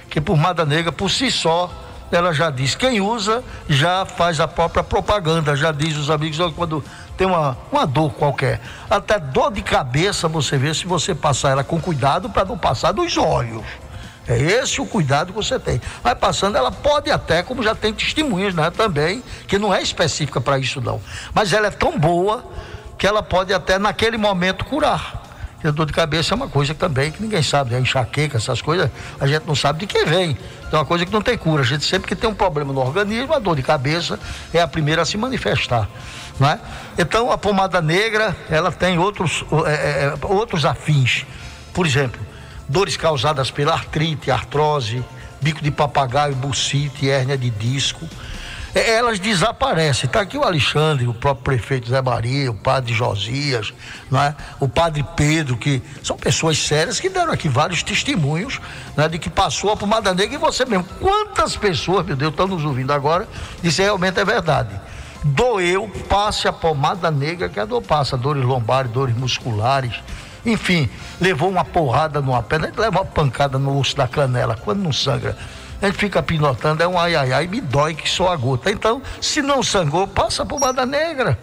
Que 0.09 0.19
pomada 0.19 0.65
negra, 0.65 0.91
por 0.91 1.11
si 1.11 1.29
só, 1.29 1.71
ela 2.11 2.33
já 2.33 2.49
diz. 2.49 2.73
Quem 2.73 3.01
usa 3.01 3.43
já 3.67 4.05
faz 4.05 4.39
a 4.39 4.47
própria 4.47 4.83
propaganda, 4.83 5.55
já 5.55 5.71
diz 5.71 5.97
os 5.97 6.09
amigos 6.09 6.39
quando 6.55 6.83
tem 7.19 7.27
uma, 7.27 7.57
uma 7.69 7.85
dor 7.85 8.13
qualquer. 8.13 8.61
Até 8.89 9.19
dor 9.19 9.51
de 9.51 9.61
cabeça 9.61 10.29
você 10.29 10.57
vê 10.57 10.73
se 10.73 10.87
você 10.87 11.13
passar 11.13 11.49
ela 11.49 11.65
com 11.65 11.77
cuidado 11.77 12.29
para 12.29 12.45
não 12.45 12.57
passar 12.57 12.93
dos 12.93 13.17
olhos. 13.17 13.61
É 14.25 14.39
esse 14.39 14.79
o 14.79 14.85
cuidado 14.85 15.33
que 15.33 15.35
você 15.35 15.59
tem. 15.59 15.81
Vai 16.01 16.15
passando, 16.15 16.55
ela 16.55 16.71
pode 16.71 17.11
até, 17.11 17.43
como 17.43 17.61
já 17.61 17.75
tem 17.75 17.93
testemunhas 17.93 18.55
né, 18.55 18.71
também, 18.71 19.21
que 19.47 19.59
não 19.59 19.73
é 19.73 19.81
específica 19.81 20.39
para 20.39 20.57
isso 20.57 20.79
não. 20.79 21.01
Mas 21.33 21.51
ela 21.51 21.67
é 21.67 21.71
tão 21.71 21.99
boa 21.99 22.45
que 22.97 23.05
ela 23.05 23.21
pode 23.21 23.53
até 23.53 23.77
naquele 23.77 24.17
momento 24.17 24.63
curar. 24.63 25.21
E 25.61 25.67
a 25.67 25.71
dor 25.71 25.87
de 25.87 25.91
cabeça 25.91 26.33
é 26.33 26.35
uma 26.35 26.47
coisa 26.47 26.73
também 26.73 27.11
que 27.11 27.21
ninguém 27.21 27.43
sabe, 27.43 27.71
né? 27.71 27.81
enxaqueca, 27.81 28.37
essas 28.37 28.61
coisas, 28.61 28.89
a 29.19 29.27
gente 29.27 29.45
não 29.45 29.55
sabe 29.55 29.79
de 29.79 29.87
que 29.87 30.05
vem. 30.05 30.37
Então 30.65 30.79
é 30.79 30.81
uma 30.83 30.85
coisa 30.85 31.05
que 31.05 31.11
não 31.11 31.21
tem 31.21 31.37
cura. 31.37 31.63
A 31.63 31.65
gente 31.65 31.83
sempre 31.83 32.07
que 32.07 32.15
tem 32.15 32.29
um 32.29 32.33
problema 32.33 32.71
no 32.71 32.79
organismo, 32.79 33.33
a 33.33 33.39
dor 33.39 33.57
de 33.57 33.63
cabeça 33.63 34.17
é 34.53 34.61
a 34.61 34.67
primeira 34.67 35.01
a 35.01 35.05
se 35.05 35.17
manifestar. 35.17 35.89
Não 36.39 36.49
é? 36.49 36.59
Então 36.97 37.31
a 37.31 37.37
pomada 37.37 37.81
negra, 37.81 38.35
ela 38.49 38.71
tem 38.71 38.97
outros, 38.97 39.43
é, 39.65 39.71
é, 39.71 40.13
outros 40.23 40.65
afins. 40.65 41.25
Por 41.73 41.85
exemplo, 41.85 42.19
dores 42.67 42.95
causadas 42.95 43.51
pela 43.51 43.73
artrite, 43.73 44.31
artrose, 44.31 45.03
bico 45.41 45.61
de 45.61 45.71
papagaio, 45.71 46.35
bucite, 46.35 47.09
hérnia 47.09 47.37
de 47.37 47.49
disco 47.49 48.07
é, 48.73 48.95
elas 48.95 49.19
desaparecem. 49.19 50.07
Está 50.07 50.21
aqui 50.21 50.37
o 50.37 50.43
Alexandre, 50.43 51.07
o 51.07 51.13
próprio 51.13 51.43
prefeito 51.43 51.89
Zé 51.89 52.01
Maria, 52.01 52.51
o 52.51 52.55
padre 52.55 52.93
Josias, 52.93 53.73
não 54.09 54.21
é? 54.21 54.35
o 54.59 54.67
padre 54.67 55.03
Pedro, 55.15 55.57
que 55.57 55.81
são 56.03 56.17
pessoas 56.17 56.57
sérias 56.57 56.99
que 56.99 57.09
deram 57.09 57.31
aqui 57.31 57.49
vários 57.49 57.81
testemunhos 57.83 58.59
né, 58.95 59.07
de 59.07 59.17
que 59.17 59.29
passou 59.29 59.71
a 59.71 59.77
pomada 59.77 60.13
negra 60.13 60.35
e 60.35 60.37
você 60.37 60.65
mesmo. 60.65 60.85
Quantas 60.99 61.55
pessoas, 61.55 62.05
meu 62.05 62.15
Deus, 62.15 62.31
estão 62.31 62.47
nos 62.47 62.63
ouvindo 62.63 62.93
agora, 62.93 63.27
isso 63.63 63.81
realmente 63.81 64.19
é 64.19 64.25
verdade. 64.25 64.79
Doeu, 65.23 65.89
passe 66.07 66.47
a 66.47 66.53
pomada 66.53 67.11
negra, 67.11 67.49
que 67.49 67.59
a 67.59 67.65
dor 67.65 67.81
passa, 67.81 68.15
dores 68.15 68.43
lombares, 68.43 68.91
dores 68.91 69.15
musculares. 69.15 70.01
Enfim, 70.45 70.89
levou 71.19 71.49
uma 71.49 71.65
porrada 71.65 72.21
numa 72.21 72.41
perna, 72.41 72.71
leva 72.75 72.99
uma 72.99 73.05
pancada 73.05 73.59
no 73.59 73.77
osso 73.77 73.95
da 73.95 74.07
canela, 74.07 74.55
quando 74.55 74.81
não 74.81 74.93
sangra 74.93 75.35
a 75.81 75.85
gente 75.85 75.97
fica 75.97 76.21
pinotando, 76.21 76.83
é 76.83 76.87
um 76.87 76.99
ai 76.99 77.15
ai 77.15 77.31
ai, 77.31 77.47
me 77.47 77.61
dói 77.61 77.93
que 77.93 78.09
só 78.09 78.31
a 78.31 78.35
gota. 78.35 78.69
Então, 78.69 79.01
se 79.21 79.41
não 79.41 79.63
sangou, 79.63 80.05
passa 80.07 80.45
pomada 80.45 80.85
negra. 80.85 81.39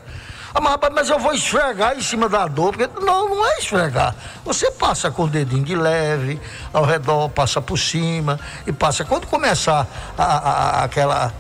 Ah, 0.55 0.61
mas, 0.61 0.73
rapaz, 0.73 0.93
mas 0.95 1.11
eu 1.11 1.19
vou 1.19 1.33
esfregar 1.33 1.97
em 1.97 2.03
cima 2.03 2.29
da 2.29 2.47
dor, 2.47 2.73
porque 2.73 2.89
não, 3.01 3.31
não 3.31 3.47
é 3.47 3.59
esfregar. 3.59 4.15
Você 4.45 4.71
passa 4.71 5.11
com 5.11 5.25
o 5.25 5.29
dedinho 5.29 5.65
de 5.65 5.75
leve, 5.75 6.41
ao 6.73 6.85
redor, 6.85 7.29
passa 7.31 7.61
por 7.61 7.79
cima 7.79 8.39
e 8.67 8.73
passa. 8.73 9.05
Quando 9.05 9.27
começar 9.27 9.87
a, 10.17 10.25
a, 10.25 10.39
a, 10.39 10.85
aquela, 10.85 11.33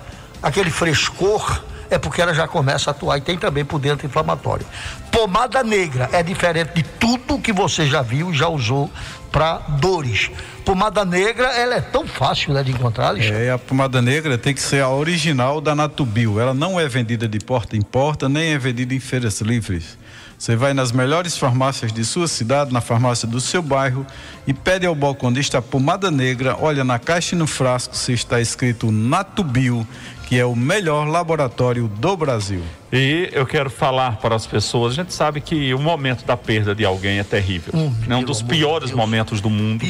aquele 0.43 0.70
frescor, 0.70 1.62
é 1.91 1.99
porque 1.99 2.20
ela 2.20 2.34
já 2.34 2.47
começa 2.47 2.91
a 2.91 2.93
atuar 2.93 3.18
e 3.18 3.20
tem 3.20 3.37
também 3.37 3.64
por 3.64 3.78
dentro 3.78 4.07
inflamatório. 4.07 4.66
Pomada 5.11 5.62
negra 5.62 6.09
é 6.12 6.22
diferente 6.22 6.72
de 6.74 6.82
tudo 6.82 7.39
que 7.39 7.53
você 7.53 7.87
já 7.87 8.03
viu 8.03 8.30
e 8.30 8.34
já 8.34 8.49
usou 8.49 8.91
para 9.30 9.59
dores. 9.80 10.30
Pomada 10.64 11.05
negra, 11.05 11.49
ela 11.49 11.74
é 11.76 11.80
tão 11.80 12.07
fácil 12.07 12.53
né, 12.53 12.62
de 12.62 12.72
encontrar, 12.72 13.09
Alexandre. 13.09 13.45
É, 13.45 13.53
a 13.53 13.59
pomada 13.59 14.01
negra 14.01 14.37
tem 14.37 14.55
que 14.55 14.61
ser 14.61 14.82
a 14.82 14.89
original 14.89 15.61
da 15.61 15.74
Natubio. 15.74 16.41
Ela 16.41 16.55
não 16.55 16.80
é 16.80 16.89
vendida 16.89 17.28
de 17.28 17.39
porta 17.39 17.76
em 17.76 17.82
porta, 17.82 18.28
nem 18.28 18.53
é 18.53 18.59
vendida 18.59 18.95
em 18.95 19.01
feiras 19.01 19.41
livres. 19.41 19.97
Você 20.39 20.55
vai 20.55 20.74
nas 20.74 20.93
melhores 20.93 21.39
farmácias 21.39 21.93
de 21.93 22.05
sua 22.05 22.28
cidade, 22.28 22.72
na 22.72 22.80
farmácia 22.80 23.26
do 23.26 23.41
seu 23.41 23.62
bairro 23.62 24.07
e 24.47 24.53
pede 24.53 24.84
ao 24.84 24.95
balconista 24.95 25.59
a 25.59 25.62
pomada 25.62 26.11
negra. 26.11 26.57
Olha, 26.61 26.84
na 26.84 26.99
caixa 26.99 27.34
e 27.34 27.39
no 27.39 27.47
frasco 27.47 27.97
se 27.97 28.12
está 28.12 28.39
escrito 28.41 28.93
Natubio 28.93 29.87
que 30.27 30.39
é 30.39 30.45
o 30.45 30.57
melhor 30.57 31.07
laboratório 31.07 31.87
do 31.87 32.16
Brasil. 32.16 32.61
E 32.93 33.31
eu 33.33 33.47
quero 33.47 33.70
falar 33.70 34.16
para 34.16 34.35
as 34.35 34.45
pessoas, 34.45 34.93
a 34.93 34.97
gente 34.97 35.14
sabe 35.14 35.41
que 35.41 35.72
o 35.72 35.79
momento 35.79 36.24
da 36.24 36.37
perda 36.37 36.74
de 36.74 36.85
alguém 36.85 37.20
é 37.20 37.24
terrível. 37.24 37.72
Hum, 37.74 37.95
é 38.09 38.16
um 38.16 38.24
dos 38.24 38.43
piores 38.43 38.91
Deus. 38.91 38.99
momentos 38.99 39.41
do 39.41 39.49
mundo. 39.49 39.87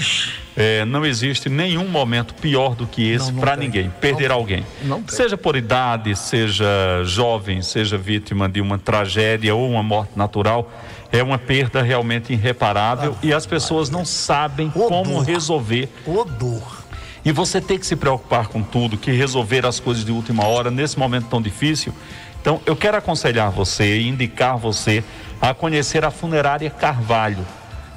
É, 0.55 0.85
não 0.85 1.07
existe 1.07 1.49
nenhum 1.49 1.89
momento 1.89 2.35
pior 2.35 2.75
do 2.75 2.87
que 2.87 3.11
esse 3.11 3.33
para 3.33 3.57
ninguém, 3.57 3.91
perder 4.01 4.29
não, 4.29 4.37
alguém. 4.37 4.65
Não 4.83 5.03
seja 5.09 5.39
por 5.39 5.57
idade, 5.57 6.15
seja 6.15 7.03
jovem, 7.05 7.63
seja 7.63 7.97
vítima 7.97 8.49
de 8.49 8.61
uma 8.61 8.79
tragédia 8.79 9.55
ou 9.55 9.71
uma 9.71 9.83
morte 9.83 10.13
natural, 10.17 10.71
é 11.11 11.23
uma 11.23 11.39
perda 11.39 11.81
realmente 11.81 12.33
irreparável 12.33 13.15
ah, 13.17 13.27
e 13.27 13.33
as 13.33 13.47
pessoas 13.47 13.89
não 13.89 14.05
sabem 14.05 14.69
como 14.69 15.19
resolver. 15.21 15.89
O 16.05 16.25
dor 16.25 16.86
e 17.27 17.33
você 17.33 17.61
tem 17.61 17.77
que 17.77 17.85
se 17.85 17.97
preocupar 17.97 18.47
com 18.47 18.63
tudo, 18.63 18.97
que 18.97 19.11
resolver 19.11 19.67
as 19.67 19.81
coisas 19.81 20.05
de 20.05 20.13
última 20.13 20.47
hora 20.47 20.71
nesse 20.71 20.97
momento 20.97 21.27
tão 21.27 21.43
difícil. 21.43 21.93
Então, 22.41 22.61
eu 22.65 22.77
quero 22.77 22.97
aconselhar 22.97 23.51
você 23.51 23.99
e 23.99 24.07
indicar 24.07 24.57
você 24.57 25.03
a 25.41 25.53
conhecer 25.53 26.05
a 26.05 26.11
Funerária 26.13 26.71
Carvalho. 26.71 27.45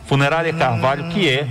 Funerária 0.07 0.51
Carvalho, 0.51 1.09
que 1.09 1.29
é 1.29 1.47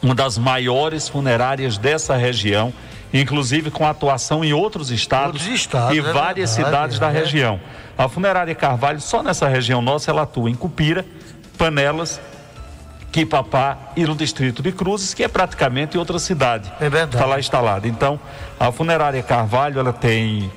uma 0.00 0.14
das 0.14 0.38
maiores 0.38 1.08
funerárias 1.08 1.76
dessa 1.76 2.14
região, 2.14 2.72
inclusive 3.12 3.68
com 3.68 3.84
atuação 3.84 4.44
em 4.44 4.52
outros 4.52 4.92
estados, 4.92 5.42
Outros 5.42 5.60
estados, 5.60 5.96
e 5.96 5.98
é 5.98 6.02
várias 6.02 6.54
verdade, 6.54 6.70
cidades 6.70 6.98
da 7.00 7.08
é. 7.08 7.12
região. 7.12 7.60
A 7.98 8.08
funerária 8.08 8.54
Carvalho, 8.54 9.00
só 9.00 9.24
nessa 9.24 9.48
região 9.48 9.82
nossa, 9.82 10.12
ela 10.12 10.22
atua 10.22 10.48
em 10.48 10.54
Cupira, 10.54 11.04
Panelas, 11.58 12.20
Quipapá 13.16 13.78
e 13.96 14.04
no 14.04 14.14
distrito 14.14 14.62
de 14.62 14.70
Cruzes, 14.70 15.14
que 15.14 15.24
é 15.24 15.28
praticamente 15.28 15.96
outra 15.96 16.18
cidade. 16.18 16.70
É 16.78 16.90
verdade. 16.90 17.16
Está 17.16 17.24
lá 17.24 17.38
instalada. 17.38 17.88
Então, 17.88 18.20
a 18.60 18.70
funerária 18.70 19.22
Carvalho, 19.22 19.80
ela 19.80 19.90
tem 19.90 20.52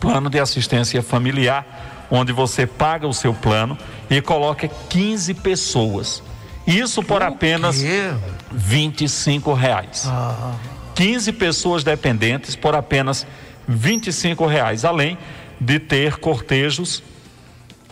plano 0.00 0.28
de 0.28 0.40
assistência 0.40 1.00
familiar, 1.04 2.08
onde 2.10 2.32
você 2.32 2.66
paga 2.66 3.06
o 3.06 3.14
seu 3.14 3.32
plano 3.32 3.78
e 4.10 4.20
coloca 4.20 4.66
15 4.66 5.34
pessoas. 5.34 6.20
Isso 6.66 7.00
por 7.00 7.22
apenas 7.22 7.80
quê? 7.80 8.12
25 8.50 9.52
reais. 9.52 10.06
Ah, 10.08 10.54
15 10.96 11.30
pessoas 11.30 11.84
dependentes 11.84 12.56
por 12.56 12.74
apenas 12.74 13.24
25 13.68 14.46
reais, 14.46 14.84
além 14.84 15.16
de 15.60 15.78
ter 15.78 16.16
cortejos 16.16 17.04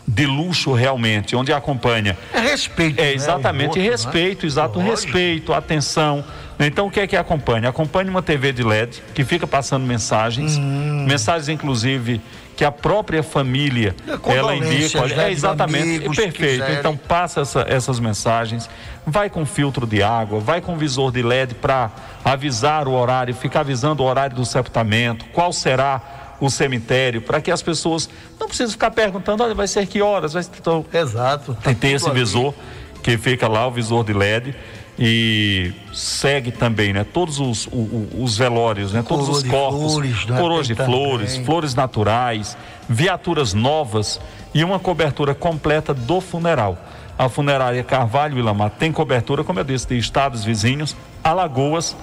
de 0.07 0.27
luxo 0.27 0.73
realmente, 0.73 1.37
onde 1.37 1.53
acompanha 1.53 2.17
é 2.33 2.41
respeito. 2.41 2.99
é 3.01 3.05
né, 3.05 3.15
exatamente 3.15 3.79
né? 3.79 3.85
respeito, 3.85 4.45
exato 4.47 4.79
Lógico. 4.81 4.97
respeito, 5.07 5.53
atenção. 5.55 6.25
Então 6.59 6.89
o 6.89 6.91
que 6.91 7.01
é 7.01 7.07
que 7.07 7.17
acompanha? 7.17 7.69
Acompanha 7.69 8.11
uma 8.11 8.21
TV 8.23 8.53
de 8.53 8.63
LED 8.63 9.03
que 9.15 9.25
fica 9.25 9.47
passando 9.47 9.87
mensagens, 9.87 10.57
Hum. 10.59 11.07
mensagens 11.09 11.49
inclusive 11.49 12.21
que 12.57 12.65
a 12.65 12.71
própria 12.73 13.23
família 13.23 13.95
É, 14.07 14.37
ela 14.37 14.55
indica, 14.55 15.07
né, 15.07 15.29
é 15.29 15.33
exatamente 15.33 15.83
amigos 15.97 16.17
que 16.19 16.23
perfeito. 16.31 16.71
Então 16.79 16.95
passa 16.95 17.41
essa- 17.41 17.65
essas 17.67 17.99
mensagens, 17.99 18.69
vai 19.07 19.31
com 19.31 19.47
filtro 19.47 19.87
de 19.87 20.03
água, 20.03 20.39
vai 20.41 20.61
com 20.61 20.77
visor 20.77 21.11
de 21.11 21.23
LED 21.23 21.55
para 21.55 21.91
avisar 22.23 22.87
o 22.87 22.93
horário, 22.93 23.33
ficar 23.35 23.61
avisando 23.61 24.03
o 24.03 24.07
horário 24.07 24.37
do 24.37 24.45
sepultamento, 24.45 25.25
qual 25.33 25.55
será 25.55 26.20
o 26.41 26.49
cemitério, 26.51 27.21
para 27.21 27.41
que 27.41 27.51
as 27.51 27.63
pessoas 27.63 28.09
não 28.39 28.47
precisem 28.49 28.73
ficar 28.73 28.91
perguntando, 28.91 29.43
olha, 29.43 29.55
vai 29.55 29.69
ser 29.69 29.87
que 29.87 30.01
horas, 30.01 30.33
vai 30.33 30.43
ser... 30.43 30.51
Então, 30.59 30.85
Exato. 30.93 31.55
tá 31.63 31.75
tem, 31.75 31.93
esse 31.93 32.11
visor 32.11 32.55
que 33.03 33.19
fica 33.19 33.47
lá, 33.47 33.67
o 33.67 33.71
visor 33.71 34.05
de 34.05 34.13
LED. 34.13 34.55
E 35.03 35.73
segue 35.95 36.51
também, 36.53 36.93
né? 36.93 37.05
Todos 37.11 37.41
os, 37.41 37.67
o- 37.69 37.71
o- 37.71 38.23
os 38.23 38.37
velórios, 38.37 38.93
né? 38.93 39.03
Todos 39.07 39.29
os 39.31 39.43
corpos, 39.43 39.93
flores, 39.95 40.27
né? 40.27 40.39
coroas 40.39 40.67
de 40.67 40.75
flores, 40.75 41.31
também. 41.33 41.47
flores 41.47 41.75
naturais, 41.75 42.57
viaturas 42.87 43.55
novas 43.55 44.21
e 44.53 44.63
uma 44.63 44.79
cobertura 44.79 45.35
completa 45.35 45.95
do 45.95 46.21
funeral. 46.21 46.77
A 47.19 47.31
funerária 47.31 47.83
Carvalho 47.83 48.39
Ilamar 48.39 48.71
tem 48.79 48.93
cobertura, 48.93 49.43
como 49.43 49.59
eu 49.61 49.65
disse, 49.65 49.87
de 49.89 49.97
estados 49.97 50.45
vizinhos, 50.45 50.95
Alagoas, 51.25 51.97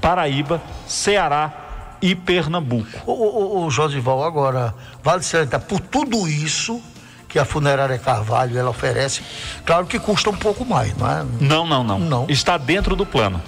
Paraíba, 0.00 0.62
Ceará 0.86 1.63
e 2.04 2.14
Pernambuco. 2.14 2.86
O, 3.06 3.12
o, 3.12 3.64
o 3.66 3.70
Josival, 3.70 4.22
agora, 4.22 4.74
vale 5.02 5.22
salientar, 5.22 5.60
por 5.62 5.80
tudo 5.80 6.28
isso 6.28 6.80
que 7.28 7.38
a 7.38 7.44
funerária 7.46 7.98
Carvalho 7.98 8.56
ela 8.58 8.68
oferece, 8.70 9.22
claro 9.64 9.86
que 9.86 9.98
custa 9.98 10.28
um 10.28 10.36
pouco 10.36 10.64
mais, 10.66 10.94
não 10.96 11.10
é? 11.10 11.24
Não, 11.40 11.66
não, 11.66 11.82
não. 11.82 11.98
Não. 11.98 12.26
Está 12.28 12.58
dentro 12.58 12.94
do 12.94 13.06
plano. 13.06 13.40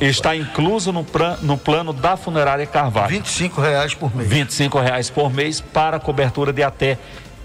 Está 0.00 0.34
incluso 0.36 0.92
no, 0.92 1.04
pran- 1.04 1.36
no 1.42 1.58
plano 1.58 1.92
da 1.92 2.16
funerária 2.16 2.64
Carvalho. 2.64 3.08
25 3.08 3.60
reais 3.60 3.92
por 3.92 4.14
mês. 4.14 4.28
25 4.28 4.78
reais 4.80 5.10
por 5.10 5.30
mês 5.32 5.60
para 5.60 5.98
cobertura 6.00 6.52
de 6.52 6.62
até 6.62 6.96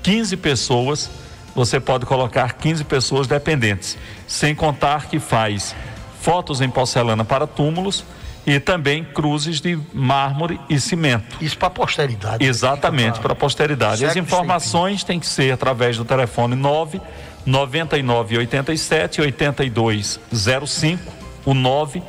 15 0.03 0.37
pessoas. 0.37 1.09
Você 1.55 1.79
pode 1.79 2.05
colocar 2.05 2.53
15 2.53 2.83
pessoas 2.83 3.25
dependentes, 3.27 3.97
sem 4.27 4.53
contar 4.53 5.07
que 5.07 5.19
faz 5.19 5.75
fotos 6.21 6.61
em 6.61 6.69
porcelana 6.69 7.25
para 7.25 7.47
túmulos 7.47 8.05
e 8.47 8.59
também 8.61 9.03
cruzes 9.03 9.59
de 9.59 9.77
mármore 9.93 10.57
e 10.69 10.79
cimento. 10.79 11.35
Isso 11.41 11.57
para 11.57 11.67
a 11.67 11.71
posteridade. 11.71 12.45
Exatamente, 12.45 13.15
Fica 13.15 13.21
para 13.21 13.33
a 13.33 13.35
posteridade. 13.35 14.05
As 14.05 14.13
Século 14.13 14.25
informações 14.25 15.03
têm 15.03 15.19
que 15.19 15.27
ser 15.27 15.51
através 15.51 15.97
do 15.97 16.05
telefone 16.05 16.55
9 16.55 17.01
99 17.45 18.37
87 18.37 19.19
8205, 19.19 21.13
o 21.45 21.53
9 21.53 22.01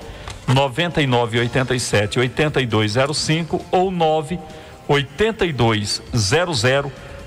99 0.46 1.40
87 1.40 2.20
8205 2.20 3.64
ou 3.72 3.90
9 3.90 4.38
8200 4.86 6.02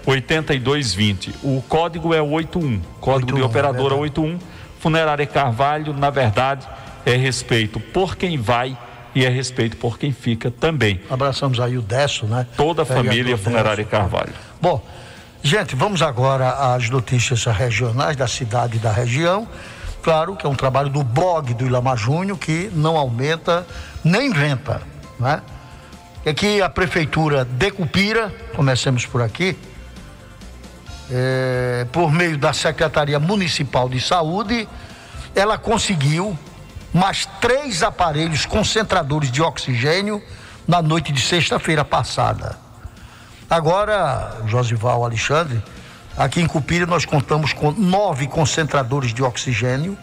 8220. 0.05 1.35
O 1.43 1.61
código 1.67 2.13
é 2.13 2.21
81, 2.21 2.79
código 3.01 3.33
de 3.33 3.41
81, 3.41 3.45
operadora 3.45 3.95
verdade. 3.95 4.19
81. 4.19 4.39
Funerária 4.79 5.27
Carvalho, 5.27 5.93
na 5.93 6.09
verdade, 6.09 6.65
é 7.05 7.15
respeito 7.15 7.79
por 7.79 8.15
quem 8.15 8.37
vai 8.37 8.77
e 9.13 9.25
é 9.25 9.29
respeito 9.29 9.77
por 9.77 9.97
quem 9.97 10.11
fica 10.11 10.49
também. 10.49 11.01
Abraçamos 11.09 11.59
aí 11.59 11.77
o 11.77 11.81
Décio, 11.81 12.27
né? 12.27 12.47
Toda 12.55 12.81
a 12.81 12.85
Vereador 12.85 13.11
família. 13.11 13.37
Funerária 13.37 13.85
Carvalho. 13.85 14.33
Bom, 14.61 14.83
gente, 15.43 15.75
vamos 15.75 16.01
agora 16.01 16.73
às 16.73 16.89
notícias 16.89 17.45
regionais 17.45 18.15
da 18.15 18.27
cidade 18.27 18.77
e 18.77 18.79
da 18.79 18.91
região. 18.91 19.47
Claro 20.01 20.35
que 20.35 20.45
é 20.45 20.49
um 20.49 20.55
trabalho 20.55 20.89
do 20.89 21.03
blog 21.03 21.53
do 21.53 21.65
Ilamar 21.65 21.97
Júnior 21.97 22.37
que 22.37 22.71
não 22.73 22.97
aumenta 22.97 23.65
nem 24.03 24.27
inventa, 24.27 24.81
né? 25.19 25.41
É 26.25 26.33
que 26.33 26.61
a 26.61 26.69
prefeitura 26.69 27.45
de 27.45 27.71
Cupira, 27.71 28.33
comecemos 28.55 29.05
por 29.05 29.21
aqui, 29.21 29.57
é, 31.11 31.85
por 31.91 32.11
meio 32.11 32.37
da 32.37 32.53
Secretaria 32.53 33.19
Municipal 33.19 33.89
de 33.89 33.99
Saúde, 33.99 34.67
ela 35.35 35.57
conseguiu 35.57 36.37
mais 36.93 37.27
três 37.39 37.83
aparelhos 37.83 38.45
concentradores 38.45 39.31
de 39.31 39.41
oxigênio 39.41 40.21
na 40.67 40.81
noite 40.81 41.11
de 41.11 41.21
sexta-feira 41.21 41.83
passada. 41.85 42.57
Agora, 43.49 44.37
Josival 44.47 45.03
Alexandre, 45.03 45.61
aqui 46.17 46.41
em 46.41 46.47
Cupira 46.47 46.85
nós 46.85 47.05
contamos 47.05 47.53
com 47.53 47.71
nove 47.71 48.27
concentradores 48.27 49.13
de 49.13 49.23
oxigênio, 49.23 49.97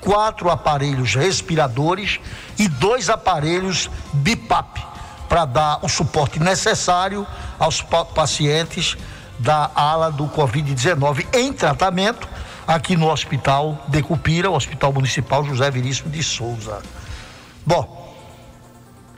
quatro 0.00 0.50
aparelhos 0.50 1.14
respiradores 1.14 2.20
e 2.58 2.68
dois 2.68 3.08
aparelhos 3.08 3.90
BIPAP 4.12 4.80
para 5.28 5.44
dar 5.44 5.78
o 5.82 5.88
suporte 5.88 6.38
necessário 6.38 7.26
aos 7.58 7.80
pa- 7.80 8.04
pacientes 8.04 8.96
da 9.38 9.70
ala 9.74 10.12
do 10.12 10.28
Covid-19 10.28 11.26
em 11.32 11.52
tratamento 11.52 12.28
aqui 12.66 12.96
no 12.96 13.10
Hospital 13.10 13.84
de 13.88 14.02
Cupira, 14.02 14.50
o 14.50 14.54
Hospital 14.54 14.92
Municipal 14.92 15.44
José 15.44 15.70
Veríssimo 15.70 16.10
de 16.10 16.22
Souza. 16.22 16.82
Bom, 17.66 18.04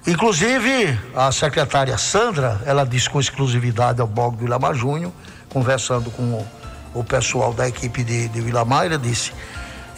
Inclusive, 0.07 0.97
a 1.17 1.33
secretária 1.33 1.99
Sandra, 1.99 2.63
ela 2.65 2.87
disse 2.87 3.11
com 3.11 3.19
exclusividade 3.19 4.01
ao 4.01 4.07
blog 4.07 4.37
do 4.37 4.45
Ilamar 4.45 4.73
Júnior, 4.73 5.11
conversando 5.49 6.13
com 6.13 6.47
o, 6.95 7.03
pessoal 7.03 7.53
da 7.53 7.67
equipe 7.67 8.05
de, 8.05 8.29
de 8.29 8.41
ela 8.41 8.99
disse: 8.99 9.33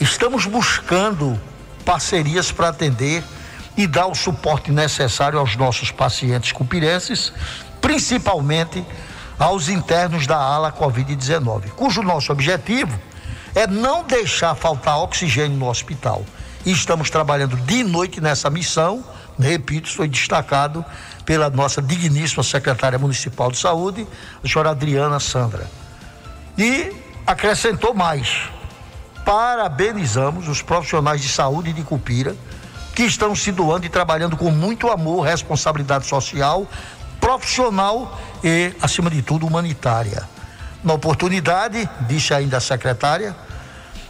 estamos 0.01 0.47
buscando 0.47 1.39
parcerias 1.85 2.51
para 2.51 2.69
atender 2.69 3.23
e 3.77 3.87
dar 3.87 4.07
o 4.07 4.15
suporte 4.15 4.73
necessário 4.73 5.39
aos 5.39 5.57
nossos 5.57 5.91
pacientes 5.91 6.53
cupirenses, 6.53 7.31
principalmente 7.79 8.83
aos 9.39 9.69
internos 9.69 10.27
da 10.27 10.39
ala 10.39 10.73
Covid-19, 10.73 11.69
cujo 11.77 12.03
nosso 12.03 12.33
objetivo 12.33 12.99
é 13.55 13.67
não 13.67 14.05
deixar 14.05 14.55
faltar 14.55 14.99
oxigênio 14.99 15.57
no 15.57 15.69
hospital. 15.69 16.25
E 16.65 16.73
estamos 16.73 17.11
trabalhando 17.11 17.57
de 17.57 17.85
noite 17.85 18.21
nessa 18.21 18.51
missão, 18.51 19.05
repito, 19.39 19.89
foi 19.89 20.09
destacado 20.09 20.85
pela 21.25 21.49
nossa 21.51 21.81
digníssima 21.81 22.43
secretária 22.43 22.99
municipal 22.99 23.51
de 23.51 23.59
saúde, 23.59 24.07
a 24.43 24.49
senhora 24.49 24.71
Adriana 24.71 25.21
Sandra. 25.21 25.67
E 26.57 26.93
acrescentou 27.27 27.95
mais. 27.95 28.51
Parabenizamos 29.25 30.49
os 30.49 30.63
profissionais 30.63 31.21
de 31.21 31.29
saúde 31.29 31.73
de 31.73 31.83
Cupira 31.83 32.35
que 32.95 33.05
estão 33.05 33.35
se 33.37 33.53
doando 33.53 33.87
e 33.87 33.89
trabalhando 33.89 34.37
com 34.37 34.51
muito 34.51 34.91
amor, 34.91 35.25
responsabilidade 35.25 36.07
social, 36.07 36.67
profissional 37.21 38.19
e, 38.43 38.73
acima 38.83 39.09
de 39.09 39.23
tudo, 39.23 39.47
humanitária. 39.47 40.29
Na 40.83 40.95
oportunidade, 40.95 41.89
disse 42.07 42.33
ainda 42.33 42.59
a 42.59 42.61
secretária, 42.61 43.35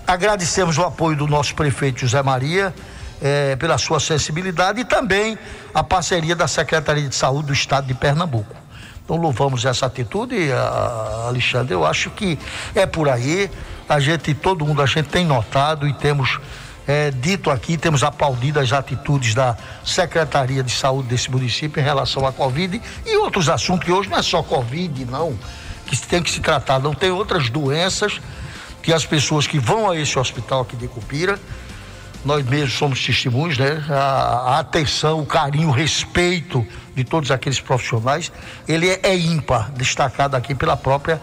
agradecemos 0.07 0.77
o 0.79 0.83
apoio 0.83 1.17
do 1.17 1.27
nosso 1.27 1.55
prefeito 1.55 2.01
José 2.01 2.23
Maria 2.23 2.75
eh, 3.23 3.57
pela 3.57 3.79
sua 3.79 3.99
sensibilidade 3.99 4.81
e 4.81 4.85
também 4.85 5.39
a 5.75 5.83
parceria 5.83 6.37
da 6.37 6.47
Secretaria 6.47 7.09
de 7.09 7.15
Saúde 7.15 7.49
do 7.49 7.53
Estado 7.53 7.87
de 7.87 7.95
Pernambuco. 7.95 8.55
Então 9.05 9.17
louvamos 9.17 9.65
essa 9.65 9.87
atitude, 9.87 10.53
a- 10.53 11.25
Alexandre. 11.29 11.73
Eu 11.75 11.87
acho 11.87 12.11
que 12.11 12.39
é 12.75 12.85
por 12.87 13.09
aí. 13.09 13.51
A 13.89 13.99
gente, 13.99 14.35
todo 14.35 14.67
mundo, 14.67 14.83
a 14.83 14.87
gente 14.87 15.09
tem 15.09 15.25
notado 15.25 15.89
e 15.89 15.95
temos 15.95 16.39
eh, 16.87 17.11
dito 17.11 17.51
aqui, 17.51 17.79
temos 17.79 18.03
aplaudido 18.05 18.61
as 18.61 18.71
atitudes 18.73 19.35
da 19.35 19.57
Secretaria 19.83 20.63
de 20.63 20.71
Saúde 20.71 21.09
desse 21.09 21.31
município 21.31 21.81
em 21.81 21.85
relação 21.85 22.27
à 22.27 22.33
Covid 22.33 22.81
e 23.07 23.17
outros 23.17 23.49
assuntos 23.49 23.87
que 23.87 23.91
hoje 23.93 24.11
não 24.11 24.19
é 24.19 24.23
só 24.23 24.43
Covid, 24.43 25.07
não, 25.07 25.39
que 25.89 26.07
tem 26.07 26.23
que 26.23 26.31
se 26.31 26.41
tratar, 26.41 26.79
não 26.79 26.95
tem 26.95 27.11
outras 27.11 27.49
doenças 27.49 28.21
que 28.83 28.93
as 28.93 29.05
pessoas 29.05 29.47
que 29.47 29.59
vão 29.59 29.91
a 29.91 29.97
esse 29.97 30.19
hospital 30.19 30.63
aqui 30.63 30.77
de 30.77 30.87
Cupira 30.87 31.39
nós 32.25 32.45
mesmos 32.45 32.75
somos 32.75 33.05
testemunhos, 33.05 33.59
né? 33.59 33.85
A, 33.89 33.95
a 33.95 34.59
atenção, 34.59 35.21
o 35.21 35.27
carinho, 35.27 35.69
o 35.69 35.73
respeito 35.73 36.67
de 36.95 37.05
todos 37.05 37.31
aqueles 37.31 37.61
profissionais, 37.61 38.33
ele 38.67 38.89
é, 38.89 39.01
é 39.03 39.17
ímpar, 39.17 39.71
destacado 39.73 40.35
aqui 40.35 40.55
pela 40.55 40.77
própria 40.77 41.21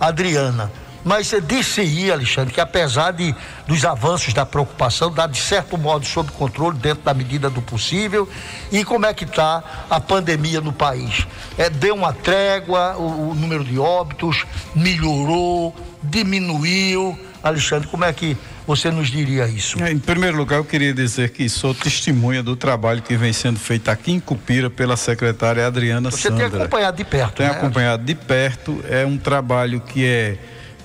Adriana. 0.00 0.70
Mas 1.04 1.32
eh, 1.32 1.40
disse-se, 1.40 2.10
Alexandre, 2.10 2.52
que 2.52 2.60
apesar 2.60 3.12
de, 3.12 3.34
dos 3.66 3.84
avanços 3.84 4.34
da 4.34 4.44
preocupação, 4.44 5.10
dá 5.12 5.26
de 5.26 5.38
certo 5.38 5.78
modo 5.78 6.04
sob 6.06 6.30
controle, 6.32 6.78
dentro 6.78 7.04
da 7.04 7.14
medida 7.14 7.48
do 7.48 7.62
possível. 7.62 8.28
E 8.70 8.84
como 8.84 9.06
é 9.06 9.14
que 9.14 9.24
está 9.24 9.62
a 9.88 10.00
pandemia 10.00 10.60
no 10.60 10.72
país? 10.72 11.26
É, 11.56 11.70
deu 11.70 11.94
uma 11.94 12.12
trégua, 12.12 12.96
o, 12.96 13.30
o 13.30 13.34
número 13.34 13.64
de 13.64 13.78
óbitos 13.78 14.44
melhorou, 14.74 15.74
diminuiu. 16.02 17.18
Alexandre, 17.42 17.86
como 17.88 18.04
é 18.04 18.12
que 18.12 18.36
você 18.66 18.90
nos 18.90 19.08
diria 19.08 19.46
isso? 19.46 19.82
É, 19.82 19.92
Em 19.92 19.98
primeiro 19.98 20.36
lugar, 20.36 20.56
eu 20.56 20.64
queria 20.64 20.92
dizer 20.92 21.30
que 21.30 21.48
sou 21.48 21.72
testemunha 21.74 22.42
do 22.42 22.56
trabalho 22.56 23.00
que 23.00 23.16
vem 23.16 23.32
sendo 23.32 23.58
feito 23.58 23.88
aqui 23.88 24.12
em 24.12 24.20
Cupira 24.20 24.68
pela 24.68 24.96
secretária 24.96 25.66
Adriana 25.66 26.10
Você 26.10 26.28
tem 26.28 26.38
Sandra. 26.40 26.64
acompanhado 26.64 26.96
de 26.96 27.04
perto, 27.04 27.36
Tenho 27.36 27.50
né? 27.50 27.56
acompanhado 27.56 28.04
de 28.04 28.14
perto. 28.14 28.84
É 28.88 29.06
um 29.06 29.16
trabalho 29.16 29.80
que 29.80 30.04
é 30.04 30.36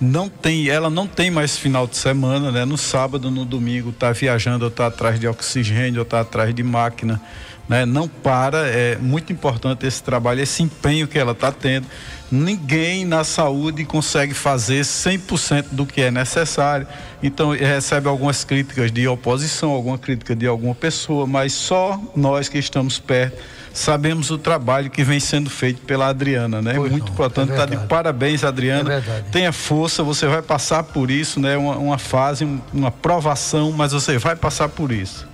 não 0.04 0.28
tem, 0.28 0.70
ela 0.70 0.90
não 0.90 1.08
tem 1.08 1.32
mais 1.32 1.58
final 1.58 1.88
de 1.88 1.96
semana, 1.96 2.52
né? 2.52 2.66
No 2.66 2.78
sábado, 2.78 3.32
no 3.32 3.46
domingo, 3.46 3.92
tá 3.92 4.12
viajando, 4.12 4.66
ou 4.66 4.72
tá 4.72 4.88
atrás 4.88 5.20
de 5.20 5.28
oxigênio, 5.28 6.00
ou 6.00 6.06
tá 6.06 6.20
atrás 6.20 6.54
de 6.54 6.62
máquina, 6.62 7.22
né? 7.68 7.86
Não 7.86 8.08
para, 8.08 8.68
é 8.68 8.98
muito 8.98 9.32
importante 9.32 9.88
esse 9.88 10.04
trabalho, 10.04 10.42
esse 10.42 10.62
empenho 10.62 11.08
que 11.08 11.18
ela 11.18 11.34
tá 11.34 11.52
tendo. 11.52 11.88
Ninguém 12.30 13.06
na 13.06 13.24
saúde 13.24 13.86
consegue 13.86 14.34
fazer 14.34 14.82
100% 14.82 15.68
do 15.72 15.86
que 15.86 16.02
é 16.02 16.12
necessário. 16.12 16.86
Então, 17.22 17.52
recebe 17.52 18.10
algumas 18.10 18.44
críticas 18.44 18.92
de 18.92 19.08
oposição, 19.08 19.72
alguma 19.72 19.98
crítica 19.98 20.36
de 20.36 20.48
alguma 20.48 20.76
pessoa, 20.76 21.26
mas 21.26 21.54
só 21.54 22.00
nós 22.16 22.50
que 22.50 22.58
estamos 22.58 23.00
perto 23.00 23.38
sabemos 23.74 24.30
o 24.30 24.38
trabalho 24.38 24.90
que 24.90 25.04
vem 25.04 25.20
sendo 25.20 25.50
feito 25.50 25.82
pela 25.82 26.08
Adriana, 26.08 26.62
né? 26.62 26.74
Pois 26.76 26.92
muito 26.92 27.08
não, 27.08 27.14
importante, 27.14 27.52
é 27.52 27.56
tá 27.56 27.66
de 27.66 27.76
parabéns, 27.88 28.44
Adriana. 28.44 28.94
É 28.94 29.00
verdade. 29.00 29.26
Tenha 29.32 29.52
força, 29.52 30.04
você 30.04 30.28
vai 30.28 30.42
passar 30.42 30.84
por 30.84 31.10
isso, 31.10 31.40
né? 31.40 31.58
Uma, 31.58 31.76
uma 31.78 31.98
fase, 31.98 32.46
um- 32.46 32.62
uma 32.72 32.92
provação, 32.92 33.72
mas 33.72 33.92
você 33.92 34.18
vai 34.18 34.36
passar 34.36 34.70
por 34.70 34.92
isso. 34.92 35.28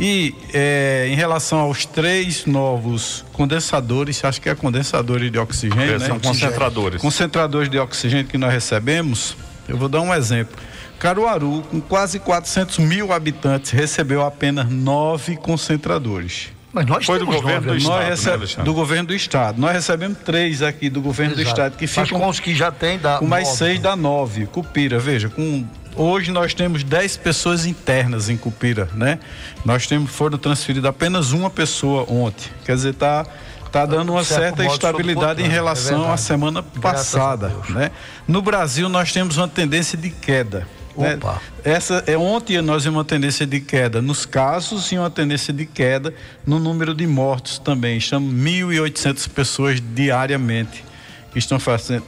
E 0.00 0.32
eh, 0.54 1.08
em 1.10 1.16
relação 1.16 1.58
aos 1.58 1.84
três 1.84 2.46
novos 2.46 3.24
condensadores, 3.32 4.22
acho 4.24 4.40
que 4.40 4.48
é 4.48 4.54
condensadores 4.54 5.32
de 5.32 5.38
oxigênio, 5.38 5.94
É, 5.94 5.98
né? 5.98 6.06
são 6.06 6.20
concentradores. 6.20 7.00
Concentradores 7.02 7.68
de 7.68 7.78
oxigênio 7.78 8.26
que 8.26 8.38
nós 8.38 8.52
recebemos, 8.52 9.36
eu 9.68 9.76
vou 9.76 9.88
dar 9.88 10.00
um 10.00 10.14
exemplo. 10.14 10.56
Caruaru, 11.00 11.62
com 11.70 11.80
quase 11.80 12.18
400 12.20 12.78
mil 12.78 13.12
habitantes, 13.12 13.70
recebeu 13.72 14.24
apenas 14.24 14.68
nove 14.70 15.36
concentradores. 15.36 16.50
Mas 16.72 16.84
nós 16.86 17.04
Foi 17.06 17.18
do 17.18 17.24
governo 17.26 17.52
nove, 17.52 17.66
do 17.66 17.72
né? 17.72 17.78
Estado, 17.78 17.94
Nós 17.96 18.04
né, 18.04 18.10
recebe- 18.10 18.36
Alexandre? 18.36 18.64
do 18.64 18.74
governo 18.74 19.06
do 19.08 19.14
estado. 19.14 19.60
Nós 19.60 19.72
recebemos 19.72 20.18
três 20.24 20.62
aqui 20.62 20.90
do 20.90 21.00
governo 21.00 21.34
do 21.34 21.40
Exato. 21.40 21.54
estado 21.56 21.76
que 21.76 21.84
Mas 21.86 22.06
ficam 22.08 22.20
com 22.20 22.28
os 22.28 22.40
que 22.40 22.54
já 22.54 22.70
tem, 22.70 22.98
dá 22.98 23.18
com 23.18 23.26
mais 23.26 23.44
nove. 23.46 23.56
seis 23.58 23.80
dá 23.80 23.96
nove. 23.96 24.46
Cupira, 24.46 24.98
veja, 24.98 25.28
com 25.30 25.64
hoje 25.96 26.30
nós 26.30 26.52
temos 26.52 26.84
dez 26.84 27.16
pessoas 27.16 27.64
internas 27.64 28.28
em 28.28 28.36
Cupira, 28.36 28.88
né? 28.94 29.18
Nós 29.64 29.86
temos 29.86 30.10
foram 30.10 30.36
transferidas 30.36 30.88
apenas 30.90 31.32
uma 31.32 31.48
pessoa 31.48 32.04
ontem. 32.08 32.50
Quer 32.64 32.74
dizer, 32.74 32.94
tá 32.94 33.24
tá 33.72 33.84
dando 33.84 34.12
uma 34.12 34.24
certa 34.24 34.64
estabilidade 34.64 35.42
em 35.42 35.44
sob 35.44 35.50
controle, 35.50 35.52
relação 35.54 36.08
é 36.08 36.12
à 36.12 36.16
semana 36.16 36.62
passada, 36.62 37.52
né? 37.70 37.90
No 38.26 38.40
Brasil 38.42 38.88
nós 38.88 39.12
temos 39.12 39.36
uma 39.36 39.48
tendência 39.48 39.96
de 39.98 40.08
queda. 40.10 40.66
Né? 40.98 41.14
Opa. 41.14 41.40
Essa 41.64 42.02
é 42.06 42.16
ontem 42.16 42.60
nós 42.60 42.84
vimos 42.84 42.98
uma 42.98 43.04
tendência 43.04 43.46
de 43.46 43.60
queda 43.60 44.02
nos 44.02 44.26
casos 44.26 44.90
e 44.92 44.98
uma 44.98 45.10
tendência 45.10 45.52
de 45.52 45.64
queda 45.64 46.12
no 46.46 46.58
número 46.58 46.94
de 46.94 47.06
mortos 47.06 47.58
também. 47.58 47.98
Estamos 47.98 48.32
1.800 48.32 49.28
pessoas 49.28 49.80
diariamente 49.94 50.88
que 51.32 51.38
estão 51.38 51.58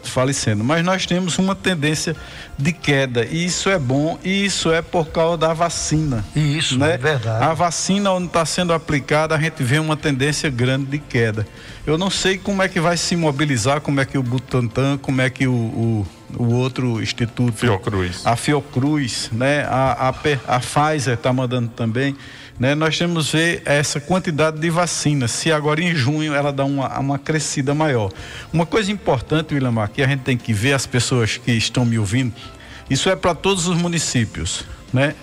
falecendo. 0.03 0.65
Mas 0.65 0.85
nós 0.85 1.07
temos 1.07 1.39
uma 1.39 1.55
tendência 1.55 2.17
de 2.59 2.73
queda 2.73 3.25
e 3.25 3.45
isso 3.45 3.69
é 3.69 3.79
bom 3.79 4.19
e 4.25 4.45
isso 4.45 4.73
é 4.73 4.83
por 4.83 5.07
causa 5.09 5.37
da 5.37 5.53
vacina. 5.53 6.25
Isso, 6.35 6.79
né? 6.79 6.95
é 6.95 6.99
verdade. 6.99 7.45
A 7.45 7.55
vacina 7.55 8.13
onde 8.13 8.27
está 8.27 8.45
sendo 8.45 8.73
aplicada, 8.73 9.35
a 9.35 9.41
gente 9.41 9.63
vê 9.63 9.79
uma 9.79 9.97
tendência 9.97 10.51
grande 10.51 10.87
de 10.87 10.99
queda. 10.99 11.47
Eu 11.87 11.99
não 11.99 12.11
sei 12.11 12.39
como 12.39 12.63
é 12.63 12.69
que 12.69 12.81
vai 12.81 12.97
se 12.97 13.15
mobilizar, 13.17 13.81
como 13.81 14.01
é 14.01 14.05
que 14.05 14.19
o 14.19 14.23
Butantan, 14.23 14.99
como 14.99 15.21
é 15.21 15.31
que 15.31 15.47
o, 15.47 15.53
o, 15.53 16.07
o 16.37 16.55
outro 16.55 17.03
instituto 17.03 17.53
Fiocruz. 17.53 18.27
a 18.27 18.37
Fiocruz, 18.37 19.31
né? 19.33 19.63
A, 19.65 20.09
a, 20.09 20.57
a 20.57 20.61
Pfizer 20.61 21.15
está 21.15 21.33
mandando 21.33 21.69
também. 21.69 22.17
Né? 22.59 22.75
Nós 22.75 22.99
temos 22.99 23.31
que 23.31 23.37
ver 23.37 23.63
essa 23.65 23.99
quantidade 23.99 24.59
de 24.59 24.69
vacinas. 24.69 25.31
Se 25.31 25.51
agora 25.51 25.83
em 25.83 25.95
junho 25.95 26.35
ela 26.35 26.53
dá 26.53 26.65
uma, 26.65 26.99
uma 26.99 27.19
crescida 27.19 27.75
maior. 27.75 28.13
Uma 28.53 28.67
coisa 28.67 28.93
importante, 28.93 29.55
Willamar, 29.55 29.91
que 29.91 30.03
a 30.03 30.07
gente 30.07 30.21
tem 30.21 30.37
que 30.37 30.53
ver 30.53 30.75
as 30.75 30.87
pessoas 30.87 31.39
que 31.39 31.53
estão 31.53 31.87
me 31.87 31.99
ouvindo, 31.99 32.35
isso 32.91 33.09
é 33.09 33.17
para 33.17 33.35
todos 33.35 33.67
os 33.67 33.77
municípios. 33.79 34.65
Né? 34.93 35.15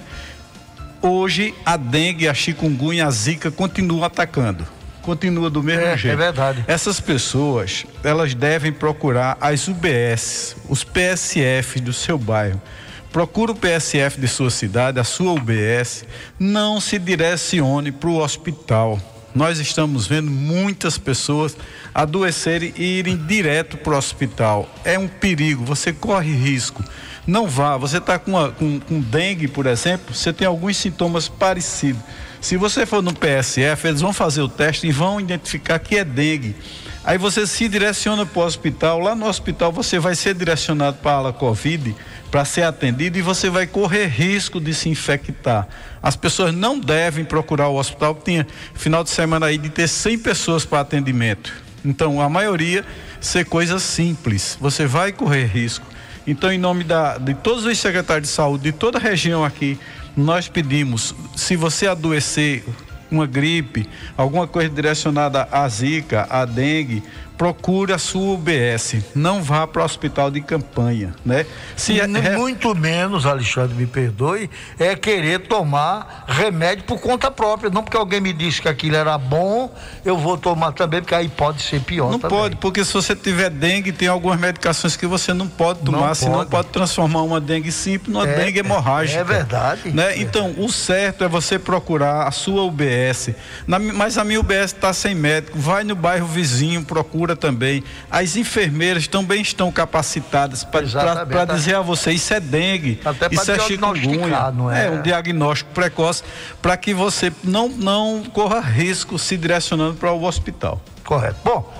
Hoje 1.01 1.53
a 1.63 1.77
dengue, 1.77 2.27
a 2.27 2.33
chikungunya, 2.33 3.05
a 3.05 3.11
zika 3.11 3.51
continuam 3.51 4.03
atacando. 4.03 4.76
Continua 5.07 5.49
do 5.49 5.63
mesmo 5.63 5.83
É, 5.85 5.93
é 5.93 5.97
jeito. 5.97 6.17
verdade. 6.17 6.65
Essas 6.67 6.99
pessoas, 6.99 7.85
elas 8.03 8.33
devem 8.33 8.73
procurar 8.73 9.37
as 9.39 9.69
UBS, 9.69 10.57
os 10.67 10.83
PSF 10.83 11.79
do 11.79 11.93
seu 11.93 12.17
bairro. 12.17 12.61
Procura 13.09 13.53
o 13.53 13.55
PSF 13.55 14.19
de 14.19 14.27
sua 14.27 14.49
cidade, 14.49 14.99
a 14.99 15.05
sua 15.05 15.31
UBS. 15.31 16.03
Não 16.37 16.81
se 16.81 16.99
direcione 16.99 17.89
para 17.89 18.09
o 18.09 18.17
hospital. 18.21 18.99
Nós 19.33 19.59
estamos 19.59 20.05
vendo 20.05 20.29
muitas 20.29 20.97
pessoas 20.97 21.55
adoecerem 21.95 22.73
e 22.75 22.99
irem 22.99 23.15
direto 23.15 23.77
para 23.77 23.93
o 23.93 23.97
hospital. 23.97 24.69
É 24.83 24.99
um 24.99 25.07
perigo, 25.07 25.63
você 25.63 25.93
corre 25.93 26.33
risco. 26.33 26.83
Não 27.25 27.47
vá, 27.47 27.77
você 27.77 27.97
está 27.99 28.19
com, 28.19 28.33
com, 28.51 28.77
com 28.81 28.99
dengue, 28.99 29.47
por 29.47 29.67
exemplo, 29.67 30.13
você 30.13 30.33
tem 30.33 30.45
alguns 30.45 30.75
sintomas 30.75 31.29
parecidos. 31.29 32.01
Se 32.47 32.55
você 32.55 32.85
for 32.85 33.03
no 33.03 33.13
PSF, 33.13 33.89
eles 33.89 33.99
vão 33.99 34.13
fazer 34.13 34.41
o 34.41 34.47
teste 34.47 34.87
e 34.87 34.91
vão 34.93 35.19
identificar 35.19 35.77
que 35.79 35.97
é 35.97 36.05
dengue. 36.05 36.55
Aí 37.03 37.17
você 37.17 37.45
se 37.45 37.67
direciona 37.67 38.25
para 38.25 38.41
o 38.41 38.45
hospital. 38.45 38.99
Lá 39.01 39.13
no 39.13 39.27
hospital 39.27 39.69
você 39.69 39.99
vai 39.99 40.15
ser 40.15 40.33
direcionado 40.33 40.95
para 40.99 41.11
a 41.11 41.15
ala 41.15 41.33
Covid 41.33 41.93
para 42.31 42.45
ser 42.45 42.61
atendido 42.61 43.17
e 43.17 43.21
você 43.21 43.49
vai 43.49 43.67
correr 43.67 44.05
risco 44.05 44.61
de 44.61 44.73
se 44.73 44.87
infectar. 44.87 45.67
As 46.01 46.15
pessoas 46.15 46.55
não 46.55 46.79
devem 46.79 47.25
procurar 47.25 47.67
o 47.67 47.75
hospital. 47.75 48.17
Tinha 48.23 48.47
final 48.73 49.03
de 49.03 49.09
semana 49.09 49.47
aí 49.47 49.57
de 49.57 49.67
ter 49.67 49.89
100 49.89 50.19
pessoas 50.19 50.63
para 50.63 50.79
atendimento. 50.79 51.53
Então, 51.83 52.21
a 52.21 52.29
maioria 52.29 52.85
ser 53.19 53.43
coisa 53.43 53.77
simples. 53.77 54.57
Você 54.61 54.85
vai 54.85 55.11
correr 55.11 55.47
risco. 55.47 55.85
Então, 56.25 56.49
em 56.49 56.57
nome 56.57 56.85
da, 56.85 57.17
de 57.17 57.33
todos 57.33 57.65
os 57.65 57.77
secretários 57.77 58.29
de 58.29 58.33
saúde 58.33 58.65
de 58.65 58.71
toda 58.71 58.97
a 58.97 59.01
região 59.01 59.43
aqui, 59.43 59.77
nós 60.17 60.49
pedimos, 60.49 61.13
se 61.35 61.55
você 61.55 61.85
adoecer 61.87 62.65
uma 63.09 63.27
gripe, 63.27 63.87
alguma 64.17 64.47
coisa 64.47 64.67
direcionada 64.69 65.47
à 65.51 65.69
zika, 65.69 66.25
à 66.29 66.43
dengue, 66.43 67.03
procure 67.37 67.93
a 67.93 67.97
sua 67.97 68.33
UBS. 68.33 68.95
Não 69.13 69.41
vá 69.43 69.67
para 69.67 69.81
o 69.81 69.85
hospital 69.85 70.31
de 70.31 70.41
campanha, 70.41 71.13
né? 71.25 71.45
Se 71.75 71.99
é- 71.99 72.03
é- 72.05 72.35
Muito 72.37 72.73
menos, 72.75 73.25
Alexandre, 73.25 73.75
me 73.75 73.85
perdoe, 73.85 74.49
é 74.79 74.95
querer 74.95 75.41
tomar 75.47 76.25
remédio 76.27 76.83
por 76.85 76.99
conta 76.99 77.29
própria. 77.29 77.69
Não 77.69 77.83
porque 77.83 77.97
alguém 77.97 78.19
me 78.19 78.33
disse 78.33 78.61
que 78.61 78.67
aquilo 78.67 78.95
era 78.95 79.17
bom, 79.17 79.73
eu 80.03 80.17
vou 80.17 80.37
tomar 80.37 80.71
também, 80.71 81.01
porque 81.01 81.13
aí 81.15 81.29
pode 81.29 81.61
ser 81.61 81.79
pior 81.81 82.11
Não 82.11 82.19
também. 82.19 82.37
pode, 82.37 82.55
porque 82.57 82.83
se 82.83 82.93
você 82.93 83.15
tiver 83.15 83.49
dengue, 83.49 83.91
tem 83.91 84.07
algumas 84.07 84.39
medicações 84.39 84.95
que 84.95 85.05
você 85.05 85.33
não 85.33 85.47
pode 85.47 85.79
tomar, 85.81 86.07
Não 86.07 86.15
senão 86.15 86.33
pode. 86.37 86.49
pode 86.49 86.67
transformar 86.69 87.21
uma 87.21 87.39
dengue 87.39 87.71
simples 87.71 88.11
numa 88.13 88.27
É, 88.27 88.35
dengue 88.35 88.59
hemorrágica. 88.59 89.19
é 89.19 89.23
verdade. 89.23 89.91
Né? 89.91 90.17
Então, 90.19 90.55
o 90.57 90.71
certo 90.71 91.23
é 91.23 91.27
você 91.27 91.59
procurar 91.59 92.27
a 92.27 92.31
sua 92.31 92.63
UBS. 92.63 93.35
Na 93.67 93.77
mas 93.79 94.17
a 94.17 94.23
minha 94.23 94.39
UBS 94.39 94.73
está 94.73 94.91
sem 94.93 95.13
médico. 95.15 95.57
Vai 95.59 95.83
no 95.83 95.95
bairro 95.95 96.25
vizinho, 96.27 96.83
procura 96.83 97.26
também. 97.35 97.83
As 98.09 98.35
enfermeiras 98.35 99.07
também 99.07 99.41
estão 99.41 99.71
capacitadas 99.71 100.63
para 100.63 101.45
dizer 101.45 101.75
a 101.75 101.81
você: 101.81 102.11
isso 102.11 102.33
é 102.33 102.39
dengue, 102.39 102.99
Até 103.03 103.27
isso 103.31 103.51
é 103.51 103.59
chikungunya. 103.59 104.51
não 104.51 104.71
é? 104.71 104.87
É 104.87 104.91
um 104.91 105.01
diagnóstico 105.01 105.71
precoce 105.73 106.23
para 106.61 106.77
que 106.77 106.93
você 106.93 107.31
não, 107.43 107.69
não 107.69 108.23
corra 108.33 108.59
risco 108.59 109.17
se 109.19 109.37
direcionando 109.37 109.95
para 109.95 110.11
o 110.11 110.23
hospital. 110.23 110.81
Correto. 111.03 111.39
Bom, 111.43 111.73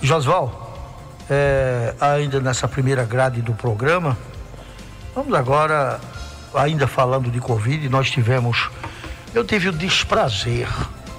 Josval, 0.00 0.62
é, 1.30 1.94
ainda 2.00 2.40
nessa 2.40 2.66
primeira 2.66 3.04
grade 3.04 3.40
do 3.40 3.52
programa, 3.52 4.16
vamos 5.14 5.32
agora, 5.34 6.00
ainda 6.54 6.86
falando 6.86 7.30
de 7.30 7.40
Covid, 7.40 7.88
nós 7.88 8.10
tivemos, 8.10 8.68
eu 9.34 9.44
tive 9.44 9.68
o 9.68 9.72
desprazer, 9.72 10.68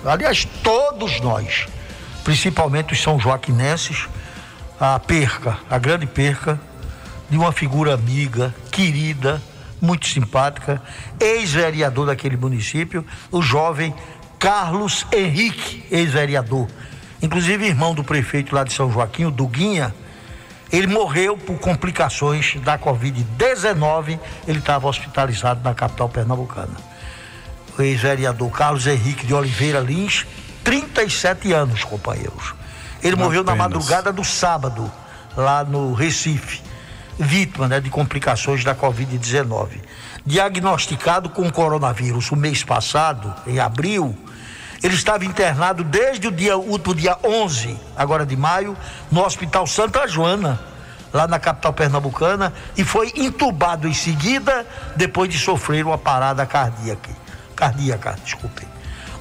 aliás, 0.05 0.45
todos 0.63 1.19
nós, 1.21 1.67
principalmente 2.23 2.93
os 2.93 3.01
São 3.01 3.19
Joaquinenses, 3.19 4.07
a 4.79 4.99
perca, 4.99 5.57
a 5.69 5.77
grande 5.77 6.05
perca 6.05 6.59
de 7.29 7.37
uma 7.37 7.51
figura 7.51 7.93
amiga, 7.93 8.53
querida, 8.71 9.41
muito 9.81 10.07
simpática, 10.07 10.81
ex-vereador 11.19 12.05
daquele 12.07 12.37
município, 12.37 13.05
o 13.31 13.41
jovem 13.41 13.93
Carlos 14.39 15.05
Henrique, 15.11 15.83
ex-vereador. 15.91 16.67
Inclusive 17.21 17.65
irmão 17.65 17.93
do 17.93 18.03
prefeito 18.03 18.53
lá 18.53 18.63
de 18.63 18.73
São 18.73 18.91
Joaquim, 18.91 19.25
o 19.25 19.31
Duguinha, 19.31 19.93
ele 20.71 20.87
morreu 20.87 21.37
por 21.37 21.59
complicações 21.59 22.55
da 22.61 22.79
Covid-19. 22.79 24.19
Ele 24.47 24.59
estava 24.59 24.87
hospitalizado 24.87 25.61
na 25.63 25.73
capital 25.73 26.09
pernambucana. 26.09 26.75
O 27.77 27.81
ex-vereador 27.81 28.49
Carlos 28.51 28.87
Henrique 28.87 29.25
de 29.25 29.33
Oliveira 29.33 29.79
Lins, 29.79 30.25
37 30.63 31.51
anos, 31.51 31.83
companheiros. 31.83 32.53
Ele 33.01 33.15
Não 33.15 33.25
morreu 33.25 33.43
na 33.43 33.51
apenas. 33.51 33.73
madrugada 33.73 34.13
do 34.13 34.23
sábado, 34.23 34.89
lá 35.35 35.63
no 35.63 35.93
Recife, 35.93 36.61
vítima 37.19 37.67
né, 37.67 37.79
de 37.79 37.89
complicações 37.89 38.63
da 38.63 38.73
Covid-19. 38.73 39.81
Diagnosticado 40.25 41.29
com 41.29 41.51
coronavírus 41.51 42.31
o 42.31 42.35
mês 42.35 42.63
passado, 42.63 43.33
em 43.45 43.59
abril, 43.59 44.15
ele 44.81 44.95
estava 44.95 45.25
internado 45.25 45.83
desde 45.83 46.27
o 46.27 46.31
dia, 46.31 46.57
último 46.57 46.95
dia 46.95 47.17
11, 47.23 47.77
agora 47.95 48.25
de 48.25 48.35
maio, 48.35 48.75
no 49.11 49.23
Hospital 49.23 49.67
Santa 49.67 50.07
Joana, 50.07 50.59
lá 51.13 51.27
na 51.27 51.39
capital 51.39 51.73
pernambucana, 51.73 52.53
e 52.75 52.83
foi 52.83 53.11
entubado 53.15 53.87
em 53.87 53.93
seguida, 53.93 54.65
depois 54.95 55.29
de 55.29 55.37
sofrer 55.37 55.85
uma 55.85 55.97
parada 55.97 56.45
cardíaca. 56.45 57.11
Cardíaca, 57.55 58.17
desculpem. 58.23 58.67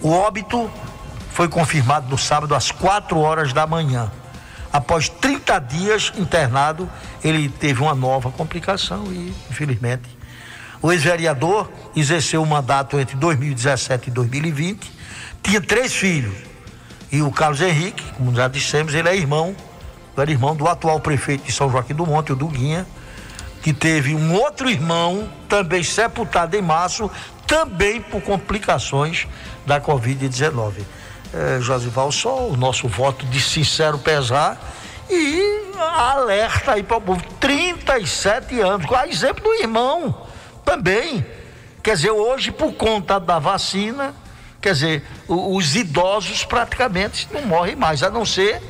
O 0.00 0.10
óbito 0.10 0.70
foi 1.32 1.48
confirmado 1.48 2.08
no 2.08 2.18
sábado 2.18 2.54
às 2.54 2.70
4 2.70 3.18
horas 3.18 3.52
da 3.52 3.66
manhã. 3.66 4.10
Após 4.72 5.08
30 5.08 5.58
dias 5.60 6.12
internado, 6.16 6.88
ele 7.22 7.48
teve 7.48 7.82
uma 7.82 7.94
nova 7.94 8.30
complicação 8.30 9.04
e, 9.12 9.34
infelizmente, 9.50 10.08
o 10.80 10.90
ex-vereador 10.92 11.70
exerceu 11.94 12.42
o 12.42 12.46
mandato 12.46 12.98
entre 12.98 13.16
2017 13.16 14.08
e 14.08 14.10
2020, 14.10 14.90
tinha 15.42 15.60
três 15.60 15.94
filhos. 15.94 16.34
E 17.10 17.22
o 17.22 17.30
Carlos 17.30 17.60
Henrique, 17.60 18.02
como 18.14 18.34
já 18.34 18.48
dissemos, 18.48 18.94
ele 18.94 19.08
é 19.08 19.16
irmão, 19.16 19.54
era 20.16 20.30
irmão 20.30 20.56
do 20.56 20.66
atual 20.66 21.00
prefeito 21.00 21.44
de 21.44 21.52
São 21.52 21.70
Joaquim 21.70 21.94
do 21.94 22.06
Monte, 22.06 22.32
o 22.32 22.36
Duguinha, 22.36 22.86
que 23.62 23.72
teve 23.72 24.14
um 24.14 24.34
outro 24.34 24.68
irmão, 24.68 25.28
também 25.48 25.82
sepultado 25.82 26.56
em 26.56 26.62
março, 26.62 27.10
também 27.46 28.00
por 28.00 28.20
complicações 28.22 29.28
da 29.66 29.80
Covid-19. 29.80 30.72
É, 31.34 31.60
Josival, 31.60 32.12
só 32.12 32.46
o 32.48 32.56
nosso 32.56 32.86
voto 32.88 33.24
de 33.26 33.40
sincero 33.40 33.98
pesar 33.98 34.58
e 35.08 35.72
alerta 35.78 36.72
aí 36.72 36.82
para 36.82 36.98
o 36.98 37.00
povo. 37.00 37.22
37 37.40 38.60
anos, 38.60 38.90
a 38.92 39.08
exemplo 39.08 39.42
do 39.42 39.54
irmão 39.54 40.26
também. 40.64 41.24
Quer 41.82 41.96
dizer, 41.96 42.10
hoje, 42.10 42.52
por 42.52 42.72
conta 42.74 43.18
da 43.18 43.38
vacina, 43.38 44.14
quer 44.60 44.74
dizer, 44.74 45.04
os 45.26 45.74
idosos 45.74 46.44
praticamente 46.44 47.28
não 47.32 47.42
morrem 47.42 47.74
mais, 47.74 48.02
a 48.02 48.10
não 48.10 48.24
ser 48.24 48.62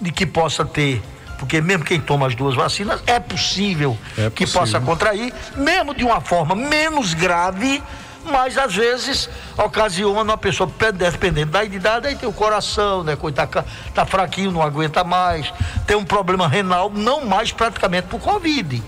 de 0.00 0.10
que 0.12 0.24
possa 0.24 0.64
ter, 0.64 1.02
porque 1.38 1.60
mesmo 1.60 1.84
quem 1.84 2.00
toma 2.00 2.26
as 2.26 2.34
duas 2.34 2.54
vacinas, 2.54 3.02
é 3.06 3.18
possível 3.20 3.98
É 4.16 4.30
que 4.30 4.44
possível. 4.44 4.60
possa 4.60 4.80
contrair, 4.80 5.34
mesmo 5.56 5.94
de 5.94 6.04
uma 6.04 6.20
forma 6.20 6.54
menos 6.54 7.12
grave, 7.14 7.82
mas 8.30 8.58
às 8.58 8.74
vezes 8.74 9.28
ocasiona 9.56 10.20
uma 10.22 10.36
pessoa, 10.36 10.70
dependendo 10.94 11.52
da 11.52 11.64
idade, 11.64 12.08
aí 12.08 12.16
tem 12.16 12.28
o 12.28 12.32
coração, 12.32 13.02
né? 13.04 13.16
Coisa 13.16 13.46
tá, 13.46 13.64
tá 13.94 14.06
fraquinho, 14.06 14.50
não 14.52 14.62
aguenta 14.62 15.02
mais, 15.04 15.52
tem 15.86 15.96
um 15.96 16.04
problema 16.04 16.46
renal, 16.48 16.90
não 16.92 17.24
mais 17.24 17.52
praticamente 17.52 18.08
por 18.08 18.20
Covid, 18.20 18.82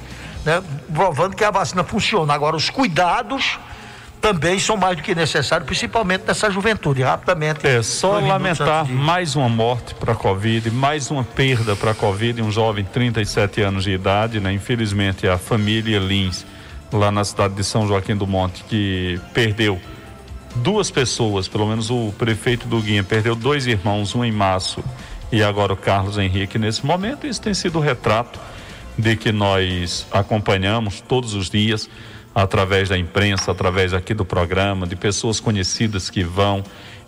né? 0.45 0.63
Provando 0.93 1.35
que 1.37 1.45
a 1.45 1.51
vacina 1.51 1.83
funciona. 1.85 2.35
Agora, 2.35 2.57
os 2.57 2.69
cuidados 2.71 3.59
também 4.21 4.59
são 4.59 4.77
mais 4.77 4.97
do 4.97 5.03
que 5.05 5.15
necessários, 5.15 5.65
principalmente 5.65 6.25
nessa 6.27 6.51
juventude, 6.51 7.03
rapidamente. 7.03 7.65
É 7.65 7.81
só 7.83 8.19
lamentar 8.19 8.85
de- 8.85 8.93
mais 8.93 9.37
uma 9.37 9.49
morte 9.49 9.95
para 9.95 10.13
a 10.13 10.17
Covid, 10.17 10.69
mais 10.73 11.09
uma 11.09 11.23
perda 11.23 11.77
para 11.77 11.93
a 11.93 11.95
Covid, 11.95 12.43
um 12.43 12.51
jovem 12.51 12.83
de 12.83 12.91
37 12.91 13.63
anos 13.63 13.85
de 13.85 13.93
idade, 13.93 14.41
né? 14.41 14.53
Infelizmente 14.53 15.29
a 15.29 15.39
família 15.39 16.01
Lins, 16.01 16.45
lá 16.93 17.11
na 17.11 17.25
cidade 17.25 17.55
de 17.55 17.65
São 17.65 17.87
Joaquim 17.87 18.17
do 18.17 18.27
Monte, 18.27 18.65
que 18.65 19.21
perdeu 19.35 19.81
duas 20.57 20.91
pessoas, 20.91 21.47
pelo 21.49 21.67
menos 21.67 21.91
o 21.91 22.13
prefeito 22.19 22.67
do 22.67 22.81
Guinha 22.81 23.05
perdeu 23.05 23.35
dois 23.35 23.67
irmãos, 23.67 24.15
um 24.15 24.25
em 24.25 24.33
março 24.33 24.83
e 25.31 25.43
agora 25.43 25.73
o 25.73 25.77
Carlos 25.77 26.19
Henrique 26.19 26.59
nesse 26.59 26.85
momento. 26.85 27.27
Isso 27.27 27.41
tem 27.41 27.55
sido 27.55 27.79
o 27.79 27.83
retrato 27.83 28.41
de 28.97 29.15
que 29.17 29.31
nós 29.31 30.07
acompanhamos 30.11 31.01
todos 31.01 31.35
os 31.35 31.49
dias 31.49 31.89
através 32.35 32.89
da 32.89 32.97
imprensa, 32.99 33.53
através 33.53 33.93
aqui 33.93 34.15
do 34.15 34.25
programa, 34.25 34.87
de 34.87 34.97
pessoas 34.97 35.41
conhecidas 35.41 36.09
que 36.11 36.23
vão 36.23 36.65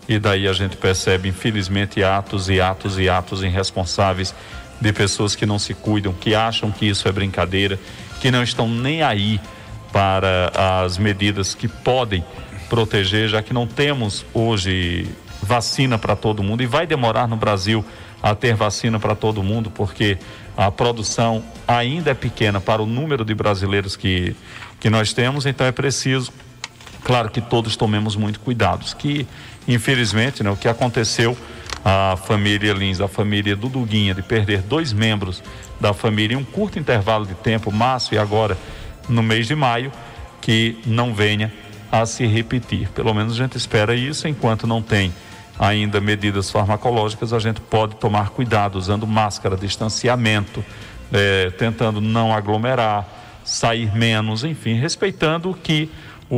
e 0.07 0.19
daí 0.19 0.47
a 0.47 0.53
gente 0.53 0.77
percebe 0.77 1.29
infelizmente 1.29 2.03
atos 2.03 2.49
e 2.49 2.59
atos 2.59 2.97
e 2.97 3.07
atos 3.07 3.43
irresponsáveis 3.43 4.33
de 4.79 4.91
pessoas 4.91 5.35
que 5.35 5.45
não 5.45 5.59
se 5.59 5.73
cuidam, 5.73 6.11
que 6.11 6.33
acham 6.33 6.71
que 6.71 6.87
isso 6.87 7.07
é 7.07 7.11
brincadeira, 7.11 7.79
que 8.19 8.31
não 8.31 8.41
estão 8.41 8.67
nem 8.67 9.03
aí 9.03 9.39
para 9.91 10.51
as 10.83 10.97
medidas 10.97 11.53
que 11.53 11.67
podem 11.67 12.23
proteger, 12.69 13.29
já 13.29 13.41
que 13.41 13.53
não 13.53 13.67
temos 13.67 14.25
hoje 14.33 15.07
vacina 15.41 15.97
para 15.97 16.15
todo 16.15 16.41
mundo. 16.41 16.63
E 16.63 16.65
vai 16.65 16.87
demorar 16.87 17.27
no 17.27 17.35
Brasil 17.35 17.83
a 18.21 18.35
ter 18.35 18.55
vacina 18.55 18.99
para 18.99 19.15
todo 19.15 19.41
mundo, 19.41 19.71
porque 19.71 20.17
a 20.55 20.69
produção 20.71 21.43
ainda 21.67 22.11
é 22.11 22.13
pequena 22.13 22.61
para 22.61 22.81
o 22.81 22.85
número 22.85 23.25
de 23.25 23.33
brasileiros 23.33 23.95
que, 23.95 24.35
que 24.79 24.89
nós 24.89 25.11
temos, 25.11 25.45
então 25.45 25.65
é 25.65 25.71
preciso, 25.71 26.31
claro 27.03 27.29
que 27.29 27.41
todos 27.41 27.75
tomemos 27.75 28.15
muito 28.15 28.39
cuidados, 28.39 28.93
que 28.93 29.27
infelizmente, 29.67 30.43
né, 30.43 30.51
o 30.51 30.55
que 30.55 30.67
aconteceu 30.67 31.35
a 31.83 32.15
família 32.15 32.73
Lins, 32.73 33.01
a 33.01 33.07
família 33.07 33.55
do 33.55 33.69
de 33.85 34.21
perder 34.21 34.61
dois 34.61 34.93
membros 34.93 35.41
da 35.79 35.93
família 35.93 36.35
em 36.35 36.37
um 36.37 36.43
curto 36.43 36.77
intervalo 36.77 37.25
de 37.25 37.33
tempo, 37.33 37.71
março 37.71 38.13
e 38.13 38.17
agora 38.19 38.55
no 39.09 39.21
mês 39.23 39.47
de 39.47 39.55
maio, 39.55 39.91
que 40.41 40.79
não 40.85 41.13
venha 41.13 41.51
a 41.91 42.05
se 42.05 42.25
repetir. 42.25 42.87
Pelo 42.89 43.13
menos 43.13 43.33
a 43.33 43.35
gente 43.37 43.57
espera 43.57 43.93
isso, 43.95 44.27
enquanto 44.27 44.65
não 44.65 44.81
tem 44.81 45.13
ainda 45.59 45.99
medidas 46.01 46.49
farmacológicas, 46.49 47.33
a 47.33 47.39
gente 47.39 47.61
pode 47.61 47.95
tomar 47.97 48.29
cuidado 48.29 48.77
usando 48.77 49.05
máscara, 49.05 49.55
distanciamento, 49.57 50.63
eh, 51.13 51.51
tentando 51.57 51.99
não 52.01 52.33
aglomerar, 52.33 53.05
sair 53.43 53.93
menos, 53.95 54.43
enfim, 54.43 54.73
respeitando 54.79 55.49
o 55.51 55.53
que 55.53 55.91
o- 56.29 56.37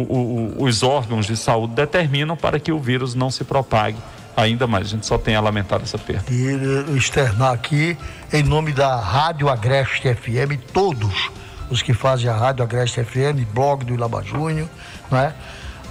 o- 0.59 0.63
os 0.63 0.81
órgãos 0.81 1.27
de 1.27 1.37
saúde 1.37 1.75
determinam 1.75 2.35
para 2.35 2.59
que 2.59 2.71
o 2.71 2.79
vírus 2.79 3.13
não 3.13 3.29
se 3.29 3.43
propague 3.43 3.97
ainda 4.35 4.65
mais. 4.65 4.87
A 4.87 4.89
gente 4.89 5.05
só 5.05 5.19
tem 5.19 5.35
a 5.35 5.39
lamentar 5.41 5.79
essa 5.83 5.99
perda. 5.99 6.25
e 6.31 6.47
eh, 6.47 6.97
externar 6.97 7.53
aqui, 7.53 7.95
em 8.33 8.41
nome 8.41 8.71
da 8.73 8.99
Rádio 8.99 9.47
Agreste 9.49 10.11
FM, 10.13 10.57
todos 10.73 11.29
os 11.69 11.81
que 11.81 11.93
fazem 11.93 12.29
a 12.29 12.35
Rádio 12.35 12.63
Agreste 12.63 13.03
FM, 13.03 13.45
blog 13.53 13.85
do 13.85 13.93
Ilaba 13.93 14.23
Júnior, 14.23 14.67
né? 15.11 15.33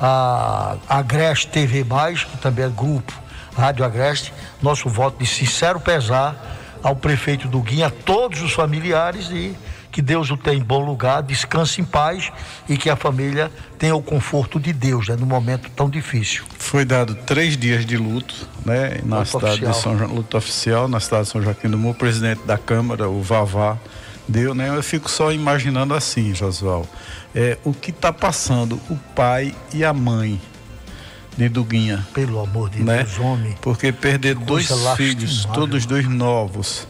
a 0.00 0.76
Agreste 0.88 1.48
TV, 1.48 1.84
que 2.28 2.36
também 2.38 2.64
é 2.64 2.68
grupo 2.68 3.12
Rádio 3.56 3.84
Agreste, 3.84 4.32
nosso 4.60 4.88
voto 4.88 5.18
de 5.18 5.26
sincero 5.26 5.78
pesar 5.78 6.58
ao 6.82 6.96
prefeito 6.96 7.46
do 7.46 7.60
Guinha, 7.60 7.86
a 7.86 7.90
todos 7.90 8.42
os 8.42 8.52
familiares 8.52 9.30
e 9.30 9.54
que 9.92 10.00
Deus 10.00 10.30
o 10.30 10.38
tenha 10.38 10.56
em 10.56 10.62
bom 10.62 10.82
lugar, 10.84 11.22
descanse 11.22 11.80
em 11.80 11.84
paz 11.84 12.32
e 12.66 12.78
que 12.78 12.88
a 12.88 12.96
família 12.96 13.52
tenha 13.78 13.94
o 13.94 14.02
conforto 14.02 14.58
de 14.58 14.72
Deus 14.72 15.08
né, 15.08 15.16
no 15.16 15.26
momento 15.26 15.70
tão 15.76 15.88
difícil. 15.88 16.44
Foi 16.58 16.84
dado 16.84 17.14
três 17.14 17.58
dias 17.58 17.84
de 17.84 17.98
luto, 17.98 18.34
né, 18.64 19.00
na 19.04 19.18
Luto 19.18 19.30
cidade 19.32 19.66
oficial. 19.66 19.72
de 19.72 20.00
São 20.00 20.06
luto 20.06 20.36
oficial 20.36 20.88
na 20.88 20.98
cidade 20.98 21.24
de 21.24 21.30
São 21.30 21.42
Joaquim 21.42 21.68
do 21.68 21.76
Morro, 21.76 21.94
o 21.94 21.98
presidente 21.98 22.42
da 22.46 22.56
Câmara, 22.56 23.06
o 23.06 23.22
Vavá, 23.22 23.76
deu, 24.32 24.54
né? 24.54 24.68
Eu 24.76 24.82
fico 24.82 25.10
só 25.10 25.30
imaginando 25.30 25.94
assim, 25.94 26.34
Josual, 26.34 26.86
é, 27.34 27.58
o 27.62 27.72
que 27.72 27.90
está 27.90 28.12
passando 28.12 28.80
o 28.90 28.96
pai 29.14 29.54
e 29.72 29.84
a 29.84 29.92
mãe 29.92 30.40
de 31.36 31.48
Duguinha, 31.48 32.06
Pelo 32.12 32.40
amor 32.40 32.70
de 32.70 32.82
né? 32.82 33.04
Deus, 33.04 33.18
homem. 33.18 33.56
Porque 33.60 33.92
perder 33.92 34.34
dois 34.34 34.68
filhos, 34.96 35.44
todos 35.46 35.86
dois 35.86 36.06
novos, 36.08 36.86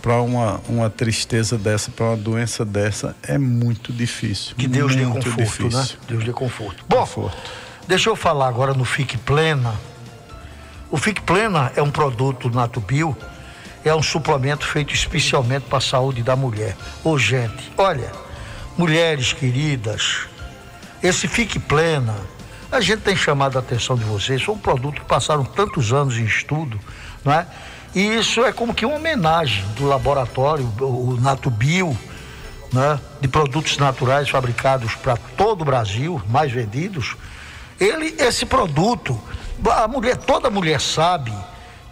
para 0.00 0.20
uma, 0.20 0.60
uma 0.68 0.90
tristeza 0.90 1.58
dessa, 1.58 1.90
para 1.90 2.06
uma 2.06 2.16
doença 2.16 2.64
dessa, 2.64 3.14
é 3.22 3.38
muito 3.38 3.92
difícil. 3.92 4.54
Que 4.56 4.66
Deus 4.66 4.94
dê 4.96 5.04
conforto, 5.04 5.28
né? 5.30 5.44
difícil. 5.44 5.98
Deus 6.08 6.24
dê 6.24 6.32
conforto. 6.32 6.84
Bom, 6.88 7.00
Conforto. 7.00 7.50
deixa 7.86 8.10
eu 8.10 8.16
falar 8.16 8.48
agora 8.48 8.74
no 8.74 8.84
Fique 8.84 9.16
Plena. 9.16 9.74
O 10.90 10.96
Fique 10.96 11.20
Plena 11.20 11.72
é 11.76 11.82
um 11.82 11.90
produto 11.90 12.50
Natubio, 12.50 13.16
é 13.84 13.94
um 13.94 14.02
suplemento 14.02 14.66
feito 14.66 14.94
especialmente 14.94 15.64
para 15.64 15.78
a 15.78 15.80
saúde 15.80 16.22
da 16.22 16.36
mulher. 16.36 16.76
Ô, 17.02 17.18
gente, 17.18 17.72
olha, 17.76 18.10
mulheres 18.76 19.32
queridas, 19.32 20.26
esse 21.02 21.26
Fique 21.26 21.58
Plena, 21.58 22.14
a 22.70 22.80
gente 22.80 23.00
tem 23.00 23.16
chamado 23.16 23.56
a 23.56 23.60
atenção 23.60 23.96
de 23.96 24.04
vocês, 24.04 24.42
foi 24.42 24.54
um 24.54 24.58
produto 24.58 25.00
que 25.00 25.06
passaram 25.06 25.44
tantos 25.44 25.92
anos 25.92 26.16
em 26.16 26.24
estudo, 26.24 26.78
não 27.24 27.32
é? 27.32 27.46
E 27.94 28.00
isso 28.00 28.42
é 28.44 28.52
como 28.52 28.72
que 28.72 28.86
uma 28.86 28.96
homenagem 28.96 29.64
do 29.76 29.86
laboratório, 29.86 30.64
o 30.80 31.18
Natubio, 31.20 31.96
né, 32.72 32.98
de 33.20 33.28
produtos 33.28 33.76
naturais 33.76 34.30
fabricados 34.30 34.94
para 34.94 35.16
todo 35.36 35.60
o 35.60 35.64
Brasil, 35.64 36.22
mais 36.28 36.50
vendidos, 36.50 37.14
ele, 37.78 38.14
esse 38.18 38.46
produto, 38.46 39.20
a 39.70 39.86
mulher, 39.86 40.16
toda 40.16 40.48
mulher 40.48 40.80
sabe 40.80 41.32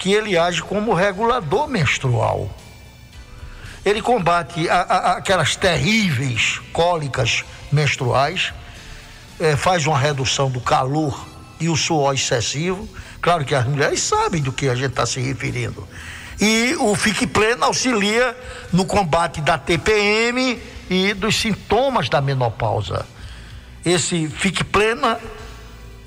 que 0.01 0.13
ele 0.15 0.37
age 0.37 0.63
como 0.63 0.95
regulador 0.95 1.69
menstrual. 1.69 2.51
Ele 3.85 4.01
combate 4.01 4.69
a- 4.69 4.81
a- 4.81 5.13
aquelas 5.19 5.55
terríveis 5.57 6.59
cólicas 6.73 7.45
menstruais, 7.71 8.53
eh, 9.39 9.57
faz 9.57 9.87
uma 9.87 9.99
redução 9.99 10.51
do 10.51 10.59
calor 10.61 11.27
e 11.61 11.69
o 11.69 11.77
suor 11.77 12.15
excessivo. 12.15 12.89
Claro 13.21 13.45
que 13.45 13.55
as 13.55 13.67
mulheres 13.67 14.01
sabem 14.01 14.41
do 14.41 14.51
que 14.53 14.69
a 14.71 14.75
gente 14.75 14.91
está 14.91 15.05
se 15.05 15.21
referindo. 15.21 15.87
E 16.41 16.75
o 16.81 16.95
Fique 16.95 17.27
Pleno 17.27 17.65
auxilia 17.67 18.35
no 18.73 18.87
combate 18.87 19.43
da 19.43 19.59
TPM 19.59 20.59
e 20.89 21.13
dos 21.13 21.37
sintomas 21.37 22.09
da 22.09 22.23
menopausa. 22.23 23.05
Esse 23.85 24.29
Fique 24.29 24.65
Plena, 24.65 25.21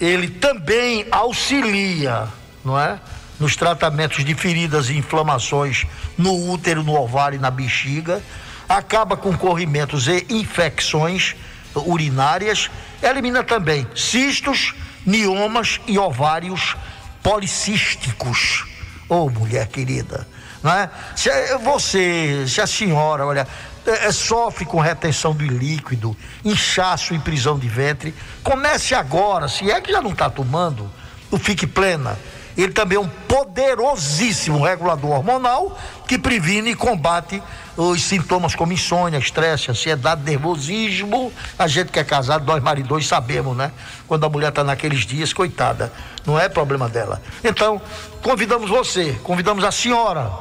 ele 0.01 0.29
também 0.29 1.05
auxilia, 1.11 2.27
não 2.65 2.79
é? 2.79 2.99
Nos 3.43 3.57
tratamentos 3.57 4.23
de 4.23 4.33
feridas 4.35 4.87
e 4.89 4.95
inflamações 4.95 5.85
no 6.17 6.49
útero, 6.49 6.81
no 6.81 6.95
ovário 6.95 7.35
e 7.35 7.41
na 7.41 7.51
bexiga, 7.51 8.23
acaba 8.69 9.17
com 9.17 9.37
corrimentos 9.37 10.07
e 10.07 10.25
infecções 10.29 11.35
urinárias, 11.75 12.71
elimina 13.01 13.43
também 13.43 13.85
cistos, 13.93 14.73
miomas 15.05 15.81
e 15.85 15.99
ovários 15.99 16.77
policísticos. 17.21 18.65
Ô 19.09 19.29
mulher 19.29 19.67
querida, 19.67 20.25
não 20.63 20.71
é? 20.71 20.89
Se 21.13 21.29
eh, 21.29 21.57
você, 21.57 22.45
se 22.47 22.61
a 22.61 22.65
senhora, 22.65 23.25
olha, 23.25 23.45
eh, 23.85 24.07
eh, 24.07 24.11
sofre 24.13 24.63
com 24.63 24.79
retenção 24.79 25.35
do 25.35 25.43
líquido, 25.43 26.15
inchaço 26.45 27.13
e 27.13 27.19
prisão 27.19 27.59
de 27.59 27.67
ventre, 27.67 28.15
comece 28.41 28.95
agora, 28.95 29.49
se 29.49 29.69
é 29.69 29.81
que 29.81 29.91
já 29.91 30.01
não 30.01 30.11
está 30.13 30.29
tomando, 30.29 30.89
o 31.29 31.37
Fique 31.37 31.67
Plena. 31.67 32.17
Ele 32.57 32.71
também 32.71 32.97
é 32.97 33.01
um 33.01 33.07
poderosíssimo 33.07 34.63
regulador 34.63 35.11
hormonal 35.11 35.77
que 36.07 36.17
previne 36.17 36.71
e 36.71 36.75
combate 36.75 37.41
os 37.75 38.03
sintomas 38.03 38.53
como 38.53 38.73
insônia, 38.73 39.17
estresse, 39.17 39.71
ansiedade, 39.71 40.21
nervosismo. 40.23 41.31
A 41.57 41.67
gente 41.67 41.91
que 41.91 41.99
é 41.99 42.03
casado, 42.03 42.45
nós 42.45 42.61
maridões 42.61 43.07
sabemos, 43.07 43.57
né? 43.57 43.71
Quando 44.07 44.25
a 44.25 44.29
mulher 44.29 44.49
está 44.49 44.63
naqueles 44.63 45.05
dias, 45.05 45.33
coitada, 45.33 45.91
não 46.25 46.39
é 46.39 46.47
problema 46.47 46.87
dela. 46.87 47.21
Então, 47.43 47.81
convidamos 48.21 48.69
você, 48.69 49.17
convidamos 49.23 49.63
a 49.63 49.71
senhora 49.71 50.31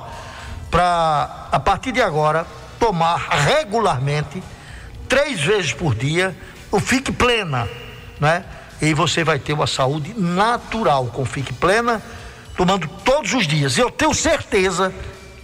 para, 0.71 1.49
a 1.51 1.61
partir 1.61 1.93
de 1.93 2.03
agora, 2.03 2.47
tomar 2.79 3.17
regularmente, 3.17 4.43
três 5.09 5.41
vezes 5.41 5.73
por 5.73 5.95
dia, 5.95 6.37
o 6.71 6.81
Fique 6.81 7.13
Plena, 7.13 7.69
né? 8.21 8.45
E 8.83 8.93
você 8.95 9.23
vai 9.23 9.39
ter 9.39 9.53
uma 9.53 9.69
saúde 9.69 10.13
natural 10.19 11.07
com 11.07 11.25
Fique 11.25 11.53
Plena, 11.53 12.03
tomando 12.57 12.89
todos 13.05 13.33
os 13.33 13.47
dias. 13.47 13.79
Eu 13.79 13.93
tenho 13.93 14.13
certeza 14.13 14.93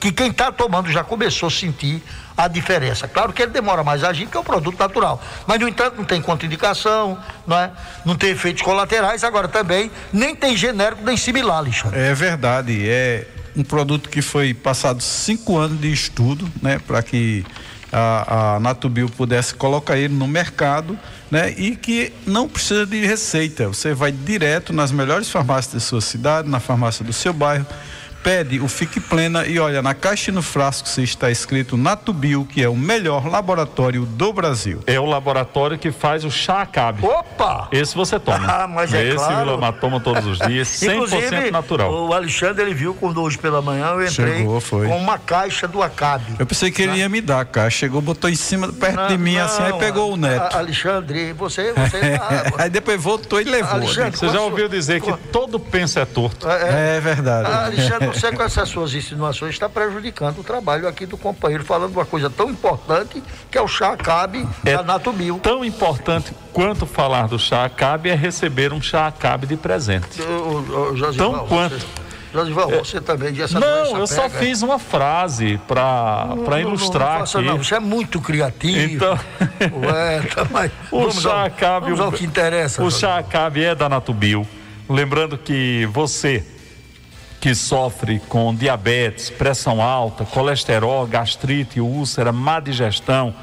que 0.00 0.10
quem 0.10 0.30
está 0.30 0.50
tomando 0.50 0.90
já 0.90 1.04
começou 1.04 1.46
a 1.46 1.50
sentir 1.50 2.02
a 2.36 2.48
diferença. 2.48 3.06
Claro 3.06 3.32
que 3.32 3.40
ele 3.40 3.52
demora 3.52 3.84
mais 3.84 4.02
a 4.02 4.08
agir, 4.08 4.24
porque 4.24 4.36
é 4.36 4.40
um 4.40 4.44
produto 4.44 4.76
natural. 4.76 5.22
Mas, 5.46 5.60
no 5.60 5.68
entanto, 5.68 5.96
não 5.96 6.04
tem 6.04 6.20
contraindicação, 6.20 7.16
não, 7.46 7.56
é? 7.56 7.70
não 8.04 8.16
tem 8.16 8.30
efeitos 8.30 8.62
colaterais, 8.62 9.22
agora 9.22 9.46
também 9.46 9.88
nem 10.12 10.34
tem 10.34 10.56
genérico 10.56 11.04
nem 11.04 11.16
similar, 11.16 11.58
Alexandre. 11.58 11.98
É 11.98 12.14
verdade, 12.14 12.88
é 12.88 13.24
um 13.56 13.62
produto 13.62 14.08
que 14.08 14.20
foi 14.20 14.52
passado 14.52 15.00
cinco 15.00 15.56
anos 15.56 15.80
de 15.80 15.92
estudo, 15.92 16.48
né, 16.62 16.80
para 16.84 17.02
que 17.02 17.44
a, 17.92 18.54
a 18.56 18.60
Natubio 18.60 19.08
pudesse 19.08 19.54
colocar 19.54 19.96
ele 19.96 20.14
no 20.14 20.26
mercado, 20.26 20.98
né, 21.30 21.50
e 21.56 21.76
que 21.76 22.12
não 22.26 22.48
precisa 22.48 22.86
de 22.86 23.04
receita. 23.04 23.68
Você 23.68 23.94
vai 23.94 24.12
direto 24.12 24.72
nas 24.72 24.92
melhores 24.92 25.30
farmácias 25.30 25.74
da 25.74 25.80
sua 25.80 26.00
cidade, 26.00 26.48
na 26.48 26.60
farmácia 26.60 27.04
do 27.04 27.12
seu 27.12 27.32
bairro, 27.32 27.66
pede 28.22 28.60
o 28.60 28.68
Fique 28.68 29.00
Plena 29.00 29.46
e 29.46 29.58
olha, 29.58 29.80
na 29.82 29.94
caixa 29.94 30.30
e 30.30 30.34
no 30.34 30.42
frasco 30.42 30.88
se 30.88 31.02
está 31.02 31.30
escrito 31.30 31.76
Natubio, 31.76 32.44
que 32.44 32.62
é 32.62 32.68
o 32.68 32.76
melhor 32.76 33.26
laboratório 33.26 34.04
do 34.04 34.32
Brasil. 34.32 34.80
É 34.86 34.98
o 35.00 35.04
laboratório 35.06 35.78
que 35.78 35.90
faz 35.90 36.24
o 36.24 36.30
chá 36.30 36.62
acabe. 36.62 37.04
Opa! 37.04 37.68
Esse 37.72 37.94
você 37.94 38.18
toma. 38.18 38.38
Ah, 38.46 38.66
mas 38.66 38.92
é 38.92 39.04
Esse 39.08 39.16
claro. 39.16 39.38
o 39.38 39.42
Ilamar 39.52 39.72
toma 39.74 40.00
todos 40.00 40.26
os 40.26 40.38
dias, 40.38 40.68
100% 40.68 40.92
Inclusive, 40.94 41.50
natural. 41.50 41.92
O 42.08 42.12
Alexandre 42.12 42.62
ele 42.62 42.74
viu 42.74 42.94
quando 42.94 43.22
hoje 43.22 43.38
pela 43.38 43.62
manhã 43.62 43.86
eu 43.88 44.04
entrei 44.06 44.38
Chegou, 44.38 44.60
foi. 44.60 44.86
com 44.88 44.96
uma 44.96 45.18
caixa 45.18 45.66
do 45.68 45.82
Acabe. 45.82 46.34
Eu 46.38 46.46
pensei 46.46 46.70
que 46.70 46.82
ele 46.82 46.98
ia 46.98 47.08
me 47.08 47.20
dar, 47.20 47.44
cara. 47.44 47.70
Chegou, 47.70 48.00
botou 48.00 48.28
em 48.28 48.34
cima, 48.36 48.72
perto 48.72 49.08
de 49.08 49.18
mim, 49.18 49.36
assim, 49.38 49.62
aí 49.62 49.70
Não, 49.70 49.78
pegou 49.78 50.12
o 50.12 50.16
neto. 50.16 50.54
a- 50.56 50.58
Alexandre, 50.58 51.32
você, 51.32 51.72
você 51.72 51.98
tá- 52.18 52.52
aí 52.58 52.70
depois 52.70 53.00
voltou 53.00 53.40
e 53.40 53.44
levou. 53.44 53.72
Alexandre, 53.74 54.18
Você 54.18 54.26
já 54.26 54.32
qual 54.32 54.44
ouviu 54.44 54.68
dizer 54.68 55.00
que 55.00 55.12
todo 55.32 55.58
penso 55.60 55.98
é 55.98 56.04
torto? 56.04 56.48
É, 56.48 56.96
É 56.96 57.00
verdade. 57.00 57.48
Ah, 57.50 57.66
Alexandre, 57.66 58.08
você 58.20 58.32
com 58.32 58.42
essas 58.42 58.68
suas 58.68 58.94
insinuações 58.94 59.54
está 59.54 59.68
prejudicando 59.68 60.38
o 60.38 60.44
trabalho 60.44 60.86
aqui 60.88 61.06
do 61.06 61.16
companheiro, 61.16 61.64
falando 61.64 61.92
uma 61.92 62.04
coisa 62.06 62.28
tão 62.30 62.50
importante 62.50 63.22
que 63.50 63.56
é 63.58 63.62
o 63.62 63.68
chá 63.68 63.92
Acabe 63.92 64.46
É 64.64 64.76
da 64.76 64.82
Natubio. 64.82 65.38
Tão 65.42 65.64
importante 65.64 66.32
quanto 66.52 66.86
falar 66.86 67.28
do 67.28 67.38
chá 67.38 67.64
acabe 67.64 68.10
é 68.10 68.14
receber 68.14 68.72
um 68.72 68.80
chá 68.82 69.06
acabe 69.06 69.46
de 69.46 69.56
presente. 69.56 70.20
Ô, 70.22 70.90
ô, 70.90 70.96
Josival, 70.96 71.30
Tão 71.32 71.46
quanto? 71.46 71.78
Você, 71.78 71.86
Josival, 72.32 72.68
você 72.70 73.00
também 73.00 73.32
de 73.32 73.40
essa 73.42 73.58
Não, 73.58 73.96
eu 73.98 74.06
só 74.06 74.22
pega. 74.28 74.38
fiz 74.38 74.60
uma 74.62 74.78
frase 74.78 75.58
para 75.66 76.26
Não, 76.28 76.36
não, 76.44 76.58
ilustrar 76.60 77.12
não, 77.12 77.18
faça 77.20 77.38
aqui. 77.38 77.48
não, 77.48 77.56
Você 77.58 77.74
é 77.74 77.80
muito 77.80 78.20
criativo. 78.20 78.94
Então, 78.94 79.18
Ué, 79.82 80.20
tá, 80.34 80.46
mas 80.50 80.70
o 80.92 81.10
chá 81.10 81.30
ao, 81.40 81.46
acabe. 81.46 81.86
vamos 81.86 82.00
ao 82.00 82.12
que 82.12 82.24
interessa. 82.24 82.82
O 82.82 82.90
chá 82.90 83.18
acabe 83.18 83.64
é 83.64 83.74
da 83.74 83.88
Natubio. 83.88 84.46
Lembrando 84.88 85.36
que 85.38 85.86
você 85.92 86.44
que 87.40 87.54
sofre 87.54 88.20
com 88.28 88.54
diabetes, 88.54 89.30
pressão 89.30 89.80
alta, 89.80 90.24
colesterol, 90.24 91.06
gastrite, 91.06 91.80
úlcera, 91.80 92.32
má 92.32 92.58
digestão, 92.58 93.34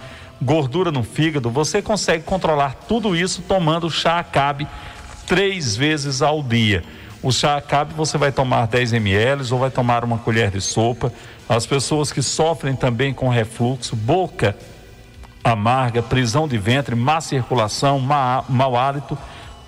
gordura 0.41 0.91
no 0.91 1.03
fígado, 1.03 1.49
você 1.49 1.81
consegue 1.81 2.23
controlar 2.23 2.75
tudo 2.87 3.15
isso 3.15 3.41
tomando 3.41 3.89
chá 3.89 4.19
acabe 4.19 4.67
três 5.25 5.75
vezes 5.75 6.21
ao 6.21 6.43
dia. 6.43 6.83
O 7.23 7.31
chá 7.31 7.57
acabe 7.57 7.93
você 7.93 8.17
vai 8.17 8.31
tomar 8.31 8.67
10 8.67 8.93
ml 8.93 9.51
ou 9.51 9.59
vai 9.59 9.71
tomar 9.71 10.03
uma 10.03 10.17
colher 10.17 10.51
de 10.51 10.61
sopa. 10.61 11.11
As 11.47 11.65
pessoas 11.65 12.11
que 12.11 12.21
sofrem 12.21 12.75
também 12.75 13.13
com 13.13 13.29
refluxo, 13.29 13.95
boca 13.95 14.55
amarga, 15.43 16.01
prisão 16.01 16.47
de 16.47 16.57
ventre, 16.57 16.95
má 16.95 17.21
circulação, 17.21 17.99
má, 17.99 18.43
mau 18.49 18.75
hálito, 18.75 19.15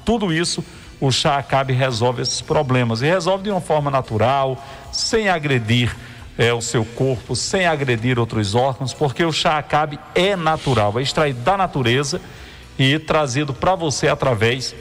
tudo 0.03 0.33
isso 0.33 0.63
o 0.99 1.11
chá 1.11 1.37
acabe 1.37 1.73
resolve 1.73 2.21
esses 2.21 2.41
problemas 2.41 3.01
e 3.01 3.05
resolve 3.05 3.43
de 3.43 3.51
uma 3.51 3.61
forma 3.61 3.91
natural, 3.91 4.63
sem 4.91 5.29
agredir 5.29 5.95
eh, 6.37 6.53
o 6.53 6.61
seu 6.61 6.83
corpo, 6.83 7.35
sem 7.35 7.65
agredir 7.65 8.17
outros 8.17 8.55
órgãos, 8.55 8.93
porque 8.93 9.23
o 9.23 9.31
chá 9.31 9.57
acabe 9.57 9.99
é 10.15 10.35
natural, 10.35 10.97
é 10.97 11.01
extraído 11.01 11.39
da 11.41 11.57
natureza 11.57 12.19
e 12.77 12.97
trazido 12.99 13.53
para 13.53 13.75
você 13.75 14.07
através 14.07 14.75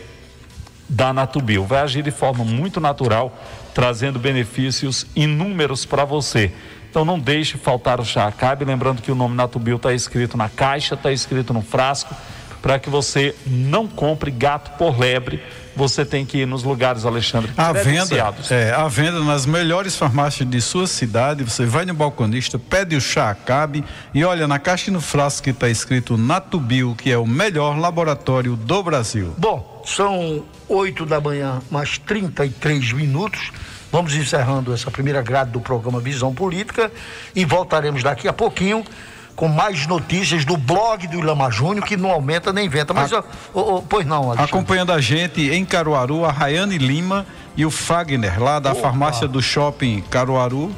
da 0.88 1.12
Natubio. 1.12 1.64
Vai 1.64 1.80
agir 1.80 2.02
de 2.02 2.10
forma 2.10 2.44
muito 2.44 2.80
natural, 2.80 3.36
trazendo 3.74 4.18
benefícios 4.18 5.06
inúmeros 5.14 5.84
para 5.84 6.04
você. 6.04 6.52
Então 6.90 7.04
não 7.04 7.18
deixe 7.18 7.58
faltar 7.58 8.00
o 8.00 8.04
chá 8.04 8.26
acabe, 8.26 8.64
lembrando 8.64 9.02
que 9.02 9.12
o 9.12 9.14
nome 9.14 9.34
Natubio 9.34 9.76
está 9.76 9.92
escrito 9.92 10.36
na 10.36 10.48
caixa, 10.48 10.94
está 10.94 11.12
escrito 11.12 11.52
no 11.52 11.60
frasco, 11.60 12.14
para 12.66 12.80
que 12.80 12.90
você 12.90 13.32
não 13.46 13.86
compre 13.86 14.28
gato 14.28 14.76
por 14.76 14.98
lebre. 14.98 15.40
Você 15.76 16.04
tem 16.04 16.26
que 16.26 16.38
ir 16.38 16.46
nos 16.46 16.64
lugares, 16.64 17.04
Alexandre, 17.04 17.52
A 17.56 17.72
venda, 17.72 18.34
é, 18.50 18.72
a 18.72 18.88
venda 18.88 19.20
nas 19.20 19.46
melhores 19.46 19.94
farmácias 19.94 20.50
de 20.50 20.60
sua 20.60 20.88
cidade. 20.88 21.44
Você 21.44 21.64
vai 21.64 21.84
no 21.84 21.94
balconista, 21.94 22.58
pede 22.58 22.96
o 22.96 23.00
chá 23.00 23.30
Acabe 23.30 23.84
e 24.12 24.24
olha 24.24 24.48
na 24.48 24.58
caixa 24.58 24.90
e 24.90 24.92
no 24.92 25.00
frasco 25.00 25.44
que 25.44 25.50
está 25.50 25.68
escrito 25.68 26.18
Natubio, 26.18 26.96
que 26.96 27.12
é 27.12 27.16
o 27.16 27.24
melhor 27.24 27.78
laboratório 27.78 28.56
do 28.56 28.82
Brasil. 28.82 29.32
Bom, 29.38 29.84
são 29.86 30.42
8 30.68 31.06
da 31.06 31.20
manhã, 31.20 31.62
mais 31.70 31.98
33 31.98 32.94
minutos. 32.94 33.52
Vamos 33.92 34.12
encerrando 34.16 34.74
essa 34.74 34.90
primeira 34.90 35.22
grade 35.22 35.52
do 35.52 35.60
programa 35.60 36.00
Visão 36.00 36.34
Política 36.34 36.90
e 37.32 37.44
voltaremos 37.44 38.02
daqui 38.02 38.26
a 38.26 38.32
pouquinho 38.32 38.84
com 39.36 39.48
mais 39.48 39.86
notícias 39.86 40.44
do 40.44 40.56
blog 40.56 41.06
do 41.06 41.18
Ilama 41.18 41.50
Júnior, 41.50 41.84
que 41.84 41.96
não 41.96 42.10
aumenta 42.10 42.52
nem 42.52 42.66
inventa. 42.66 42.94
Mas, 42.94 43.12
ó, 43.12 43.22
pois 43.86 44.06
não, 44.06 44.24
Alexandre. 44.24 44.44
Acompanhando 44.44 44.92
a 44.92 45.00
gente 45.00 45.50
em 45.50 45.64
Caruaru, 45.64 46.24
a 46.24 46.32
Rayane 46.32 46.78
Lima 46.78 47.26
e 47.54 47.64
o 47.64 47.70
Fagner, 47.70 48.42
lá 48.42 48.58
da 48.58 48.74
farmácia 48.74 49.28
do 49.28 49.42
shopping 49.42 50.02
Caruaru. 50.10 50.74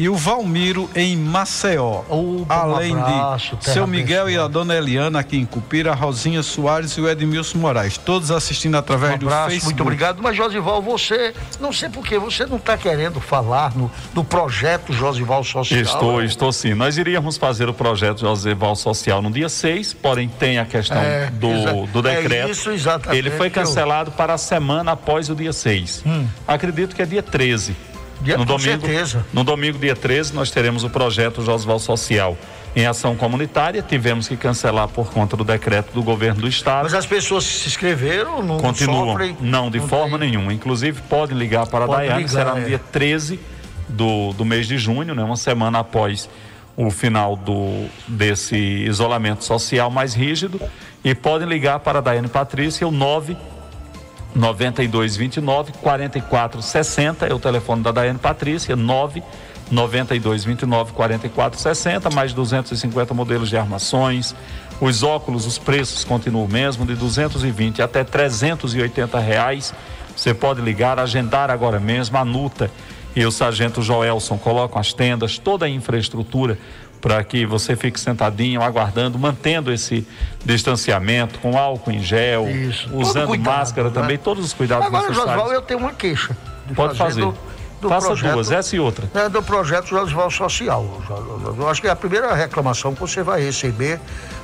E 0.00 0.08
o 0.08 0.14
Valmiro 0.16 0.88
em 0.94 1.14
Maceió. 1.14 2.00
Um 2.08 2.46
Além 2.48 2.98
abraço, 2.98 3.54
de 3.56 3.66
seu 3.66 3.86
Miguel 3.86 4.30
e 4.30 4.32
a 4.38 4.44
abençoada. 4.44 4.48
dona 4.52 4.74
Eliana 4.76 5.18
aqui 5.20 5.36
em 5.36 5.44
Cupira, 5.44 5.92
a 5.92 5.94
Rosinha 5.94 6.42
Soares 6.42 6.92
e 6.92 7.02
o 7.02 7.08
Edmilson 7.08 7.58
Moraes, 7.58 7.98
todos 7.98 8.30
assistindo 8.30 8.76
através 8.76 9.16
Um 9.16 9.18
do 9.18 9.26
abraço, 9.26 9.50
Facebook. 9.50 9.66
muito 9.74 9.82
obrigado. 9.82 10.22
Mas, 10.22 10.34
Josival, 10.34 10.80
você, 10.80 11.34
não 11.60 11.70
sei 11.70 11.90
por 11.90 12.02
que, 12.06 12.18
você 12.18 12.46
não 12.46 12.56
está 12.56 12.78
querendo 12.78 13.20
falar 13.20 13.76
no, 13.76 13.90
no 14.14 14.24
projeto 14.24 14.90
Josival 14.90 15.44
Social. 15.44 15.80
Estou, 15.82 16.22
estou 16.22 16.50
sim. 16.50 16.72
Nós 16.72 16.96
iríamos 16.96 17.36
fazer 17.36 17.68
o 17.68 17.74
projeto 17.74 18.20
Joseval 18.20 18.74
Social 18.76 19.20
no 19.20 19.30
dia 19.30 19.50
6, 19.50 19.92
porém 19.92 20.28
tem 20.30 20.58
a 20.58 20.64
questão 20.64 20.96
É, 20.96 21.26
do, 21.30 21.86
do 22.00 22.08
é 22.08 22.16
decreto. 22.16 22.50
isso 22.52 22.70
exatamente 22.70 23.18
Ele 23.18 23.30
foi 23.30 23.50
que 23.50 23.58
eu- 23.58 23.64
cancelado 23.64 24.10
para 24.12 24.32
a 24.32 24.38
semana 24.38 24.92
após 24.92 25.28
o 25.28 25.34
dia 25.34 25.52
6. 25.52 26.02
Acredito 26.48 26.96
que 26.96 27.02
é 27.02 27.06
dia 27.06 27.22
13. 27.22 27.76
Dia- 28.20 28.36
no 28.36 28.44
com 28.46 28.56
domingo, 28.56 28.80
certeza. 28.86 29.26
No 29.32 29.42
domingo, 29.44 29.78
dia 29.78 29.96
13, 29.96 30.34
nós 30.34 30.50
teremos 30.50 30.84
o 30.84 30.90
projeto 30.90 31.42
Josval 31.42 31.78
Social 31.78 32.36
em 32.76 32.86
ação 32.86 33.16
comunitária. 33.16 33.82
Tivemos 33.82 34.28
que 34.28 34.36
cancelar 34.36 34.88
por 34.88 35.10
conta 35.10 35.36
do 35.36 35.44
decreto 35.44 35.92
do 35.92 36.02
governo 36.02 36.42
do 36.42 36.48
estado. 36.48 36.84
Mas 36.84 36.94
as 36.94 37.06
pessoas 37.06 37.44
que 37.46 37.52
se 37.52 37.68
inscreveram 37.68 38.42
não 38.42 38.58
Continuam. 38.58 39.06
sofrem. 39.12 39.36
não, 39.40 39.70
de 39.70 39.80
forma 39.80 40.18
tem- 40.18 40.30
nenhuma. 40.30 40.52
Inclusive, 40.52 41.00
podem 41.08 41.36
ligar 41.36 41.66
para 41.66 41.86
Pode 41.86 41.94
a 41.94 41.96
Daiane, 42.08 42.18
ligar, 42.24 42.30
será 42.30 42.54
no 42.54 42.60
é. 42.60 42.64
dia 42.64 42.78
13 42.92 43.40
do, 43.88 44.32
do 44.34 44.44
mês 44.44 44.66
de 44.68 44.76
junho, 44.78 45.14
né? 45.14 45.22
uma 45.22 45.36
semana 45.36 45.78
após 45.80 46.28
o 46.76 46.90
final 46.90 47.34
do, 47.36 47.86
desse 48.06 48.56
isolamento 48.56 49.44
social 49.44 49.90
mais 49.90 50.14
rígido. 50.14 50.60
E 51.02 51.14
podem 51.14 51.48
ligar 51.48 51.80
para 51.80 51.98
a 51.98 52.02
Daiane 52.02 52.28
Patrícia, 52.28 52.86
o 52.86 52.90
9 52.90 53.36
9229 54.34 55.72
4460 55.80 57.26
é 57.26 57.34
o 57.34 57.38
telefone 57.38 57.82
da 57.82 57.90
Daiane 57.90 58.18
Patrícia, 58.18 58.76
9 58.76 59.22
9229 59.70 60.92
4460, 60.92 62.10
mais 62.10 62.32
250 62.32 63.14
modelos 63.14 63.48
de 63.48 63.56
armações. 63.56 64.34
Os 64.80 65.02
óculos, 65.02 65.46
os 65.46 65.58
preços 65.58 66.04
continuam 66.04 66.44
o 66.44 66.48
mesmo, 66.48 66.84
de 66.84 66.94
220 66.94 67.82
até 67.82 68.02
380 68.02 69.18
reais. 69.18 69.72
Você 70.16 70.34
pode 70.34 70.60
ligar, 70.60 70.98
agendar 70.98 71.50
agora 71.50 71.78
mesmo. 71.78 72.16
A 72.16 72.24
Nuta 72.24 72.70
e 73.14 73.24
o 73.24 73.30
Sargento 73.30 73.82
Joelson 73.82 74.38
colocam 74.38 74.80
as 74.80 74.92
tendas, 74.92 75.38
toda 75.38 75.66
a 75.66 75.68
infraestrutura 75.68 76.58
para 77.00 77.22
que 77.24 77.46
você 77.46 77.74
fique 77.74 77.98
sentadinho, 77.98 78.62
aguardando, 78.62 79.18
mantendo 79.18 79.72
esse 79.72 80.06
distanciamento, 80.44 81.38
com 81.38 81.56
álcool 81.56 81.90
em 81.90 82.02
gel, 82.02 82.48
Isso. 82.48 82.94
Usando 82.94 83.28
cuidado, 83.28 83.56
máscara 83.56 83.88
né? 83.88 83.94
também, 83.94 84.18
todos 84.18 84.44
os 84.44 84.52
cuidados 84.52 84.86
Agora, 84.86 85.08
necessários. 85.08 85.34
Josival, 85.34 85.52
eu 85.52 85.62
tenho 85.62 85.80
uma 85.80 85.92
queixa. 85.92 86.36
de 86.66 86.74
Pode 86.74 86.96
fazer. 86.96 87.22
Do, 87.22 87.34
do 87.80 87.88
Faça 87.88 88.08
projeto, 88.08 88.34
duas, 88.34 88.50
essa 88.50 88.76
e 88.76 88.80
outra. 88.80 89.10
É, 89.14 89.28
do 89.28 89.42
projeto 89.42 89.86
Josival 89.86 90.30
Social. 90.30 91.00
Eu 91.56 91.68
acho 91.68 91.80
que 91.80 91.88
é 91.88 91.90
a 91.90 91.96
primeira 91.96 92.34
reclamação 92.34 92.94
que 92.94 93.00
você 93.00 93.22
vai 93.22 93.42
receber, 93.42 93.98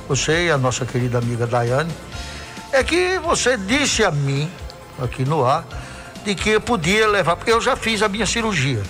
você 0.07 0.47
e 0.47 0.51
a 0.51 0.57
nossa 0.57 0.85
querida 0.85 1.19
amiga 1.19 1.45
Daiane, 1.45 1.91
é 2.71 2.83
que 2.83 3.19
você 3.19 3.55
disse 3.55 4.03
a 4.03 4.09
mim, 4.09 4.49
aqui 4.99 5.23
no 5.23 5.45
ar, 5.45 5.65
de 6.25 6.33
que 6.33 6.49
eu 6.49 6.61
podia 6.61 7.07
levar, 7.07 7.35
porque 7.35 7.51
eu 7.51 7.61
já 7.61 7.75
fiz 7.75 8.01
a 8.01 8.09
minha 8.09 8.25
cirurgia. 8.25 8.81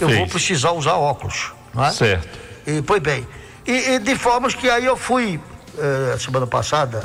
Eu 0.00 0.08
Fez. 0.08 0.18
vou 0.18 0.28
precisar 0.28 0.72
usar 0.72 0.94
óculos, 0.94 1.52
não 1.74 1.84
é? 1.84 1.92
Certo. 1.92 2.41
E, 2.66 2.82
pois 2.82 3.02
bem. 3.02 3.26
E, 3.66 3.72
e 3.94 3.98
de 3.98 4.14
formas 4.16 4.54
que 4.54 4.68
aí 4.68 4.84
eu 4.84 4.96
fui, 4.96 5.40
eh, 5.78 6.16
semana 6.18 6.46
passada, 6.46 7.04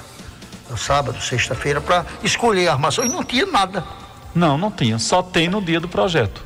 sábado, 0.76 1.22
sexta-feira, 1.22 1.80
para 1.82 2.06
escolher 2.24 2.68
a 2.68 2.74
armação 2.74 3.06
e 3.06 3.10
não 3.10 3.24
tinha 3.24 3.46
nada. 3.46 3.84
Não, 4.34 4.58
não 4.58 4.70
tinha. 4.72 5.00
Só 5.00 5.22
tem 5.24 5.48
no 5.48 5.62
dia 5.62 5.80
do 5.80 5.88
projeto. 5.88 6.44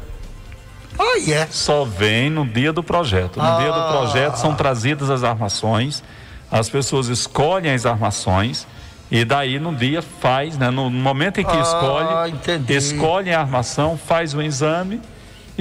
Aí 1.00 1.34
é. 1.34 1.48
Só 1.50 1.84
vem 1.86 2.30
no 2.30 2.46
dia 2.46 2.72
do 2.72 2.84
projeto. 2.84 3.38
No 3.42 3.58
dia 3.60 3.72
do 3.72 3.80
Ah. 3.80 3.92
projeto 3.92 4.36
são 4.36 4.54
trazidas 4.54 5.10
as 5.10 5.24
armações, 5.24 6.04
as 6.52 6.70
pessoas 6.70 7.08
escolhem 7.08 7.74
as 7.74 7.86
armações 7.86 8.68
e 9.10 9.24
daí 9.26 9.58
no 9.60 9.74
dia 9.74 10.02
faz, 10.02 10.58
né? 10.58 10.70
No 10.70 10.90
momento 10.90 11.40
em 11.40 11.46
que 11.46 11.56
Ah, 11.56 11.62
escolhe, 11.62 12.32
entendi. 12.32 12.74
escolhe 12.74 13.34
a 13.34 13.40
armação, 13.40 13.98
faz 13.98 14.34
o 14.34 14.42
exame 14.42 15.02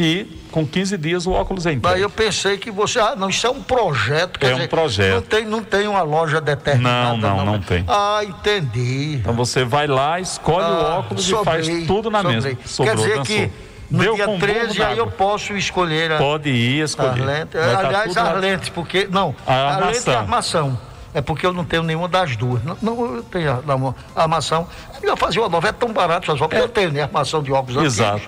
e 0.03 0.24
com 0.51 0.66
15 0.66 0.96
dias 0.96 1.26
o 1.26 1.32
óculos 1.32 1.66
é 1.66 1.72
entregue. 1.72 2.01
eu 2.01 2.09
pensei 2.11 2.57
que 2.57 2.70
você. 2.70 2.98
Ah, 2.98 3.14
não, 3.14 3.28
isso 3.28 3.46
é 3.46 3.51
um 3.51 3.62
projeto. 3.62 4.38
quer 4.38 4.46
É 4.46 4.53
um 4.53 4.55
dizer, 4.57 4.68
projeto. 4.68 5.14
Não 5.14 5.22
tem, 5.22 5.44
não 5.44 5.62
tem 5.62 5.86
uma 5.86 6.03
loja 6.03 6.40
determinada. 6.40 7.16
Não, 7.16 7.36
não, 7.36 7.44
não 7.44 7.61
tem. 7.61 7.84
Ah, 7.86 8.20
entendi. 8.24 9.16
Então 9.16 9.34
você 9.34 9.64
vai 9.64 9.86
lá, 9.86 10.18
escolhe 10.18 10.64
o 10.64 10.80
Ah, 10.86 10.98
óculos 11.01 11.24
e 11.24 11.28
sobrei, 11.28 11.62
faz 11.64 11.86
tudo 11.86 12.11
na 12.11 12.18
sobrei. 12.22 12.34
mesa. 12.36 12.55
Quer 12.57 12.66
Sobrou, 12.68 12.96
dizer 12.96 13.09
dançou. 13.18 13.24
que 13.24 13.51
no 13.90 14.03
Deu 14.03 14.14
dia 14.14 14.24
com 14.24 14.34
um 14.36 14.38
burro 14.38 14.53
13 14.53 14.82
aí 14.82 14.98
eu 14.98 15.07
posso 15.09 15.53
escolher 15.57 16.12
a, 16.12 16.18
Pode 16.18 16.48
ir 16.48 16.82
as 16.82 16.90
escolher. 16.90 17.24
lentes. 17.24 17.61
Vai 17.61 17.72
tá 17.72 17.78
Aliás, 17.80 18.09
tudo 18.14 18.18
as 18.20 18.40
lentes, 18.40 18.68
porque. 18.70 19.09
Não, 19.11 19.34
A 19.46 19.53
a, 19.53 19.78
lente 19.78 19.80
e 19.80 19.84
armação. 19.84 20.14
a 20.14 20.18
armação. 20.18 20.78
É 21.12 21.20
porque 21.20 21.44
eu 21.44 21.53
não 21.53 21.64
tenho 21.64 21.82
nenhuma 21.82 22.07
das 22.09 22.36
duas. 22.36 22.62
Não, 22.64 22.76
não 22.80 23.16
eu 23.16 23.22
tenho 23.24 23.51
a, 23.51 23.62
não, 23.66 23.94
a 24.14 24.22
armação. 24.22 24.66
É 24.96 25.01
melhor 25.01 25.16
fazer 25.18 25.40
uma 25.40 25.48
nova, 25.48 25.68
é 25.68 25.72
tão 25.72 25.92
barato, 25.92 26.26
só 26.26 26.46
porque 26.48 26.57
eu 26.62 26.68
tenho, 26.68 26.92
né? 26.92 27.03
Armação 27.03 27.42
de 27.42 27.51
óculos 27.53 27.76
antigos. 27.76 28.22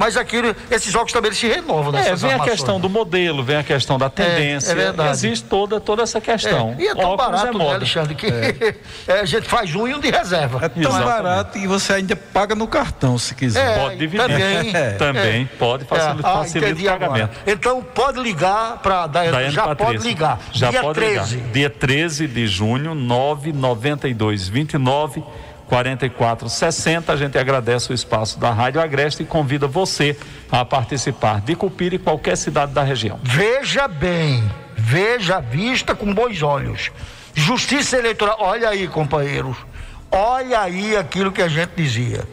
Mas 0.00 0.16
aquilo, 0.16 0.56
esses 0.70 0.94
óculos 0.94 1.12
também 1.12 1.30
se 1.32 1.46
renovam, 1.46 1.92
né? 1.92 2.00
É, 2.08 2.16
vem 2.16 2.30
a 2.30 2.32
armações. 2.32 2.50
questão 2.58 2.80
do 2.80 2.88
modelo, 2.88 3.44
vem 3.44 3.56
a 3.58 3.62
questão 3.62 3.98
da 3.98 4.08
tendência. 4.08 4.72
é 4.72 4.74
verdade. 4.74 5.10
Existe 5.10 5.44
toda, 5.46 5.78
toda 5.78 6.02
essa 6.04 6.18
questão. 6.22 6.74
É, 6.78 6.82
e 6.82 6.88
é 6.88 6.94
tão 6.94 7.10
Óculos 7.10 7.30
barato, 7.42 7.56
é 7.60 7.64
né. 7.64 7.74
Alexandre, 7.74 8.14
que 8.14 8.26
é, 9.06 9.20
a 9.20 9.26
gente 9.26 9.46
faz 9.46 9.74
um 9.74 9.86
e 9.86 9.94
um 9.94 10.00
de 10.00 10.10
reserva. 10.10 10.64
É 10.64 10.68
tão 10.70 10.80
Exatamente. 10.82 11.04
barato 11.06 11.58
e 11.58 11.66
você 11.66 11.92
ainda 11.92 12.16
paga 12.16 12.54
no 12.54 12.66
cartão 12.66 13.18
se 13.18 13.34
quiser. 13.34 13.76
É, 13.76 13.78
Pode 13.78 13.96
dividir. 13.98 14.26
Também, 14.26 14.72
Também, 14.96 15.42
é. 15.52 15.56
pode 15.58 15.84
facilitar, 15.84 16.30
É, 16.30 16.34
ah, 16.34 16.38
facilita 16.38 16.80
o 16.82 16.88
agora. 16.94 16.98
pagamento. 17.10 17.36
Então 17.46 17.82
pode 17.82 18.20
ligar 18.20 18.78
para 18.78 19.06
Daiane, 19.06 19.32
Daiane 19.36 19.54
já 19.54 19.64
Patrícia. 19.66 19.92
pode 19.94 20.08
ligar. 20.08 20.40
Já 20.50 20.70
Dia 20.70 20.80
pode 20.80 20.94
13. 20.98 21.34
ligar. 21.36 21.52
Dia 21.52 21.68
13 21.70 22.26
de 22.26 22.46
junho, 22.46 22.94
992 22.94 24.48
29 24.48 25.22
44 25.70 26.48
60. 26.48 27.12
A 27.12 27.16
gente 27.16 27.38
agradece 27.38 27.92
o 27.92 27.94
espaço 27.94 28.40
da 28.40 28.50
Rádio 28.50 28.80
Agreste 28.80 29.22
e 29.22 29.26
convida 29.26 29.68
você 29.68 30.18
a 30.50 30.64
participar 30.64 31.40
de 31.40 31.54
Cupira 31.54 31.94
e 31.94 31.98
qualquer 31.98 32.36
cidade 32.36 32.72
da 32.72 32.82
região. 32.82 33.20
Veja 33.22 33.86
bem, 33.86 34.42
veja 34.76 35.36
a 35.36 35.40
vista 35.40 35.94
com 35.94 36.12
bons 36.12 36.42
olhos. 36.42 36.90
Justiça 37.32 37.96
eleitoral, 37.96 38.36
olha 38.40 38.68
aí, 38.68 38.88
companheiros. 38.88 39.56
Olha 40.10 40.60
aí 40.60 40.96
aquilo 40.96 41.30
que 41.30 41.40
a 41.40 41.46
gente 41.46 41.70
dizia. 41.76 42.28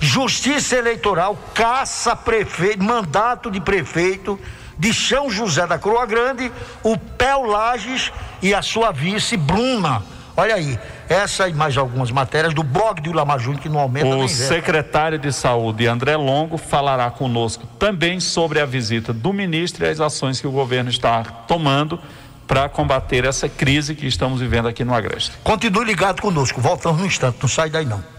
Justiça 0.00 0.76
eleitoral 0.76 1.38
caça 1.52 2.16
prefeito, 2.16 2.82
mandato 2.82 3.50
de 3.50 3.60
prefeito 3.60 4.40
de 4.78 4.94
São 4.94 5.28
José 5.28 5.66
da 5.66 5.78
Croa 5.78 6.06
Grande, 6.06 6.50
o 6.82 6.96
Pel 6.96 7.42
Lages 7.42 8.10
e 8.40 8.54
a 8.54 8.62
sua 8.62 8.92
vice 8.92 9.36
Bruna. 9.36 10.02
Olha 10.34 10.54
aí, 10.54 10.78
essa 11.08 11.48
e 11.48 11.52
mais 11.52 11.76
algumas 11.76 12.10
matérias 12.10 12.54
do 12.54 12.62
blog 12.62 13.00
do 13.00 13.10
Ilamar 13.10 13.38
Júnior 13.38 13.62
que 13.62 13.68
não 13.68 13.80
aumenta 13.80 14.16
O 14.16 14.28
secretário 14.28 15.18
de 15.18 15.32
Saúde, 15.32 15.86
André 15.86 16.16
Longo, 16.16 16.56
falará 16.56 17.10
conosco 17.10 17.66
também 17.78 18.20
sobre 18.20 18.60
a 18.60 18.66
visita 18.66 19.12
do 19.12 19.32
ministro 19.32 19.84
e 19.84 19.88
as 19.88 20.00
ações 20.00 20.40
que 20.40 20.46
o 20.46 20.50
governo 20.50 20.90
está 20.90 21.22
tomando 21.22 21.98
para 22.46 22.68
combater 22.68 23.24
essa 23.24 23.48
crise 23.48 23.94
que 23.94 24.06
estamos 24.06 24.40
vivendo 24.40 24.68
aqui 24.68 24.84
no 24.84 24.94
Agreste. 24.94 25.32
Continue 25.42 25.84
ligado 25.84 26.22
conosco, 26.22 26.60
voltamos 26.60 27.00
no 27.00 27.06
instante, 27.06 27.38
não 27.40 27.48
sai 27.48 27.68
daí 27.68 27.84
não. 27.84 28.15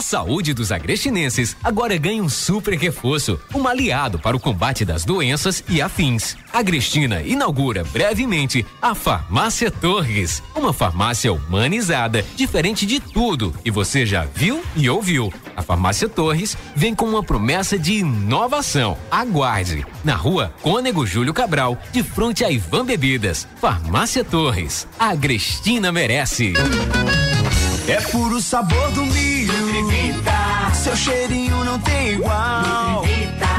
A 0.00 0.02
saúde 0.02 0.54
dos 0.54 0.72
agrestinenses 0.72 1.54
agora 1.62 1.94
ganha 1.98 2.22
um 2.22 2.28
super 2.30 2.72
reforço, 2.72 3.38
um 3.54 3.68
aliado 3.68 4.18
para 4.18 4.34
o 4.34 4.40
combate 4.40 4.82
das 4.82 5.04
doenças 5.04 5.62
e 5.68 5.82
afins. 5.82 6.38
Agrestina 6.50 7.20
inaugura 7.20 7.84
brevemente 7.84 8.64
a 8.80 8.94
Farmácia 8.94 9.70
Torres, 9.70 10.42
uma 10.56 10.72
farmácia 10.72 11.30
humanizada, 11.30 12.24
diferente 12.34 12.86
de 12.86 12.98
tudo, 12.98 13.54
e 13.62 13.70
você 13.70 14.06
já 14.06 14.24
viu 14.24 14.62
e 14.74 14.88
ouviu. 14.88 15.30
A 15.54 15.60
Farmácia 15.60 16.08
Torres 16.08 16.56
vem 16.74 16.94
com 16.94 17.04
uma 17.04 17.22
promessa 17.22 17.78
de 17.78 17.98
inovação. 17.98 18.96
Aguarde! 19.10 19.86
Na 20.02 20.14
rua 20.14 20.54
Cônego 20.62 21.04
Júlio 21.04 21.34
Cabral, 21.34 21.76
de 21.92 22.02
frente 22.02 22.42
a 22.42 22.50
Ivan 22.50 22.86
Bebidas. 22.86 23.46
Farmácia 23.60 24.24
Torres. 24.24 24.88
A 24.98 25.10
Agrestina 25.10 25.92
merece. 25.92 26.54
É 27.90 28.00
puro 28.02 28.40
sabor 28.40 28.92
do 28.92 29.04
milho. 29.04 29.52
Seu 30.82 30.96
cheirinho 30.96 31.62
não 31.62 31.78
tem 31.78 32.14
igual. 32.14 33.04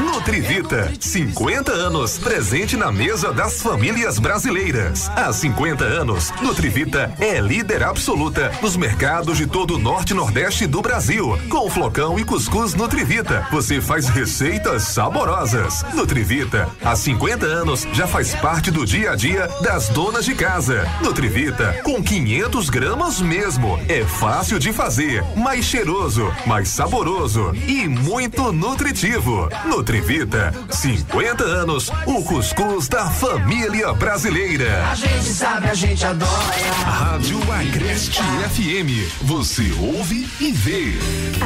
Nutrivita, 0.00 0.92
50 0.98 1.70
anos 1.70 2.18
presente 2.18 2.76
na 2.76 2.90
mesa 2.90 3.32
das 3.32 3.62
famílias 3.62 4.18
brasileiras. 4.18 5.08
Há 5.14 5.32
50 5.32 5.84
anos, 5.84 6.32
Nutrivita 6.42 7.14
é 7.20 7.40
líder 7.40 7.84
absoluta 7.84 8.50
nos 8.60 8.76
mercados 8.76 9.38
de 9.38 9.46
todo 9.46 9.76
o 9.76 9.78
norte 9.78 10.10
e 10.10 10.14
nordeste 10.14 10.66
do 10.66 10.82
Brasil. 10.82 11.38
Com 11.48 11.70
flocão 11.70 12.18
e 12.18 12.24
cuscuz 12.24 12.74
Nutrivita, 12.74 13.46
você 13.52 13.80
faz 13.80 14.08
receitas 14.08 14.82
saborosas. 14.82 15.84
Nutrivita, 15.94 16.68
há 16.84 16.96
50 16.96 17.46
anos 17.46 17.86
já 17.92 18.08
faz 18.08 18.34
parte 18.34 18.68
do 18.72 18.84
dia 18.84 19.12
a 19.12 19.16
dia 19.16 19.48
das 19.62 19.88
donas 19.88 20.24
de 20.24 20.34
casa. 20.34 20.88
Nutrivita, 21.00 21.80
com 21.84 22.02
500 22.02 22.68
gramas 22.68 23.20
mesmo. 23.20 23.78
É 23.88 24.02
fácil 24.02 24.58
de 24.58 24.72
fazer, 24.72 25.22
mais 25.36 25.64
cheiroso, 25.64 26.32
mais 26.46 26.68
saboroso 26.68 27.11
e 27.68 27.86
muito 27.88 28.52
nutritivo. 28.52 29.48
Nutrivita, 29.66 30.52
50 30.70 31.44
anos, 31.44 31.90
o 32.06 32.22
cuscuz 32.24 32.88
da 32.88 33.10
família 33.10 33.92
brasileira. 33.92 34.86
A 34.90 34.94
gente 34.94 35.24
sabe, 35.24 35.68
a 35.68 35.74
gente 35.74 36.04
adora. 36.04 36.32
Rádio 36.84 37.38
Agreste 37.52 38.22
FM, 38.22 39.22
você 39.22 39.70
ouve 39.78 40.26
e 40.40 40.52
vê. 40.52 40.94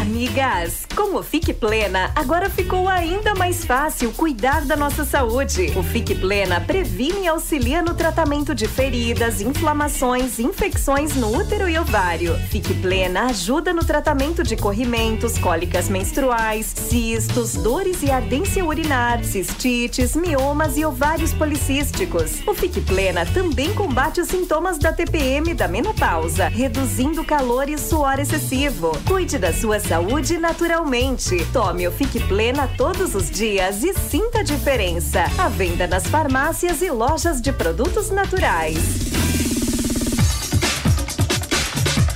Amigas, 0.01 0.87
com 0.95 1.17
o 1.17 1.23
Fique 1.23 1.53
Plena, 1.53 2.13
agora 2.15 2.49
ficou 2.49 2.89
ainda 2.89 3.35
mais 3.35 3.65
fácil 3.65 4.13
cuidar 4.13 4.65
da 4.65 4.77
nossa 4.77 5.05
saúde. 5.05 5.73
O 5.77 5.83
Fique 5.83 6.15
Plena 6.15 6.61
previne 6.61 7.25
e 7.25 7.29
auxilia 7.29 7.83
no 7.83 7.95
tratamento 7.95 8.55
de 8.55 8.69
feridas, 8.69 9.41
inflamações, 9.41 10.39
infecções 10.39 11.17
no 11.17 11.37
útero 11.37 11.69
e 11.69 11.77
ovário. 11.77 12.39
Fique 12.51 12.73
Plena 12.75 13.27
ajuda 13.27 13.73
no 13.73 13.85
tratamento 13.85 14.43
de 14.45 14.57
corrimentos, 14.57 15.37
cólicas 15.57 15.89
menstruais, 15.89 16.67
cistos, 16.67 17.55
dores 17.55 18.03
e 18.03 18.11
ardência 18.11 18.63
urinar, 18.63 19.25
cistites, 19.25 20.15
miomas 20.15 20.77
e 20.77 20.85
ovários 20.85 21.33
policísticos. 21.33 22.47
O 22.47 22.53
Fique 22.53 22.79
Plena 22.79 23.25
também 23.25 23.73
combate 23.73 24.21
os 24.21 24.29
sintomas 24.29 24.77
da 24.77 24.93
TPM 24.93 25.55
da 25.55 25.67
menopausa, 25.67 26.49
reduzindo 26.49 27.25
calor 27.25 27.71
e 27.71 27.79
suor 27.79 28.19
excessivo. 28.19 28.93
Cuide 29.09 29.39
da 29.39 29.51
sua 29.51 29.81
saúde 29.81 30.37
naturalmente. 30.37 31.43
Tome 31.55 31.89
o 31.89 31.93
Fique 31.93 32.21
Plena 32.21 32.69
todos 32.77 33.15
os 33.15 33.31
dias 33.31 33.83
e 33.83 33.95
sinta 33.95 34.41
a 34.41 34.43
diferença. 34.43 35.25
A 35.39 35.49
venda 35.49 35.87
nas 35.87 36.07
farmácias 36.07 36.83
e 36.83 36.91
lojas 36.91 37.41
de 37.41 37.51
produtos 37.51 38.11
naturais. 38.11 39.26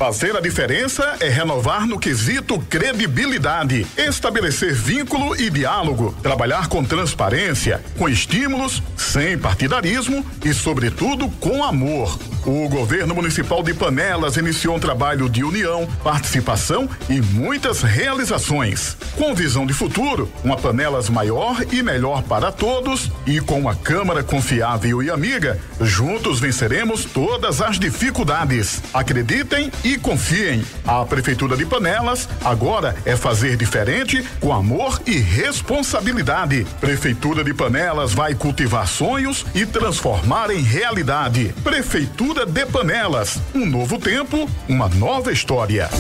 Fazer 0.01 0.35
a 0.35 0.40
diferença 0.40 1.18
é 1.20 1.28
renovar 1.28 1.86
no 1.86 1.98
quesito 1.98 2.59
credibilidade, 2.59 3.86
estabelecer 3.98 4.72
vínculo 4.72 5.39
e 5.39 5.51
diálogo, 5.51 6.16
trabalhar 6.22 6.68
com 6.68 6.82
transparência, 6.82 7.85
com 7.98 8.09
estímulos, 8.09 8.82
sem 8.97 9.36
partidarismo 9.36 10.24
e, 10.43 10.55
sobretudo, 10.55 11.28
com 11.32 11.62
amor. 11.62 12.18
O 12.47 12.67
governo 12.71 13.15
municipal 13.15 13.62
de 13.62 13.75
Panelas 13.75 14.39
iniciou 14.39 14.77
um 14.77 14.81
trabalho 14.81 15.29
de 15.29 15.45
união, 15.45 15.87
participação 16.03 16.89
e 17.09 17.21
muitas 17.21 17.83
realizações. 17.83 18.97
Com 19.17 19.35
visão 19.35 19.67
de 19.67 19.75
futuro, 19.75 20.31
uma 20.43 20.57
Panelas 20.57 21.11
maior 21.11 21.62
e 21.71 21.83
melhor 21.83 22.23
para 22.23 22.51
todos 22.51 23.11
e 23.27 23.41
com 23.41 23.61
uma 23.61 23.75
Câmara 23.75 24.23
confiável 24.23 25.03
e 25.03 25.11
amiga, 25.11 25.61
juntos 25.81 26.41
venceremos 26.41 27.05
todas 27.05 27.61
as 27.61 27.79
dificuldades. 27.79 28.83
Acreditem 28.95 29.71
e 29.85 29.99
confiem. 29.99 30.65
A 30.87 31.05
Prefeitura 31.05 31.57
de 31.59 31.67
Panelas 31.67 32.27
agora 32.43 32.97
é 33.05 33.17
fazer 33.17 33.57
diferente 33.57 34.25
com 34.41 34.53
amor 34.53 35.01
e 35.07 35.19
responsabilidade. 35.19 36.67
Prefeitura 36.81 37.45
de 37.45 37.53
Panelas 37.53 38.15
vai 38.15 38.35
cultivar 38.35 38.87
sonhos 38.87 39.45
e 39.55 39.67
transformar 39.67 40.51
em 40.51 40.62
realidade. 40.62 41.55
Prefeitura 41.62 42.30
de 42.35 42.65
Panelas, 42.66 43.39
um 43.52 43.66
novo 43.66 43.98
tempo, 43.98 44.48
uma 44.69 44.89
nova 44.89 45.32
história. 45.32 45.90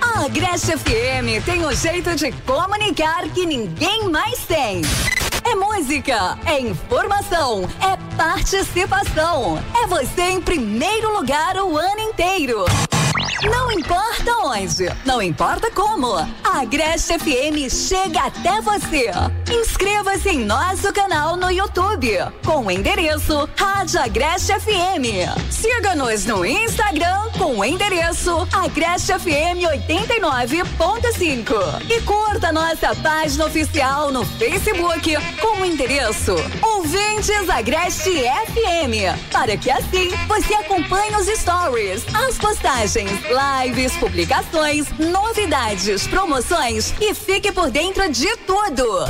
A 0.00 0.24
Agreste 0.24 0.78
FM 0.78 1.44
tem 1.44 1.66
um 1.66 1.74
jeito 1.74 2.14
de 2.14 2.30
comunicar 2.42 3.28
que 3.30 3.44
ninguém 3.44 4.08
mais 4.08 4.38
tem. 4.46 4.82
É 5.44 5.54
música, 5.56 6.38
é 6.46 6.60
informação, 6.60 7.68
é 7.80 7.96
participação. 8.16 9.62
É 9.82 9.86
você 9.88 10.22
em 10.30 10.40
primeiro 10.40 11.12
lugar 11.18 11.56
o 11.56 11.76
ano 11.76 12.00
inteiro. 12.00 12.64
Não 13.42 13.72
importa 13.72 14.32
onde, 14.44 14.86
não 15.04 15.20
importa 15.20 15.70
como, 15.70 16.14
a 16.16 16.60
Agreste 16.60 17.18
FM 17.18 17.70
chega 17.70 18.20
até 18.20 18.60
você. 18.60 19.10
Inscreva-se 19.50 20.30
em 20.30 20.44
nosso 20.44 20.92
canal 20.92 21.36
no 21.36 21.50
YouTube 21.50 22.08
com 22.44 22.66
o 22.66 22.70
endereço 22.70 23.48
Rádio 23.56 24.00
Agreste 24.00 24.52
FM. 24.52 25.50
Siga-nos 25.50 26.24
no 26.24 26.44
Instagram 26.44 27.30
com 27.38 27.58
o 27.58 27.64
endereço 27.64 28.46
Agreste 28.52 29.12
FM 29.12 29.62
89.5 29.86 31.90
e 31.90 32.00
curta 32.02 32.52
nossa 32.52 32.94
página 32.96 33.46
oficial 33.46 34.10
no 34.10 34.24
Facebook 34.24 35.14
com 35.40 35.60
o 35.60 35.64
endereço 35.64 36.34
Ouvintes 36.62 37.48
Agreste 37.50 38.10
FM 38.10 39.30
para 39.32 39.56
que 39.56 39.70
assim 39.70 40.10
você 40.26 40.54
acompanhe 40.54 41.14
os 41.16 41.26
stories, 41.26 42.04
as 42.14 42.38
postagens, 42.38 43.10
lives, 43.24 43.92
publicações, 43.96 44.86
novidades, 44.98 46.06
promoções 46.06 46.94
e 47.00 47.14
fique 47.14 47.52
por 47.52 47.70
dentro 47.70 48.08
de 48.10 48.36
tudo. 48.38 49.06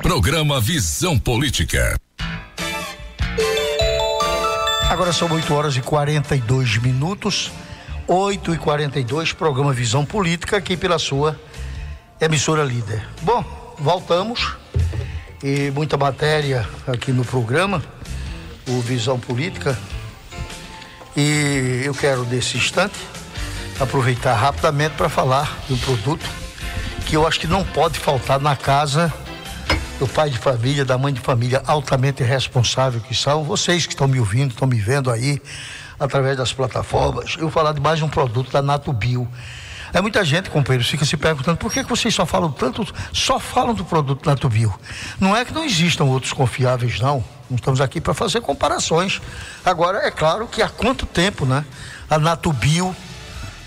Programa 0.03 0.61
Visão 0.61 1.17
Política. 1.17 1.99
Agora 4.87 5.11
são 5.11 5.31
8 5.31 5.51
horas 5.51 5.75
e 5.77 5.81
42 5.81 6.77
minutos. 6.77 7.51
8 8.07 8.53
e 8.53 8.57
42 8.59 9.33
programa 9.33 9.73
Visão 9.73 10.05
Política, 10.05 10.57
aqui 10.57 10.77
pela 10.77 10.99
sua 10.99 11.39
emissora 12.19 12.63
líder. 12.63 13.03
Bom, 13.23 13.43
voltamos. 13.79 14.55
E 15.43 15.71
muita 15.71 15.97
matéria 15.97 16.69
aqui 16.85 17.11
no 17.11 17.25
programa, 17.25 17.83
o 18.67 18.79
Visão 18.81 19.19
Política. 19.19 19.75
E 21.17 21.81
eu 21.83 21.95
quero, 21.95 22.23
nesse 22.25 22.57
instante, 22.57 22.99
aproveitar 23.81 24.35
rapidamente 24.35 24.93
para 24.95 25.09
falar 25.09 25.57
de 25.67 25.73
um 25.73 25.77
produto 25.77 26.29
que 27.07 27.15
eu 27.17 27.25
acho 27.25 27.39
que 27.39 27.47
não 27.47 27.63
pode 27.63 27.97
faltar 27.97 28.39
na 28.39 28.55
casa 28.55 29.11
do 29.97 30.07
pai 30.07 30.29
de 30.29 30.37
família, 30.37 30.85
da 30.85 30.99
mãe 30.99 31.11
de 31.11 31.19
família 31.19 31.63
altamente 31.65 32.21
responsável 32.21 33.01
que 33.01 33.15
são, 33.15 33.43
vocês 33.43 33.87
que 33.87 33.93
estão 33.93 34.07
me 34.07 34.19
ouvindo, 34.19 34.51
estão 34.51 34.67
me 34.67 34.79
vendo 34.79 35.09
aí 35.09 35.41
através 35.99 36.37
das 36.37 36.53
plataformas, 36.53 37.33
eu 37.35 37.41
vou 37.41 37.51
falar 37.51 37.73
de 37.73 37.81
mais 37.81 38.01
um 38.03 38.07
produto 38.07 38.51
da 38.51 38.61
Natubio. 38.61 39.27
É 39.93 39.99
muita 39.99 40.23
gente, 40.23 40.49
companheiro, 40.51 40.87
fica 40.87 41.03
se 41.03 41.17
perguntando 41.17 41.57
por 41.57 41.71
que, 41.71 41.83
que 41.83 41.89
vocês 41.89 42.13
só 42.13 42.25
falam 42.25 42.51
tanto, 42.51 42.87
só 43.11 43.39
falam 43.39 43.73
do 43.73 43.83
produto 43.83 44.25
Natubio. 44.25 44.73
Não 45.19 45.35
é 45.35 45.43
que 45.43 45.53
não 45.53 45.65
existam 45.65 46.05
outros 46.05 46.31
confiáveis, 46.33 46.99
não. 46.99 47.23
Não 47.49 47.57
estamos 47.57 47.81
aqui 47.81 47.99
para 47.99 48.13
fazer 48.13 48.41
comparações. 48.41 49.19
Agora, 49.65 50.05
é 50.05 50.11
claro 50.11 50.47
que 50.47 50.61
há 50.61 50.69
quanto 50.69 51.05
tempo, 51.05 51.45
né? 51.45 51.65
A 52.09 52.17
Natubio 52.17 52.95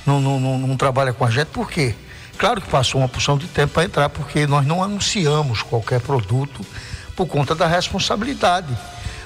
não, 0.06 0.20
não, 0.20 0.40
não, 0.40 0.59
não 0.59 0.76
trabalha 0.76 1.12
com 1.12 1.24
a 1.24 1.31
gente, 1.31 1.48
por 1.48 1.70
quê? 1.70 1.94
Claro 2.36 2.60
que 2.60 2.68
passou 2.68 3.01
uma 3.01 3.09
porção 3.09 3.39
de 3.39 3.47
tempo 3.47 3.74
para 3.74 3.85
entrar, 3.85 4.09
porque 4.09 4.47
nós 4.47 4.66
não 4.66 4.82
anunciamos 4.82 5.62
qualquer 5.62 6.01
produto 6.01 6.64
por 7.14 7.26
conta 7.26 7.55
da 7.55 7.66
responsabilidade. 7.66 8.76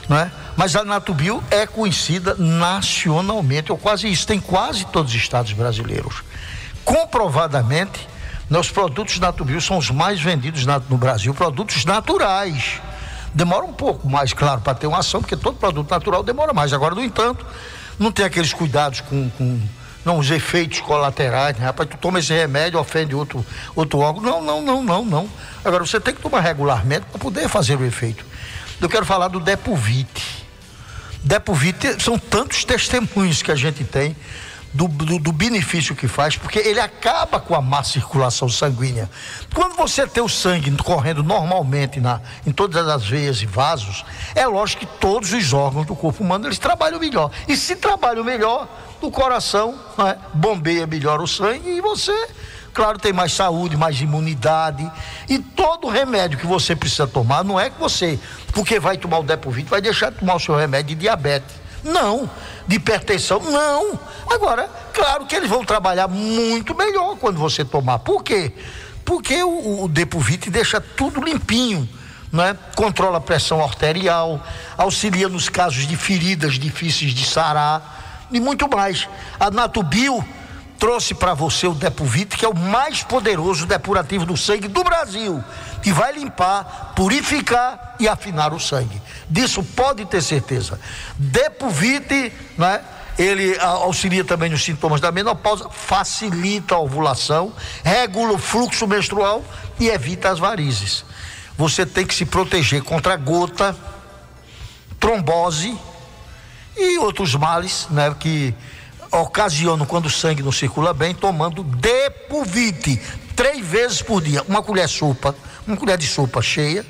Não 0.08 0.16
é? 0.16 0.30
Mas 0.56 0.74
a 0.74 0.84
Natubio 0.84 1.42
é 1.50 1.66
conhecida 1.66 2.34
nacionalmente, 2.34 3.70
ou 3.70 3.78
quase 3.78 4.08
isso, 4.08 4.26
tem 4.26 4.40
quase 4.40 4.86
todos 4.86 5.12
os 5.12 5.20
estados 5.20 5.52
brasileiros. 5.52 6.22
Comprovadamente, 6.84 8.08
né, 8.48 8.58
os 8.58 8.70
produtos 8.70 9.18
Natubio 9.18 9.60
são 9.60 9.76
os 9.76 9.90
mais 9.90 10.20
vendidos 10.20 10.64
no 10.64 10.96
Brasil, 10.96 11.34
produtos 11.34 11.84
naturais. 11.84 12.80
Demora 13.34 13.66
um 13.66 13.72
pouco 13.72 14.08
mais, 14.08 14.32
claro, 14.32 14.62
para 14.62 14.74
ter 14.74 14.86
uma 14.86 14.98
ação, 14.98 15.20
porque 15.20 15.36
todo 15.36 15.56
produto 15.56 15.90
natural 15.90 16.22
demora 16.22 16.54
mais. 16.54 16.72
Agora, 16.72 16.94
no 16.94 17.04
entanto, 17.04 17.44
não 17.98 18.10
tem 18.10 18.24
aqueles 18.24 18.54
cuidados 18.54 19.02
com, 19.02 19.28
com 19.30 19.60
não, 20.08 20.18
os 20.18 20.30
efeitos 20.30 20.80
colaterais, 20.80 21.54
né? 21.58 21.66
Rapaz, 21.66 21.86
tu 21.90 21.98
toma 21.98 22.18
esse 22.18 22.32
remédio, 22.32 22.80
ofende 22.80 23.14
outro, 23.14 23.44
outro 23.76 23.98
órgão. 23.98 24.22
Não, 24.22 24.42
não, 24.42 24.62
não, 24.62 24.82
não, 24.82 25.04
não. 25.04 25.30
Agora, 25.62 25.84
você 25.84 26.00
tem 26.00 26.14
que 26.14 26.22
tomar 26.22 26.40
regularmente 26.40 27.04
para 27.10 27.18
poder 27.18 27.46
fazer 27.46 27.78
o 27.78 27.84
efeito. 27.84 28.24
Eu 28.80 28.88
quero 28.88 29.04
falar 29.04 29.28
do 29.28 29.38
Depovite. 29.38 30.46
Depovite 31.22 32.02
são 32.02 32.18
tantos 32.18 32.64
testemunhos 32.64 33.42
que 33.42 33.52
a 33.52 33.54
gente 33.54 33.84
tem 33.84 34.16
do, 34.72 34.86
do, 34.86 35.18
do, 35.18 35.32
benefício 35.32 35.94
que 35.94 36.06
faz, 36.06 36.36
porque 36.36 36.58
ele 36.58 36.80
acaba 36.80 37.40
com 37.40 37.54
a 37.54 37.60
má 37.60 37.82
circulação 37.82 38.48
sanguínea. 38.48 39.08
Quando 39.54 39.74
você 39.76 40.06
tem 40.06 40.22
o 40.22 40.28
sangue 40.28 40.70
correndo 40.82 41.22
normalmente 41.22 42.00
na, 42.00 42.20
em 42.46 42.52
todas 42.52 42.86
as 42.86 43.06
veias 43.06 43.40
e 43.40 43.46
vasos, 43.46 44.04
é 44.34 44.46
lógico 44.46 44.86
que 44.86 44.98
todos 45.00 45.32
os 45.32 45.52
órgãos 45.52 45.86
do 45.86 45.96
corpo 45.96 46.22
humano 46.22 46.46
eles 46.46 46.58
trabalham 46.58 47.00
melhor. 47.00 47.30
E 47.46 47.56
se 47.56 47.76
trabalham 47.76 48.22
melhor, 48.22 48.68
o 49.00 49.10
coração 49.10 49.78
é, 49.98 50.16
bombeia 50.34 50.86
melhor 50.86 51.20
o 51.20 51.26
sangue 51.26 51.70
e 51.70 51.80
você, 51.80 52.28
claro, 52.74 52.98
tem 52.98 53.12
mais 53.12 53.32
saúde, 53.32 53.76
mais 53.76 54.00
imunidade. 54.00 54.90
E 55.28 55.38
todo 55.38 55.88
remédio 55.88 56.38
que 56.38 56.46
você 56.46 56.76
precisa 56.76 57.06
tomar, 57.06 57.42
não 57.42 57.58
é 57.58 57.70
que 57.70 57.78
você, 57.78 58.18
porque 58.52 58.78
vai 58.78 58.98
tomar 58.98 59.20
o 59.20 59.22
Depovite, 59.22 59.70
vai 59.70 59.80
deixar 59.80 60.10
de 60.10 60.18
tomar 60.18 60.34
o 60.34 60.40
seu 60.40 60.56
remédio 60.56 60.94
de 60.94 61.02
diabetes. 61.02 61.67
Não. 61.82 62.28
De 62.66 62.76
hipertensão? 62.76 63.40
Não. 63.40 63.98
Agora, 64.30 64.68
claro 64.92 65.26
que 65.26 65.34
eles 65.34 65.48
vão 65.48 65.64
trabalhar 65.64 66.08
muito 66.08 66.74
melhor 66.74 67.16
quando 67.16 67.38
você 67.38 67.64
tomar. 67.64 68.00
Por 68.00 68.22
quê? 68.22 68.52
Porque 69.04 69.42
o, 69.42 69.84
o 69.84 69.88
deixa 70.50 70.80
tudo 70.80 71.22
limpinho. 71.22 71.88
Né? 72.30 72.56
Controla 72.76 73.16
a 73.16 73.20
pressão 73.20 73.64
arterial, 73.64 74.44
auxilia 74.76 75.28
nos 75.30 75.48
casos 75.48 75.86
de 75.86 75.96
feridas 75.96 76.54
difíceis 76.54 77.14
de 77.14 77.24
sarar 77.24 78.26
e 78.30 78.38
muito 78.38 78.68
mais. 78.68 79.08
A 79.40 79.50
Natubio 79.50 80.22
trouxe 80.78 81.14
para 81.14 81.34
você 81.34 81.66
o 81.66 81.74
Depovite, 81.74 82.36
que 82.36 82.44
é 82.44 82.48
o 82.48 82.56
mais 82.56 83.02
poderoso 83.02 83.66
depurativo 83.66 84.24
do 84.24 84.36
sangue 84.36 84.68
do 84.68 84.84
Brasil, 84.84 85.42
que 85.82 85.92
vai 85.92 86.12
limpar, 86.12 86.92
purificar 86.94 87.96
e 87.98 88.08
afinar 88.08 88.52
o 88.54 88.60
sangue. 88.60 89.02
Disso 89.28 89.62
pode 89.62 90.04
ter 90.06 90.22
certeza. 90.22 90.80
Depovite, 91.16 92.32
né? 92.56 92.80
Ele 93.18 93.58
auxilia 93.58 94.24
também 94.24 94.48
nos 94.48 94.62
sintomas 94.62 95.00
da 95.00 95.10
menopausa, 95.10 95.68
facilita 95.68 96.76
a 96.76 96.78
ovulação, 96.78 97.52
regula 97.82 98.34
o 98.34 98.38
fluxo 98.38 98.86
menstrual 98.86 99.44
e 99.80 99.88
evita 99.88 100.30
as 100.30 100.38
varizes. 100.38 101.04
Você 101.56 101.84
tem 101.84 102.06
que 102.06 102.14
se 102.14 102.24
proteger 102.24 102.84
contra 102.84 103.16
gota, 103.16 103.76
trombose 105.00 105.76
e 106.76 106.96
outros 106.98 107.34
males, 107.34 107.88
né, 107.90 108.14
que 108.20 108.54
ocasionam 109.10 109.86
quando 109.86 110.06
o 110.06 110.10
sangue 110.10 110.42
não 110.42 110.52
circula 110.52 110.92
bem, 110.92 111.14
tomando 111.14 111.62
Depovite 111.62 113.00
três 113.34 113.64
vezes 113.64 114.02
por 114.02 114.20
dia, 114.20 114.42
uma 114.48 114.62
colher 114.62 114.88
sopa, 114.88 115.34
uma 115.66 115.76
colher 115.76 115.96
de 115.96 116.06
sopa 116.06 116.42
cheia 116.42 116.84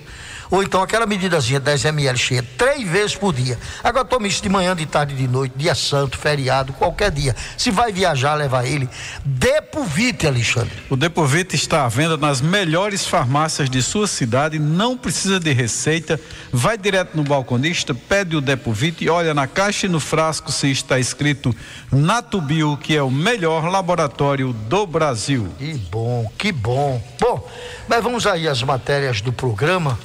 ou 0.50 0.62
então 0.62 0.82
aquela 0.82 1.06
medidazinha 1.06 1.60
10 1.60 1.84
ml 1.86 2.18
cheia, 2.18 2.42
três 2.56 2.88
vezes 2.88 3.16
por 3.16 3.32
dia. 3.32 3.58
Agora 3.82 4.04
tome 4.04 4.28
isso 4.28 4.42
de 4.42 4.48
manhã, 4.48 4.74
de 4.74 4.86
tarde, 4.86 5.14
de 5.14 5.28
noite, 5.28 5.54
dia 5.56 5.74
santo, 5.74 6.16
feriado, 6.16 6.72
qualquer 6.72 7.10
dia. 7.10 7.34
Se 7.56 7.70
vai 7.70 7.92
viajar, 7.92 8.34
leva 8.34 8.66
ele. 8.66 8.88
Depovite, 9.24 10.26
Alexandre. 10.26 10.72
O 10.88 10.96
Depovite 10.96 11.56
está 11.56 11.84
à 11.84 11.88
venda 11.88 12.16
nas 12.16 12.40
melhores 12.40 13.06
farmácias 13.06 13.68
de 13.68 13.82
sua 13.82 14.06
cidade, 14.06 14.58
não 14.58 14.96
precisa 14.96 15.38
de 15.38 15.52
receita. 15.52 16.20
Vai 16.52 16.78
direto 16.78 17.16
no 17.16 17.24
balconista, 17.24 17.94
pede 17.94 18.36
o 18.36 18.40
Depovite 18.40 19.04
e 19.04 19.10
olha 19.10 19.34
na 19.34 19.46
caixa 19.46 19.86
e 19.86 19.88
no 19.88 20.00
frasco 20.00 20.50
se 20.50 20.70
está 20.70 20.98
escrito 20.98 21.54
Natubio, 21.92 22.76
que 22.76 22.96
é 22.96 23.02
o 23.02 23.10
melhor 23.10 23.66
laboratório 23.66 24.52
do 24.52 24.86
Brasil. 24.86 25.48
Que 25.58 25.74
bom, 25.74 26.30
que 26.38 26.52
bom. 26.52 27.02
Bom, 27.20 27.48
mas 27.88 28.02
vamos 28.02 28.26
aí 28.26 28.48
às 28.48 28.62
matérias 28.62 29.20
do 29.20 29.32
programa 29.32 29.98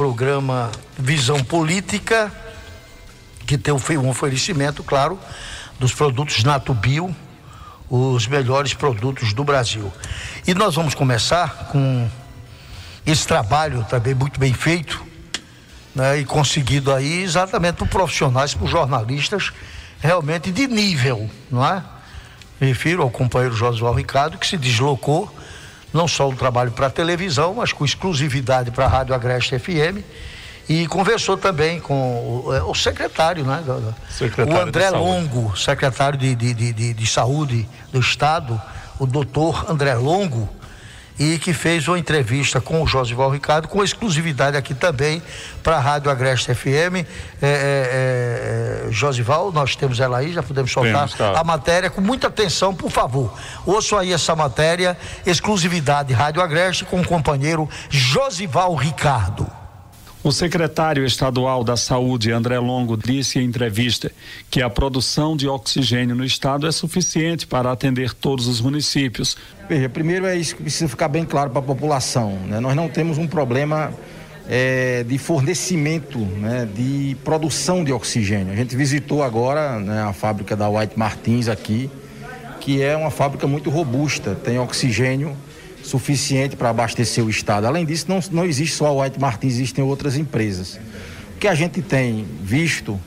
programa 0.00 0.70
Visão 0.98 1.44
Política, 1.44 2.32
que 3.46 3.58
tem 3.58 3.74
um 3.74 4.08
oferecimento, 4.08 4.82
claro, 4.82 5.18
dos 5.78 5.92
produtos 5.92 6.42
Natubio, 6.42 7.14
os 7.90 8.26
melhores 8.26 8.72
produtos 8.72 9.34
do 9.34 9.44
Brasil. 9.44 9.92
E 10.46 10.54
nós 10.54 10.74
vamos 10.74 10.94
começar 10.94 11.68
com 11.70 12.08
esse 13.04 13.26
trabalho 13.26 13.84
também 13.90 14.14
muito 14.14 14.40
bem 14.40 14.54
feito, 14.54 15.04
né, 15.94 16.20
e 16.20 16.24
conseguido 16.24 16.94
aí 16.94 17.22
exatamente 17.22 17.76
por 17.76 17.88
profissionais, 17.88 18.54
por 18.54 18.68
jornalistas 18.68 19.52
realmente 20.00 20.50
de 20.50 20.66
nível, 20.66 21.28
não 21.50 21.62
é? 21.62 21.84
Me 22.58 22.68
refiro 22.68 23.02
ao 23.02 23.10
companheiro 23.10 23.54
Josué 23.54 23.94
Ricardo, 23.94 24.38
que 24.38 24.46
se 24.46 24.56
deslocou 24.56 25.30
não 25.92 26.06
só 26.06 26.28
o 26.28 26.34
trabalho 26.34 26.70
para 26.70 26.88
televisão, 26.88 27.54
mas 27.54 27.72
com 27.72 27.84
exclusividade 27.84 28.70
para 28.70 28.84
a 28.84 28.88
Rádio 28.88 29.14
Agreste 29.14 29.58
FM. 29.58 30.04
E 30.68 30.86
conversou 30.86 31.36
também 31.36 31.80
com 31.80 32.44
o, 32.46 32.54
é, 32.54 32.62
o 32.62 32.74
secretário, 32.74 33.44
né? 33.44 33.62
Secretário 34.08 34.52
o 34.52 34.60
André 34.60 34.88
Longo, 34.90 35.56
secretário 35.56 36.16
de, 36.16 36.34
de, 36.34 36.54
de, 36.54 36.94
de, 36.94 37.06
Saúde 37.06 37.68
do 37.90 37.98
Estado, 37.98 38.60
o 38.96 39.04
doutor 39.04 39.68
André 39.68 39.94
Longo, 39.94 40.48
e 41.20 41.38
que 41.38 41.52
fez 41.52 41.86
uma 41.86 41.98
entrevista 41.98 42.62
com 42.62 42.82
o 42.82 42.86
Josival 42.86 43.28
Ricardo, 43.28 43.68
com 43.68 43.84
exclusividade 43.84 44.56
aqui 44.56 44.72
também 44.72 45.22
para 45.62 45.76
a 45.76 45.78
Rádio 45.78 46.10
Agreste 46.10 46.54
FM. 46.54 46.96
É, 46.96 47.04
é, 47.42 48.86
é, 48.88 48.90
Josival, 48.90 49.52
nós 49.52 49.76
temos 49.76 50.00
ela 50.00 50.16
aí, 50.16 50.32
já 50.32 50.42
podemos 50.42 50.72
soltar 50.72 51.10
tá. 51.10 51.38
a 51.38 51.44
matéria 51.44 51.90
com 51.90 52.00
muita 52.00 52.28
atenção, 52.28 52.74
por 52.74 52.90
favor. 52.90 53.38
Ouçam 53.66 53.98
aí 53.98 54.14
essa 54.14 54.34
matéria, 54.34 54.96
exclusividade 55.26 56.14
Rádio 56.14 56.40
Agreste 56.40 56.86
com 56.86 56.98
o 56.98 57.06
companheiro 57.06 57.68
Josival 57.90 58.74
Ricardo. 58.74 59.59
O 60.22 60.32
secretário 60.32 61.06
estadual 61.06 61.64
da 61.64 61.78
Saúde, 61.78 62.30
André 62.30 62.58
Longo, 62.58 62.94
disse 62.94 63.38
em 63.38 63.44
entrevista 63.44 64.12
que 64.50 64.60
a 64.60 64.68
produção 64.68 65.34
de 65.34 65.48
oxigênio 65.48 66.14
no 66.14 66.26
estado 66.26 66.66
é 66.66 66.72
suficiente 66.72 67.46
para 67.46 67.72
atender 67.72 68.12
todos 68.12 68.46
os 68.46 68.60
municípios. 68.60 69.34
Veja, 69.66 69.88
primeiro 69.88 70.26
é 70.26 70.36
isso 70.36 70.56
que 70.56 70.62
precisa 70.62 70.86
ficar 70.88 71.08
bem 71.08 71.24
claro 71.24 71.48
para 71.48 71.60
a 71.60 71.62
população. 71.62 72.32
Né? 72.46 72.60
Nós 72.60 72.76
não 72.76 72.86
temos 72.86 73.16
um 73.16 73.26
problema 73.26 73.94
é, 74.46 75.04
de 75.04 75.16
fornecimento, 75.16 76.18
né, 76.18 76.68
de 76.70 77.16
produção 77.24 77.82
de 77.82 77.90
oxigênio. 77.90 78.52
A 78.52 78.56
gente 78.56 78.76
visitou 78.76 79.22
agora 79.22 79.78
né, 79.78 80.02
a 80.02 80.12
fábrica 80.12 80.54
da 80.54 80.68
White 80.68 80.98
Martins 80.98 81.48
aqui, 81.48 81.90
que 82.60 82.82
é 82.82 82.94
uma 82.94 83.10
fábrica 83.10 83.46
muito 83.46 83.70
robusta, 83.70 84.34
tem 84.34 84.58
oxigênio 84.58 85.34
suficiente 85.82 86.56
para 86.56 86.70
abastecer 86.70 87.24
o 87.24 87.30
Estado. 87.30 87.66
Além 87.66 87.84
disso, 87.84 88.06
não, 88.08 88.20
não 88.30 88.44
existe 88.44 88.76
só 88.76 88.86
a 88.86 89.02
White 89.04 89.20
Martins, 89.20 89.54
existem 89.54 89.84
outras 89.84 90.16
empresas. 90.16 90.78
O 91.36 91.38
que 91.40 91.48
a 91.48 91.54
gente 91.54 91.80
tem 91.82 92.26
visto 92.42 92.98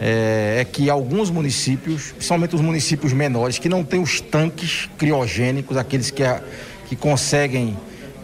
é, 0.00 0.56
é, 0.60 0.64
que 0.64 0.90
alguns 0.90 1.30
municípios, 1.30 2.12
principalmente 2.12 2.54
os 2.54 2.60
municípios 2.60 3.12
menores, 3.12 3.58
que 3.58 3.68
não 3.68 3.84
têm 3.84 4.00
os 4.00 4.20
tanques 4.20 4.88
criogênicos, 4.98 5.76
aqueles 5.76 6.10
que, 6.10 6.24
a, 6.24 6.42
que 6.88 6.96
conseguem 6.96 7.76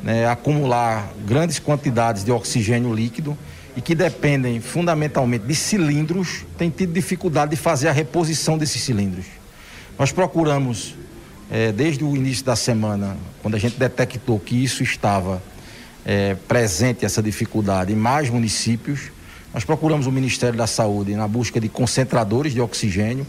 né, 0.03 0.27
acumular 0.29 1.13
grandes 1.27 1.59
quantidades 1.59 2.25
de 2.25 2.33
oxigênio 2.33 2.93
líquido 2.93 3.39
e 3.77 3.81
que 3.81 3.95
dependem 3.95 4.61
fundamentalmente 4.61 5.47
de 5.47 5.55
cilindros, 5.55 6.45
têm 6.57 6.69
tido 6.69 6.93
dificuldade 6.93 7.53
de 7.53 7.57
fazer 7.57 7.87
a 7.87 7.93
reposição 7.93 8.59
desses 8.59 8.83
cilindros. 8.83 9.27
Nós 9.97 10.11
procuramos 10.11 10.97
é, 11.51 11.73
desde 11.73 12.05
o 12.05 12.15
início 12.15 12.45
da 12.45 12.57
semana, 12.57 13.17
quando 13.43 13.55
a 13.55 13.59
gente 13.59 13.79
detectou 13.79 14.39
que 14.39 14.63
isso 14.63 14.83
estava 14.83 15.43
é, 16.05 16.35
presente, 16.47 17.05
essa 17.05 17.23
dificuldade, 17.23 17.93
em 17.93 17.97
mais 17.97 18.29
municípios, 18.31 19.11
nós 19.53 19.65
procuramos 19.65 20.07
o 20.07 20.13
Ministério 20.13 20.59
da 20.59 20.67
Saúde 20.67 21.15
na 21.15 21.27
busca 21.27 21.59
de 21.59 21.69
concentradores 21.69 22.53
de 22.53 22.61
oxigênio, 22.61 23.27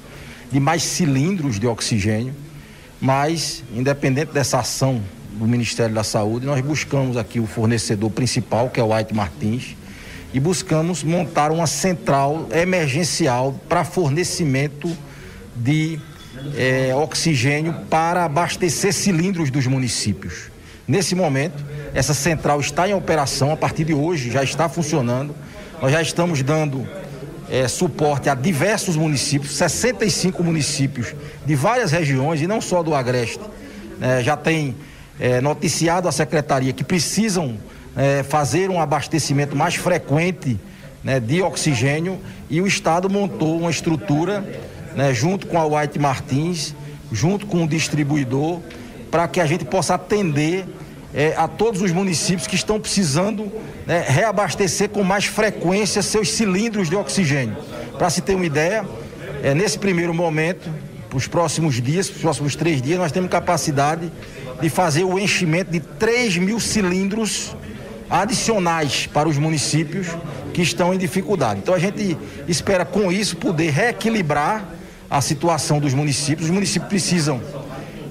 de 0.52 0.60
mais 0.60 0.84
cilindros 0.84 1.60
de 1.60 1.68
oxigênio, 1.68 2.34
mas, 3.00 3.64
independente 3.74 4.34
dessa 4.34 4.60
ação 4.60 5.02
do 5.34 5.48
Ministério 5.48 5.96
da 5.96 6.04
Saúde, 6.04 6.46
nós 6.46 6.60
buscamos 6.62 7.16
aqui 7.16 7.40
o 7.40 7.48
fornecedor 7.48 8.12
principal, 8.12 8.70
que 8.70 8.80
é 8.80 8.84
o 8.84 8.94
White 8.94 9.14
Martins, 9.14 9.76
e 10.34 10.40
buscamos 10.40 11.04
montar 11.04 11.52
uma 11.52 11.66
central 11.66 12.48
emergencial 12.52 13.58
para 13.70 13.84
fornecimento 13.86 14.96
de 15.56 16.00
é, 16.56 16.94
oxigênio 16.96 17.74
para 17.90 18.26
abastecer 18.26 18.94
cilindros 18.94 19.50
dos 19.50 19.68
municípios. 19.68 20.50
Nesse 20.88 21.14
momento, 21.14 21.64
essa 21.94 22.14
central 22.14 22.60
está 22.60 22.88
em 22.88 22.94
operação, 22.94 23.52
a 23.52 23.58
partir 23.58 23.84
de 23.84 23.94
hoje 23.94 24.32
já 24.32 24.44
está 24.44 24.68
funcionando. 24.68 25.36
Nós 25.82 25.92
já 25.92 26.02
estamos 26.02 26.42
dando 26.42 26.88
é, 27.50 27.68
suporte 27.68 28.30
a 28.30 28.36
diversos 28.36 28.96
municípios, 28.96 29.56
65 29.56 30.44
municípios 30.44 31.14
de 31.46 31.56
várias 31.56 31.92
regiões 31.92 32.42
e 32.42 32.48
não 32.48 32.62
só 32.62 32.84
do 32.84 32.94
Agreste. 32.94 33.42
É, 34.02 34.24
já 34.24 34.38
tem 34.38 34.76
é, 35.20 35.42
noticiado 35.42 36.08
a 36.08 36.12
secretaria 36.12 36.74
que 36.74 36.84
precisam 36.84 37.58
é, 37.96 38.24
fazer 38.24 38.70
um 38.70 38.80
abastecimento 38.80 39.56
mais 39.56 39.76
frequente 39.76 40.60
né, 41.04 41.20
de 41.20 41.42
oxigênio 41.42 42.20
e 42.50 42.62
o 42.62 42.68
Estado 42.68 43.10
montou 43.10 43.58
uma 43.60 43.70
estrutura 43.70 44.44
né, 45.00 45.14
junto 45.14 45.48
com 45.48 45.58
a 45.58 45.66
White 45.66 45.98
Martins, 45.98 46.76
junto 47.10 47.48
com 47.48 47.64
o 47.64 47.68
distribuidor, 47.68 48.60
para 49.10 49.30
que 49.30 49.40
a 49.40 49.46
gente 49.46 49.64
possa 49.64 49.94
atender 49.94 50.66
é, 51.14 51.34
a 51.38 51.48
todos 51.48 51.82
os 51.82 51.94
municípios 51.94 52.46
que 52.46 52.56
estão 52.56 52.82
precisando 52.82 53.50
né, 53.88 54.04
reabastecer 54.06 54.90
com 54.90 55.02
mais 55.02 55.24
frequência 55.24 56.02
seus 56.02 56.30
cilindros 56.34 56.90
de 56.90 56.98
oxigênio. 56.98 57.56
Para 57.98 58.10
se 58.10 58.20
ter 58.20 58.36
uma 58.36 58.46
ideia, 58.46 58.86
é, 59.42 59.54
nesse 59.54 59.80
primeiro 59.80 60.14
momento, 60.14 60.70
para 61.08 61.18
os 61.18 61.28
próximos 61.28 61.82
dias, 61.82 62.10
para 62.10 62.18
os 62.18 62.22
próximos 62.22 62.56
três 62.58 62.82
dias, 62.82 63.00
nós 63.00 63.14
temos 63.14 63.30
capacidade 63.30 64.12
de 64.62 64.70
fazer 64.70 65.06
o 65.06 65.18
enchimento 65.18 65.72
de 65.72 65.80
3 65.80 66.40
mil 66.40 66.60
cilindros 66.60 67.56
adicionais 68.10 69.08
para 69.08 69.30
os 69.30 69.38
municípios 69.38 70.08
que 70.54 70.62
estão 70.62 70.94
em 70.94 70.98
dificuldade. 70.98 71.62
Então 71.64 71.74
a 71.74 71.80
gente 71.80 72.18
espera 72.50 72.84
com 72.84 73.10
isso 73.10 73.38
poder 73.38 73.70
reequilibrar 73.70 74.78
a 75.10 75.22
situação 75.22 75.80
dos 75.80 75.94
municípios. 75.94 76.48
Os 76.48 76.54
municípios 76.54 76.90
precisam 76.90 77.42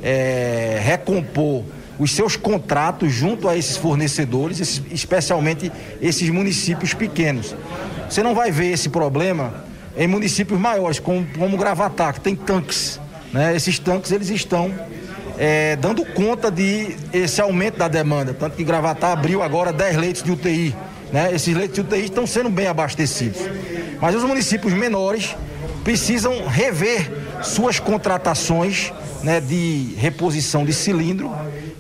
é, 0.03 0.81
recompor 0.83 1.65
os 1.99 2.13
seus 2.13 2.37
contratos 2.37 3.13
junto 3.13 3.49
a 3.49 3.57
esses 3.57 3.77
fornecedores, 3.77 4.83
especialmente 4.91 5.71
esses 6.01 6.29
municípios 6.31 6.95
pequenos. 6.95 7.55
Você 8.09 8.23
não 8.23 8.35
vai 8.35 8.51
ver 8.51 8.73
esse 8.73 8.89
problema 8.89 9.65
em 9.97 10.07
municípios 10.07 10.59
maiores, 10.61 11.01
como, 11.01 11.27
como 11.37 11.57
Gravatar, 11.57 12.15
que 12.15 12.21
tem 12.21 12.37
tanques. 12.37 13.01
Né? 13.33 13.55
Esses 13.55 13.79
tanques 13.79 14.13
eles 14.13 14.31
estão 14.31 14.73
é, 15.37 15.77
dando 15.77 16.05
conta 16.05 16.51
de 16.51 16.97
esse 17.13 17.41
aumento 17.41 17.79
da 17.79 17.89
demanda. 17.89 18.33
Tanto 18.33 18.57
que 18.57 18.63
Gravatar 18.63 19.13
abriu 19.13 19.43
agora 19.43 19.73
10 19.73 19.97
leitos 19.97 20.23
de 20.23 20.31
UTI. 20.31 20.75
Né? 21.13 21.35
Esses 21.35 21.55
leitos 21.55 21.75
de 21.75 21.81
UTI 21.81 22.05
estão 22.05 22.27
sendo 22.27 22.49
bem 22.49 22.69
abastecidos. 22.69 23.41
Mas 24.01 24.15
os 24.15 24.23
municípios 24.23 24.73
menores 24.73 25.35
precisam 25.89 26.47
rever 26.47 27.11
suas 27.43 27.81
contratações 27.81 28.93
né, 29.23 29.41
de 29.41 29.95
reposição 29.97 30.63
de 30.63 30.71
cilindro 30.71 31.35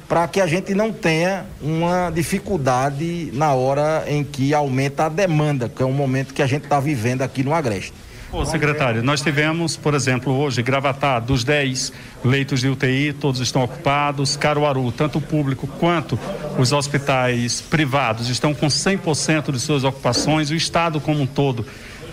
para 0.08 0.26
que 0.26 0.40
a 0.40 0.46
gente 0.46 0.72
não 0.72 0.90
tenha 0.90 1.44
uma 1.60 2.08
dificuldade 2.08 3.28
na 3.34 3.52
hora 3.52 4.04
em 4.06 4.24
que 4.24 4.54
aumenta 4.54 5.04
a 5.04 5.08
demanda, 5.10 5.68
que 5.68 5.82
é 5.82 5.84
um 5.84 5.92
momento 5.92 6.32
que 6.32 6.40
a 6.40 6.46
gente 6.46 6.64
está 6.64 6.80
vivendo 6.80 7.20
aqui 7.20 7.44
no 7.44 7.52
Agreste. 7.52 7.92
Ô, 8.32 8.46
secretário, 8.46 9.02
nós 9.02 9.20
tivemos, 9.20 9.76
por 9.76 9.92
exemplo, 9.92 10.34
hoje, 10.34 10.62
Gravatar, 10.62 11.20
dos 11.20 11.44
10 11.44 11.92
leitos 12.24 12.60
de 12.60 12.68
UTI, 12.68 13.12
todos 13.12 13.42
estão 13.42 13.62
ocupados. 13.62 14.38
Caruaru, 14.38 14.90
tanto 14.90 15.18
o 15.18 15.20
público 15.20 15.66
quanto 15.66 16.18
os 16.58 16.72
hospitais 16.72 17.60
privados 17.60 18.30
estão 18.30 18.54
com 18.54 18.68
100% 18.68 19.52
de 19.52 19.60
suas 19.60 19.84
ocupações. 19.84 20.48
O 20.48 20.54
Estado 20.54 20.98
como 20.98 21.20
um 21.20 21.26
todo 21.26 21.66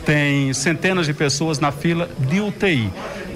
tem 0.06 0.54
centenas 0.54 1.06
de 1.06 1.14
pessoas 1.14 1.60
na 1.60 1.72
fila 1.72 2.10
de 2.18 2.40
UTI. 2.40 2.90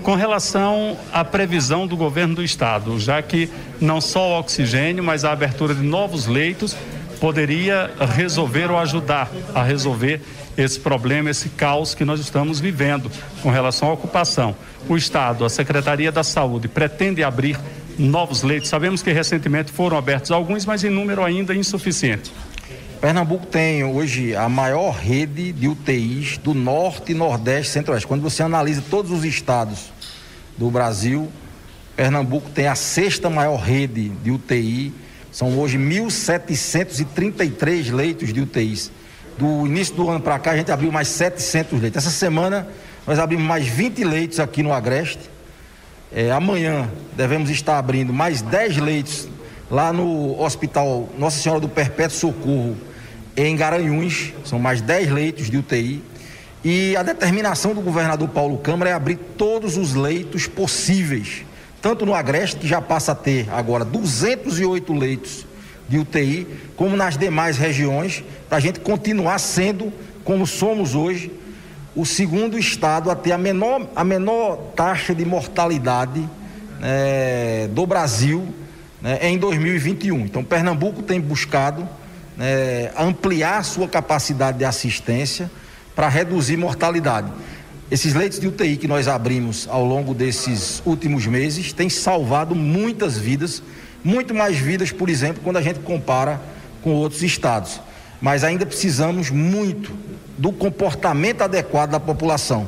Com 0.04 0.16
relação 0.16 0.98
à 1.12 1.26
previsão 1.26 1.86
do 1.86 1.98
governo 1.98 2.36
do 2.36 2.44
Estado, 2.44 3.00
já 3.00 3.22
que 3.22 3.50
não 3.82 4.00
só 4.00 4.30
o 4.30 4.40
oxigênio, 4.40 5.04
mas 5.04 5.26
a 5.26 5.32
abertura 5.32 5.74
de 5.74 5.84
novos 5.84 6.26
leitos 6.26 6.76
poderia 7.20 7.92
resolver 8.16 8.72
ou 8.72 8.78
ajudar 8.78 9.30
a 9.54 9.62
resolver 9.62 10.22
esse 10.58 10.80
problema, 10.80 11.30
esse 11.30 11.50
caos 11.50 11.94
que 11.94 12.06
nós 12.06 12.20
estamos 12.20 12.60
vivendo 12.60 13.12
com 13.42 13.50
relação 13.50 13.90
à 13.90 13.94
ocupação. 13.94 14.56
O 14.88 14.96
Estado, 14.96 15.44
a 15.44 15.50
Secretaria 15.50 16.12
da 16.12 16.24
Saúde, 16.24 16.68
pretende 16.68 17.24
abrir 17.24 17.58
novos 17.98 18.42
leitos. 18.42 18.70
Sabemos 18.70 19.02
que 19.02 19.12
recentemente 19.12 19.72
foram 19.72 19.98
abertos 19.98 20.32
alguns, 20.32 20.66
mas 20.66 20.84
em 20.84 20.90
número 20.90 21.24
ainda 21.24 21.54
insuficiente. 21.54 22.32
Pernambuco 23.00 23.46
tem 23.46 23.86
hoje 23.86 24.36
a 24.36 24.50
maior 24.50 24.92
rede 24.92 25.54
de 25.54 25.70
UTIs 25.70 26.38
do 26.38 26.54
norte, 26.54 27.14
nordeste, 27.14 27.72
centro-oeste. 27.72 28.06
Quando 28.06 28.22
você 28.22 28.44
analisa 28.44 28.84
todos 28.90 29.10
os 29.10 29.24
estados 29.24 29.94
do 30.58 30.70
Brasil, 30.70 31.32
Pernambuco 31.96 32.50
tem 32.50 32.68
a 32.68 32.76
sexta 32.76 33.30
maior 33.30 33.56
rede 33.56 34.10
de 34.10 34.32
UTI. 34.32 34.94
São 35.32 35.58
hoje 35.58 35.78
1.733 35.78 37.94
leitos 37.94 38.34
de 38.34 38.42
UTIs. 38.42 38.92
Do 39.38 39.66
início 39.66 39.96
do 39.96 40.10
ano 40.10 40.20
para 40.20 40.38
cá, 40.38 40.52
a 40.52 40.58
gente 40.58 40.70
abriu 40.70 40.92
mais 40.92 41.08
700 41.08 41.80
leitos. 41.80 42.06
Essa 42.06 42.14
semana, 42.14 42.68
nós 43.08 43.18
abrimos 43.18 43.46
mais 43.46 43.66
20 43.66 44.04
leitos 44.04 44.42
aqui 44.42 44.62
no 44.62 44.74
Agreste. 44.74 45.30
É, 46.14 46.32
amanhã, 46.32 46.90
devemos 47.16 47.50
estar 47.50 47.78
abrindo 47.78 48.12
mais 48.12 48.42
10 48.42 48.76
leitos 48.76 49.30
lá 49.72 49.94
no 49.94 50.38
Hospital 50.42 51.08
Nossa 51.18 51.42
Senhora 51.42 51.62
do 51.62 51.70
Perpétuo 51.70 52.18
Socorro, 52.18 52.89
em 53.48 53.56
Garanhuns. 53.56 54.34
São 54.46 54.60
mais 54.60 54.82
10 54.82 55.12
leitos 55.12 55.50
de 55.50 55.58
UTI. 55.58 56.02
E 56.64 56.96
a 56.98 57.04
determinação 57.04 57.74
do 57.74 57.82
governador 57.82 58.28
Paulo 58.30 58.58
Câmara 58.58 58.90
é 58.90 58.94
abrir 58.94 59.18
todos 59.38 59.78
os 59.78 59.96
leitos 59.96 60.46
possíveis, 60.46 61.46
tanto 61.82 62.06
no 62.06 62.14
Agreste, 62.14 62.58
que 62.58 62.68
já 62.68 62.82
passa 62.82 63.14
a 63.14 63.16
ter 63.16 63.48
agora 63.50 63.86
208 63.86 64.94
leitos 64.94 65.46
de 65.88 65.98
UTI, 65.98 66.46
como 66.76 66.98
nas 66.98 67.18
demais 67.18 67.58
regiões, 67.58 68.24
para 68.50 68.58
a 68.58 68.62
gente 68.62 68.82
continuar 68.82 69.40
sendo, 69.40 69.92
como 70.26 70.46
somos 70.46 70.96
hoje, 70.96 71.32
o 71.96 72.06
segundo 72.06 72.60
estado 72.60 73.10
a 73.10 73.16
ter 73.16 73.32
a 73.32 73.38
menor, 73.38 73.88
a 73.96 74.04
menor 74.04 74.58
taxa 74.76 75.16
de 75.16 75.26
mortalidade 75.26 76.28
né, 76.80 77.68
do 77.72 77.88
Brasil 77.88 78.54
né, 79.02 79.18
em 79.22 79.38
2021. 79.38 80.20
Então, 80.20 80.44
Pernambuco 80.44 81.02
tem 81.02 81.20
buscado 81.20 81.88
né, 82.40 82.92
ampliar 82.98 83.64
sua 83.64 83.88
capacidade 83.88 84.58
de 84.58 84.66
assistência 84.66 85.52
para 85.96 86.08
reduzir 86.08 86.58
mortalidade. 86.58 87.32
Esses 87.92 88.16
leitos 88.16 88.40
de 88.40 88.48
UTI 88.48 88.78
que 88.78 88.88
nós 88.88 89.08
abrimos 89.08 89.68
ao 89.70 89.86
longo 89.86 90.14
desses 90.14 90.82
últimos 90.86 91.28
meses 91.28 91.74
têm 91.74 91.90
salvado 91.90 92.56
muitas 92.56 93.18
vidas 93.18 93.62
muito 94.04 94.34
mais 94.34 94.58
vidas, 94.58 94.92
por 94.92 95.10
exemplo, 95.10 95.42
quando 95.44 95.58
a 95.58 95.62
gente 95.62 95.80
compara 95.80 96.40
com 96.82 96.92
outros 96.92 97.22
estados. 97.22 97.82
Mas 98.22 98.44
ainda 98.44 98.66
precisamos 98.66 99.30
muito 99.30 99.92
do 100.38 100.52
comportamento 100.52 101.42
adequado 101.42 101.92
da 101.92 102.00
população. 102.00 102.68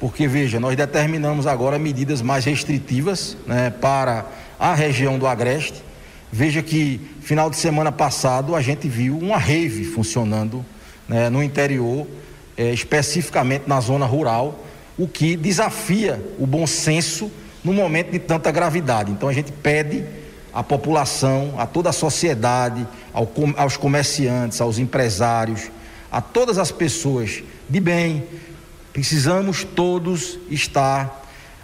Porque, 0.00 0.28
veja, 0.28 0.60
nós 0.60 0.76
determinamos 0.76 1.46
agora 1.46 1.78
medidas 1.78 2.22
mais 2.22 2.44
restritivas 2.44 3.36
né, 3.46 3.70
para 3.70 4.24
a 4.58 4.74
região 4.74 5.18
do 5.18 5.26
Agreste. 5.26 5.82
Veja 6.30 6.62
que 6.62 7.00
final 7.20 7.48
de 7.48 7.56
semana 7.56 7.90
passado 7.90 8.54
a 8.54 8.60
gente 8.60 8.88
viu 8.88 9.18
uma 9.18 9.38
rave 9.38 9.84
funcionando 9.84 10.64
né, 11.08 11.30
no 11.30 11.42
interior, 11.42 12.06
eh, 12.56 12.72
especificamente 12.72 13.64
na 13.66 13.80
zona 13.80 14.04
rural, 14.04 14.64
o 14.98 15.08
que 15.08 15.36
desafia 15.36 16.22
o 16.38 16.46
bom 16.46 16.66
senso 16.66 17.30
no 17.64 17.72
momento 17.72 18.10
de 18.10 18.18
tanta 18.18 18.50
gravidade. 18.50 19.10
Então 19.10 19.28
a 19.28 19.32
gente 19.32 19.52
pede 19.52 20.04
à 20.52 20.62
população, 20.62 21.54
a 21.56 21.66
toda 21.66 21.90
a 21.90 21.92
sociedade, 21.92 22.86
ao, 23.12 23.30
aos 23.56 23.76
comerciantes, 23.76 24.60
aos 24.60 24.78
empresários, 24.78 25.70
a 26.10 26.20
todas 26.20 26.58
as 26.58 26.70
pessoas 26.70 27.42
de 27.68 27.80
bem. 27.80 28.24
Precisamos 28.92 29.64
todos 29.64 30.38
estar 30.50 31.17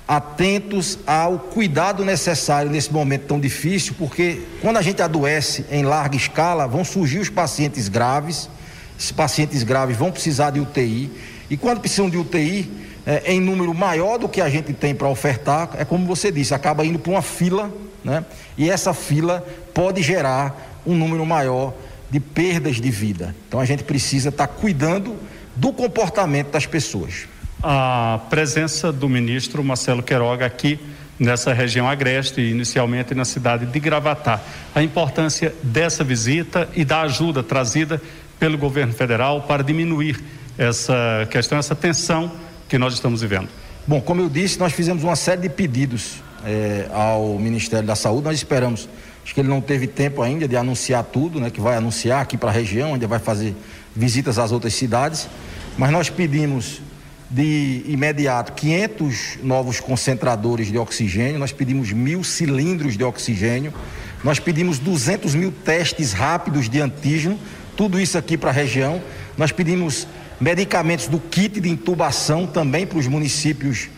atentos 0.07 0.99
ao 1.07 1.39
cuidado 1.39 2.05
necessário 2.05 2.71
nesse 2.71 2.93
momento 2.93 3.27
tão 3.27 3.41
difícil, 3.41 3.95
porque 3.99 4.43
quando 4.61 4.77
a 4.77 4.83
gente 4.83 5.01
adoece 5.01 5.65
em 5.71 5.83
larga 5.83 6.17
escala, 6.17 6.67
vão 6.67 6.85
surgir 6.85 7.19
os 7.19 7.31
pacientes 7.31 7.89
graves, 7.89 8.51
esses 8.99 9.13
pacientes 9.13 9.63
graves 9.63 9.97
vão 9.97 10.13
precisar 10.13 10.51
de 10.51 10.61
UTI, 10.61 11.11
e 11.49 11.57
quando 11.57 11.81
precisam 11.81 12.11
de 12.11 12.17
UTI, 12.17 12.71
é, 13.07 13.33
em 13.33 13.41
número 13.41 13.75
maior 13.75 14.19
do 14.19 14.29
que 14.29 14.41
a 14.41 14.49
gente 14.49 14.73
tem 14.73 14.95
para 14.95 15.09
ofertar, 15.09 15.71
é 15.79 15.85
como 15.85 16.07
você 16.07 16.31
disse, 16.31 16.55
acaba 16.55 16.85
indo 16.85 16.99
para 16.99 17.11
uma 17.11 17.23
fila 17.23 17.71
né? 18.05 18.25
E 18.57 18.71
essa 18.71 18.93
fila 18.93 19.45
pode 19.73 20.03
gerar 20.03 20.83
um 20.87 20.95
número 20.95 21.25
maior 21.25 21.73
de 22.11 22.21
perdas 22.21 22.77
de 22.77 22.91
vida. 22.91 23.35
Então 23.49 23.59
a 23.59 23.65
gente 23.65 23.83
precisa 23.83 24.29
estar 24.29 24.47
tá 24.47 24.53
cuidando 24.53 25.17
do 25.57 25.73
comportamento 25.73 26.51
das 26.51 26.67
pessoas. 26.67 27.27
A 27.67 28.21
presença 28.29 28.93
do 28.93 29.09
ministro 29.09 29.65
Marcelo 29.65 30.03
Queiroga 30.03 30.45
aqui 30.45 30.79
nessa 31.19 31.51
região 31.55 31.89
agreste, 31.89 32.39
inicialmente 32.43 33.15
na 33.15 33.25
cidade 33.25 33.65
de 33.65 33.81
Gravatá. 33.81 34.39
A 34.75 34.83
importância 34.83 35.55
dessa 35.63 36.05
visita 36.05 36.69
e 36.77 36.85
da 36.85 37.01
ajuda 37.01 37.43
trazida 37.43 38.03
pelo 38.39 38.59
governo 38.59 38.93
federal 38.93 39.41
para 39.41 39.65
diminuir 39.65 40.23
essa 40.59 41.27
questão, 41.31 41.57
essa 41.57 41.75
tensão 41.75 42.31
que 42.69 42.77
nós 42.77 42.93
estamos 42.93 43.23
vivendo. 43.23 43.49
Bom, 43.87 43.99
como 43.99 44.21
eu 44.21 44.29
disse, 44.29 44.59
nós 44.59 44.75
fizemos 44.75 45.03
uma 45.03 45.17
série 45.17 45.41
de 45.41 45.49
pedidos 45.49 46.23
é, 46.45 46.87
ao 46.93 47.39
Ministério 47.39 47.87
da 47.87 47.95
Saúde. 47.95 48.25
Nós 48.25 48.37
esperamos, 48.37 48.91
acho 49.25 49.33
que 49.33 49.41
ele 49.41 49.49
não 49.49 49.63
teve 49.63 49.87
tempo 49.87 50.21
ainda 50.21 50.47
de 50.47 50.55
anunciar 50.55 51.03
tudo, 51.03 51.41
né, 51.41 51.49
que 51.49 51.63
vai 51.63 51.77
anunciar 51.77 52.21
aqui 52.21 52.37
para 52.37 52.51
a 52.51 52.53
região, 52.53 52.93
ainda 52.93 53.07
vai 53.07 53.21
fazer 53.21 53.57
visitas 53.97 54.39
às 54.39 54.53
outras 54.53 54.75
cidades, 54.75 55.31
mas 55.79 55.91
nós 55.91 56.11
pedimos 56.11 56.83
de 57.31 57.83
imediato 57.87 58.53
500 58.53 59.39
novos 59.43 59.81
concentradores 59.81 60.69
de 60.71 60.79
oxigênio, 60.79 61.39
nós 61.39 61.53
pedimos 61.53 61.93
mil 61.93 62.23
cilindros 62.23 62.97
de 62.97 63.05
oxigênio 63.05 63.73
Nós 64.25 64.39
pedimos 64.39 64.79
200 64.79 65.35
mil 65.35 65.53
testes 65.53 66.15
rápidos 66.15 66.67
de 66.71 66.81
antígeno, 66.81 67.39
tudo 67.77 68.01
isso 68.01 68.17
aqui 68.17 68.39
para 68.39 68.49
a 68.49 68.53
região. 68.53 69.03
Nós 69.37 69.53
pedimos 69.53 70.07
medicamentos 70.41 71.09
do 71.09 71.21
kit 71.21 71.61
de 71.61 71.69
intubação 71.69 72.47
também 72.47 72.87
para 72.87 72.99
os 72.99 73.07
municípios 73.07 73.91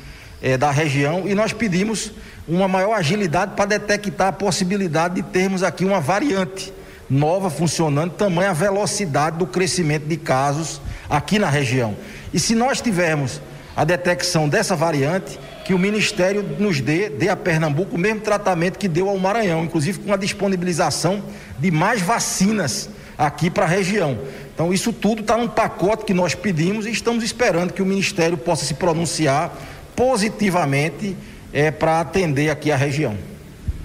eh, 0.43 0.57
da 0.57 0.73
região 0.73 1.29
e 1.29 1.35
nós 1.35 1.53
pedimos 1.53 2.13
uma 2.49 2.67
maior 2.67 2.95
agilidade 2.95 3.53
para 3.55 3.67
detectar 3.67 4.29
a 4.29 4.33
possibilidade 4.33 5.15
de 5.15 5.23
termos 5.23 5.63
aqui 5.63 5.85
uma 5.85 6.01
variante 6.01 6.73
nova 7.09 7.49
funcionando, 7.49 8.11
tamanha 8.13 8.51
a 8.51 8.53
velocidade 8.53 9.39
do 9.39 9.47
crescimento 9.47 10.07
de 10.07 10.17
casos 10.17 10.81
aqui 11.09 11.39
na 11.39 11.49
região. 11.49 11.97
E 12.37 12.39
se 12.39 12.55
nós 12.55 12.83
tivermos 12.83 13.41
a 13.75 13.83
detecção 13.83 14.47
dessa 14.47 14.77
variante, 14.77 15.41
que 15.65 15.73
o 15.73 15.79
Ministério 15.79 16.43
nos 16.59 16.83
dê, 16.83 17.09
dê 17.09 17.31
a 17.31 17.35
Pernambuco 17.35 17.97
o 17.97 17.99
mesmo 17.99 18.21
tratamento 18.21 18.79
que 18.79 18.87
deu 18.89 19.09
ao 19.09 19.19
Maranhão, 19.19 19.65
inclusive 19.65 20.01
com 20.01 20.13
a 20.13 20.19
disponibilização 20.19 21.23
de 21.59 21.71
mais 21.71 22.03
vacinas 22.03 22.91
aqui 23.17 23.49
para 23.49 23.65
a 23.65 23.67
região. 23.67 24.19
Então, 24.53 24.71
isso 24.71 24.93
tudo 24.93 25.23
está 25.23 25.39
num 25.39 25.49
pacote 25.49 26.05
que 26.05 26.13
nós 26.13 26.35
pedimos 26.35 26.85
e 26.85 26.91
estamos 26.91 27.25
esperando 27.25 27.73
que 27.73 27.81
o 27.81 27.87
Ministério 27.87 28.37
possa 28.37 28.67
se 28.67 28.75
pronunciar 28.75 29.57
positivamente 29.97 31.17
é, 31.55 31.71
para 31.71 32.01
atender 32.01 32.51
aqui 32.51 32.71
a 32.71 32.77
região. 32.77 33.17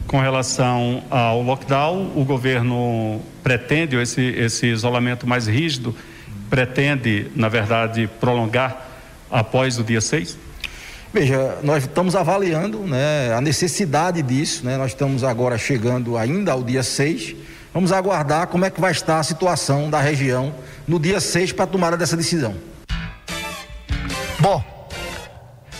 Com 0.07 0.19
relação 0.19 1.05
ao 1.09 1.41
lockdown, 1.41 2.11
o 2.17 2.25
governo 2.25 3.21
pretende, 3.41 3.95
esse, 3.95 4.21
esse 4.21 4.67
isolamento 4.67 5.25
mais 5.25 5.47
rígido, 5.47 5.95
pretende, 6.51 7.31
na 7.33 7.47
verdade, 7.47 8.09
prolongar 8.19 8.85
após 9.31 9.79
o 9.79 9.83
dia 9.85 10.01
6? 10.01 10.37
Veja, 11.13 11.57
nós 11.63 11.83
estamos 11.83 12.13
avaliando 12.13 12.79
né, 12.79 13.33
a 13.33 13.39
necessidade 13.39 14.21
disso, 14.21 14.65
né? 14.65 14.75
nós 14.75 14.91
estamos 14.91 15.23
agora 15.23 15.57
chegando 15.57 16.17
ainda 16.17 16.51
ao 16.51 16.61
dia 16.61 16.83
6. 16.83 17.35
Vamos 17.73 17.93
aguardar 17.93 18.47
como 18.47 18.65
é 18.65 18.69
que 18.69 18.81
vai 18.81 18.91
estar 18.91 19.19
a 19.19 19.23
situação 19.23 19.89
da 19.89 20.01
região 20.01 20.53
no 20.85 20.99
dia 20.99 21.21
6 21.21 21.53
para 21.53 21.63
a 21.63 21.67
tomada 21.67 21.95
dessa 21.95 22.17
decisão. 22.17 22.53
Bom, 24.37 24.61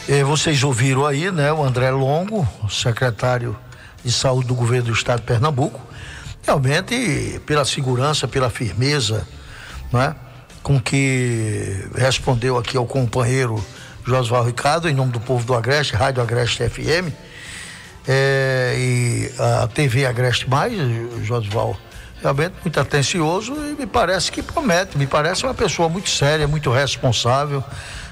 eh, 0.07 0.23
vocês 0.23 0.63
ouviram 0.63 1.05
aí, 1.05 1.29
né, 1.31 1.51
o 1.51 1.61
André 1.61 1.91
Longo, 1.91 2.47
secretário 2.69 3.57
de 4.05 4.11
saúde 4.11 4.47
do 4.47 4.55
governo 4.55 4.85
do 4.85 4.93
estado 4.93 5.19
de 5.19 5.25
Pernambuco, 5.25 5.81
realmente 6.43 7.41
pela 7.45 7.65
segurança, 7.65 8.25
pela 8.25 8.49
firmeza, 8.49 9.27
né, 9.91 10.15
com 10.63 10.79
que 10.79 11.85
respondeu 11.95 12.57
aqui 12.57 12.77
ao 12.77 12.85
companheiro 12.85 13.63
Josval 14.05 14.45
Ricardo, 14.45 14.89
em 14.89 14.93
nome 14.93 15.11
do 15.11 15.19
povo 15.19 15.45
do 15.45 15.53
Agreste, 15.53 15.93
Rádio 15.93 16.21
Agreste 16.21 16.67
FM, 16.67 17.13
eh, 18.07 18.75
e 18.77 19.31
a 19.39 19.67
TV 19.67 20.05
Agreste 20.05 20.49
Mais, 20.49 20.73
Josval, 21.23 21.77
realmente 22.21 22.55
muito 22.63 22.79
atencioso 22.79 23.53
e 23.53 23.75
me 23.79 23.85
parece 23.85 24.31
que 24.31 24.41
promete, 24.41 24.97
me 24.97 25.07
parece 25.07 25.43
uma 25.43 25.53
pessoa 25.53 25.89
muito 25.89 26.09
séria, 26.09 26.47
muito 26.47 26.71
responsável 26.71 27.63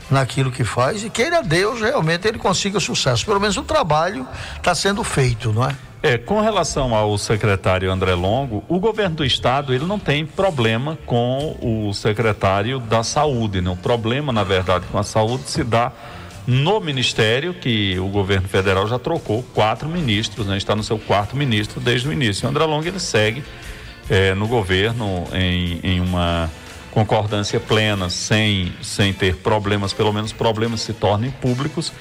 naquilo 0.09 0.51
que 0.51 0.63
faz 0.63 1.03
e 1.03 1.09
queira 1.09 1.43
Deus 1.43 1.79
realmente 1.79 2.27
ele 2.27 2.39
consiga 2.39 2.79
sucesso. 2.79 3.25
Pelo 3.25 3.39
menos 3.39 3.57
o 3.57 3.63
trabalho 3.63 4.27
está 4.57 4.73
sendo 4.73 5.03
feito, 5.03 5.53
não 5.53 5.67
é? 5.67 5.75
É, 6.01 6.17
com 6.17 6.39
relação 6.39 6.95
ao 6.95 7.17
secretário 7.17 7.91
André 7.91 8.13
Longo, 8.13 8.63
o 8.69 8.79
governo 8.79 9.17
do 9.17 9.25
estado 9.25 9.73
ele 9.73 9.85
não 9.85 9.99
tem 9.99 10.25
problema 10.25 10.97
com 11.05 11.57
o 11.61 11.93
secretário 11.93 12.79
da 12.79 13.03
saúde, 13.03 13.59
né? 13.59 13.69
O 13.69 13.75
problema, 13.75 14.31
na 14.31 14.45
verdade, 14.45 14.85
com 14.89 14.97
a 14.97 15.03
saúde 15.03 15.49
se 15.49 15.61
dá 15.61 15.91
no 16.47 16.79
ministério 16.79 17.53
que 17.53 17.99
o 17.99 18.07
governo 18.07 18.47
federal 18.47 18.87
já 18.87 18.97
trocou 18.97 19.43
quatro 19.53 19.89
ministros, 19.89 20.47
né? 20.47 20.55
Está 20.55 20.73
no 20.73 20.83
seu 20.83 20.97
quarto 20.97 21.35
ministro 21.35 21.81
desde 21.81 22.07
o 22.07 22.13
início. 22.13 22.47
O 22.47 22.49
André 22.49 22.63
Longo 22.63 22.87
ele 22.87 22.99
segue 22.99 23.43
é, 24.09 24.33
no 24.33 24.47
governo 24.47 25.25
em, 25.33 25.81
em 25.83 25.99
uma 25.99 26.49
concordância 26.91 27.59
plena, 27.59 28.09
sem, 28.09 28.71
sem 28.81 29.11
ter 29.11 29.35
problemas, 29.35 29.91
pelo 29.91 30.13
menos 30.13 30.31
problemas 30.31 30.79
se 30.79 30.93
tornem 30.93 31.29
públicos. 31.29 31.91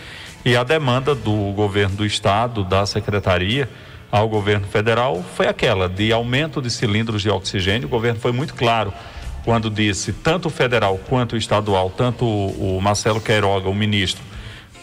E 0.44 0.56
a 0.56 0.62
demanda 0.62 1.14
do 1.14 1.52
governo 1.52 1.96
do 1.96 2.06
estado, 2.06 2.64
da 2.64 2.86
secretaria, 2.86 3.68
ao 4.10 4.28
governo 4.28 4.66
federal 4.66 5.22
foi 5.36 5.46
aquela 5.46 5.88
de 5.88 6.12
aumento 6.12 6.62
de 6.62 6.70
cilindros 6.70 7.22
de 7.22 7.28
oxigênio. 7.28 7.86
O 7.86 7.90
governo 7.90 8.18
foi 8.20 8.32
muito 8.32 8.54
claro 8.54 8.92
quando 9.44 9.70
disse, 9.70 10.12
tanto 10.12 10.48
o 10.48 10.50
federal 10.50 10.98
quanto 11.08 11.34
o 11.34 11.36
estadual, 11.36 11.90
tanto 11.90 12.24
o 12.26 12.80
Marcelo 12.80 13.20
Queiroga, 13.20 13.68
o 13.68 13.74
ministro, 13.74 14.22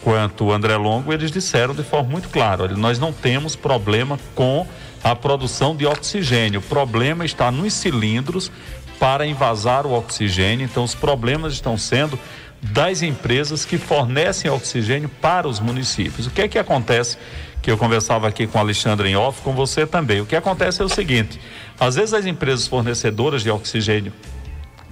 quanto 0.02 0.44
o 0.44 0.52
André 0.52 0.76
Longo, 0.76 1.12
eles 1.12 1.30
disseram 1.30 1.74
de 1.74 1.82
forma 1.82 2.10
muito 2.10 2.28
clara: 2.28 2.64
olha, 2.64 2.76
nós 2.76 2.98
não 2.98 3.12
temos 3.12 3.56
problema 3.56 4.18
com 4.34 4.66
a 5.02 5.14
produção 5.14 5.74
de 5.74 5.86
oxigênio. 5.86 6.60
O 6.60 6.62
problema 6.62 7.24
está 7.24 7.50
nos 7.50 7.74
cilindros 7.74 8.50
para 8.98 9.26
invasar 9.26 9.86
o 9.86 9.92
oxigênio. 9.92 10.64
Então, 10.64 10.82
os 10.84 10.94
problemas 10.94 11.52
estão 11.52 11.76
sendo 11.76 12.18
das 12.62 13.02
empresas 13.02 13.64
que 13.64 13.78
fornecem 13.78 14.50
oxigênio 14.50 15.08
para 15.20 15.46
os 15.46 15.60
municípios. 15.60 16.26
O 16.26 16.30
que 16.30 16.42
é 16.42 16.48
que 16.48 16.58
acontece? 16.58 17.16
Que 17.62 17.70
eu 17.70 17.78
conversava 17.78 18.28
aqui 18.28 18.46
com 18.46 18.58
o 18.58 18.60
Alexandre 18.60 19.08
em 19.08 19.16
off, 19.16 19.42
com 19.42 19.54
você 19.54 19.86
também. 19.86 20.20
O 20.20 20.26
que 20.26 20.36
acontece 20.36 20.82
é 20.82 20.84
o 20.84 20.88
seguinte: 20.88 21.40
às 21.78 21.96
vezes 21.96 22.14
as 22.14 22.26
empresas 22.26 22.66
fornecedoras 22.66 23.42
de 23.42 23.50
oxigênio 23.50 24.12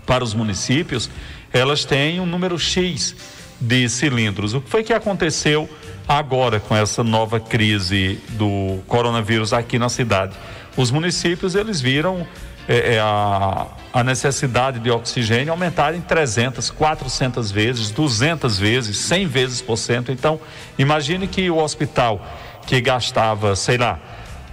para 0.06 0.22
os 0.22 0.34
municípios, 0.34 1.08
elas 1.52 1.84
têm 1.84 2.20
um 2.20 2.26
número 2.26 2.58
X 2.58 3.16
de 3.60 3.88
cilindros. 3.88 4.54
O 4.54 4.60
que 4.60 4.70
foi 4.70 4.82
que 4.82 4.92
aconteceu 4.92 5.68
agora 6.06 6.60
com 6.60 6.76
essa 6.76 7.02
nova 7.02 7.40
crise 7.40 8.18
do 8.30 8.80
coronavírus 8.86 9.52
aqui 9.52 9.78
na 9.78 9.88
cidade? 9.88 10.34
Os 10.76 10.90
municípios 10.90 11.54
eles 11.54 11.80
viram 11.80 12.26
é, 12.68 12.94
é, 12.94 13.00
a, 13.00 13.66
a 13.92 14.04
necessidade 14.04 14.78
de 14.78 14.90
oxigênio 14.90 15.52
aumentar 15.52 15.94
em 15.94 16.00
300, 16.00 16.70
400 16.70 17.50
vezes, 17.50 17.90
200 17.90 18.58
vezes, 18.58 18.96
100 18.98 19.26
vezes 19.26 19.62
por 19.62 19.76
cento. 19.76 20.10
Então, 20.10 20.40
imagine 20.78 21.26
que 21.26 21.50
o 21.50 21.58
hospital 21.58 22.24
que 22.66 22.80
gastava, 22.80 23.54
sei 23.54 23.76
lá, 23.76 23.98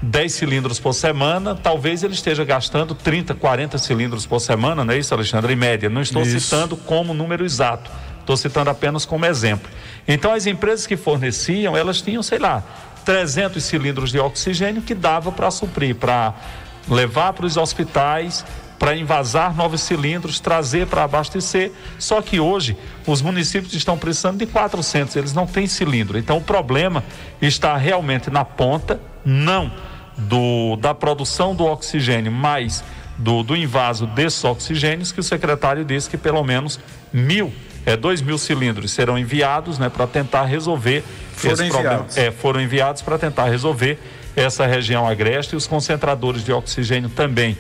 10 0.01 0.33
cilindros 0.33 0.79
por 0.79 0.93
semana, 0.93 1.55
talvez 1.55 2.03
ele 2.03 2.13
esteja 2.13 2.43
gastando 2.43 2.95
30, 2.95 3.35
40 3.35 3.77
cilindros 3.77 4.25
por 4.25 4.39
semana, 4.39 4.83
não 4.83 4.93
é 4.93 4.97
isso, 4.97 5.13
Alexandre? 5.13 5.53
Em 5.53 5.55
média. 5.55 5.89
Não 5.89 6.01
estou 6.01 6.23
Isso. 6.23 6.39
citando 6.39 6.75
como 6.75 7.13
número 7.13 7.45
exato, 7.45 7.89
estou 8.19 8.35
citando 8.35 8.69
apenas 8.69 9.05
como 9.05 9.25
exemplo. 9.25 9.69
Então, 10.07 10.33
as 10.33 10.47
empresas 10.47 10.87
que 10.87 10.97
forneciam, 10.97 11.77
elas 11.77 12.01
tinham, 12.01 12.23
sei 12.23 12.39
lá, 12.39 12.63
300 13.05 13.63
cilindros 13.63 14.11
de 14.11 14.19
oxigênio 14.19 14.81
que 14.81 14.95
dava 14.95 15.31
para 15.31 15.51
suprir, 15.51 15.95
para 15.95 16.33
levar 16.89 17.33
para 17.33 17.45
os 17.45 17.57
hospitais, 17.57 18.45
para 18.79 18.95
invasar 18.95 19.55
novos 19.55 19.81
cilindros, 19.81 20.39
trazer 20.39 20.87
para 20.87 21.03
abastecer. 21.03 21.71
Só 21.99 22.21
que 22.21 22.39
hoje 22.39 22.75
os 23.05 23.21
municípios 23.21 23.73
estão 23.73 23.97
precisando 23.97 24.39
de 24.39 24.47
400, 24.47 25.15
eles 25.15 25.33
não 25.33 25.45
têm 25.45 25.67
cilindro. 25.67 26.17
Então 26.17 26.37
o 26.37 26.41
problema 26.41 27.03
está 27.39 27.77
realmente 27.77 28.31
na 28.31 28.43
ponta, 28.43 28.99
não 29.23 29.71
do 30.17 30.75
da 30.77 30.93
produção 30.93 31.55
do 31.55 31.65
oxigênio, 31.65 32.31
mas 32.31 32.83
do, 33.17 33.43
do 33.43 33.55
invaso 33.55 34.07
desses 34.07 34.43
oxigênios, 34.43 35.11
que 35.11 35.19
o 35.19 35.23
secretário 35.23 35.85
disse 35.85 36.09
que 36.09 36.17
pelo 36.17 36.43
menos 36.43 36.79
mil, 37.13 37.53
é, 37.85 37.95
dois 37.95 38.21
mil 38.21 38.37
cilindros 38.37 38.91
serão 38.91 39.17
enviados 39.17 39.77
né, 39.77 39.89
para 39.89 40.07
tentar 40.07 40.45
resolver 40.45 41.03
Foram 41.33 41.53
esse 41.53 41.67
problema. 41.69 41.93
enviados. 41.93 42.17
É, 42.17 42.31
foram 42.31 42.61
enviados 42.61 43.01
para 43.01 43.17
tentar 43.17 43.45
resolver 43.45 43.99
essa 44.35 44.65
região 44.65 45.07
agreste 45.07 45.53
e 45.53 45.57
os 45.57 45.67
concentradores 45.67 46.43
de 46.43 46.51
oxigênio 46.51 47.09
também 47.09 47.57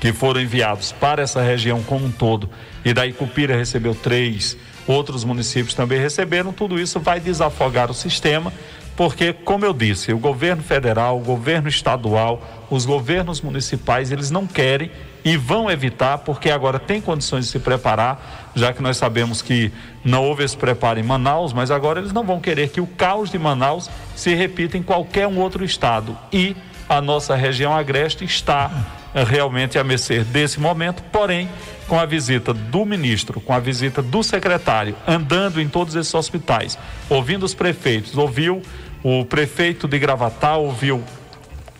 que 0.00 0.12
foram 0.12 0.40
enviados 0.40 0.92
para 0.92 1.22
essa 1.22 1.42
região 1.42 1.82
como 1.82 2.06
um 2.06 2.12
todo. 2.12 2.48
E 2.84 2.92
daí 2.92 3.12
Cupira 3.12 3.56
recebeu 3.56 3.94
três, 3.94 4.56
outros 4.86 5.24
municípios 5.24 5.74
também 5.74 5.98
receberam. 5.98 6.52
Tudo 6.52 6.78
isso 6.78 7.00
vai 7.00 7.18
desafogar 7.18 7.90
o 7.90 7.94
sistema, 7.94 8.52
porque, 8.94 9.32
como 9.32 9.64
eu 9.64 9.72
disse, 9.72 10.12
o 10.12 10.18
governo 10.18 10.62
federal, 10.62 11.18
o 11.18 11.24
governo 11.24 11.68
estadual, 11.68 12.66
os 12.70 12.84
governos 12.84 13.40
municipais, 13.40 14.10
eles 14.10 14.30
não 14.30 14.46
querem 14.46 14.90
e 15.26 15.36
vão 15.36 15.68
evitar, 15.68 16.18
porque 16.18 16.48
agora 16.48 16.78
tem 16.78 17.00
condições 17.00 17.46
de 17.46 17.50
se 17.50 17.58
preparar, 17.58 18.52
já 18.54 18.72
que 18.72 18.80
nós 18.80 18.96
sabemos 18.96 19.42
que 19.42 19.72
não 20.04 20.22
houve 20.22 20.44
esse 20.44 20.56
preparo 20.56 21.00
em 21.00 21.02
Manaus, 21.02 21.52
mas 21.52 21.68
agora 21.68 21.98
eles 21.98 22.12
não 22.12 22.22
vão 22.22 22.38
querer 22.38 22.68
que 22.68 22.80
o 22.80 22.86
caos 22.86 23.28
de 23.28 23.36
Manaus 23.36 23.90
se 24.14 24.32
repita 24.36 24.78
em 24.78 24.84
qualquer 24.84 25.26
um 25.26 25.40
outro 25.40 25.64
estado. 25.64 26.16
E 26.32 26.54
a 26.88 27.00
nossa 27.00 27.34
região 27.34 27.76
agreste 27.76 28.24
está 28.24 28.70
eh, 29.12 29.24
realmente 29.24 29.80
a 29.80 29.82
mercê 29.82 30.20
desse 30.22 30.60
momento, 30.60 31.02
porém, 31.10 31.48
com 31.88 31.98
a 31.98 32.06
visita 32.06 32.54
do 32.54 32.86
ministro, 32.86 33.40
com 33.40 33.52
a 33.52 33.58
visita 33.58 34.00
do 34.00 34.22
secretário, 34.22 34.94
andando 35.08 35.60
em 35.60 35.68
todos 35.68 35.96
esses 35.96 36.14
hospitais, 36.14 36.78
ouvindo 37.10 37.42
os 37.42 37.52
prefeitos, 37.52 38.16
ouviu 38.16 38.62
o 39.02 39.24
prefeito 39.24 39.88
de 39.88 39.98
Gravatar, 39.98 40.56
ouviu 40.56 41.02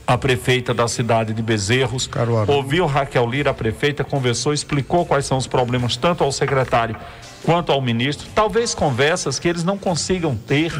a 0.06 0.16
prefeita 0.16 0.72
da 0.72 0.86
cidade 0.86 1.34
de 1.34 1.42
Bezerros, 1.42 2.08
ouviu 2.46 2.86
Raquel 2.86 3.28
Lira, 3.28 3.50
a 3.50 3.54
prefeita, 3.54 4.04
conversou, 4.04 4.52
explicou 4.52 5.04
quais 5.04 5.26
são 5.26 5.36
os 5.36 5.46
problemas 5.46 5.96
tanto 5.96 6.22
ao 6.22 6.30
secretário 6.30 6.96
quanto 7.42 7.72
ao 7.72 7.80
ministro. 7.80 8.28
Talvez 8.34 8.74
conversas 8.74 9.38
que 9.38 9.48
eles 9.48 9.64
não 9.64 9.76
consigam 9.76 10.36
ter 10.36 10.72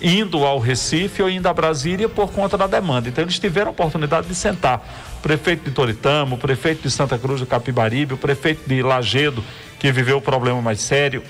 indo 0.00 0.44
ao 0.44 0.58
Recife 0.58 1.22
ou 1.22 1.30
indo 1.30 1.46
a 1.46 1.54
Brasília 1.54 2.08
por 2.08 2.32
conta 2.32 2.58
da 2.58 2.66
demanda. 2.66 3.08
Então 3.08 3.22
eles 3.22 3.38
tiveram 3.38 3.68
a 3.68 3.70
oportunidade 3.70 4.26
de 4.26 4.34
sentar. 4.34 4.82
O 5.18 5.22
prefeito 5.22 5.64
de 5.64 5.70
Toritama, 5.70 6.34
o 6.34 6.38
prefeito 6.38 6.82
de 6.82 6.90
Santa 6.90 7.18
Cruz 7.18 7.40
do 7.40 7.46
Capibaribe, 7.46 8.14
o 8.14 8.18
prefeito 8.18 8.68
de 8.68 8.82
Lagedo, 8.82 9.44
que 9.78 9.92
viveu 9.92 10.16
o 10.16 10.20
problema 10.20 10.60
mais 10.60 10.80
sério, 10.80 11.22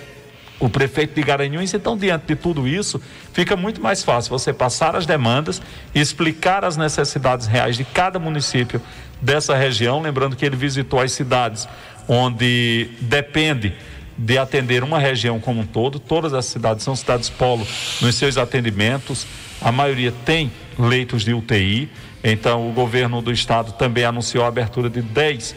o 0.63 0.71
prefeito 0.71 1.13
de 1.13 1.23
Garanhuns. 1.23 1.75
Então, 1.75 1.97
diante 1.97 2.27
de 2.29 2.37
tudo 2.37 2.69
isso, 2.69 3.03
fica 3.33 3.57
muito 3.57 3.81
mais 3.81 4.05
fácil 4.05 4.31
você 4.31 4.53
passar 4.53 4.95
as 4.95 5.05
demandas 5.05 5.61
e 5.93 6.01
explicar 6.01 6.65
as 6.65 6.77
necessidades 6.77 7.49
reais 7.49 7.77
de 7.77 7.85
cada 7.85 8.17
município 8.21 8.81
dessa 9.21 9.57
região. 9.57 10.01
Lembrando 10.01 10.37
que 10.37 10.47
ele 10.47 10.55
visitou 10.55 11.01
as 11.01 11.11
cidades 11.11 11.69
onde 12.07 12.89
depende 13.01 13.75
de 14.17 14.39
atender 14.39 14.85
uma 14.85 15.01
região 15.01 15.41
como 15.41 15.63
um 15.63 15.67
todo. 15.67 15.99
Todas 15.99 16.33
as 16.33 16.45
cidades 16.45 16.85
são 16.85 16.95
cidades 16.95 17.29
polo 17.29 17.67
nos 18.01 18.15
seus 18.15 18.39
atendimentos. 18.39 19.27
A 19.61 19.73
maioria 19.73 20.15
tem 20.25 20.53
leitos 20.79 21.25
de 21.25 21.35
UTI. 21.35 21.91
Então, 22.23 22.71
o 22.71 22.73
governo 22.73 23.21
do 23.21 23.33
estado 23.33 23.73
também 23.73 24.05
anunciou 24.05 24.45
a 24.45 24.49
abertura 24.49 24.89
de 24.89 25.03
10 25.03 25.57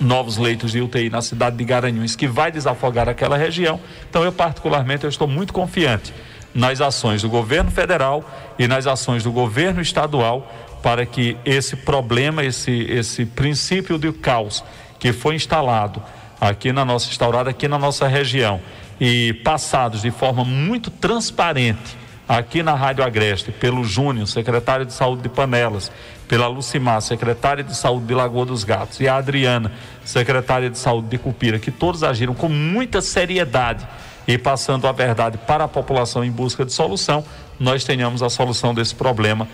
novos 0.00 0.36
leitos 0.36 0.72
de 0.72 0.80
UTI 0.80 1.10
na 1.10 1.22
cidade 1.22 1.56
de 1.56 1.64
Garanhuns, 1.64 2.14
que 2.14 2.26
vai 2.26 2.50
desafogar 2.50 3.08
aquela 3.08 3.36
região. 3.36 3.80
Então, 4.08 4.24
eu 4.24 4.32
particularmente 4.32 5.04
eu 5.04 5.10
estou 5.10 5.26
muito 5.26 5.52
confiante 5.52 6.12
nas 6.54 6.80
ações 6.80 7.22
do 7.22 7.28
governo 7.28 7.70
federal 7.70 8.24
e 8.58 8.66
nas 8.66 8.86
ações 8.86 9.22
do 9.22 9.30
governo 9.30 9.80
estadual 9.80 10.50
para 10.82 11.04
que 11.04 11.36
esse 11.44 11.76
problema, 11.76 12.44
esse 12.44 12.72
esse 12.90 13.26
princípio 13.26 13.98
de 13.98 14.12
caos 14.12 14.64
que 14.98 15.12
foi 15.12 15.34
instalado 15.34 16.02
aqui 16.40 16.72
na 16.72 16.84
nossa 16.84 17.08
instaurada 17.08 17.50
aqui 17.50 17.68
na 17.68 17.78
nossa 17.78 18.06
região 18.06 18.60
e 19.00 19.32
passados 19.44 20.02
de 20.02 20.10
forma 20.10 20.44
muito 20.44 20.90
transparente 20.90 21.96
aqui 22.28 22.62
na 22.62 22.74
Rádio 22.74 23.04
Agreste 23.04 23.50
pelo 23.50 23.84
Júnior, 23.84 24.26
secretário 24.26 24.84
de 24.84 24.92
Saúde 24.92 25.22
de 25.22 25.28
Panelas, 25.28 25.90
pela 26.28 26.46
Lucimar, 26.46 27.00
secretária 27.00 27.64
de 27.64 27.74
Saúde 27.74 28.06
de 28.06 28.14
Lagoa 28.14 28.44
dos 28.44 28.62
Gatos, 28.62 29.00
e 29.00 29.08
a 29.08 29.16
Adriana, 29.16 29.72
secretária 30.04 30.68
de 30.68 30.78
Saúde 30.78 31.08
de 31.08 31.18
Cupira, 31.18 31.58
que 31.58 31.70
todos 31.70 32.04
agiram 32.04 32.34
com 32.34 32.48
muita 32.48 33.00
seriedade 33.00 33.86
e 34.26 34.36
passando 34.36 34.86
a 34.86 34.92
verdade 34.92 35.38
para 35.38 35.64
a 35.64 35.68
população 35.68 36.22
em 36.22 36.30
busca 36.30 36.64
de 36.64 36.72
solução, 36.72 37.24
nós 37.58 37.82
tenhamos 37.82 38.22
a 38.22 38.28
solução 38.28 38.74
desse 38.74 38.94
problema 38.94 39.48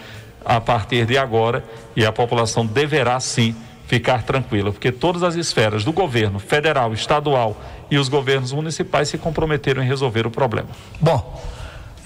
a 0.44 0.60
partir 0.60 1.06
de 1.06 1.16
agora 1.16 1.64
e 1.94 2.04
a 2.04 2.12
população 2.12 2.66
deverá 2.66 3.18
sim 3.20 3.54
ficar 3.86 4.24
tranquila, 4.24 4.72
porque 4.72 4.90
todas 4.90 5.22
as 5.22 5.36
esferas 5.36 5.84
do 5.84 5.92
governo 5.92 6.40
federal, 6.40 6.92
estadual 6.92 7.56
e 7.90 7.96
os 7.96 8.08
governos 8.08 8.52
municipais 8.52 9.08
se 9.08 9.16
comprometeram 9.16 9.82
em 9.82 9.86
resolver 9.86 10.26
o 10.26 10.30
problema. 10.30 10.68
Bom, 11.00 11.40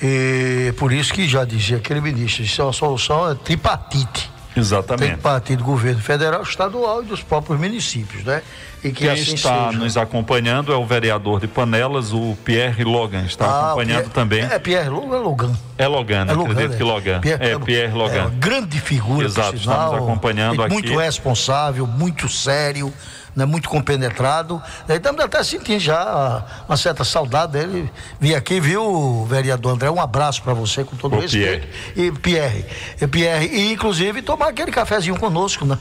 e 0.03 0.73
por 0.77 0.93
isso 0.93 1.13
que 1.15 1.27
já 1.27 1.45
dizia 1.45 1.79
aquele 1.79 2.01
ministro, 2.01 2.43
isso 2.43 2.61
é 2.61 2.65
uma 2.65 2.73
solução 2.73 3.31
é 3.31 3.35
tripartite. 3.35 4.38
Exatamente. 4.57 5.13
Tripartite 5.13 5.57
do 5.57 5.65
governo 5.65 6.01
federal, 6.01 6.43
estadual 6.43 7.03
e 7.03 7.07
dos 7.07 7.23
próprios 7.23 7.59
municípios, 7.61 8.25
né? 8.25 8.43
E 8.83 8.91
que 8.91 9.05
Quem 9.05 9.11
assim 9.11 9.35
está 9.35 9.67
seja. 9.69 9.79
nos 9.79 9.97
acompanhando 9.97 10.73
é 10.73 10.77
o 10.77 10.87
vereador 10.87 11.41
de 11.41 11.47
Panelas, 11.49 12.13
o 12.13 12.37
Pierre 12.45 12.85
Logan, 12.85 13.25
está 13.25 13.45
Ah, 13.47 13.67
acompanhando 13.73 13.97
Pierre- 14.03 14.11
também. 14.15 14.41
É 14.45 14.59
Pierre 14.59 14.89
Logan, 14.89 15.17
é 15.17 15.19
Logan. 15.19 15.53
É 15.77 15.87
Logan, 15.89 16.27
É 16.29 16.33
Logan, 16.33 16.51
acredito 16.53 16.71
né? 16.71 16.77
que 16.77 16.83
Logan. 16.85 17.21
Pierre- 17.21 17.45
é 17.51 17.59
Pierre 17.59 17.93
É 17.93 17.95
Logan. 17.95 18.21
uma 18.23 18.31
grande 18.31 18.81
figura, 18.81 19.27
Exato, 19.27 19.59
sinal, 19.59 19.87
estamos 19.91 20.09
acompanhando 20.09 20.63
aqui. 20.63 20.73
Muito 20.73 20.97
responsável, 20.97 21.87
muito 21.87 22.29
sério, 22.29 22.93
né, 23.39 23.45
muito 23.47 23.69
compenetrado. 23.69 24.61
Né, 24.89 24.97
Estamos 24.97 25.23
até 25.23 25.43
sentindo 25.45 25.79
já 25.79 26.45
uma 26.69 26.77
certa 26.77 27.05
saudade 27.05 27.53
dele. 27.53 27.91
Vim 28.21 28.35
aqui, 28.35 28.59
viu, 28.61 29.25
vereador 29.31 29.73
André? 29.75 29.89
Um 29.91 30.01
abraço 30.01 30.43
para 30.43 30.53
você 30.53 30.83
com 30.85 30.97
todo 30.97 31.17
Ô, 31.17 31.21
respeito. 31.21 31.67
E 31.97 32.11
Pierre. 32.11 32.65
E 33.01 33.07
Pierre, 33.07 33.47
e 33.47 33.73
inclusive 33.73 34.21
tomar 34.23 34.49
aquele 34.49 34.73
cafezinho 34.73 35.17
conosco, 35.19 35.65
né? 35.65 35.79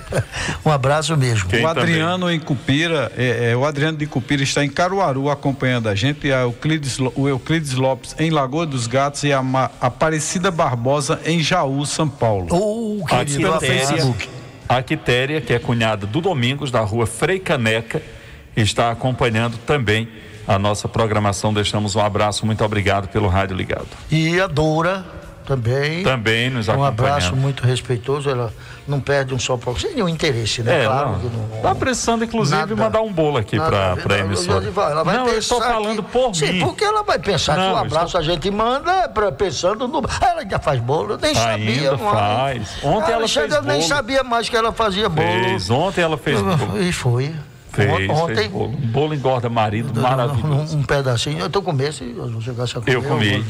um 0.64 0.70
abraço 0.70 1.16
mesmo. 1.16 1.48
o 1.50 1.66
Adriano 1.66 2.30
em 2.30 2.38
Cupira, 2.38 3.10
é, 3.16 3.50
é, 3.52 3.56
o 3.56 3.64
Adriano 3.64 3.96
de 3.96 4.06
Cupira 4.06 4.42
está 4.42 4.64
em 4.64 4.68
Caruaru 4.68 5.30
acompanhando 5.30 5.88
a 5.88 5.94
gente, 5.94 6.26
e 6.26 6.32
a 6.32 6.40
Euclides, 6.40 6.98
o 7.14 7.28
Euclides 7.28 7.72
Lopes 7.74 8.14
em 8.18 8.30
Lagoa 8.30 8.66
dos 8.66 8.86
Gatos 8.86 9.22
e 9.24 9.32
a 9.32 9.42
Ma- 9.42 9.70
Aparecida 9.80 10.50
Barbosa 10.50 11.20
em 11.24 11.40
Jaú, 11.40 11.84
São 11.86 12.08
Paulo. 12.08 12.48
Oh, 12.50 13.04
A 13.06 13.24
Quitéria, 13.24 14.14
a 14.70 14.80
Quitéria, 14.84 15.40
que 15.40 15.52
é 15.52 15.58
cunhada 15.58 16.06
do 16.06 16.20
Domingos, 16.20 16.70
da 16.70 16.78
rua 16.78 17.04
Frei 17.04 17.40
Caneca, 17.40 18.00
está 18.56 18.92
acompanhando 18.92 19.58
também 19.66 20.08
a 20.46 20.60
nossa 20.60 20.86
programação. 20.86 21.52
Deixamos 21.52 21.96
um 21.96 22.00
abraço, 22.00 22.46
muito 22.46 22.64
obrigado 22.64 23.08
pelo 23.08 23.26
rádio 23.26 23.56
ligado. 23.56 23.88
E 24.12 24.40
a 24.40 24.46
Doura 24.46 25.04
também. 25.54 26.02
Também 26.04 26.48
nos 26.50 26.68
Um 26.68 26.84
abraço 26.84 27.34
muito 27.34 27.64
respeitoso. 27.66 28.30
Ela 28.30 28.52
não 28.86 29.00
perde 29.00 29.34
um 29.34 29.38
só 29.38 29.56
programa. 29.56 29.80
Sem 29.80 29.94
nenhum 29.94 30.08
interesse, 30.08 30.62
né? 30.62 30.82
É, 30.82 30.86
claro 30.86 31.10
não. 31.12 31.18
que 31.20 31.26
não. 31.26 31.62
Tá 31.62 31.74
precisando, 31.74 32.24
inclusive, 32.24 32.56
Nada. 32.56 32.76
mandar 32.76 33.00
um 33.00 33.12
bolo 33.12 33.38
aqui 33.38 33.56
para 33.56 33.94
a 33.94 34.18
emissora. 34.18 34.64
Ela 34.66 35.02
vai 35.04 35.16
não, 35.16 35.26
eu 35.28 35.38
estou 35.38 35.60
falando 35.60 36.02
por 36.04 36.34
Sim, 36.34 36.52
mim. 36.52 36.60
porque 36.60 36.84
ela 36.84 37.02
vai 37.02 37.18
pensar 37.18 37.56
Não, 37.56 37.62
que 37.64 37.68
o 37.68 37.72
eu 37.72 37.76
abraço 37.78 38.06
estou- 38.06 38.20
a 38.20 38.24
gente 38.24 38.50
manda 38.50 38.90
é 38.92 39.08
pra, 39.08 39.32
pensando 39.32 39.88
no. 39.88 40.00
Ela 40.20 40.40
ainda 40.42 40.58
faz 40.58 40.80
bolo, 40.80 41.14
eu 41.14 41.18
nem 41.18 41.36
Ainda 41.36 41.40
sabia. 41.40 41.98
faz. 41.98 42.68
Ontem 42.84 43.06
ela 43.12 43.16
Alexandre, 43.16 43.50
fez 43.50 43.54
Eu 43.60 43.62
nem 43.68 43.76
bolo. 43.78 43.88
sabia 43.88 44.22
mais 44.24 44.48
que 44.48 44.56
ela 44.56 44.72
fazia 44.72 45.08
bolo. 45.08 45.26
Fez. 45.44 45.70
Ontem 45.70 46.00
ela 46.02 46.16
fez 46.16 46.40
bolo. 46.40 46.80
E 46.80 46.92
foi. 46.92 47.34
Fez, 47.72 48.10
Ontem. 48.10 48.34
fez 48.34 48.48
bolo. 48.48 48.68
Um 48.76 48.86
bolo 48.88 49.14
engorda 49.14 49.48
marido 49.48 50.00
maravilhoso. 50.00 50.76
Um, 50.76 50.80
um 50.80 50.82
pedacinho. 50.82 51.38
Eu 51.38 51.48
tô 51.48 51.62
com 51.62 51.72
esse, 51.80 52.04
eu 52.16 52.40
chegasse 52.40 52.76
a 52.76 52.80
comer. 52.80 52.94
Eu 52.96 53.02
comi. 53.02 53.44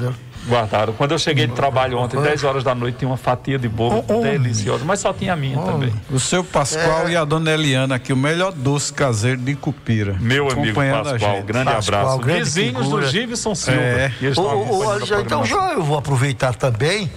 Guardaram. 0.48 0.92
Quando 0.94 1.12
eu 1.12 1.18
cheguei 1.18 1.46
de 1.46 1.52
trabalho 1.54 1.98
ontem, 1.98 2.20
10 2.20 2.44
horas 2.44 2.64
da 2.64 2.74
noite, 2.74 2.96
tinha 2.98 3.08
uma 3.08 3.16
fatia 3.16 3.58
de 3.58 3.68
bolo 3.68 4.02
deliciosa, 4.22 4.84
mas 4.84 5.00
só 5.00 5.12
tinha 5.12 5.32
a 5.34 5.36
minha 5.36 5.58
também. 5.58 5.92
O 6.10 6.18
seu 6.18 6.42
Pascoal 6.42 7.08
É. 7.08 7.12
e 7.12 7.16
a 7.16 7.24
dona 7.24 7.50
Eliana 7.50 7.96
aqui, 7.96 8.12
o 8.12 8.16
melhor 8.16 8.52
doce 8.52 8.92
caseiro 8.92 9.38
de 9.40 9.54
Cupira. 9.54 10.16
Meu 10.20 10.50
amigo 10.50 10.74
Pascoal, 10.80 11.42
grande 11.42 11.70
Pascoal, 11.72 12.00
abraço. 12.00 12.18
grande 12.20 12.44
Vizinhos 12.44 12.84
figura. 12.84 13.04
do 13.06 13.10
Givson 13.10 13.54
Silva. 13.54 13.80
É. 13.80 14.06
Acompanhando 14.32 14.82
a 14.82 14.92
Alexandre, 14.94 15.24
então 15.24 15.44
já 15.44 15.72
eu 15.72 15.82
vou 15.82 15.98
aproveitar 15.98 16.54
também. 16.54 17.10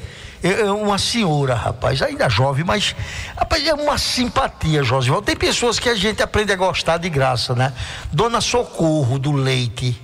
É 0.43 0.61
é 0.61 0.71
uma 0.71 0.97
senhora, 0.97 1.55
rapaz, 1.55 2.01
ainda 2.01 2.27
jovem, 2.27 2.65
mas 2.65 2.93
rapaz, 3.37 3.65
é 3.65 3.73
uma 3.73 3.97
simpatia, 3.97 4.83
Josival. 4.83 5.21
Tem 5.21 5.37
pessoas 5.37 5.79
que 5.79 5.87
a 5.87 5.95
gente 5.95 6.21
aprende 6.21 6.51
a 6.51 6.55
gostar 6.57 6.97
de 6.97 7.09
graça, 7.09 7.55
né? 7.55 7.71
Dona 8.11 8.41
Socorro 8.41 9.17
do 9.17 9.31
Leite. 9.31 9.99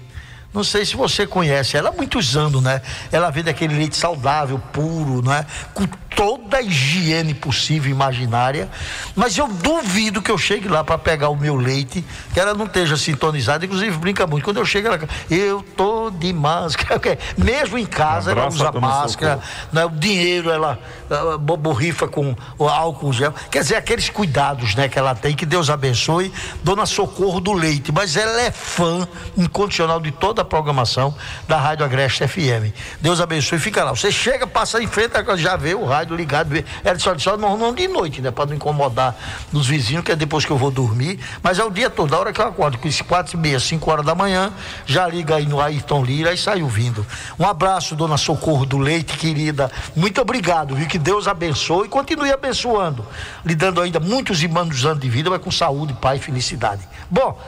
Não 0.54 0.64
sei 0.64 0.84
se 0.84 0.96
você 0.96 1.28
conhece 1.28 1.78
ela 1.78 1.90
há 1.90 1.92
muitos 1.92 2.36
anos, 2.36 2.64
né? 2.64 2.82
Ela 3.12 3.30
vende 3.30 3.50
aquele 3.50 3.76
leite 3.76 3.96
saudável, 3.96 4.58
puro, 4.72 5.22
né? 5.22 5.46
Com 5.74 5.86
toda 6.20 6.58
a 6.58 6.62
higiene 6.62 7.34
possível, 7.34 7.90
imaginária. 7.90 8.68
Mas 9.16 9.38
eu 9.38 9.48
duvido 9.48 10.22
que 10.22 10.30
eu 10.30 10.38
chegue 10.38 10.68
lá 10.68 10.84
para 10.84 10.98
pegar 10.98 11.30
o 11.30 11.36
meu 11.36 11.56
leite, 11.56 12.04
que 12.34 12.40
ela 12.42 12.54
não 12.54 12.66
esteja 12.66 12.98
sintonizada. 12.98 13.64
Inclusive, 13.64 13.98
brinca 13.98 14.28
muito. 14.28 14.44
Quando 14.44 14.58
eu 14.58 14.66
chego, 14.66 14.90
ela. 14.90 15.00
Eu 15.32 15.64
tô 15.78 16.10
de 16.12 16.34
máscara. 16.34 16.98
ok? 17.00 17.18
Mesmo 17.38 17.78
em 17.78 17.86
casa, 17.86 18.32
ela 18.34 18.50
usa 18.50 18.70
máscara. 18.74 19.40
Né? 19.72 19.86
O 19.86 19.90
dinheiro, 19.92 20.52
ela, 20.52 20.78
ela 21.10 21.38
bo- 21.38 21.56
borrifa 21.56 22.06
com 22.06 22.36
o 22.58 22.68
álcool 22.68 23.14
gel. 23.14 23.34
Quer 23.50 23.62
dizer, 23.62 23.76
aqueles 23.78 24.10
cuidados 24.10 24.76
né, 24.76 24.90
que 24.90 25.00
ela 25.00 25.16
tem, 25.16 25.34
que 25.34 25.46
Deus 25.46 25.70
abençoe. 25.70 26.34
Dona 26.62 26.86
Socorro 26.86 27.40
do 27.40 27.54
Leite. 27.54 27.94
Mas 27.94 28.18
ela 28.18 28.42
é 28.42 28.52
fã 28.52 29.08
incondicional 29.38 30.02
de 30.02 30.12
toda 30.12 30.42
a 30.42 30.46
programação 30.46 31.16
da 31.48 31.58
Rádio 31.58 31.86
Agreste 31.86 32.28
FM. 32.28 32.76
Deus 33.00 33.22
abençoe. 33.22 33.58
Fica 33.58 33.86
lá. 33.86 33.92
Você 33.92 34.12
chega, 34.12 34.46
passa 34.46 34.84
em 34.84 34.88
frente, 34.88 35.14
já 35.38 35.56
vê 35.56 35.74
o 35.74 35.86
rádio 35.86 36.09
ligado. 36.16 36.50
Vê. 36.50 36.66
Ela 36.84 36.98
só, 37.00 37.18
só 37.18 37.38
não, 37.38 37.74
de 37.74 37.88
noite, 37.88 38.22
né? 38.22 38.32
Para 38.32 38.48
não 38.48 38.56
incomodar 38.56 39.16
dos 39.52 39.68
vizinhos, 39.68 40.04
que 40.04 40.12
é 40.12 40.16
depois 40.16 40.46
que 40.46 40.52
eu 40.52 40.58
vou 40.58 40.72
dormir. 40.72 41.20
Mas 41.42 41.60
é 41.60 41.64
o 41.64 41.70
dia 41.70 41.90
todo, 41.90 42.14
a 42.14 42.20
hora 42.20 42.34
que 42.34 42.42
eu 42.42 42.48
acordo, 42.48 42.78
com 42.78 42.88
esses 42.88 43.02
quatro 43.02 43.38
e 43.38 43.40
meia, 43.40 43.60
cinco 43.60 43.92
horas 43.92 44.06
da 44.06 44.16
manhã, 44.16 44.52
já 44.86 45.08
liga 45.08 45.36
aí 45.36 45.46
no 45.46 45.62
Ayrton 45.62 46.04
Lira 46.04 46.34
e 46.34 46.38
sai 46.38 46.62
ouvindo. 46.62 47.06
Um 47.38 47.46
abraço, 47.46 47.96
dona 47.96 48.18
Socorro 48.18 48.66
do 48.66 48.78
Leite, 48.78 49.18
querida. 49.18 49.72
Muito 49.96 50.22
obrigado, 50.22 50.76
viu? 50.76 50.88
Que 50.88 50.98
Deus 50.98 51.28
abençoe 51.28 51.88
e 51.88 51.90
continue 51.90 52.32
abençoando. 52.32 53.06
Lhe 53.46 53.56
dando 53.56 53.82
ainda 53.82 54.00
muitos 54.00 54.42
e 54.44 54.48
muitos 54.48 54.86
anos 54.86 55.00
de 55.00 55.10
vida, 55.10 55.30
mas 55.30 55.42
com 55.42 55.52
saúde, 55.52 55.94
paz 55.94 56.20
e 56.20 56.24
felicidade. 56.24 56.88
Bom, 57.10 57.40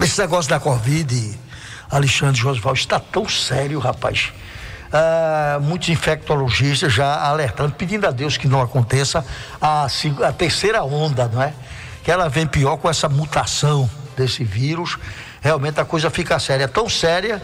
esse 0.00 0.20
negócio 0.20 0.50
da 0.50 0.60
Covid, 0.60 1.38
Alexandre 1.90 2.40
Josival, 2.40 2.74
está 2.74 3.00
tão 3.00 3.28
sério, 3.28 3.78
rapaz. 3.78 4.32
Ah, 4.98 5.58
muitos 5.60 5.90
infectologistas 5.90 6.90
já 6.90 7.20
alertando, 7.20 7.74
pedindo 7.74 8.06
a 8.06 8.10
Deus 8.10 8.38
que 8.38 8.48
não 8.48 8.62
aconteça 8.62 9.22
a, 9.60 9.86
a 10.26 10.32
terceira 10.32 10.82
onda, 10.84 11.28
não 11.28 11.42
é? 11.42 11.52
Que 12.02 12.10
ela 12.10 12.30
vem 12.30 12.46
pior 12.46 12.78
com 12.78 12.88
essa 12.88 13.06
mutação 13.06 13.90
desse 14.16 14.42
vírus. 14.42 14.96
Realmente 15.42 15.78
a 15.78 15.84
coisa 15.84 16.08
fica 16.08 16.38
séria. 16.38 16.64
É 16.64 16.66
tão 16.68 16.88
séria 16.88 17.42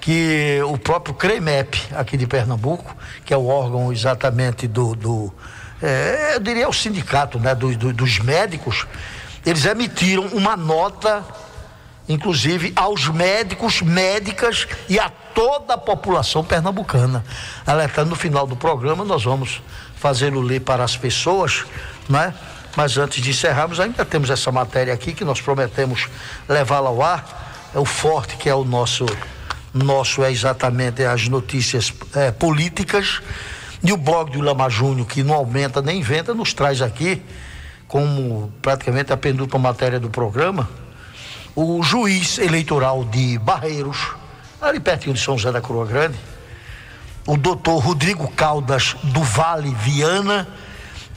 que 0.00 0.60
o 0.66 0.76
próprio 0.76 1.14
CREMEP, 1.14 1.80
aqui 1.94 2.16
de 2.16 2.26
Pernambuco, 2.26 2.96
que 3.24 3.32
é 3.32 3.36
o 3.36 3.46
órgão 3.46 3.92
exatamente 3.92 4.66
do. 4.66 4.96
do 4.96 5.32
é, 5.80 6.32
eu 6.34 6.40
diria 6.40 6.68
o 6.68 6.72
sindicato 6.72 7.38
né, 7.38 7.54
do- 7.54 7.76
do- 7.76 7.92
dos 7.92 8.18
médicos, 8.18 8.88
eles 9.46 9.64
emitiram 9.64 10.24
uma 10.32 10.56
nota 10.56 11.24
inclusive 12.08 12.72
aos 12.74 13.08
médicos, 13.08 13.82
médicas 13.82 14.66
e 14.88 14.98
a 14.98 15.10
toda 15.10 15.74
a 15.74 15.78
população 15.78 16.42
pernambucana. 16.42 17.24
Alertando 17.66 18.10
no 18.10 18.16
final 18.16 18.46
do 18.46 18.56
programa, 18.56 19.04
nós 19.04 19.22
vamos 19.24 19.62
fazê-lo 19.96 20.40
ler 20.40 20.60
para 20.60 20.82
as 20.82 20.96
pessoas, 20.96 21.64
né? 22.08 22.34
Mas 22.76 22.96
antes 22.96 23.22
de 23.22 23.30
encerrarmos, 23.30 23.80
ainda 23.80 24.04
temos 24.04 24.30
essa 24.30 24.52
matéria 24.52 24.94
aqui 24.94 25.12
que 25.12 25.24
nós 25.24 25.40
prometemos 25.40 26.08
levá-la 26.48 26.88
ao 26.88 27.02
ar. 27.02 27.70
É 27.74 27.78
o 27.78 27.84
forte 27.84 28.36
que 28.36 28.48
é 28.48 28.54
o 28.54 28.64
nosso, 28.64 29.04
nosso 29.74 30.22
é 30.22 30.30
exatamente 30.30 31.04
as 31.04 31.28
notícias 31.28 31.92
é, 32.14 32.30
políticas. 32.30 33.20
E 33.82 33.92
o 33.92 33.96
blog 33.96 34.30
do 34.30 34.38
Ilama 34.38 34.68
Júnior, 34.68 35.06
que 35.06 35.22
não 35.22 35.34
aumenta 35.34 35.82
nem 35.82 36.00
inventa, 36.00 36.34
nos 36.34 36.52
traz 36.52 36.80
aqui, 36.80 37.22
como 37.86 38.52
praticamente 38.62 39.12
a 39.12 39.16
penúltima 39.16 39.58
matéria 39.58 39.98
do 39.98 40.10
programa, 40.10 40.68
o 41.60 41.82
juiz 41.82 42.38
eleitoral 42.38 43.04
de 43.04 43.36
Barreiros, 43.36 44.14
ali 44.62 44.78
pertinho 44.78 45.12
de 45.12 45.20
São 45.20 45.36
José 45.36 45.50
da 45.50 45.60
Coroa 45.60 45.84
Grande, 45.84 46.16
o 47.26 47.36
doutor 47.36 47.78
Rodrigo 47.78 48.28
Caldas 48.28 48.94
do 49.02 49.24
Vale 49.24 49.74
Viana, 49.74 50.46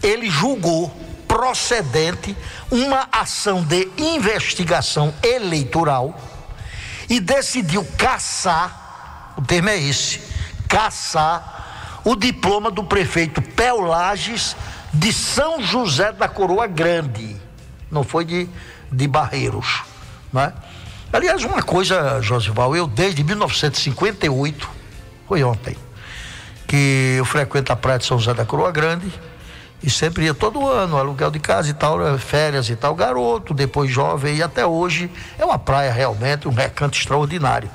ele 0.01 0.31
julgou 0.31 0.89
procedente 1.27 2.35
uma 2.71 3.07
ação 3.11 3.63
de 3.63 3.87
investigação 3.99 5.13
eleitoral 5.21 6.19
e 7.07 7.19
decidiu 7.19 7.85
caçar, 7.95 9.35
o 9.37 9.43
termo 9.43 9.69
é 9.69 9.77
esse, 9.77 10.21
caçar 10.67 12.01
o 12.03 12.15
diploma 12.15 12.71
do 12.71 12.83
prefeito 12.83 13.43
Pel 13.43 13.81
Lages 13.81 14.55
de 14.91 15.13
São 15.13 15.61
José 15.61 16.11
da 16.11 16.27
Coroa 16.27 16.65
Grande, 16.65 17.35
não 17.91 18.03
foi 18.03 18.25
de, 18.25 18.49
de 18.91 19.07
Barreiros, 19.07 19.90
né? 20.31 20.53
Aliás, 21.13 21.43
uma 21.43 21.61
coisa, 21.61 22.21
Josival, 22.21 22.75
eu 22.75 22.87
desde 22.87 23.23
1958, 23.23 24.69
foi 25.27 25.43
ontem, 25.43 25.75
que 26.65 27.15
eu 27.17 27.25
frequento 27.25 27.73
a 27.73 27.75
praia 27.75 27.99
de 27.99 28.05
São 28.05 28.17
José 28.17 28.33
da 28.33 28.45
Coroa 28.45 28.71
Grande 28.71 29.11
e 29.83 29.89
sempre 29.89 30.25
ia 30.25 30.33
todo 30.33 30.65
ano, 30.67 30.97
aluguel 30.97 31.31
de 31.31 31.39
casa 31.39 31.69
e 31.69 31.73
tal, 31.73 32.17
férias 32.17 32.69
e 32.69 32.75
tal, 32.75 32.95
garoto, 32.95 33.53
depois 33.53 33.91
jovem 33.91 34.37
e 34.37 34.43
até 34.43 34.65
hoje 34.65 35.11
é 35.37 35.43
uma 35.43 35.59
praia 35.59 35.91
realmente, 35.91 36.47
um 36.47 36.53
recanto 36.53 36.97
extraordinário. 36.97 37.69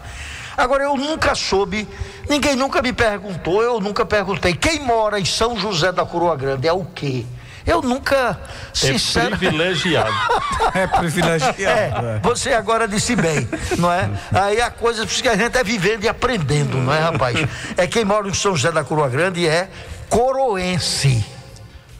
Agora 0.56 0.84
eu 0.84 0.96
nunca 0.96 1.34
soube, 1.34 1.86
ninguém 2.30 2.56
nunca 2.56 2.80
me 2.80 2.92
perguntou, 2.92 3.62
eu 3.62 3.78
nunca 3.80 4.06
perguntei, 4.06 4.54
quem 4.54 4.80
mora 4.80 5.20
em 5.20 5.24
São 5.26 5.58
José 5.58 5.92
da 5.92 6.06
Coroa 6.06 6.36
Grande 6.36 6.66
é 6.66 6.72
o 6.72 6.84
quê? 6.84 7.26
Eu 7.66 7.82
nunca, 7.82 8.38
sincero... 8.72 9.34
É 9.34 9.36
privilegiado. 9.36 10.14
é 10.72 10.86
privilegiado. 10.86 11.56
É, 11.66 12.20
você 12.22 12.52
agora 12.52 12.86
disse 12.86 13.16
bem, 13.16 13.48
não 13.76 13.92
é? 13.92 14.08
Aí 14.32 14.60
a 14.60 14.70
coisa 14.70 15.04
que 15.06 15.28
a 15.28 15.36
gente 15.36 15.56
é 15.58 15.64
vivendo 15.64 16.04
e 16.04 16.08
aprendendo, 16.08 16.76
não 16.78 16.92
é, 16.92 17.00
rapaz? 17.00 17.36
É 17.76 17.86
quem 17.86 18.04
mora 18.04 18.28
em 18.28 18.34
São 18.34 18.54
José 18.54 18.70
da 18.70 18.84
Coroa 18.84 19.08
Grande 19.08 19.46
é 19.48 19.68
coroense. 20.08 21.24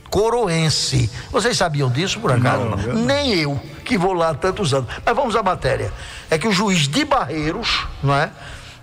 Coroense. 0.09 1.11
Vocês 1.31 1.57
sabiam 1.57 1.91
disso, 1.91 2.21
por 2.21 2.33
acaso? 2.33 2.65
Não, 2.65 2.81
eu 2.81 2.95
não. 2.95 3.03
Nem 3.03 3.35
eu, 3.35 3.61
que 3.85 3.99
vou 3.99 4.13
lá 4.13 4.31
há 4.31 4.35
tantos 4.35 4.73
anos. 4.73 4.89
Mas 5.05 5.17
vamos 5.17 5.35
à 5.35 5.43
matéria. 5.43 5.93
É 6.31 6.39
que 6.39 6.47
o 6.47 6.53
juiz 6.53 6.87
de 6.87 7.05
Barreiros, 7.05 7.87
não 8.03 8.15
é? 8.15 8.31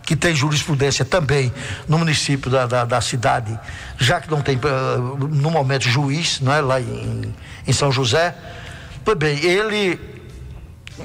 Que 0.04 0.16
tem 0.16 0.36
jurisprudência 0.36 1.06
também 1.06 1.52
no 1.88 1.98
município 1.98 2.52
da, 2.52 2.66
da, 2.66 2.86
da 2.86 3.02
cidade, 3.02 3.58
já 3.98 4.20
que 4.20 4.30
não 4.30 4.42
tem 4.42 4.56
eh, 4.56 4.98
no 5.30 5.50
momento 5.50 5.84
juiz, 5.84 6.40
não 6.42 6.54
é? 6.54 6.62
lá 6.62 6.80
em, 6.80 7.34
em 7.66 7.74
São 7.74 7.92
José. 7.92 8.36
Pois 9.04 9.18
bem, 9.18 9.40
ele 9.40 10.00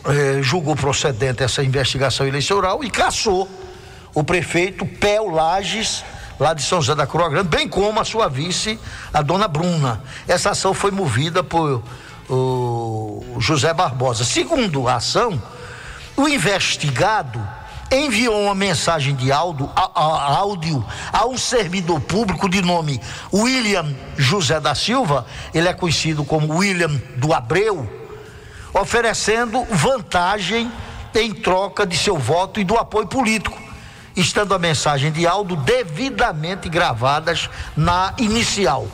eh, 0.04 0.40
julgou 0.42 0.74
procedente 0.74 1.42
essa 1.42 1.62
investigação 1.62 2.26
eleitoral 2.26 2.82
e 2.82 2.90
caçou 2.90 3.48
o 4.12 4.24
prefeito 4.24 4.84
Pel 4.84 5.30
Lages, 5.30 6.04
lá 6.40 6.52
de 6.52 6.62
São 6.62 6.80
José 6.80 6.96
da 6.96 7.06
Coroa 7.06 7.30
Grande, 7.30 7.48
bem 7.48 7.68
como 7.68 8.00
a 8.00 8.04
sua 8.04 8.28
vice, 8.28 8.78
a 9.14 9.22
dona 9.22 9.46
Bruna. 9.46 10.02
Essa 10.26 10.50
ação 10.50 10.74
foi 10.74 10.90
movida 10.90 11.42
por 11.44 11.82
o 12.28 13.36
José 13.38 13.72
Barbosa. 13.72 14.24
Segundo 14.24 14.86
a 14.86 14.96
ação, 14.96 15.40
o 16.16 16.28
investigado 16.28 17.40
enviou 17.90 18.42
uma 18.42 18.54
mensagem 18.54 19.14
de 19.14 19.32
áudio, 19.32 19.70
a, 19.74 19.90
a- 19.94 20.36
áudio 20.38 20.84
a 21.12 21.26
um 21.26 21.38
servidor 21.38 22.00
público 22.00 22.48
de 22.48 22.60
nome 22.60 23.00
William 23.32 23.94
José 24.16 24.60
da 24.60 24.74
Silva, 24.74 25.26
ele 25.54 25.68
é 25.68 25.72
conhecido 25.72 26.24
como 26.24 26.56
William 26.58 27.00
do 27.16 27.32
Abreu, 27.32 27.88
oferecendo 28.74 29.64
vantagem 29.70 30.70
em 31.14 31.32
troca 31.32 31.86
de 31.86 31.96
seu 31.96 32.16
voto 32.18 32.60
e 32.60 32.64
do 32.64 32.76
apoio 32.76 33.06
político, 33.06 33.58
estando 34.14 34.54
a 34.54 34.58
mensagem 34.58 35.10
de 35.10 35.26
áudio 35.26 35.56
devidamente 35.56 36.68
gravadas 36.68 37.48
na 37.76 38.12
inicial. 38.18 38.86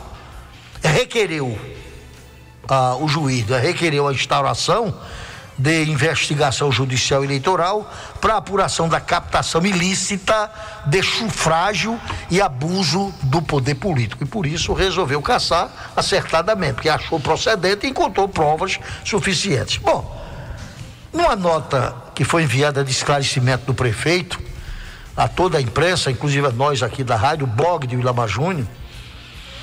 Requereu 0.83 1.59
ah, 2.69 2.97
o 3.01 3.09
juiz 3.09 3.47
né, 3.47 3.59
requereu 3.59 4.07
a 4.09 4.13
instauração 4.13 4.95
de 5.57 5.85
investigação 5.85 6.71
judicial 6.71 7.23
eleitoral 7.23 7.91
para 8.21 8.37
apuração 8.37 8.89
da 8.89 9.01
captação 9.01 9.65
ilícita 9.65 10.51
de 10.87 11.03
sufrágio 11.03 11.99
e 12.31 12.41
abuso 12.41 13.15
do 13.23 13.41
poder 13.41 13.77
político. 13.77 14.25
E 14.25 14.27
por 14.27 14.47
isso 14.47 14.73
resolveu 14.73 15.23
caçar 15.23 15.93
acertadamente, 15.97 16.75
porque 16.75 16.89
achou 16.89 17.21
procedente 17.21 17.87
e 17.87 17.91
encontrou 17.91 18.29
provas 18.29 18.81
suficientes. 19.05 19.77
Bom, 19.77 20.23
numa 21.13 21.37
nota 21.37 21.95
que 22.15 22.25
foi 22.25 22.43
enviada 22.43 22.83
de 22.83 22.91
esclarecimento 22.91 23.65
do 23.67 23.75
prefeito 23.75 24.41
a 25.17 25.29
toda 25.29 25.59
a 25.59 25.61
imprensa, 25.61 26.11
inclusive 26.11 26.47
a 26.47 26.51
nós 26.51 26.83
aqui 26.83 27.05
da 27.05 27.15
rádio, 27.15 27.47
blog 27.47 27.87
de 27.87 27.95
Vilama 27.95 28.27
Júnior, 28.27 28.67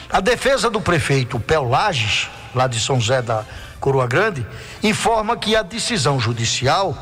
a 0.09 0.21
defesa 0.21 0.69
do 0.69 0.79
prefeito 0.79 1.39
Pel 1.39 1.67
Lages, 1.67 2.29
lá 2.55 2.67
de 2.67 2.79
São 2.79 2.99
José 2.99 3.21
da 3.21 3.45
Coroa 3.81 4.07
Grande, 4.07 4.45
informa 4.83 5.35
que 5.35 5.55
a 5.55 5.63
decisão 5.63 6.19
judicial, 6.19 6.95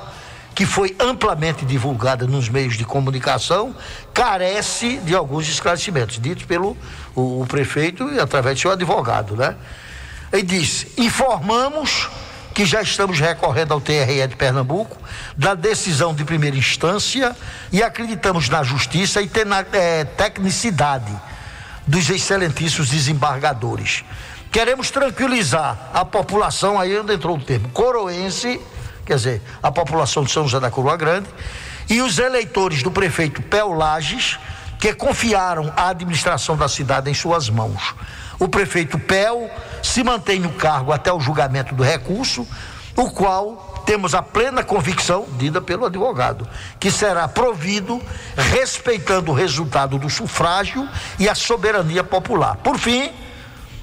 que 0.55 0.65
foi 0.65 0.95
amplamente 0.99 1.65
divulgada 1.65 2.25
nos 2.25 2.47
meios 2.49 2.75
de 2.77 2.85
comunicação, 2.85 3.75
carece 4.13 4.97
de 4.99 5.13
alguns 5.13 5.47
esclarecimentos, 5.47 6.19
ditos 6.19 6.45
pelo 6.45 6.75
o, 7.13 7.41
o 7.41 7.45
prefeito 7.45 8.09
e 8.11 8.19
através 8.19 8.55
de 8.55 8.61
seu 8.61 8.71
advogado, 8.71 9.35
né? 9.35 9.55
Ele 10.31 10.43
diz: 10.43 10.87
informamos 10.97 12.09
que 12.53 12.65
já 12.65 12.81
estamos 12.81 13.19
recorrendo 13.19 13.73
ao 13.73 13.81
TRE 13.81 14.25
de 14.27 14.35
Pernambuco 14.35 14.97
da 15.35 15.53
decisão 15.55 16.13
de 16.15 16.23
primeira 16.23 16.55
instância 16.57 17.35
e 17.71 17.83
acreditamos 17.83 18.47
na 18.49 18.63
justiça 18.63 19.21
e 19.21 19.27
tena- 19.27 19.65
eh, 19.71 20.03
tecnicidade 20.03 21.13
dos 21.85 22.09
excelentíssimos 22.09 22.89
desembargadores. 22.89 24.03
Queremos 24.51 24.89
tranquilizar 24.89 25.91
a 25.93 26.03
população, 26.03 26.79
aí 26.79 26.97
onde 26.97 27.13
entrou 27.13 27.37
o 27.37 27.39
termo 27.39 27.69
coroense, 27.69 28.59
quer 29.05 29.15
dizer, 29.15 29.41
a 29.61 29.71
população 29.71 30.23
de 30.23 30.31
São 30.31 30.43
José 30.43 30.59
da 30.59 30.71
Coroa 30.71 30.97
Grande, 30.97 31.29
e 31.87 32.01
os 32.01 32.17
eleitores 32.17 32.81
do 32.81 32.89
prefeito 32.89 33.43
Pel 33.43 33.73
Lages, 33.73 34.39
que 34.79 34.93
confiaram 34.93 35.71
a 35.75 35.89
administração 35.89 36.57
da 36.57 36.67
cidade 36.67 37.11
em 37.11 37.13
suas 37.13 37.49
mãos. 37.49 37.93
O 38.39 38.47
prefeito 38.47 38.97
Pel 38.97 39.51
se 39.83 40.03
mantém 40.03 40.39
no 40.39 40.53
cargo 40.53 40.91
até 40.91 41.13
o 41.13 41.19
julgamento 41.19 41.75
do 41.75 41.83
recurso, 41.83 42.47
o 42.95 43.11
qual 43.11 43.83
temos 43.85 44.15
a 44.15 44.21
plena 44.21 44.63
convicção, 44.63 45.27
dita 45.37 45.61
pelo 45.61 45.85
advogado, 45.85 46.47
que 46.79 46.89
será 46.89 47.27
provido 47.27 48.01
respeitando 48.35 49.31
o 49.31 49.33
resultado 49.33 49.99
do 49.99 50.09
sufrágio 50.09 50.87
e 51.19 51.29
a 51.29 51.35
soberania 51.35 52.03
popular. 52.03 52.57
Por 52.57 52.77
fim, 52.77 53.11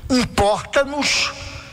importa-nos 0.08 1.32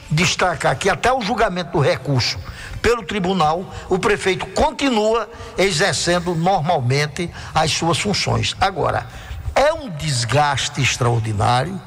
destacar 0.10 0.76
que 0.78 0.90
até 0.90 1.12
o 1.12 1.22
julgamento 1.22 1.72
do 1.72 1.80
recurso 1.80 2.38
pelo 2.82 3.04
tribunal, 3.04 3.74
o 3.90 3.98
prefeito 3.98 4.46
continua 4.48 5.30
exercendo 5.58 6.36
normalmente 6.36 7.32
as 7.56 7.72
suas 7.72 7.98
funções. 7.98 8.56
Agora, 8.60 9.08
é 9.56 9.74
um 9.74 9.90
desgaste 9.90 10.82
extraordinário. 10.82 11.80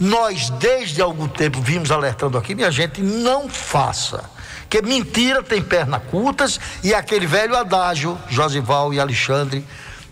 Nós, 0.00 0.48
desde 0.50 1.02
algum 1.02 1.28
tempo, 1.28 1.60
vimos 1.60 1.90
alertando 1.90 2.38
aqui, 2.38 2.54
minha 2.54 2.70
gente, 2.70 3.02
não 3.02 3.48
faça. 3.48 4.24
Que 4.70 4.80
mentira 4.80 5.42
tem 5.42 5.62
perna 5.62 6.00
curtas 6.00 6.58
e 6.82 6.94
aquele 6.94 7.26
velho 7.26 7.56
adágio, 7.56 8.18
Josival 8.28 8.94
e 8.94 9.00
Alexandre, 9.00 9.64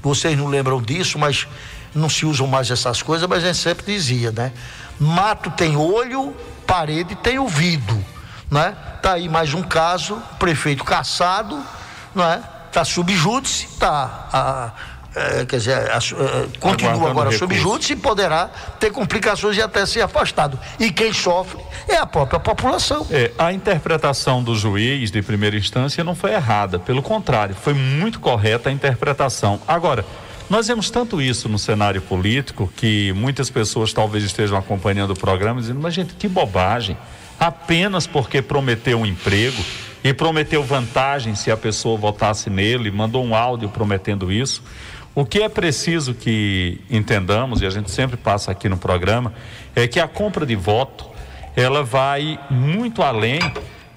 vocês 0.03 0.37
não 0.37 0.49
lembram 0.49 0.83
disso, 0.83 1.19
mas 1.19 1.47
não 1.95 2.09
se 2.09 2.27
usam 2.27 2.47
mais 2.47 2.71
essas 2.71 3.01
coisas, 3.01 3.27
mas 3.29 3.43
a 3.43 3.49
gente 3.49 3.59
sempre 3.59 3.87
dizia, 3.87 4.31
né? 4.33 4.53
Mato 4.99 5.51
tem 5.51 5.77
olho, 5.77 6.35
parede 6.67 7.15
tem 7.17 7.39
ouvido, 7.39 8.05
né? 8.51 8.77
Tá 9.03 9.13
aí 9.13 9.29
mais 9.29 9.55
um 9.55 9.63
caso, 9.63 10.21
prefeito 10.39 10.85
caçado, 10.85 11.63
não 12.15 12.25
é? 12.25 12.41
Tá 12.73 12.85
subjúdice, 12.85 13.69
tá 13.79 14.29
ah, 14.33 14.73
eh, 15.17 15.47
quer 15.47 15.57
dizer, 15.57 15.91
a 15.91 15.97
eh, 15.97 16.49
continua 16.61 16.93
Aguardando 16.93 17.09
agora 17.09 17.33
sob 17.33 17.55
recurso. 17.55 17.75
júdice 17.75 17.93
e 17.95 17.97
poderá 17.97 18.51
ter 18.79 18.93
complicações 18.93 19.57
e 19.57 19.63
até 19.63 19.87
ser 19.87 20.03
afastado. 20.03 20.59
E 20.79 20.93
quem 20.93 21.11
sofre 21.11 21.59
é 21.89 21.97
a 21.97 22.05
própria 22.05 22.39
população. 22.39 23.07
É, 23.11 23.33
a 23.39 23.51
interpretação 23.51 24.43
do 24.43 24.55
juiz 24.55 25.11
de 25.11 25.23
primeira 25.23 25.57
instância 25.57 26.05
não 26.05 26.15
foi 26.15 26.35
errada, 26.35 26.79
pelo 26.79 27.03
contrário, 27.03 27.55
foi 27.55 27.73
muito 27.73 28.21
correta 28.21 28.69
a 28.69 28.73
interpretação. 28.73 29.59
Agora, 29.67 30.05
nós 30.49 30.69
vemos 30.69 30.91
tanto 30.91 31.21
isso 31.21 31.49
no 31.49 31.59
cenário 31.59 32.01
político 32.01 32.73
que 32.77 33.13
muitas 33.13 33.51
pessoas 33.51 33.93
talvez 33.93 34.23
estejam 34.23 34.57
acompanhando 34.57 35.11
o 35.11 35.17
programa 35.17 35.61
dizendo, 35.61 35.81
mas 35.81 35.95
gente, 35.95 36.15
que 36.15 36.29
bobagem. 36.29 36.97
Apenas 37.39 38.07
porque 38.07 38.41
prometeu 38.41 38.99
um 39.01 39.07
emprego 39.07 39.63
e 40.05 40.15
prometeu 40.15 40.63
vantagem 40.63 41.35
se 41.35 41.51
a 41.51 41.57
pessoa 41.57 41.99
votasse 41.99 42.49
nele, 42.49 42.91
mandou 42.91 43.25
um 43.25 43.35
áudio 43.35 43.69
prometendo 43.69 44.31
isso. 44.31 44.63
O 45.15 45.25
que 45.25 45.43
é 45.43 45.49
preciso 45.49 46.15
que 46.15 46.81
entendamos, 46.91 47.61
e 47.61 47.67
a 47.67 47.71
gente 47.71 47.91
sempre 47.91 48.17
passa 48.17 48.53
aqui 48.53 48.69
no 48.69 48.77
programa, 48.77 49.33
é 49.75 49.89
que 49.89 49.99
a 49.99 50.07
compra 50.07 50.47
de 50.47 50.55
voto 50.55 51.07
ela 51.57 51.83
vai 51.83 52.39
muito 52.51 53.03
além 53.03 53.41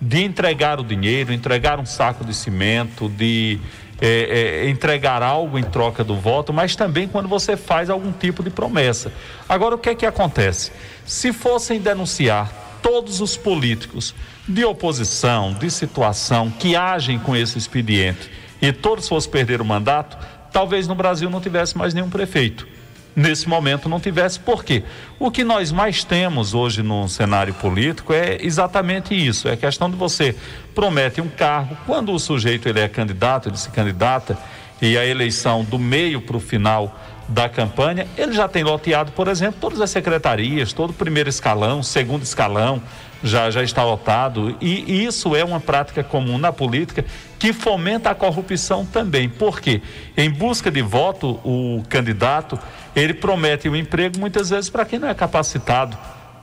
de 0.02 0.24
entregar 0.24 0.80
o 0.80 0.84
dinheiro, 0.84 1.34
entregar 1.34 1.80
um 1.80 1.86
saco 1.86 2.24
de 2.24 2.34
cimento, 2.34 3.10
de 3.10 3.60
eh, 4.02 4.64
eh, 4.66 4.70
entregar 4.70 5.22
algo 5.22 5.58
em 5.58 5.64
troca 5.64 6.04
do 6.04 6.16
voto, 6.16 6.54
mas 6.54 6.76
também 6.76 7.08
quando 7.08 7.28
você 7.28 7.58
faz 7.58 7.90
algum 7.90 8.12
tipo 8.12 8.44
de 8.44 8.50
promessa. 8.50 9.12
Agora, 9.48 9.76
o 9.76 9.78
que 9.78 9.90
é 9.90 9.96
que 9.96 10.06
acontece? 10.06 10.72
Se 11.06 11.34
fossem 11.34 11.80
denunciar 11.80 12.52
todos 12.82 13.22
os 13.22 13.36
políticos 13.36 14.16
de 14.48 14.64
oposição, 14.64 15.54
de 15.54 15.70
situação, 15.70 16.50
que 16.50 16.76
agem 16.76 17.20
com 17.20 17.36
esse 17.36 17.58
expediente 17.58 18.30
e 18.62 18.72
todos 18.72 19.08
fossem 19.08 19.32
perder 19.32 19.62
o 19.62 19.66
mandato, 19.66 20.18
talvez 20.52 20.88
no 20.88 20.96
Brasil 20.96 21.30
não 21.30 21.42
tivesse 21.42 21.78
mais 21.78 21.94
nenhum 21.94 22.10
prefeito 22.10 22.79
nesse 23.16 23.48
momento 23.48 23.90
não 23.90 24.00
tivesse. 24.00 24.40
Por 24.40 24.64
quê? 24.64 24.84
O 25.20 25.30
que 25.30 25.44
nós 25.44 25.72
mais 25.72 26.04
temos 26.04 26.54
hoje 26.54 26.82
no 26.82 27.08
cenário 27.08 27.54
político 27.54 28.14
é 28.14 28.38
exatamente 28.42 29.14
isso. 29.14 29.48
É 29.48 29.56
questão 29.56 29.90
de 29.90 29.96
você 29.96 30.36
promete 30.74 31.20
um 31.20 31.28
cargo, 31.28 31.78
quando 31.86 32.14
o 32.14 32.20
sujeito 32.20 32.70
ele 32.70 32.80
é 32.80 32.88
candidato, 32.88 33.50
ele 33.50 33.58
se 33.58 33.70
candidata, 33.70 34.38
e 34.82 34.98
a 34.98 35.06
eleição 35.06 35.64
do 35.64 35.78
meio 35.78 36.22
para 36.22 36.38
o 36.38 36.40
final 36.40 36.98
da 37.30 37.48
campanha, 37.48 38.08
ele 38.18 38.34
já 38.34 38.48
tem 38.48 38.64
loteado, 38.64 39.12
por 39.12 39.28
exemplo, 39.28 39.60
todas 39.62 39.80
as 39.80 39.92
secretarias, 39.92 40.74
todo 40.74 40.90
o 40.90 40.94
primeiro 40.94 41.30
escalão, 41.30 41.84
segundo 41.84 42.24
escalão, 42.24 42.82
já, 43.24 43.52
já 43.52 43.62
está 43.62 43.84
lotado. 43.84 44.58
E 44.60 45.06
isso 45.06 45.36
é 45.36 45.44
uma 45.44 45.60
prática 45.60 46.04
comum 46.04 46.40
na 46.40 46.52
política 46.52 47.06
que 47.38 47.54
fomenta 47.54 48.10
a 48.10 48.16
corrupção 48.16 48.84
também. 48.84 49.30
Por 49.30 49.62
quê? 49.62 49.82
Em 50.18 50.30
busca 50.30 50.72
de 50.72 50.82
voto, 50.82 51.40
o 51.44 51.84
candidato 51.88 52.58
ele 52.96 53.14
promete 53.14 53.70
o 53.70 53.76
emprego 53.76 54.20
muitas 54.20 54.50
vezes 54.50 54.70
para 54.70 54.84
quem 54.84 54.98
não 54.98 55.08
é 55.08 55.14
capacitado. 55.14 55.96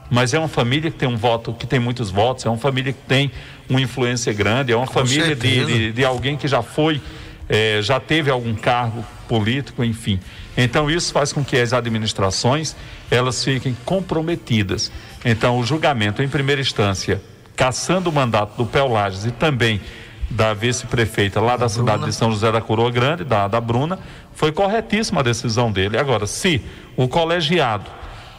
Mas 0.08 0.32
é 0.32 0.38
uma 0.38 0.46
família 0.46 0.88
que 0.88 0.96
tem 0.96 1.08
um 1.08 1.16
voto, 1.16 1.52
que 1.52 1.66
tem 1.66 1.80
muitos 1.80 2.10
votos, 2.10 2.46
é 2.46 2.48
uma 2.48 2.56
família 2.58 2.92
que 2.92 3.02
tem 3.08 3.32
uma 3.68 3.80
influência 3.80 4.32
grande, 4.32 4.72
é 4.72 4.76
uma 4.76 4.86
família 4.86 5.34
de, 5.34 5.64
de, 5.64 5.92
de 5.92 6.04
alguém 6.04 6.36
que 6.36 6.46
já 6.46 6.62
foi, 6.62 7.02
eh, 7.48 7.80
já 7.82 7.98
teve 8.00 8.30
algum 8.30 8.54
cargo 8.54 9.04
político, 9.28 9.82
enfim. 9.84 10.18
Então 10.56 10.90
isso 10.90 11.12
faz 11.12 11.32
com 11.32 11.44
que 11.44 11.56
as 11.58 11.72
administrações 11.72 12.74
elas 13.10 13.42
fiquem 13.44 13.76
comprometidas. 13.84 14.90
Então 15.24 15.58
o 15.58 15.64
julgamento 15.64 16.22
em 16.22 16.28
primeira 16.28 16.60
instância, 16.60 17.20
caçando 17.54 18.10
o 18.10 18.12
mandato 18.12 18.56
do 18.56 18.66
Pel 18.66 18.88
Lages 18.88 19.24
e 19.26 19.30
também 19.30 19.80
da 20.28 20.52
vice-prefeita 20.54 21.40
lá 21.40 21.56
da 21.56 21.68
cidade 21.68 22.04
de 22.04 22.12
São 22.12 22.30
José 22.32 22.50
da 22.50 22.60
Coroa 22.60 22.90
Grande, 22.90 23.22
da, 23.22 23.46
da 23.46 23.60
Bruna, 23.60 23.98
foi 24.34 24.50
corretíssima 24.50 25.20
a 25.20 25.22
decisão 25.22 25.70
dele. 25.70 25.96
Agora, 25.98 26.26
se 26.26 26.60
o 26.96 27.06
colegiado 27.06 27.84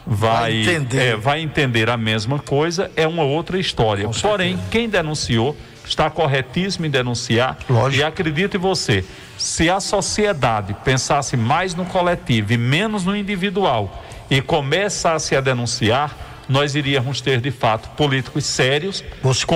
vai, 0.06 0.64
Vai 0.64 0.74
entender. 0.74 1.02
é, 1.02 1.16
vai 1.16 1.40
entender 1.40 1.88
a 1.88 1.96
mesma 1.96 2.38
coisa, 2.38 2.90
é 2.94 3.06
uma 3.06 3.22
outra 3.22 3.58
história. 3.58 4.08
Porém, 4.20 4.58
quem 4.70 4.88
denunciou 4.88 5.56
está 5.88 6.10
corretíssimo 6.10 6.86
em 6.86 6.90
denunciar. 6.90 7.56
E 7.96 8.02
acredite 8.02 8.56
você, 8.58 9.04
se 9.36 9.68
a 9.70 9.80
sociedade 9.80 10.74
pensasse 10.84 11.36
mais 11.36 11.74
no 11.74 11.84
coletivo 11.84 12.52
e 12.52 12.56
menos 12.58 13.04
no 13.04 13.16
individual 13.16 14.04
e 14.30 14.40
começasse 14.42 15.34
a 15.34 15.40
denunciar, 15.40 16.16
nós 16.48 16.74
iríamos 16.74 17.20
ter 17.20 17.40
de 17.40 17.50
fato 17.50 17.88
políticos 17.90 18.44
sérios, 18.46 19.04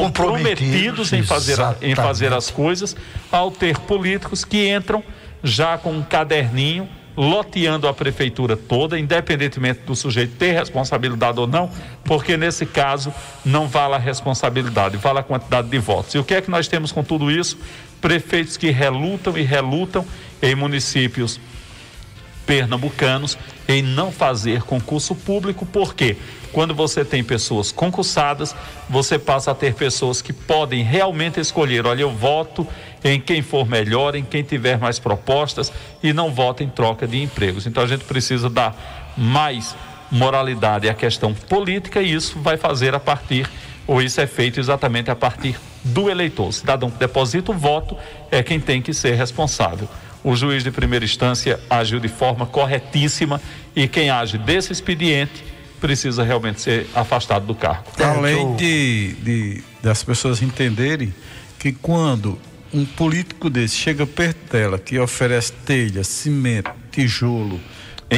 comprometidos 0.09 1.13
em 1.13 1.23
fazer, 1.23 1.61
a- 1.61 1.75
em 1.81 1.95
fazer 1.95 2.33
as 2.33 2.51
coisas, 2.51 2.95
ao 3.31 3.51
ter 3.51 3.79
políticos 3.79 4.45
que 4.45 4.69
entram 4.69 5.03
já 5.43 5.77
com 5.79 5.93
um 5.93 6.03
caderninho 6.03 6.89
loteando 7.17 7.87
a 7.87 7.93
prefeitura 7.95 8.57
toda, 8.57 8.99
independentemente 8.99 9.81
do 9.81 9.95
sujeito 9.95 10.37
ter 10.37 10.53
responsabilidade 10.53 11.39
ou 11.39 11.47
não, 11.47 11.71
porque 12.05 12.37
nesse 12.37 12.65
caso 12.65 13.13
não 13.45 13.69
vale 13.69 13.95
a 13.95 13.99
responsabilidade, 13.99 14.97
vale 14.97 15.19
a 15.19 15.23
quantidade 15.23 15.69
de 15.69 15.79
votos. 15.79 16.15
E 16.15 16.19
o 16.19 16.25
que 16.25 16.35
é 16.35 16.41
que 16.41 16.51
nós 16.51 16.69
temos 16.69 16.93
com 16.93 17.05
tudo 17.05 17.31
isso? 17.31 17.59
Prefeitos 18.01 18.57
que 18.57 18.71
relutam 18.71 19.37
e 19.37 19.43
relutam 19.43 20.05
em 20.41 20.55
municípios 20.55 21.39
pernambucanos 22.53 23.39
em 23.67 23.81
não 23.81 24.13
fazer 24.13 24.61
concurso 24.65 25.15
público, 25.15 25.65
porque 25.65 26.19
quando 26.53 26.75
você 26.75 27.03
tem 27.03 27.25
pessoas 27.25 27.73
concursadas, 27.73 28.55
você 28.91 29.19
passa 29.19 29.53
a 29.53 29.55
ter 29.55 29.73
pessoas 29.73 30.21
que 30.21 30.35
podem 30.35 30.83
realmente 30.83 31.41
escolher, 31.41 31.87
olha, 31.87 32.03
eu 32.03 32.11
voto 32.11 32.69
em 33.03 33.19
quem 33.19 33.41
for 33.41 33.67
melhor, 33.67 34.15
em 34.15 34.23
quem 34.23 34.43
tiver 34.43 34.79
mais 34.79 34.99
propostas 34.99 35.73
e 36.03 36.13
não 36.13 36.31
voto 36.31 36.63
em 36.63 36.69
troca 36.69 37.07
de 37.07 37.23
empregos. 37.23 37.67
Então 37.67 37.83
a 37.83 37.87
gente 37.87 38.05
precisa 38.05 38.51
dar 38.51 39.15
mais 39.17 39.75
moralidade 40.11 40.91
à 40.91 40.93
questão 40.93 41.33
política 41.33 42.03
e 42.03 42.13
isso 42.13 42.39
vai 42.39 42.59
fazer 42.59 42.95
a 42.95 43.01
partir, 43.01 43.49
ou 43.87 44.03
isso 44.03 44.21
é 44.21 44.27
feito 44.27 44.61
exatamente 44.61 45.11
a 45.11 45.17
partir 45.17 45.57
do 45.83 46.11
eleitor. 46.11 46.49
O 46.49 46.53
cidadão 46.53 46.91
que 46.91 46.99
deposita 46.99 47.51
o 47.51 47.55
voto 47.55 47.97
é 48.31 48.43
quem 48.43 48.61
tem 48.61 48.83
que 48.83 48.93
ser 48.93 49.15
responsável. 49.15 49.89
O 50.25 50.37
juiz 50.37 50.63
de 50.63 50.71
primeira 50.71 51.05
instância 51.05 51.59
agiu 51.69 51.99
de 51.99 52.09
forma 52.09 52.47
corretíssima 52.47 53.41
e 53.75 53.89
quem 53.89 54.09
age 54.11 54.39
desse 54.39 54.73
expediente 54.73 55.45
precisa 55.81 56.23
realmente 56.23 56.61
ser 56.61 56.87
afastado 56.95 57.45
do 57.47 57.55
cargo. 57.57 57.85
Além 57.99 58.55
de, 58.55 59.15
de- 59.15 59.65
das 59.83 60.05
pessoas 60.05 60.41
entenderem 60.41 61.13
que 61.59 61.73
quando 61.73 62.39
um 62.73 62.85
político 62.85 63.51
desse 63.51 63.75
chega 63.77 64.07
perto 64.07 64.53
dela, 64.53 64.79
que 64.79 64.99
oferece 64.99 65.53
telha, 65.53 66.05
cimento, 66.05 66.71
tijolo, 66.93 67.61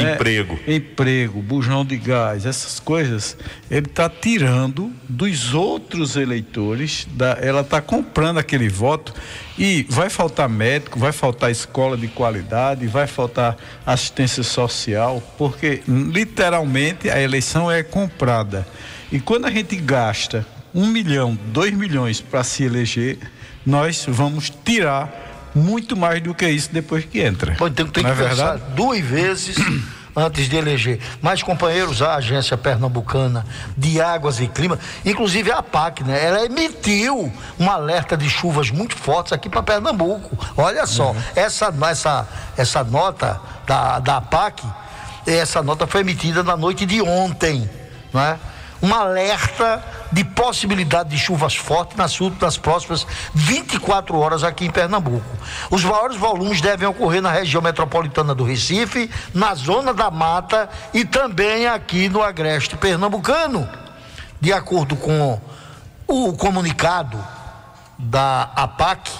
né, 0.02 0.14
Emprego. 0.14 0.58
emprego, 0.66 1.42
bujão 1.42 1.84
de 1.84 1.96
gás, 1.96 2.46
essas 2.46 2.80
coisas, 2.80 3.36
ele 3.70 3.86
está 3.86 4.08
tirando 4.08 4.92
dos 5.08 5.54
outros 5.54 6.16
eleitores, 6.16 7.06
da, 7.12 7.38
ela 7.40 7.60
está 7.60 7.80
comprando 7.80 8.38
aquele 8.38 8.68
voto 8.68 9.14
e 9.58 9.86
vai 9.88 10.10
faltar 10.10 10.48
médico, 10.48 10.98
vai 10.98 11.12
faltar 11.12 11.50
escola 11.50 11.96
de 11.96 12.08
qualidade, 12.08 12.86
vai 12.86 13.06
faltar 13.06 13.56
assistência 13.86 14.42
social, 14.42 15.22
porque 15.38 15.82
literalmente 15.86 17.08
a 17.08 17.20
eleição 17.20 17.70
é 17.70 17.82
comprada. 17.82 18.66
E 19.12 19.20
quando 19.20 19.46
a 19.46 19.50
gente 19.50 19.76
gasta 19.76 20.46
um 20.74 20.86
milhão, 20.86 21.38
dois 21.52 21.72
milhões 21.72 22.20
para 22.20 22.42
se 22.42 22.64
eleger, 22.64 23.18
nós 23.64 24.04
vamos 24.08 24.52
tirar 24.64 25.33
muito 25.54 25.96
mais 25.96 26.20
do 26.22 26.34
que 26.34 26.46
isso 26.48 26.70
depois 26.72 27.04
que 27.04 27.20
entra. 27.20 27.54
Pô, 27.56 27.66
então 27.68 27.86
tem 27.86 28.02
Não 28.02 28.14
que 28.14 28.22
é 28.22 28.28
pensar 28.28 28.52
verdade? 28.52 28.74
duas 28.74 29.00
vezes 29.00 29.56
antes 30.16 30.48
de 30.48 30.56
eleger. 30.56 30.98
Mas, 31.22 31.42
companheiros, 31.42 32.00
a 32.02 32.14
Agência 32.16 32.56
Pernambucana 32.56 33.44
de 33.76 34.00
Águas 34.00 34.40
e 34.40 34.46
Clima, 34.46 34.78
inclusive 35.04 35.50
a 35.50 35.58
APAC, 35.58 36.04
né? 36.04 36.24
Ela 36.24 36.44
emitiu 36.44 37.32
um 37.58 37.70
alerta 37.70 38.16
de 38.16 38.28
chuvas 38.30 38.70
muito 38.70 38.96
fortes 38.96 39.32
aqui 39.32 39.48
para 39.48 39.62
Pernambuco. 39.62 40.36
Olha 40.56 40.86
só, 40.86 41.10
Uhum. 41.12 41.22
essa, 41.34 41.72
essa, 41.90 42.28
essa 42.56 42.84
nota 42.84 43.40
da, 43.66 43.98
da 43.98 44.16
APAC, 44.18 44.62
essa 45.26 45.62
nota 45.62 45.86
foi 45.86 46.00
emitida 46.02 46.42
na 46.42 46.56
noite 46.56 46.84
de 46.86 47.00
ontem, 47.02 47.68
né? 48.12 48.38
Um 48.84 48.94
alerta 48.94 49.82
de 50.12 50.22
possibilidade 50.22 51.08
de 51.08 51.18
chuvas 51.18 51.56
fortes 51.56 51.96
nas, 51.96 52.18
nas 52.38 52.58
próximas 52.58 53.06
24 53.32 54.14
horas 54.18 54.44
aqui 54.44 54.66
em 54.66 54.70
Pernambuco. 54.70 55.24
Os 55.70 55.82
maiores 55.82 56.18
volumes 56.18 56.60
devem 56.60 56.86
ocorrer 56.86 57.22
na 57.22 57.30
região 57.32 57.62
metropolitana 57.62 58.34
do 58.34 58.44
Recife, 58.44 59.10
na 59.32 59.54
zona 59.54 59.94
da 59.94 60.10
mata 60.10 60.68
e 60.92 61.02
também 61.02 61.66
aqui 61.66 62.10
no 62.10 62.22
agreste 62.22 62.76
pernambucano. 62.76 63.66
De 64.38 64.52
acordo 64.52 64.96
com 64.96 65.40
o 66.06 66.34
comunicado 66.34 67.18
da 67.98 68.50
APAC, 68.54 69.10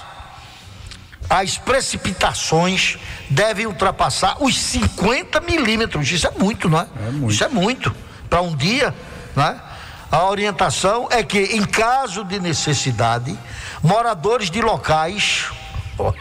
as 1.30 1.56
precipitações 1.56 2.98
devem 3.30 3.64
ultrapassar 3.66 4.36
os 4.42 4.60
50 4.60 5.40
milímetros. 5.40 6.12
Isso 6.12 6.26
é 6.26 6.32
muito, 6.32 6.68
não 6.68 6.80
é? 6.80 6.86
Isso 7.30 7.42
é 7.42 7.48
muito. 7.48 7.96
Para 8.28 8.42
um 8.42 8.54
dia, 8.54 8.94
né? 9.35 9.61
A 10.11 10.28
orientação 10.28 11.09
é 11.11 11.23
que, 11.23 11.39
em 11.39 11.65
caso 11.65 12.24
de 12.24 12.39
necessidade, 12.39 13.36
moradores 13.82 14.51
de 14.51 14.61
locais 14.61 15.51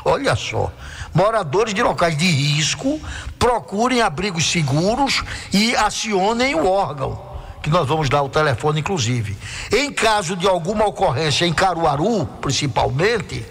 Olha 0.06 0.36
só. 0.36 0.72
Moradores 1.14 1.74
de 1.74 1.82
locais 1.82 2.18
de 2.18 2.26
risco 2.26 3.00
procurem 3.40 4.02
abrigos 4.02 4.52
seguros 4.52 5.24
e 5.52 5.74
acionem 5.76 6.56
o 6.56 6.68
órgão, 6.68 7.20
que 7.62 7.70
nós 7.70 7.88
vamos 7.88 8.10
dar 8.10 8.24
o 8.24 8.30
telefone, 8.30 8.80
inclusive. 8.80 9.38
Em 9.72 9.92
caso 9.92 10.36
de 10.36 10.48
alguma 10.48 10.86
ocorrência 10.86 11.46
em 11.46 11.54
Caruaru, 11.54 12.26
principalmente, 12.42 13.46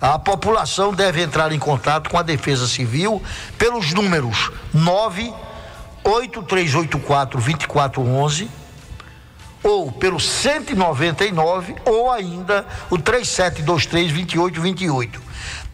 a 0.00 0.16
população 0.18 0.92
deve 0.92 1.22
entrar 1.22 1.52
em 1.52 1.58
contato 1.58 2.10
com 2.10 2.18
a 2.18 2.22
Defesa 2.22 2.66
Civil 2.66 3.22
pelos 3.56 3.92
números 3.92 4.50
98384 4.72 7.40
2411 7.40 8.63
ou 9.64 9.90
pelo 9.90 10.20
199 10.20 11.74
ou 11.86 12.12
ainda 12.12 12.66
o 12.90 12.98
3723 12.98 14.12
2828. 14.12 15.20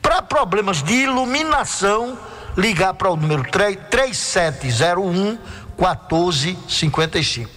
Para 0.01 0.23
problemas 0.23 0.83
de 0.83 0.95
iluminação, 0.95 2.17
ligar 2.57 2.95
para 2.95 3.11
o 3.11 3.17
número 3.17 3.43
3, 3.51 3.77
3701 3.91 5.39
1455. 5.77 7.51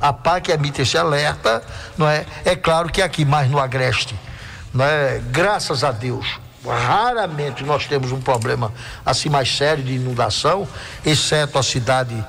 A 0.00 0.12
PAC 0.12 0.50
emite 0.50 0.82
esse 0.82 0.98
alerta, 0.98 1.62
não 1.96 2.08
é? 2.08 2.26
É 2.44 2.54
claro 2.54 2.90
que 2.90 3.00
aqui 3.00 3.24
mais 3.24 3.50
no 3.50 3.58
Agreste, 3.58 4.14
não 4.72 4.84
é? 4.84 5.20
Graças 5.30 5.82
a 5.82 5.90
Deus, 5.90 6.38
raramente 6.64 7.64
nós 7.64 7.86
temos 7.86 8.12
um 8.12 8.20
problema 8.20 8.72
assim 9.04 9.28
mais 9.28 9.56
sério 9.56 9.82
de 9.82 9.94
inundação, 9.94 10.68
exceto 11.04 11.58
a 11.58 11.62
cidade 11.62 12.24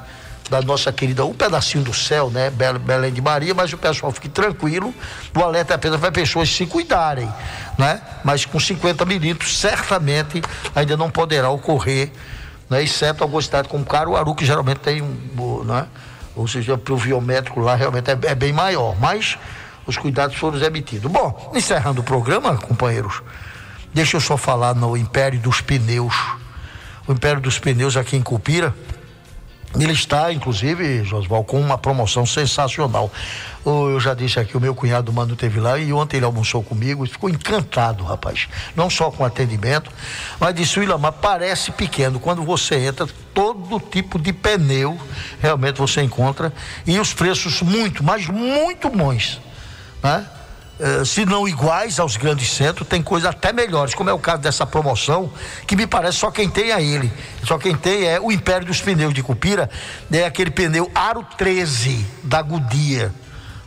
da 0.49 0.61
nossa 0.61 0.91
querida, 0.91 1.23
um 1.25 1.33
pedacinho 1.33 1.83
do 1.83 1.93
céu, 1.93 2.29
né? 2.29 2.49
Bel- 2.49 2.79
Belém 2.79 3.13
de 3.13 3.21
Maria, 3.21 3.53
mas 3.53 3.71
o 3.71 3.77
pessoal 3.77 4.11
fique 4.11 4.27
tranquilo, 4.29 4.93
o 5.35 5.43
alerta 5.43 5.73
é 5.73 5.75
apenas 5.75 5.99
para 5.99 6.11
pessoas 6.11 6.49
se 6.49 6.65
cuidarem, 6.65 7.31
né? 7.77 8.01
Mas 8.23 8.45
com 8.45 8.59
50 8.59 9.05
milímetros, 9.05 9.57
certamente 9.57 10.41
ainda 10.75 10.97
não 10.97 11.09
poderá 11.09 11.49
ocorrer, 11.49 12.11
né? 12.69 12.81
Exceto 12.83 13.23
alguma 13.23 13.41
cidade 13.41 13.67
como 13.69 13.85
Caruaru, 13.85 14.33
que 14.33 14.45
geralmente 14.45 14.79
tem 14.79 15.01
um, 15.01 15.63
né? 15.63 15.85
Ou 16.35 16.47
seja, 16.47 16.73
o 16.73 16.77
pluviométrico 16.77 17.59
lá 17.59 17.75
realmente 17.75 18.09
é, 18.09 18.17
é 18.23 18.35
bem 18.35 18.53
maior, 18.53 18.95
mas 18.99 19.37
os 19.85 19.97
cuidados 19.97 20.35
foram 20.37 20.57
emitidos. 20.61 21.11
Bom, 21.11 21.51
encerrando 21.55 22.01
o 22.01 22.03
programa, 22.03 22.55
companheiros, 22.57 23.21
deixa 23.93 24.17
eu 24.17 24.21
só 24.21 24.37
falar 24.37 24.73
no 24.73 24.95
Império 24.95 25.39
dos 25.39 25.61
Pneus. 25.61 26.15
O 27.07 27.11
Império 27.11 27.41
dos 27.41 27.57
Pneus 27.59 27.97
aqui 27.97 28.15
em 28.15 28.21
Cupira, 28.21 28.73
ele 29.75 29.93
está, 29.93 30.33
inclusive, 30.33 31.03
Josval, 31.03 31.43
com 31.43 31.59
uma 31.59 31.77
promoção 31.77 32.25
sensacional. 32.25 33.11
Eu 33.63 33.99
já 33.99 34.15
disse 34.15 34.39
aqui, 34.39 34.57
o 34.57 34.59
meu 34.59 34.73
cunhado 34.73 35.13
Mano 35.13 35.35
teve 35.35 35.59
lá 35.59 35.77
e 35.77 35.93
ontem 35.93 36.17
ele 36.17 36.25
almoçou 36.25 36.63
comigo 36.63 37.05
e 37.05 37.07
ficou 37.07 37.29
encantado, 37.29 38.03
rapaz. 38.03 38.47
Não 38.75 38.89
só 38.89 39.11
com 39.11 39.21
o 39.21 39.25
atendimento, 39.25 39.91
mas 40.39 40.55
disse, 40.55 40.79
William, 40.79 40.97
mas 40.97 41.13
parece 41.21 41.71
pequeno. 41.71 42.19
Quando 42.19 42.43
você 42.43 42.75
entra, 42.77 43.07
todo 43.33 43.79
tipo 43.79 44.17
de 44.17 44.33
pneu 44.33 44.99
realmente 45.39 45.77
você 45.77 46.01
encontra 46.01 46.51
e 46.87 46.97
os 46.97 47.13
preços 47.13 47.61
muito, 47.61 48.03
mas 48.03 48.27
muito 48.27 48.89
bons, 48.89 49.39
né? 50.01 50.25
Eh, 50.79 51.03
se 51.03 51.25
não 51.25 51.45
iguais 51.45 51.99
aos 51.99 52.15
grandes 52.15 52.49
centros, 52.51 52.87
tem 52.87 53.03
coisas 53.03 53.29
até 53.29 53.51
melhores, 53.51 53.93
como 53.93 54.09
é 54.09 54.13
o 54.13 54.19
caso 54.19 54.41
dessa 54.41 54.65
promoção, 54.65 55.29
que 55.67 55.75
me 55.75 55.85
parece 55.85 56.19
só 56.19 56.31
quem 56.31 56.49
tem 56.49 56.71
é 56.71 56.81
ele. 56.81 57.11
Só 57.43 57.57
quem 57.57 57.75
tem 57.75 58.05
é 58.05 58.19
o 58.19 58.31
Império 58.31 58.65
dos 58.65 58.81
Pneus 58.81 59.13
de 59.13 59.21
Cupira, 59.21 59.69
é 60.09 60.25
aquele 60.25 60.51
pneu 60.51 60.89
Aro 60.95 61.25
13 61.37 62.05
da 62.23 62.41
Goodyear. 62.41 63.11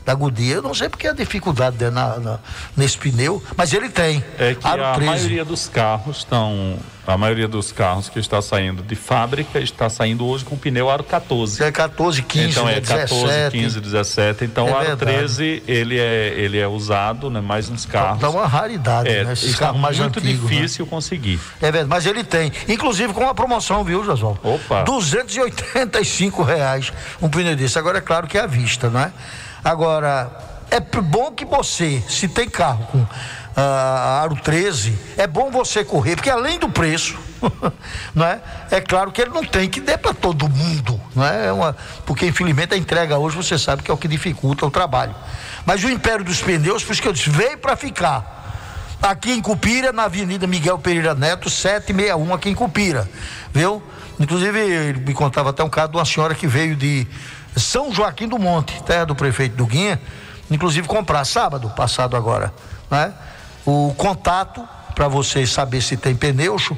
Da 0.04 0.14
Goodyear, 0.14 0.56
eu 0.56 0.62
não 0.62 0.74
sei 0.74 0.88
porque 0.88 1.06
a 1.06 1.12
dificuldade 1.12 1.76
né, 1.78 1.90
na, 1.90 2.18
na- 2.18 2.38
nesse 2.76 2.98
pneu, 2.98 3.42
mas 3.56 3.72
ele 3.72 3.88
tem. 3.88 4.22
É 4.38 4.54
que 4.54 4.66
a 4.66 4.94
13. 4.94 5.04
maioria 5.06 5.44
dos 5.44 5.68
carros 5.68 6.18
estão. 6.18 6.76
A 7.04 7.16
maioria 7.18 7.48
dos 7.48 7.72
carros 7.72 8.08
que 8.08 8.20
está 8.20 8.40
saindo 8.40 8.80
de 8.80 8.94
fábrica 8.94 9.58
está 9.58 9.90
saindo 9.90 10.24
hoje 10.24 10.44
com 10.44 10.56
pneu 10.56 10.88
aro 10.88 11.02
14. 11.02 11.60
É 11.60 11.72
14, 11.72 12.22
15, 12.22 12.48
Então 12.50 12.68
é 12.68 12.76
né, 12.76 12.80
14, 12.80 13.08
17. 13.24 13.58
15, 13.58 13.80
17. 13.80 14.44
Então 14.44 14.68
É 14.68 14.70
o 14.70 14.76
aro 14.76 14.86
verdade. 14.86 15.12
13 15.18 15.64
ele 15.66 15.98
é, 15.98 16.28
ele 16.36 16.58
é 16.60 16.68
usado, 16.68 17.28
né, 17.28 17.40
mais 17.40 17.68
nos 17.68 17.84
carros. 17.84 18.20
Dá 18.20 18.30
uma 18.30 18.46
raridade, 18.46 19.08
é, 19.08 19.24
né? 19.24 19.32
Esses 19.32 19.56
carros 19.56 19.80
mais 19.80 19.98
muito 19.98 20.20
antigos. 20.20 20.48
né? 20.48 20.56
difícil 20.56 20.86
conseguir. 20.86 21.40
É 21.60 21.72
verdade, 21.72 21.88
mas 21.88 22.06
ele 22.06 22.22
tem. 22.22 22.52
Inclusive 22.68 23.12
com 23.12 23.22
uma 23.22 23.34
promoção, 23.34 23.82
viu, 23.82 24.04
Josual? 24.04 24.38
Opa. 24.40 24.84
285 24.84 26.42
reais 26.44 26.92
um 27.20 27.28
pneu 27.28 27.56
desse. 27.56 27.78
Agora 27.80 27.98
é 27.98 28.00
claro 28.00 28.28
que 28.28 28.38
é 28.38 28.42
à 28.42 28.46
vista, 28.46 28.88
não 28.88 29.00
é? 29.00 29.12
Agora, 29.64 30.30
é 30.70 30.80
bom 30.80 31.30
que 31.32 31.44
você, 31.44 32.02
se 32.08 32.26
tem 32.26 32.48
carro 32.48 32.86
com 32.86 33.06
ah, 33.54 34.22
aro 34.22 34.36
13, 34.36 34.98
é 35.16 35.26
bom 35.26 35.50
você 35.50 35.84
correr, 35.84 36.16
porque 36.16 36.30
além 36.30 36.58
do 36.58 36.68
preço, 36.68 37.18
não 38.14 38.24
é? 38.24 38.40
É 38.70 38.80
claro 38.80 39.12
que 39.12 39.20
ele 39.20 39.30
não 39.30 39.44
tem 39.44 39.68
que 39.68 39.80
dar 39.80 39.98
para 39.98 40.14
todo 40.14 40.48
mundo, 40.48 41.00
não 41.14 41.26
é? 41.26 41.48
É 41.48 41.52
uma, 41.52 41.76
porque 42.06 42.26
infelizmente 42.26 42.74
a 42.74 42.76
entrega 42.76 43.18
hoje 43.18 43.36
você 43.36 43.58
sabe 43.58 43.82
que 43.82 43.90
é 43.90 43.94
o 43.94 43.96
que 43.96 44.08
dificulta 44.08 44.64
o 44.64 44.70
trabalho. 44.70 45.14
Mas 45.66 45.84
o 45.84 45.90
Império 45.90 46.24
dos 46.24 46.40
Pneus, 46.40 46.82
por 46.82 46.92
isso 46.92 47.02
que 47.02 47.08
eu 47.08 47.12
disse, 47.12 47.30
veio 47.30 47.58
para 47.58 47.76
ficar 47.76 48.98
aqui 49.02 49.32
em 49.32 49.42
Cupira, 49.42 49.92
na 49.92 50.04
Avenida 50.04 50.46
Miguel 50.46 50.78
Pereira 50.78 51.14
Neto, 51.14 51.50
761, 51.50 52.34
aqui 52.34 52.48
em 52.48 52.54
Cupira, 52.54 53.08
viu? 53.52 53.82
Inclusive, 54.18 54.58
ele 54.58 55.00
me 55.00 55.12
contava 55.12 55.50
até 55.50 55.62
um 55.64 55.68
caso 55.68 55.92
de 55.92 55.98
uma 55.98 56.04
senhora 56.04 56.34
que 56.34 56.46
veio 56.46 56.76
de 56.76 57.06
São 57.56 57.92
Joaquim 57.92 58.28
do 58.28 58.38
Monte, 58.38 58.82
terra 58.82 59.04
do 59.04 59.14
prefeito 59.14 59.56
do 59.56 59.66
Guinha, 59.66 60.00
inclusive 60.50 60.88
comprar 60.88 61.24
sábado 61.24 61.70
passado 61.70 62.16
agora, 62.16 62.52
né? 62.90 63.12
O 63.64 63.94
contato 63.96 64.66
para 64.94 65.08
você 65.08 65.46
saber 65.46 65.80
se 65.82 65.96
tem 65.96 66.14
pneus, 66.14 66.70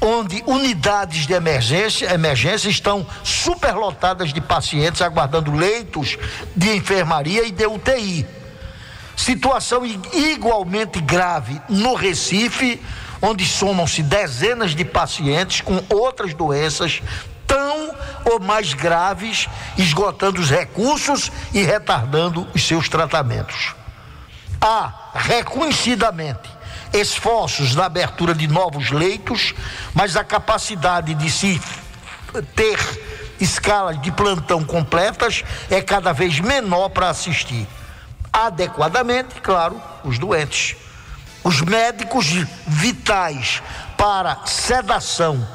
onde 0.00 0.42
unidades 0.46 1.26
de 1.26 1.32
emergência, 1.32 2.12
emergência 2.12 2.68
estão 2.68 3.06
superlotadas 3.22 4.32
de 4.32 4.40
pacientes 4.40 5.02
aguardando 5.02 5.52
leitos 5.52 6.18
de 6.56 6.74
enfermaria 6.74 7.46
e 7.46 7.52
de 7.52 7.66
UTI. 7.66 8.37
Situação 9.18 9.84
igualmente 9.84 11.00
grave 11.00 11.60
no 11.68 11.94
Recife, 11.94 12.80
onde 13.20 13.44
somam-se 13.44 14.00
dezenas 14.00 14.76
de 14.76 14.84
pacientes 14.84 15.60
com 15.60 15.82
outras 15.88 16.32
doenças 16.32 17.02
tão 17.44 17.92
ou 18.24 18.38
mais 18.38 18.74
graves, 18.74 19.48
esgotando 19.76 20.40
os 20.40 20.48
recursos 20.48 21.32
e 21.52 21.64
retardando 21.64 22.46
os 22.54 22.64
seus 22.64 22.88
tratamentos. 22.88 23.74
Há 24.60 25.10
reconhecidamente 25.12 26.48
esforços 26.92 27.74
na 27.74 27.86
abertura 27.86 28.32
de 28.32 28.46
novos 28.46 28.92
leitos, 28.92 29.52
mas 29.94 30.16
a 30.16 30.22
capacidade 30.22 31.12
de 31.14 31.28
se 31.28 31.60
ter 32.54 32.78
escalas 33.40 34.00
de 34.00 34.12
plantão 34.12 34.62
completas 34.62 35.42
é 35.68 35.82
cada 35.82 36.12
vez 36.12 36.38
menor 36.38 36.90
para 36.90 37.08
assistir 37.08 37.66
adequadamente, 38.32 39.40
claro, 39.40 39.80
os 40.04 40.18
doentes. 40.18 40.76
Os 41.44 41.60
médicos 41.60 42.26
vitais 42.66 43.62
para 43.96 44.44
sedação, 44.44 45.46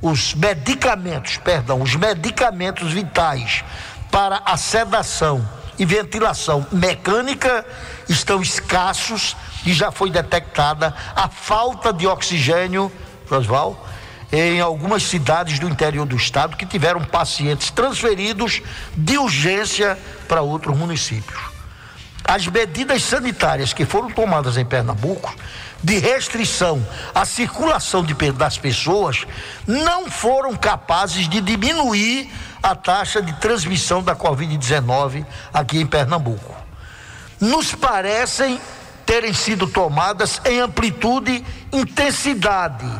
os 0.00 0.34
medicamentos, 0.34 1.36
perdão, 1.36 1.82
os 1.82 1.94
medicamentos 1.94 2.92
vitais 2.92 3.64
para 4.10 4.40
a 4.44 4.56
sedação 4.56 5.46
e 5.78 5.84
ventilação 5.84 6.66
mecânica 6.72 7.66
estão 8.08 8.40
escassos 8.40 9.36
e 9.64 9.72
já 9.72 9.90
foi 9.90 10.10
detectada 10.10 10.94
a 11.14 11.28
falta 11.28 11.92
de 11.92 12.06
oxigênio, 12.06 12.90
Oswald, 13.30 13.76
em 14.32 14.60
algumas 14.60 15.02
cidades 15.02 15.58
do 15.58 15.68
interior 15.68 16.06
do 16.06 16.16
estado 16.16 16.56
que 16.56 16.66
tiveram 16.66 17.04
pacientes 17.04 17.70
transferidos 17.70 18.62
de 18.96 19.18
urgência 19.18 19.98
para 20.28 20.42
outros 20.42 20.76
municípios. 20.76 21.45
As 22.26 22.46
medidas 22.48 23.04
sanitárias 23.04 23.72
que 23.72 23.84
foram 23.84 24.10
tomadas 24.10 24.56
em 24.56 24.64
Pernambuco 24.64 25.32
de 25.82 25.98
restrição 25.98 26.84
à 27.14 27.24
circulação 27.24 28.02
de, 28.02 28.14
das 28.32 28.58
pessoas 28.58 29.24
não 29.64 30.10
foram 30.10 30.56
capazes 30.56 31.28
de 31.28 31.40
diminuir 31.40 32.28
a 32.60 32.74
taxa 32.74 33.22
de 33.22 33.32
transmissão 33.34 34.02
da 34.02 34.16
Covid-19 34.16 35.24
aqui 35.54 35.78
em 35.78 35.86
Pernambuco. 35.86 36.52
Nos 37.40 37.72
parecem 37.74 38.60
terem 39.04 39.32
sido 39.32 39.68
tomadas 39.68 40.40
em 40.44 40.58
amplitude, 40.58 41.44
intensidade 41.72 42.90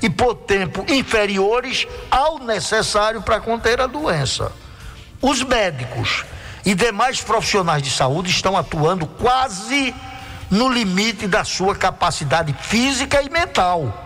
e 0.00 0.08
por 0.08 0.36
tempo 0.36 0.84
inferiores 0.88 1.88
ao 2.08 2.38
necessário 2.38 3.20
para 3.22 3.40
conter 3.40 3.80
a 3.80 3.88
doença. 3.88 4.52
Os 5.20 5.42
médicos 5.42 6.24
e 6.66 6.74
demais 6.74 7.20
profissionais 7.20 7.80
de 7.80 7.90
saúde 7.90 8.28
estão 8.28 8.56
atuando 8.56 9.06
quase 9.06 9.94
no 10.50 10.68
limite 10.68 11.28
da 11.28 11.44
sua 11.44 11.76
capacidade 11.76 12.52
física 12.60 13.22
e 13.22 13.30
mental. 13.30 14.02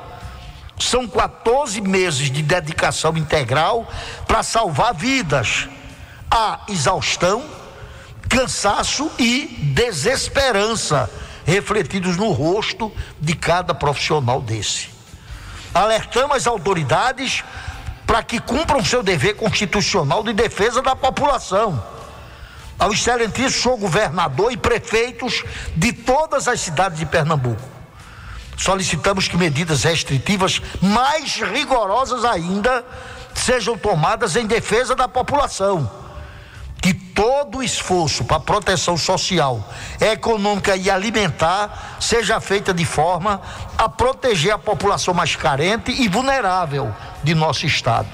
São 0.78 1.08
14 1.08 1.80
meses 1.80 2.30
de 2.30 2.42
dedicação 2.42 3.16
integral 3.16 3.88
para 4.26 4.42
salvar 4.42 4.92
vidas. 4.92 5.68
Há 6.30 6.60
exaustão, 6.68 7.42
cansaço 8.28 9.10
e 9.18 9.46
desesperança 9.74 11.10
refletidos 11.46 12.18
no 12.18 12.30
rosto 12.30 12.92
de 13.18 13.34
cada 13.34 13.74
profissional 13.74 14.40
desse. 14.40 14.90
Alertamos 15.72 16.36
as 16.36 16.46
autoridades 16.46 17.42
para 18.06 18.22
que 18.22 18.38
cumpram 18.38 18.84
seu 18.84 19.02
dever 19.02 19.36
constitucional 19.36 20.22
de 20.22 20.34
defesa 20.34 20.82
da 20.82 20.94
população. 20.94 21.99
Ao 22.80 22.90
excelentíssimo 22.90 23.76
governador 23.76 24.50
e 24.50 24.56
prefeitos 24.56 25.44
de 25.76 25.92
todas 25.92 26.48
as 26.48 26.60
cidades 26.62 26.98
de 26.98 27.04
Pernambuco. 27.04 27.60
Solicitamos 28.56 29.28
que 29.28 29.36
medidas 29.36 29.84
restritivas 29.84 30.62
mais 30.80 31.36
rigorosas 31.36 32.24
ainda 32.24 32.82
sejam 33.34 33.76
tomadas 33.76 34.34
em 34.34 34.46
defesa 34.46 34.94
da 34.94 35.06
população. 35.06 35.90
Que 36.80 36.94
todo 36.94 37.62
esforço 37.62 38.24
para 38.24 38.40
proteção 38.40 38.96
social, 38.96 39.62
econômica 40.00 40.74
e 40.74 40.90
alimentar 40.90 41.98
seja 42.00 42.40
feita 42.40 42.72
de 42.72 42.86
forma 42.86 43.42
a 43.76 43.90
proteger 43.90 44.52
a 44.52 44.58
população 44.58 45.12
mais 45.12 45.36
carente 45.36 45.90
e 45.90 46.08
vulnerável 46.08 46.94
de 47.22 47.34
nosso 47.34 47.66
estado. 47.66 48.08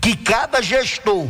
Que 0.00 0.16
cada 0.16 0.60
gestor 0.60 1.28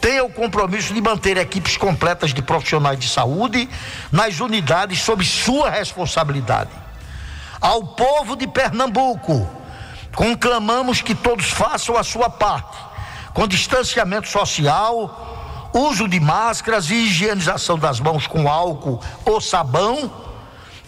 tenha 0.00 0.24
o 0.24 0.30
compromisso 0.30 0.94
de 0.94 1.00
manter 1.00 1.36
equipes 1.36 1.76
completas 1.76 2.32
de 2.32 2.42
profissionais 2.42 2.98
de 2.98 3.08
saúde 3.08 3.68
nas 4.12 4.40
unidades 4.40 5.00
sob 5.00 5.24
sua 5.24 5.70
responsabilidade. 5.70 6.70
Ao 7.60 7.82
povo 7.82 8.36
de 8.36 8.46
Pernambuco, 8.46 9.48
conclamamos 10.14 11.02
que 11.02 11.14
todos 11.14 11.50
façam 11.50 11.96
a 11.96 12.04
sua 12.04 12.30
parte, 12.30 12.76
com 13.32 13.46
distanciamento 13.46 14.28
social, 14.28 15.70
uso 15.72 16.08
de 16.08 16.20
máscaras 16.20 16.90
e 16.90 16.94
higienização 16.94 17.78
das 17.78 18.00
mãos 18.00 18.26
com 18.26 18.48
álcool 18.48 19.00
ou 19.24 19.40
sabão, 19.40 20.10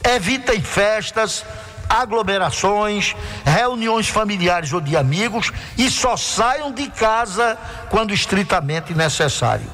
evitem 0.04 0.60
festas, 0.60 1.44
aglomerações, 1.88 3.14
reuniões 3.44 4.08
familiares 4.08 4.72
ou 4.72 4.80
de 4.80 4.96
amigos 4.96 5.52
e 5.76 5.90
só 5.90 6.16
saiam 6.16 6.72
de 6.72 6.88
casa 6.88 7.58
quando 7.90 8.12
estritamente 8.12 8.94
necessário. 8.94 9.70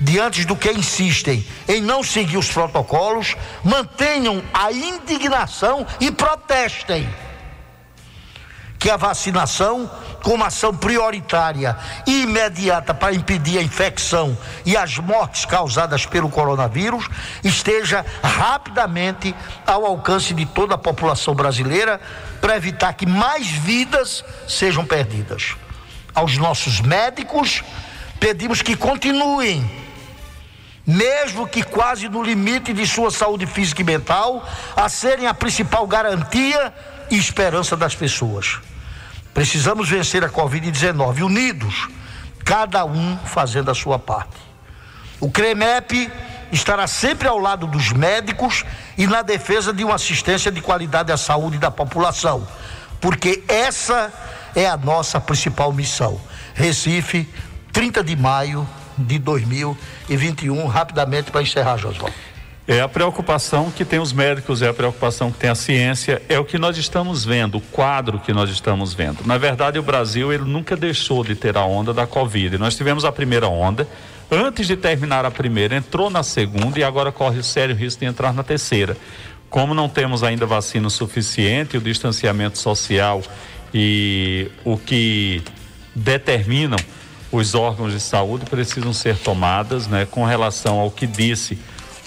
Diante 0.00 0.44
do 0.44 0.54
que 0.54 0.70
insistem 0.70 1.44
em 1.66 1.80
não 1.80 2.04
seguir 2.04 2.36
os 2.36 2.50
protocolos, 2.50 3.34
mantenham 3.64 4.42
a 4.54 4.70
indignação 4.70 5.84
e 5.98 6.10
protestem 6.10 7.08
que 8.78 8.88
a 8.88 8.96
vacinação, 8.96 9.90
como 10.22 10.44
ação 10.44 10.74
prioritária 10.74 11.76
e 12.06 12.22
imediata 12.22 12.94
para 12.94 13.14
impedir 13.14 13.58
a 13.58 13.62
infecção 13.62 14.36
e 14.64 14.76
as 14.76 14.98
mortes 14.98 15.44
causadas 15.44 16.06
pelo 16.06 16.28
coronavírus, 16.28 17.08
esteja 17.42 18.04
rapidamente 18.22 19.34
ao 19.66 19.84
alcance 19.84 20.32
de 20.32 20.46
toda 20.46 20.76
a 20.76 20.78
população 20.78 21.34
brasileira 21.34 22.00
para 22.40 22.56
evitar 22.56 22.92
que 22.92 23.06
mais 23.06 23.48
vidas 23.48 24.24
sejam 24.46 24.84
perdidas. 24.84 25.56
Aos 26.14 26.36
nossos 26.36 26.80
médicos, 26.80 27.62
pedimos 28.20 28.62
que 28.62 28.76
continuem 28.76 29.87
mesmo 30.88 31.46
que 31.46 31.62
quase 31.62 32.08
no 32.08 32.22
limite 32.22 32.72
de 32.72 32.86
sua 32.86 33.10
saúde 33.10 33.44
física 33.44 33.82
e 33.82 33.84
mental, 33.84 34.42
a 34.74 34.88
serem 34.88 35.26
a 35.26 35.34
principal 35.34 35.86
garantia 35.86 36.72
e 37.10 37.18
esperança 37.18 37.76
das 37.76 37.94
pessoas. 37.94 38.58
Precisamos 39.34 39.90
vencer 39.90 40.24
a 40.24 40.30
Covid-19 40.30 41.20
unidos, 41.20 41.90
cada 42.42 42.86
um 42.86 43.18
fazendo 43.18 43.70
a 43.70 43.74
sua 43.74 43.98
parte. 43.98 44.38
O 45.20 45.30
CREMEP 45.30 46.10
estará 46.50 46.86
sempre 46.86 47.28
ao 47.28 47.38
lado 47.38 47.66
dos 47.66 47.92
médicos 47.92 48.64
e 48.96 49.06
na 49.06 49.20
defesa 49.20 49.74
de 49.74 49.84
uma 49.84 49.96
assistência 49.96 50.50
de 50.50 50.62
qualidade 50.62 51.12
à 51.12 51.18
saúde 51.18 51.58
da 51.58 51.70
população, 51.70 52.48
porque 52.98 53.44
essa 53.46 54.10
é 54.56 54.66
a 54.66 54.78
nossa 54.78 55.20
principal 55.20 55.70
missão. 55.70 56.18
Recife, 56.54 57.28
30 57.74 58.02
de 58.02 58.16
maio 58.16 58.66
de 58.98 59.18
2021, 59.18 60.66
rapidamente 60.66 61.30
para 61.30 61.42
encerrar, 61.42 61.76
Josué. 61.76 62.12
É 62.70 62.82
a 62.82 62.88
preocupação 62.88 63.70
que 63.70 63.82
tem 63.82 63.98
os 63.98 64.12
médicos, 64.12 64.60
é 64.60 64.68
a 64.68 64.74
preocupação 64.74 65.32
que 65.32 65.38
tem 65.38 65.48
a 65.48 65.54
ciência, 65.54 66.20
é 66.28 66.38
o 66.38 66.44
que 66.44 66.58
nós 66.58 66.76
estamos 66.76 67.24
vendo, 67.24 67.56
o 67.56 67.60
quadro 67.62 68.20
que 68.20 68.30
nós 68.30 68.50
estamos 68.50 68.92
vendo. 68.92 69.24
Na 69.24 69.38
verdade, 69.38 69.78
o 69.78 69.82
Brasil 69.82 70.30
ele 70.30 70.44
nunca 70.44 70.76
deixou 70.76 71.24
de 71.24 71.34
ter 71.34 71.56
a 71.56 71.64
onda 71.64 71.94
da 71.94 72.06
Covid. 72.06 72.58
Nós 72.58 72.76
tivemos 72.76 73.06
a 73.06 73.10
primeira 73.10 73.48
onda, 73.48 73.88
antes 74.30 74.66
de 74.66 74.76
terminar 74.76 75.24
a 75.24 75.30
primeira, 75.30 75.76
entrou 75.76 76.10
na 76.10 76.22
segunda 76.22 76.78
e 76.78 76.84
agora 76.84 77.10
corre 77.10 77.38
o 77.38 77.42
sério 77.42 77.74
risco 77.74 78.00
de 78.00 78.06
entrar 78.06 78.34
na 78.34 78.42
terceira. 78.42 78.98
Como 79.48 79.72
não 79.72 79.88
temos 79.88 80.22
ainda 80.22 80.44
vacina 80.44 80.90
suficiente, 80.90 81.78
o 81.78 81.80
distanciamento 81.80 82.58
social 82.58 83.22
e 83.72 84.50
o 84.62 84.76
que 84.76 85.42
determinam 85.94 86.78
os 87.30 87.54
órgãos 87.54 87.92
de 87.92 88.00
saúde 88.00 88.46
precisam 88.46 88.92
ser 88.92 89.16
tomadas, 89.18 89.86
né, 89.86 90.06
com 90.10 90.24
relação 90.24 90.78
ao 90.78 90.90
que 90.90 91.06
disse 91.06 91.58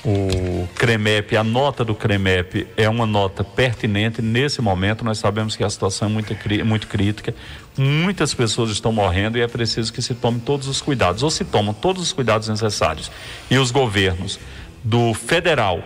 o 0.04 0.68
CREMEP, 0.76 1.38
a 1.38 1.44
nota 1.44 1.86
do 1.86 1.94
CREMEP 1.94 2.68
é 2.76 2.90
uma 2.90 3.06
nota 3.06 3.44
pertinente 3.44 4.20
nesse 4.20 4.60
momento. 4.60 5.06
Nós 5.06 5.20
sabemos 5.20 5.56
que 5.56 5.64
a 5.64 5.70
situação 5.70 6.08
é 6.08 6.12
muito, 6.12 6.36
muito 6.66 6.88
crítica, 6.88 7.36
muitas 7.78 8.34
pessoas 8.34 8.72
estão 8.72 8.92
morrendo 8.92 9.38
e 9.38 9.42
é 9.42 9.48
preciso 9.48 9.94
que 9.94 10.02
se 10.02 10.16
tome 10.16 10.40
todos 10.40 10.68
os 10.68 10.82
cuidados, 10.82 11.22
ou 11.22 11.30
se 11.30 11.46
tomam 11.46 11.72
todos 11.72 12.02
os 12.02 12.12
cuidados 12.12 12.48
necessários. 12.48 13.12
E 13.50 13.60
os 13.60 13.70
governos 13.70 14.40
do 14.84 15.14
federal 15.14 15.84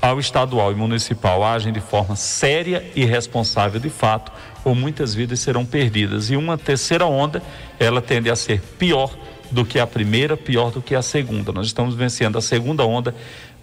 ao 0.00 0.18
estadual 0.18 0.72
e 0.72 0.74
municipal 0.74 1.44
agem 1.44 1.72
de 1.72 1.80
forma 1.80 2.16
séria 2.16 2.90
e 2.94 3.04
responsável 3.04 3.80
de 3.80 3.90
fato, 3.90 4.32
ou 4.68 4.74
muitas 4.74 5.14
vidas 5.14 5.40
serão 5.40 5.64
perdidas. 5.64 6.30
E 6.30 6.36
uma 6.36 6.58
terceira 6.58 7.06
onda, 7.06 7.42
ela 7.78 8.00
tende 8.00 8.30
a 8.30 8.36
ser 8.36 8.60
pior 8.78 9.14
do 9.50 9.64
que 9.64 9.78
a 9.78 9.86
primeira, 9.86 10.36
pior 10.36 10.70
do 10.70 10.82
que 10.82 10.94
a 10.94 11.02
segunda. 11.02 11.52
Nós 11.52 11.66
estamos 11.66 11.94
vencendo 11.94 12.36
a 12.36 12.42
segunda 12.42 12.84
onda 12.84 13.14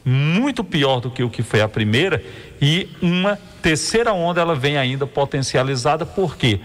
muito 0.03 0.64
pior 0.64 0.99
do 0.99 1.10
que 1.10 1.23
o 1.23 1.30
que 1.30 1.41
foi 1.41 1.61
a 1.61 1.68
primeira 1.68 2.23
e 2.61 2.88
uma 3.02 3.40
terceira 3.61 4.14
onda 4.14 4.40
ela 4.40 4.56
vem 4.56 4.77
ainda 4.77 5.07
potencializada 5.07 6.06
porque 6.06 6.60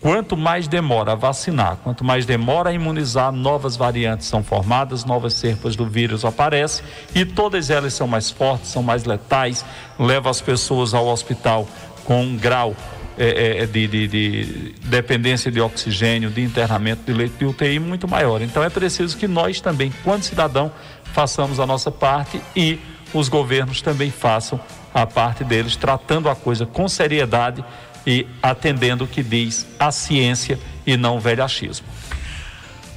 quanto 0.00 0.36
mais 0.36 0.66
demora 0.66 1.12
a 1.12 1.14
vacinar, 1.14 1.76
quanto 1.84 2.02
mais 2.02 2.26
demora 2.26 2.70
a 2.70 2.72
imunizar, 2.72 3.30
novas 3.30 3.76
variantes 3.76 4.26
são 4.26 4.42
formadas, 4.42 5.04
novas 5.04 5.34
cepas 5.34 5.76
do 5.76 5.86
vírus 5.86 6.24
aparecem 6.24 6.84
e 7.14 7.24
todas 7.24 7.70
elas 7.70 7.94
são 7.94 8.08
mais 8.08 8.28
fortes, 8.28 8.70
são 8.70 8.82
mais 8.82 9.04
letais, 9.04 9.64
levam 9.96 10.28
as 10.28 10.40
pessoas 10.40 10.92
ao 10.92 11.06
hospital 11.06 11.68
com 12.04 12.22
um 12.22 12.36
grau 12.36 12.74
é, 13.22 13.62
é, 13.62 13.66
de, 13.66 13.86
de- 13.86 14.08
de 14.08 14.74
dependência 14.86 15.50
de 15.52 15.60
oxigênio, 15.60 16.30
de 16.30 16.40
internamento 16.42 17.02
de 17.04 17.12
leito 17.12 17.36
de 17.38 17.44
UTI 17.44 17.78
muito 17.78 18.08
maior. 18.08 18.40
Então 18.40 18.64
é 18.64 18.70
preciso 18.70 19.16
que 19.16 19.28
nós 19.28 19.60
também, 19.60 19.92
quando 20.02 20.22
cidadão, 20.22 20.72
façamos 21.12 21.60
a 21.60 21.66
nossa 21.66 21.90
parte 21.90 22.40
e 22.56 22.78
os 23.12 23.28
governos 23.28 23.82
também 23.82 24.10
façam 24.10 24.58
a 24.94 25.04
parte 25.06 25.44
deles, 25.44 25.76
tratando 25.76 26.28
a 26.30 26.34
coisa 26.34 26.64
com 26.64 26.88
seriedade 26.88 27.62
e 28.06 28.26
atendendo 28.42 29.04
o 29.04 29.06
que 29.06 29.22
diz 29.22 29.66
a 29.78 29.92
ciência 29.92 30.58
e 30.86 30.96
não 30.96 31.16
o 31.18 31.20
velhachismo. 31.20 31.86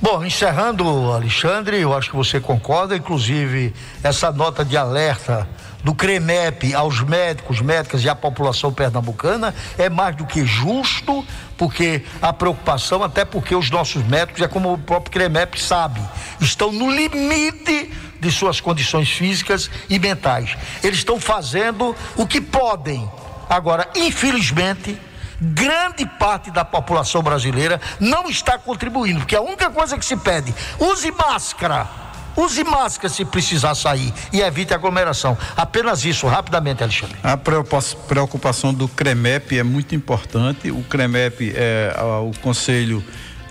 Bom, 0.02 0.24
encerrando, 0.24 0.86
Alexandre, 1.12 1.80
eu 1.80 1.94
acho 1.96 2.10
que 2.10 2.16
você 2.16 2.40
concorda, 2.40 2.96
inclusive 2.96 3.74
essa 4.04 4.32
nota 4.32 4.64
de 4.66 4.76
alerta 4.76 5.48
do 5.84 5.94
CREMEP 5.94 6.74
aos 6.74 7.02
médicos, 7.02 7.60
médicas 7.62 8.04
e 8.04 8.10
à 8.10 8.16
população 8.16 8.72
pernambucana 8.72 9.54
é 9.78 9.90
mais 9.90 10.16
do 10.16 10.26
que 10.26 10.46
justo, 10.46 11.26
porque 11.58 12.04
a 12.22 12.32
preocupação, 12.32 13.04
até 13.04 13.26
porque 13.26 13.54
os 13.54 13.70
nossos 13.70 14.04
médicos, 14.06 14.42
é 14.42 14.48
como 14.48 14.74
o 14.74 14.78
próprio 14.78 15.12
CREMEP 15.12 15.62
sabe, 15.62 16.02
estão 16.40 16.72
no 16.72 16.90
limite 16.90 17.92
de 18.20 18.32
suas 18.32 18.62
condições 18.62 19.10
físicas 19.10 19.70
e 19.90 20.00
mentais. 20.00 20.56
Eles 20.82 21.00
estão 21.00 21.20
fazendo 21.20 21.94
o 22.16 22.26
que 22.26 22.40
podem. 22.40 23.10
Agora, 23.50 23.90
infelizmente, 23.94 24.98
grande 25.42 26.06
parte 26.06 26.50
da 26.50 26.64
população 26.64 27.22
brasileira 27.22 27.82
não 28.00 28.30
está 28.30 28.58
contribuindo, 28.58 29.20
porque 29.20 29.36
a 29.36 29.42
única 29.42 29.70
coisa 29.70 29.98
que 29.98 30.06
se 30.06 30.16
pede, 30.16 30.56
use 30.80 31.12
máscara. 31.12 32.03
Use 32.36 32.64
máscara 32.64 33.10
se 33.10 33.24
precisar 33.26 33.76
sair 33.76 34.12
e 34.32 34.42
evite 34.42 34.74
aglomeração. 34.74 35.38
Apenas 35.56 36.04
isso, 36.04 36.28
rapidamente, 36.28 36.82
Alexandre. 36.84 37.16
A 37.24 37.38
preocupa- 37.38 37.82
preocupação 38.08 38.74
do 38.74 38.88
CREMEP 38.88 39.58
é 39.58 39.64
muito 39.64 39.94
importante. 39.96 40.72
O 40.72 40.84
CREMEP 40.84 41.54
é 41.56 41.94
o 42.22 42.32
Conselho 42.42 43.04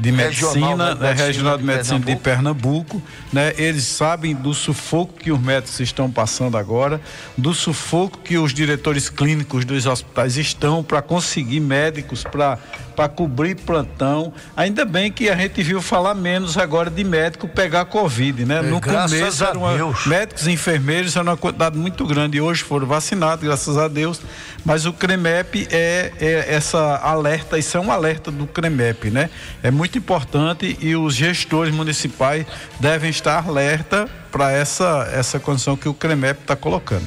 de 0.03 0.11
Medicina, 0.11 0.77
né, 0.77 0.95
né, 0.95 1.09
Medicina 1.09 1.27
Regional 1.27 1.57
de 1.57 1.62
de 1.62 1.66
Medicina 1.66 2.01
de 2.01 2.16
Pernambuco, 2.16 3.01
né? 3.33 3.55
Eles 3.57 3.85
sabem 3.85 4.35
do 4.35 4.53
sufoco 4.53 5.15
que 5.15 5.31
os 5.31 5.41
médicos 5.41 5.79
estão 5.79 6.11
passando 6.11 6.57
agora, 6.59 7.01
do 7.39 7.55
sufoco 7.55 8.19
que 8.19 8.37
os 8.37 8.53
diretores 8.53 9.09
clínicos 9.09 9.65
dos 9.65 9.87
hospitais 9.87 10.37
estão 10.37 10.83
para 10.83 11.01
conseguir 11.01 11.61
médicos 11.61 12.24
para 12.24 12.59
para 12.93 13.09
cobrir 13.09 13.57
plantão. 13.57 14.33
Ainda 14.57 14.85
bem 14.85 15.11
que 15.11 15.29
a 15.29 15.35
gente 15.35 15.62
viu 15.62 15.81
falar 15.81 16.15
menos 16.15 16.57
agora 16.59 16.91
de 16.91 17.03
médico 17.03 17.49
pegar 17.49 17.87
covid, 17.87 18.45
né? 18.45 18.59
É, 18.59 18.62
No 18.62 18.81
começo 18.81 19.45
era 19.45 19.59
uma, 19.59 19.74
Deus. 19.74 20.07
médicos 20.07 20.47
e 20.47 20.53
enfermeiros 20.53 21.16
eram 21.16 21.29
uma 21.33 21.37
quantidade 21.37 21.77
muito 21.79 22.07
grande 22.07 22.37
e 22.37 22.41
hoje 22.41 22.62
foram 22.62 22.87
vacinados, 22.87 23.45
graças 23.45 23.77
a 23.77 23.89
Deus. 23.89 24.20
Mas 24.65 24.87
o 24.87 24.93
CREMEP 24.93 25.66
é, 25.70 26.12
é 26.20 26.55
essa 26.55 26.97
alerta, 26.99 27.59
isso 27.59 27.77
é 27.77 27.81
um 27.81 27.91
alerta 27.91 28.31
do 28.31 28.47
CREMEP, 28.47 29.11
né? 29.11 29.31
É 29.62 29.70
muito 29.70 29.91
importante 29.98 30.77
e 30.81 30.94
os 30.97 31.14
gestores 31.14 31.74
municipais 31.74 32.47
devem 32.81 33.10
estar 33.10 33.47
alerta 33.47 34.09
para 34.31 34.51
essa, 34.51 35.09
essa 35.12 35.39
condição 35.39 35.77
que 35.77 35.89
o 35.89 35.94
CREMEP 35.94 36.40
está 36.40 36.56
colocando. 36.56 37.06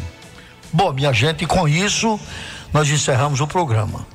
Bom, 0.71 0.91
minha 0.93 1.13
gente, 1.13 1.45
com 1.45 1.67
isso 1.67 2.19
nós 2.73 2.89
encerramos 2.89 3.39
o 3.39 3.47
programa. 3.47 4.05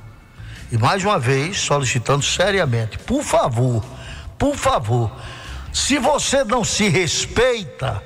E 0.70 0.78
mais 0.78 1.04
uma 1.04 1.18
vez, 1.18 1.58
solicitando 1.58 2.22
seriamente, 2.22 2.98
por 2.98 3.22
favor, 3.22 3.84
por 4.38 4.54
favor, 4.54 5.10
se 5.72 5.98
você 5.98 6.44
não 6.44 6.62
se 6.64 6.88
respeita, 6.88 8.02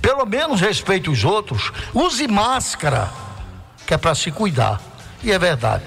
pelo 0.00 0.24
menos 0.24 0.60
respeite 0.60 1.10
os 1.10 1.24
outros, 1.24 1.72
use 1.92 2.26
máscara, 2.28 3.10
que 3.86 3.94
é 3.94 3.98
para 3.98 4.14
se 4.14 4.30
cuidar. 4.30 4.80
E 5.22 5.32
é 5.32 5.38
verdade, 5.38 5.84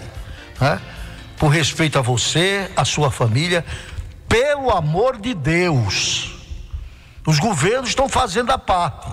né? 0.59 0.80
Por 1.38 1.47
respeito 1.47 1.97
a 1.97 2.01
você, 2.01 2.69
a 2.75 2.85
sua 2.85 3.09
família, 3.09 3.65
pelo 4.34 4.72
amor 4.72 5.22
de 5.22 5.35
Deus. 5.35 6.31
Os 7.23 7.38
governos 7.38 7.89
estão 7.89 8.10
fazendo 8.10 8.49
a 8.49 8.57
parte. 8.57 9.07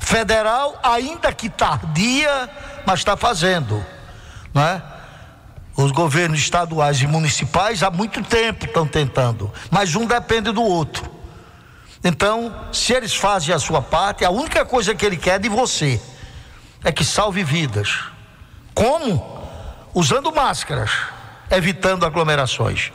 Federal, 0.00 0.80
ainda 0.82 1.30
que 1.34 1.50
tardia, 1.50 2.48
mas 2.86 3.00
está 3.00 3.14
fazendo, 3.14 3.84
não 4.54 4.62
é? 4.62 4.82
Os 5.76 5.92
governos 5.92 6.38
estaduais 6.38 7.02
e 7.02 7.06
municipais 7.06 7.82
há 7.82 7.90
muito 7.90 8.24
tempo 8.24 8.64
estão 8.64 8.86
tentando, 8.86 9.52
mas 9.70 9.94
um 9.94 10.06
depende 10.06 10.50
do 10.50 10.62
outro. 10.62 11.04
Então, 12.02 12.70
se 12.72 12.94
eles 12.94 13.14
fazem 13.14 13.54
a 13.54 13.58
sua 13.58 13.82
parte, 13.82 14.24
a 14.24 14.30
única 14.30 14.64
coisa 14.64 14.94
que 14.94 15.04
ele 15.04 15.18
quer 15.18 15.38
de 15.38 15.50
você 15.50 16.00
é 16.82 16.90
que 16.90 17.04
salve 17.04 17.44
vidas. 17.44 17.98
Como? 18.74 19.46
Usando 19.92 20.32
máscaras, 20.32 20.90
evitando 21.50 22.06
aglomerações 22.06 22.90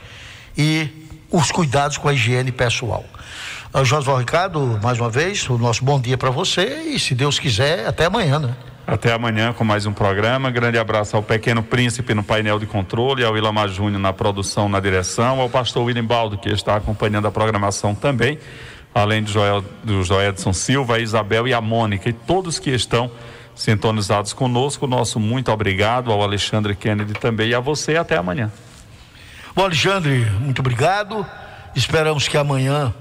e 0.58 1.03
os 1.30 1.50
cuidados 1.50 1.98
com 1.98 2.08
a 2.08 2.12
higiene 2.12 2.52
pessoal. 2.52 3.04
Ah, 3.72 3.82
Josué 3.82 4.18
Ricardo, 4.18 4.78
mais 4.82 5.00
uma 5.00 5.10
vez, 5.10 5.48
o 5.50 5.58
nosso 5.58 5.84
bom 5.84 6.00
dia 6.00 6.16
para 6.16 6.30
você 6.30 6.82
e, 6.94 6.98
se 6.98 7.14
Deus 7.14 7.38
quiser, 7.38 7.86
até 7.86 8.04
amanhã, 8.04 8.38
né? 8.38 8.54
Até 8.86 9.12
amanhã 9.12 9.52
com 9.52 9.64
mais 9.64 9.86
um 9.86 9.92
programa. 9.92 10.50
Grande 10.50 10.78
abraço 10.78 11.16
ao 11.16 11.22
Pequeno 11.22 11.62
Príncipe 11.62 12.12
no 12.14 12.22
painel 12.22 12.58
de 12.58 12.66
controle, 12.66 13.24
ao 13.24 13.36
Ilamar 13.36 13.68
Júnior 13.68 13.98
na 13.98 14.12
produção, 14.12 14.68
na 14.68 14.78
direção, 14.78 15.40
ao 15.40 15.48
pastor 15.48 15.84
William 15.84 16.04
Baldo, 16.04 16.36
que 16.36 16.50
está 16.50 16.76
acompanhando 16.76 17.26
a 17.26 17.32
programação 17.32 17.94
também, 17.94 18.38
além 18.94 19.22
do, 19.22 19.30
Joel, 19.30 19.64
do 19.82 20.04
Joedson 20.04 20.52
Silva, 20.52 20.96
a 20.96 20.98
Isabel 21.00 21.48
e 21.48 21.54
a 21.54 21.60
Mônica, 21.60 22.10
e 22.10 22.12
todos 22.12 22.58
que 22.58 22.70
estão 22.70 23.10
sintonizados 23.54 24.32
conosco. 24.32 24.86
Nosso 24.86 25.18
muito 25.18 25.50
obrigado 25.50 26.12
ao 26.12 26.22
Alexandre 26.22 26.74
Kennedy 26.74 27.14
também 27.14 27.48
e 27.48 27.54
a 27.54 27.60
você. 27.60 27.96
Até 27.96 28.16
amanhã. 28.16 28.52
Bom, 29.54 29.66
Alexandre, 29.66 30.28
muito 30.40 30.58
obrigado. 30.58 31.24
Esperamos 31.76 32.26
que 32.26 32.36
amanhã 32.36 32.92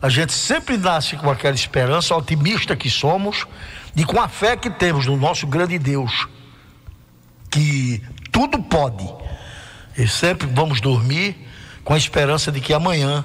a 0.00 0.08
gente 0.08 0.32
sempre 0.32 0.78
nasce 0.78 1.16
com 1.16 1.30
aquela 1.30 1.54
esperança 1.54 2.16
otimista 2.16 2.74
que 2.74 2.88
somos 2.88 3.46
e 3.94 4.06
com 4.06 4.18
a 4.18 4.26
fé 4.26 4.56
que 4.56 4.70
temos 4.70 5.04
no 5.04 5.18
nosso 5.18 5.46
grande 5.46 5.78
Deus, 5.78 6.26
que 7.50 8.02
tudo 8.32 8.58
pode. 8.62 9.06
E 9.98 10.08
sempre 10.08 10.46
vamos 10.46 10.80
dormir 10.80 11.46
com 11.84 11.92
a 11.92 11.98
esperança 11.98 12.50
de 12.50 12.62
que 12.62 12.72
amanhã 12.72 13.22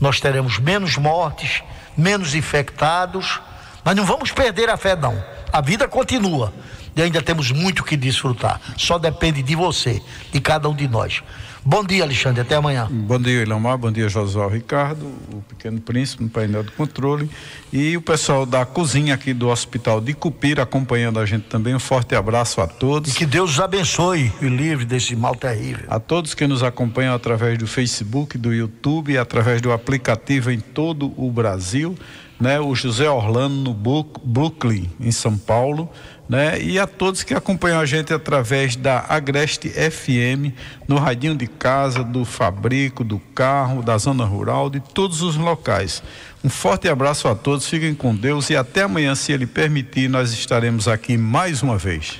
nós 0.00 0.18
teremos 0.18 0.58
menos 0.58 0.96
mortes, 0.96 1.62
menos 1.94 2.34
infectados, 2.34 3.38
mas 3.84 3.94
não 3.94 4.06
vamos 4.06 4.32
perder 4.32 4.70
a 4.70 4.78
fé, 4.78 4.96
não. 4.96 5.22
A 5.52 5.60
vida 5.60 5.86
continua 5.86 6.54
e 6.96 7.02
ainda 7.02 7.20
temos 7.20 7.50
muito 7.50 7.84
que 7.84 7.98
desfrutar. 7.98 8.58
Só 8.78 8.98
depende 8.98 9.42
de 9.42 9.54
você, 9.54 10.02
de 10.32 10.40
cada 10.40 10.70
um 10.70 10.74
de 10.74 10.88
nós. 10.88 11.22
Bom 11.66 11.82
dia, 11.82 12.04
Alexandre. 12.04 12.42
Até 12.42 12.56
amanhã. 12.56 12.86
Bom 12.90 13.18
dia, 13.18 13.40
Ilamar. 13.40 13.78
Bom 13.78 13.90
dia, 13.90 14.06
Josué 14.06 14.46
Ricardo, 14.48 15.06
o 15.32 15.40
Pequeno 15.48 15.80
Príncipe 15.80 16.22
no 16.22 16.28
painel 16.28 16.62
de 16.62 16.70
controle. 16.72 17.30
E 17.72 17.96
o 17.96 18.02
pessoal 18.02 18.44
da 18.44 18.66
cozinha 18.66 19.14
aqui 19.14 19.32
do 19.32 19.48
Hospital 19.48 19.98
de 19.98 20.12
Cupira 20.12 20.64
acompanhando 20.64 21.18
a 21.18 21.24
gente 21.24 21.44
também. 21.44 21.74
Um 21.74 21.78
forte 21.78 22.14
abraço 22.14 22.60
a 22.60 22.66
todos. 22.66 23.14
Que 23.14 23.24
Deus 23.24 23.52
os 23.52 23.60
abençoe 23.60 24.30
e 24.42 24.46
livre 24.46 24.84
desse 24.84 25.16
mal 25.16 25.34
terrível. 25.34 25.86
A 25.88 25.98
todos 25.98 26.34
que 26.34 26.46
nos 26.46 26.62
acompanham 26.62 27.14
através 27.14 27.56
do 27.56 27.66
Facebook, 27.66 28.36
do 28.36 28.52
YouTube, 28.52 29.16
através 29.16 29.62
do 29.62 29.72
aplicativo 29.72 30.50
em 30.50 30.60
todo 30.60 31.14
o 31.16 31.30
Brasil, 31.30 31.96
né? 32.38 32.60
O 32.60 32.74
José 32.74 33.08
Orlando 33.08 33.54
no 33.54 33.74
Brooklyn, 34.22 34.90
em 35.00 35.10
São 35.10 35.38
Paulo, 35.38 35.88
né? 36.28 36.60
E 36.60 36.78
a 36.78 36.86
todos 36.86 37.22
que 37.22 37.34
acompanham 37.34 37.80
a 37.80 37.86
gente 37.86 38.12
através 38.12 38.76
da 38.76 39.04
Agreste 39.08 39.68
FM, 39.68 40.56
no 40.88 40.98
radinho 40.98 41.36
de 41.36 41.46
casa, 41.46 42.02
do 42.02 42.24
fabrico, 42.24 43.04
do 43.04 43.18
carro, 43.34 43.82
da 43.82 43.96
zona 43.98 44.24
rural, 44.24 44.70
de 44.70 44.80
todos 44.80 45.22
os 45.22 45.36
locais. 45.36 46.02
Um 46.42 46.48
forte 46.48 46.88
abraço 46.88 47.28
a 47.28 47.34
todos, 47.34 47.68
fiquem 47.68 47.94
com 47.94 48.14
Deus 48.14 48.50
e 48.50 48.56
até 48.56 48.82
amanhã, 48.82 49.14
se 49.14 49.32
Ele 49.32 49.46
permitir, 49.46 50.08
nós 50.08 50.32
estaremos 50.32 50.88
aqui 50.88 51.16
mais 51.16 51.62
uma 51.62 51.76
vez. 51.76 52.18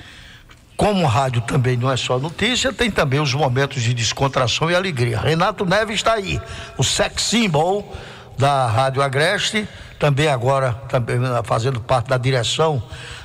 Como 0.77 1.05
o 1.05 1.07
rádio 1.07 1.41
também 1.43 1.77
não 1.77 1.91
é 1.91 1.97
só 1.97 2.19
notícia, 2.19 2.73
tem 2.73 2.91
também 2.91 3.21
os 3.21 3.33
momentos 3.33 3.81
de 3.83 3.95
descontração 3.95 4.71
e 4.71 4.75
alegria. 4.75 5.21
Renato 5.21 5.65
Neves 5.65 5.97
está 5.97 6.15
aí, 6.15 6.41
o 6.77 6.83
sex 6.83 7.23
symbol 7.23 7.95
da 8.37 8.67
Rádio 8.67 9.01
Agreste, 9.01 9.69
também 9.99 10.27
agora 10.27 10.73
também 10.89 11.19
fazendo 11.45 11.81
parte 11.81 12.09
da 12.09 12.19
direção 12.19 12.83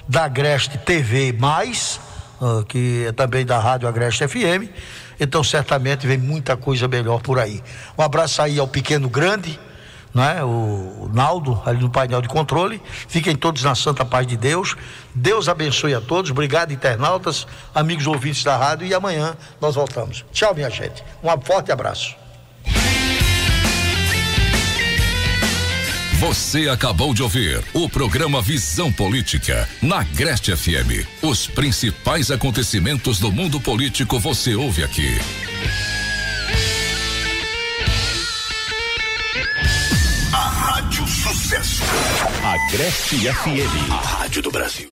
da 0.09 0.25
Agreste 0.25 0.75
TV 0.79 1.31
Mais, 1.31 1.99
ah, 2.41 2.63
que 2.67 3.05
é 3.07 3.11
também 3.11 3.45
da 3.45 3.59
Rádio 3.59 3.87
Agreste 3.87 4.27
FM. 4.27 4.67
Então 5.19 5.43
certamente 5.43 6.07
vem 6.07 6.17
muita 6.17 6.57
coisa 6.57 6.87
melhor 6.87 7.21
por 7.21 7.37
aí. 7.37 7.61
Um 7.95 8.01
abraço 8.01 8.41
aí 8.41 8.57
ao 8.57 8.67
pequeno 8.67 9.07
grande, 9.07 9.59
né? 10.11 10.43
O 10.43 11.07
Naldo 11.13 11.61
ali 11.63 11.79
no 11.79 11.91
painel 11.91 12.23
de 12.23 12.27
controle. 12.27 12.81
Fiquem 13.07 13.35
todos 13.35 13.61
na 13.63 13.75
santa 13.75 14.03
paz 14.03 14.25
de 14.25 14.35
Deus. 14.35 14.75
Deus 15.13 15.47
abençoe 15.47 15.93
a 15.93 16.01
todos. 16.01 16.31
Obrigado, 16.31 16.71
internautas, 16.73 17.45
amigos 17.75 18.07
ouvintes 18.07 18.43
da 18.43 18.57
rádio. 18.57 18.87
E 18.87 18.93
amanhã 18.95 19.37
nós 19.61 19.75
voltamos. 19.75 20.25
Tchau, 20.31 20.55
minha 20.55 20.71
gente. 20.71 21.03
Um 21.23 21.29
forte 21.41 21.71
abraço. 21.71 22.18
Você 26.19 26.67
acabou 26.67 27.13
de 27.13 27.23
ouvir 27.23 27.63
o 27.73 27.87
programa 27.87 28.41
Visão 28.41 28.91
Política 28.91 29.69
na 29.81 30.03
Greste 30.03 30.53
FM. 30.53 31.07
Os 31.21 31.47
principais 31.47 32.29
acontecimentos 32.29 33.21
do 33.21 33.31
mundo 33.31 33.57
político 33.61 34.19
você 34.19 34.53
ouve 34.53 34.83
aqui. 34.83 35.17
A 40.33 40.49
Rádio 40.49 41.07
Sucesso. 41.07 41.83
Agreste 42.43 43.15
FM. 43.15 43.89
A 43.89 43.95
Rádio 43.95 44.41
do 44.41 44.51
Brasil. 44.51 44.87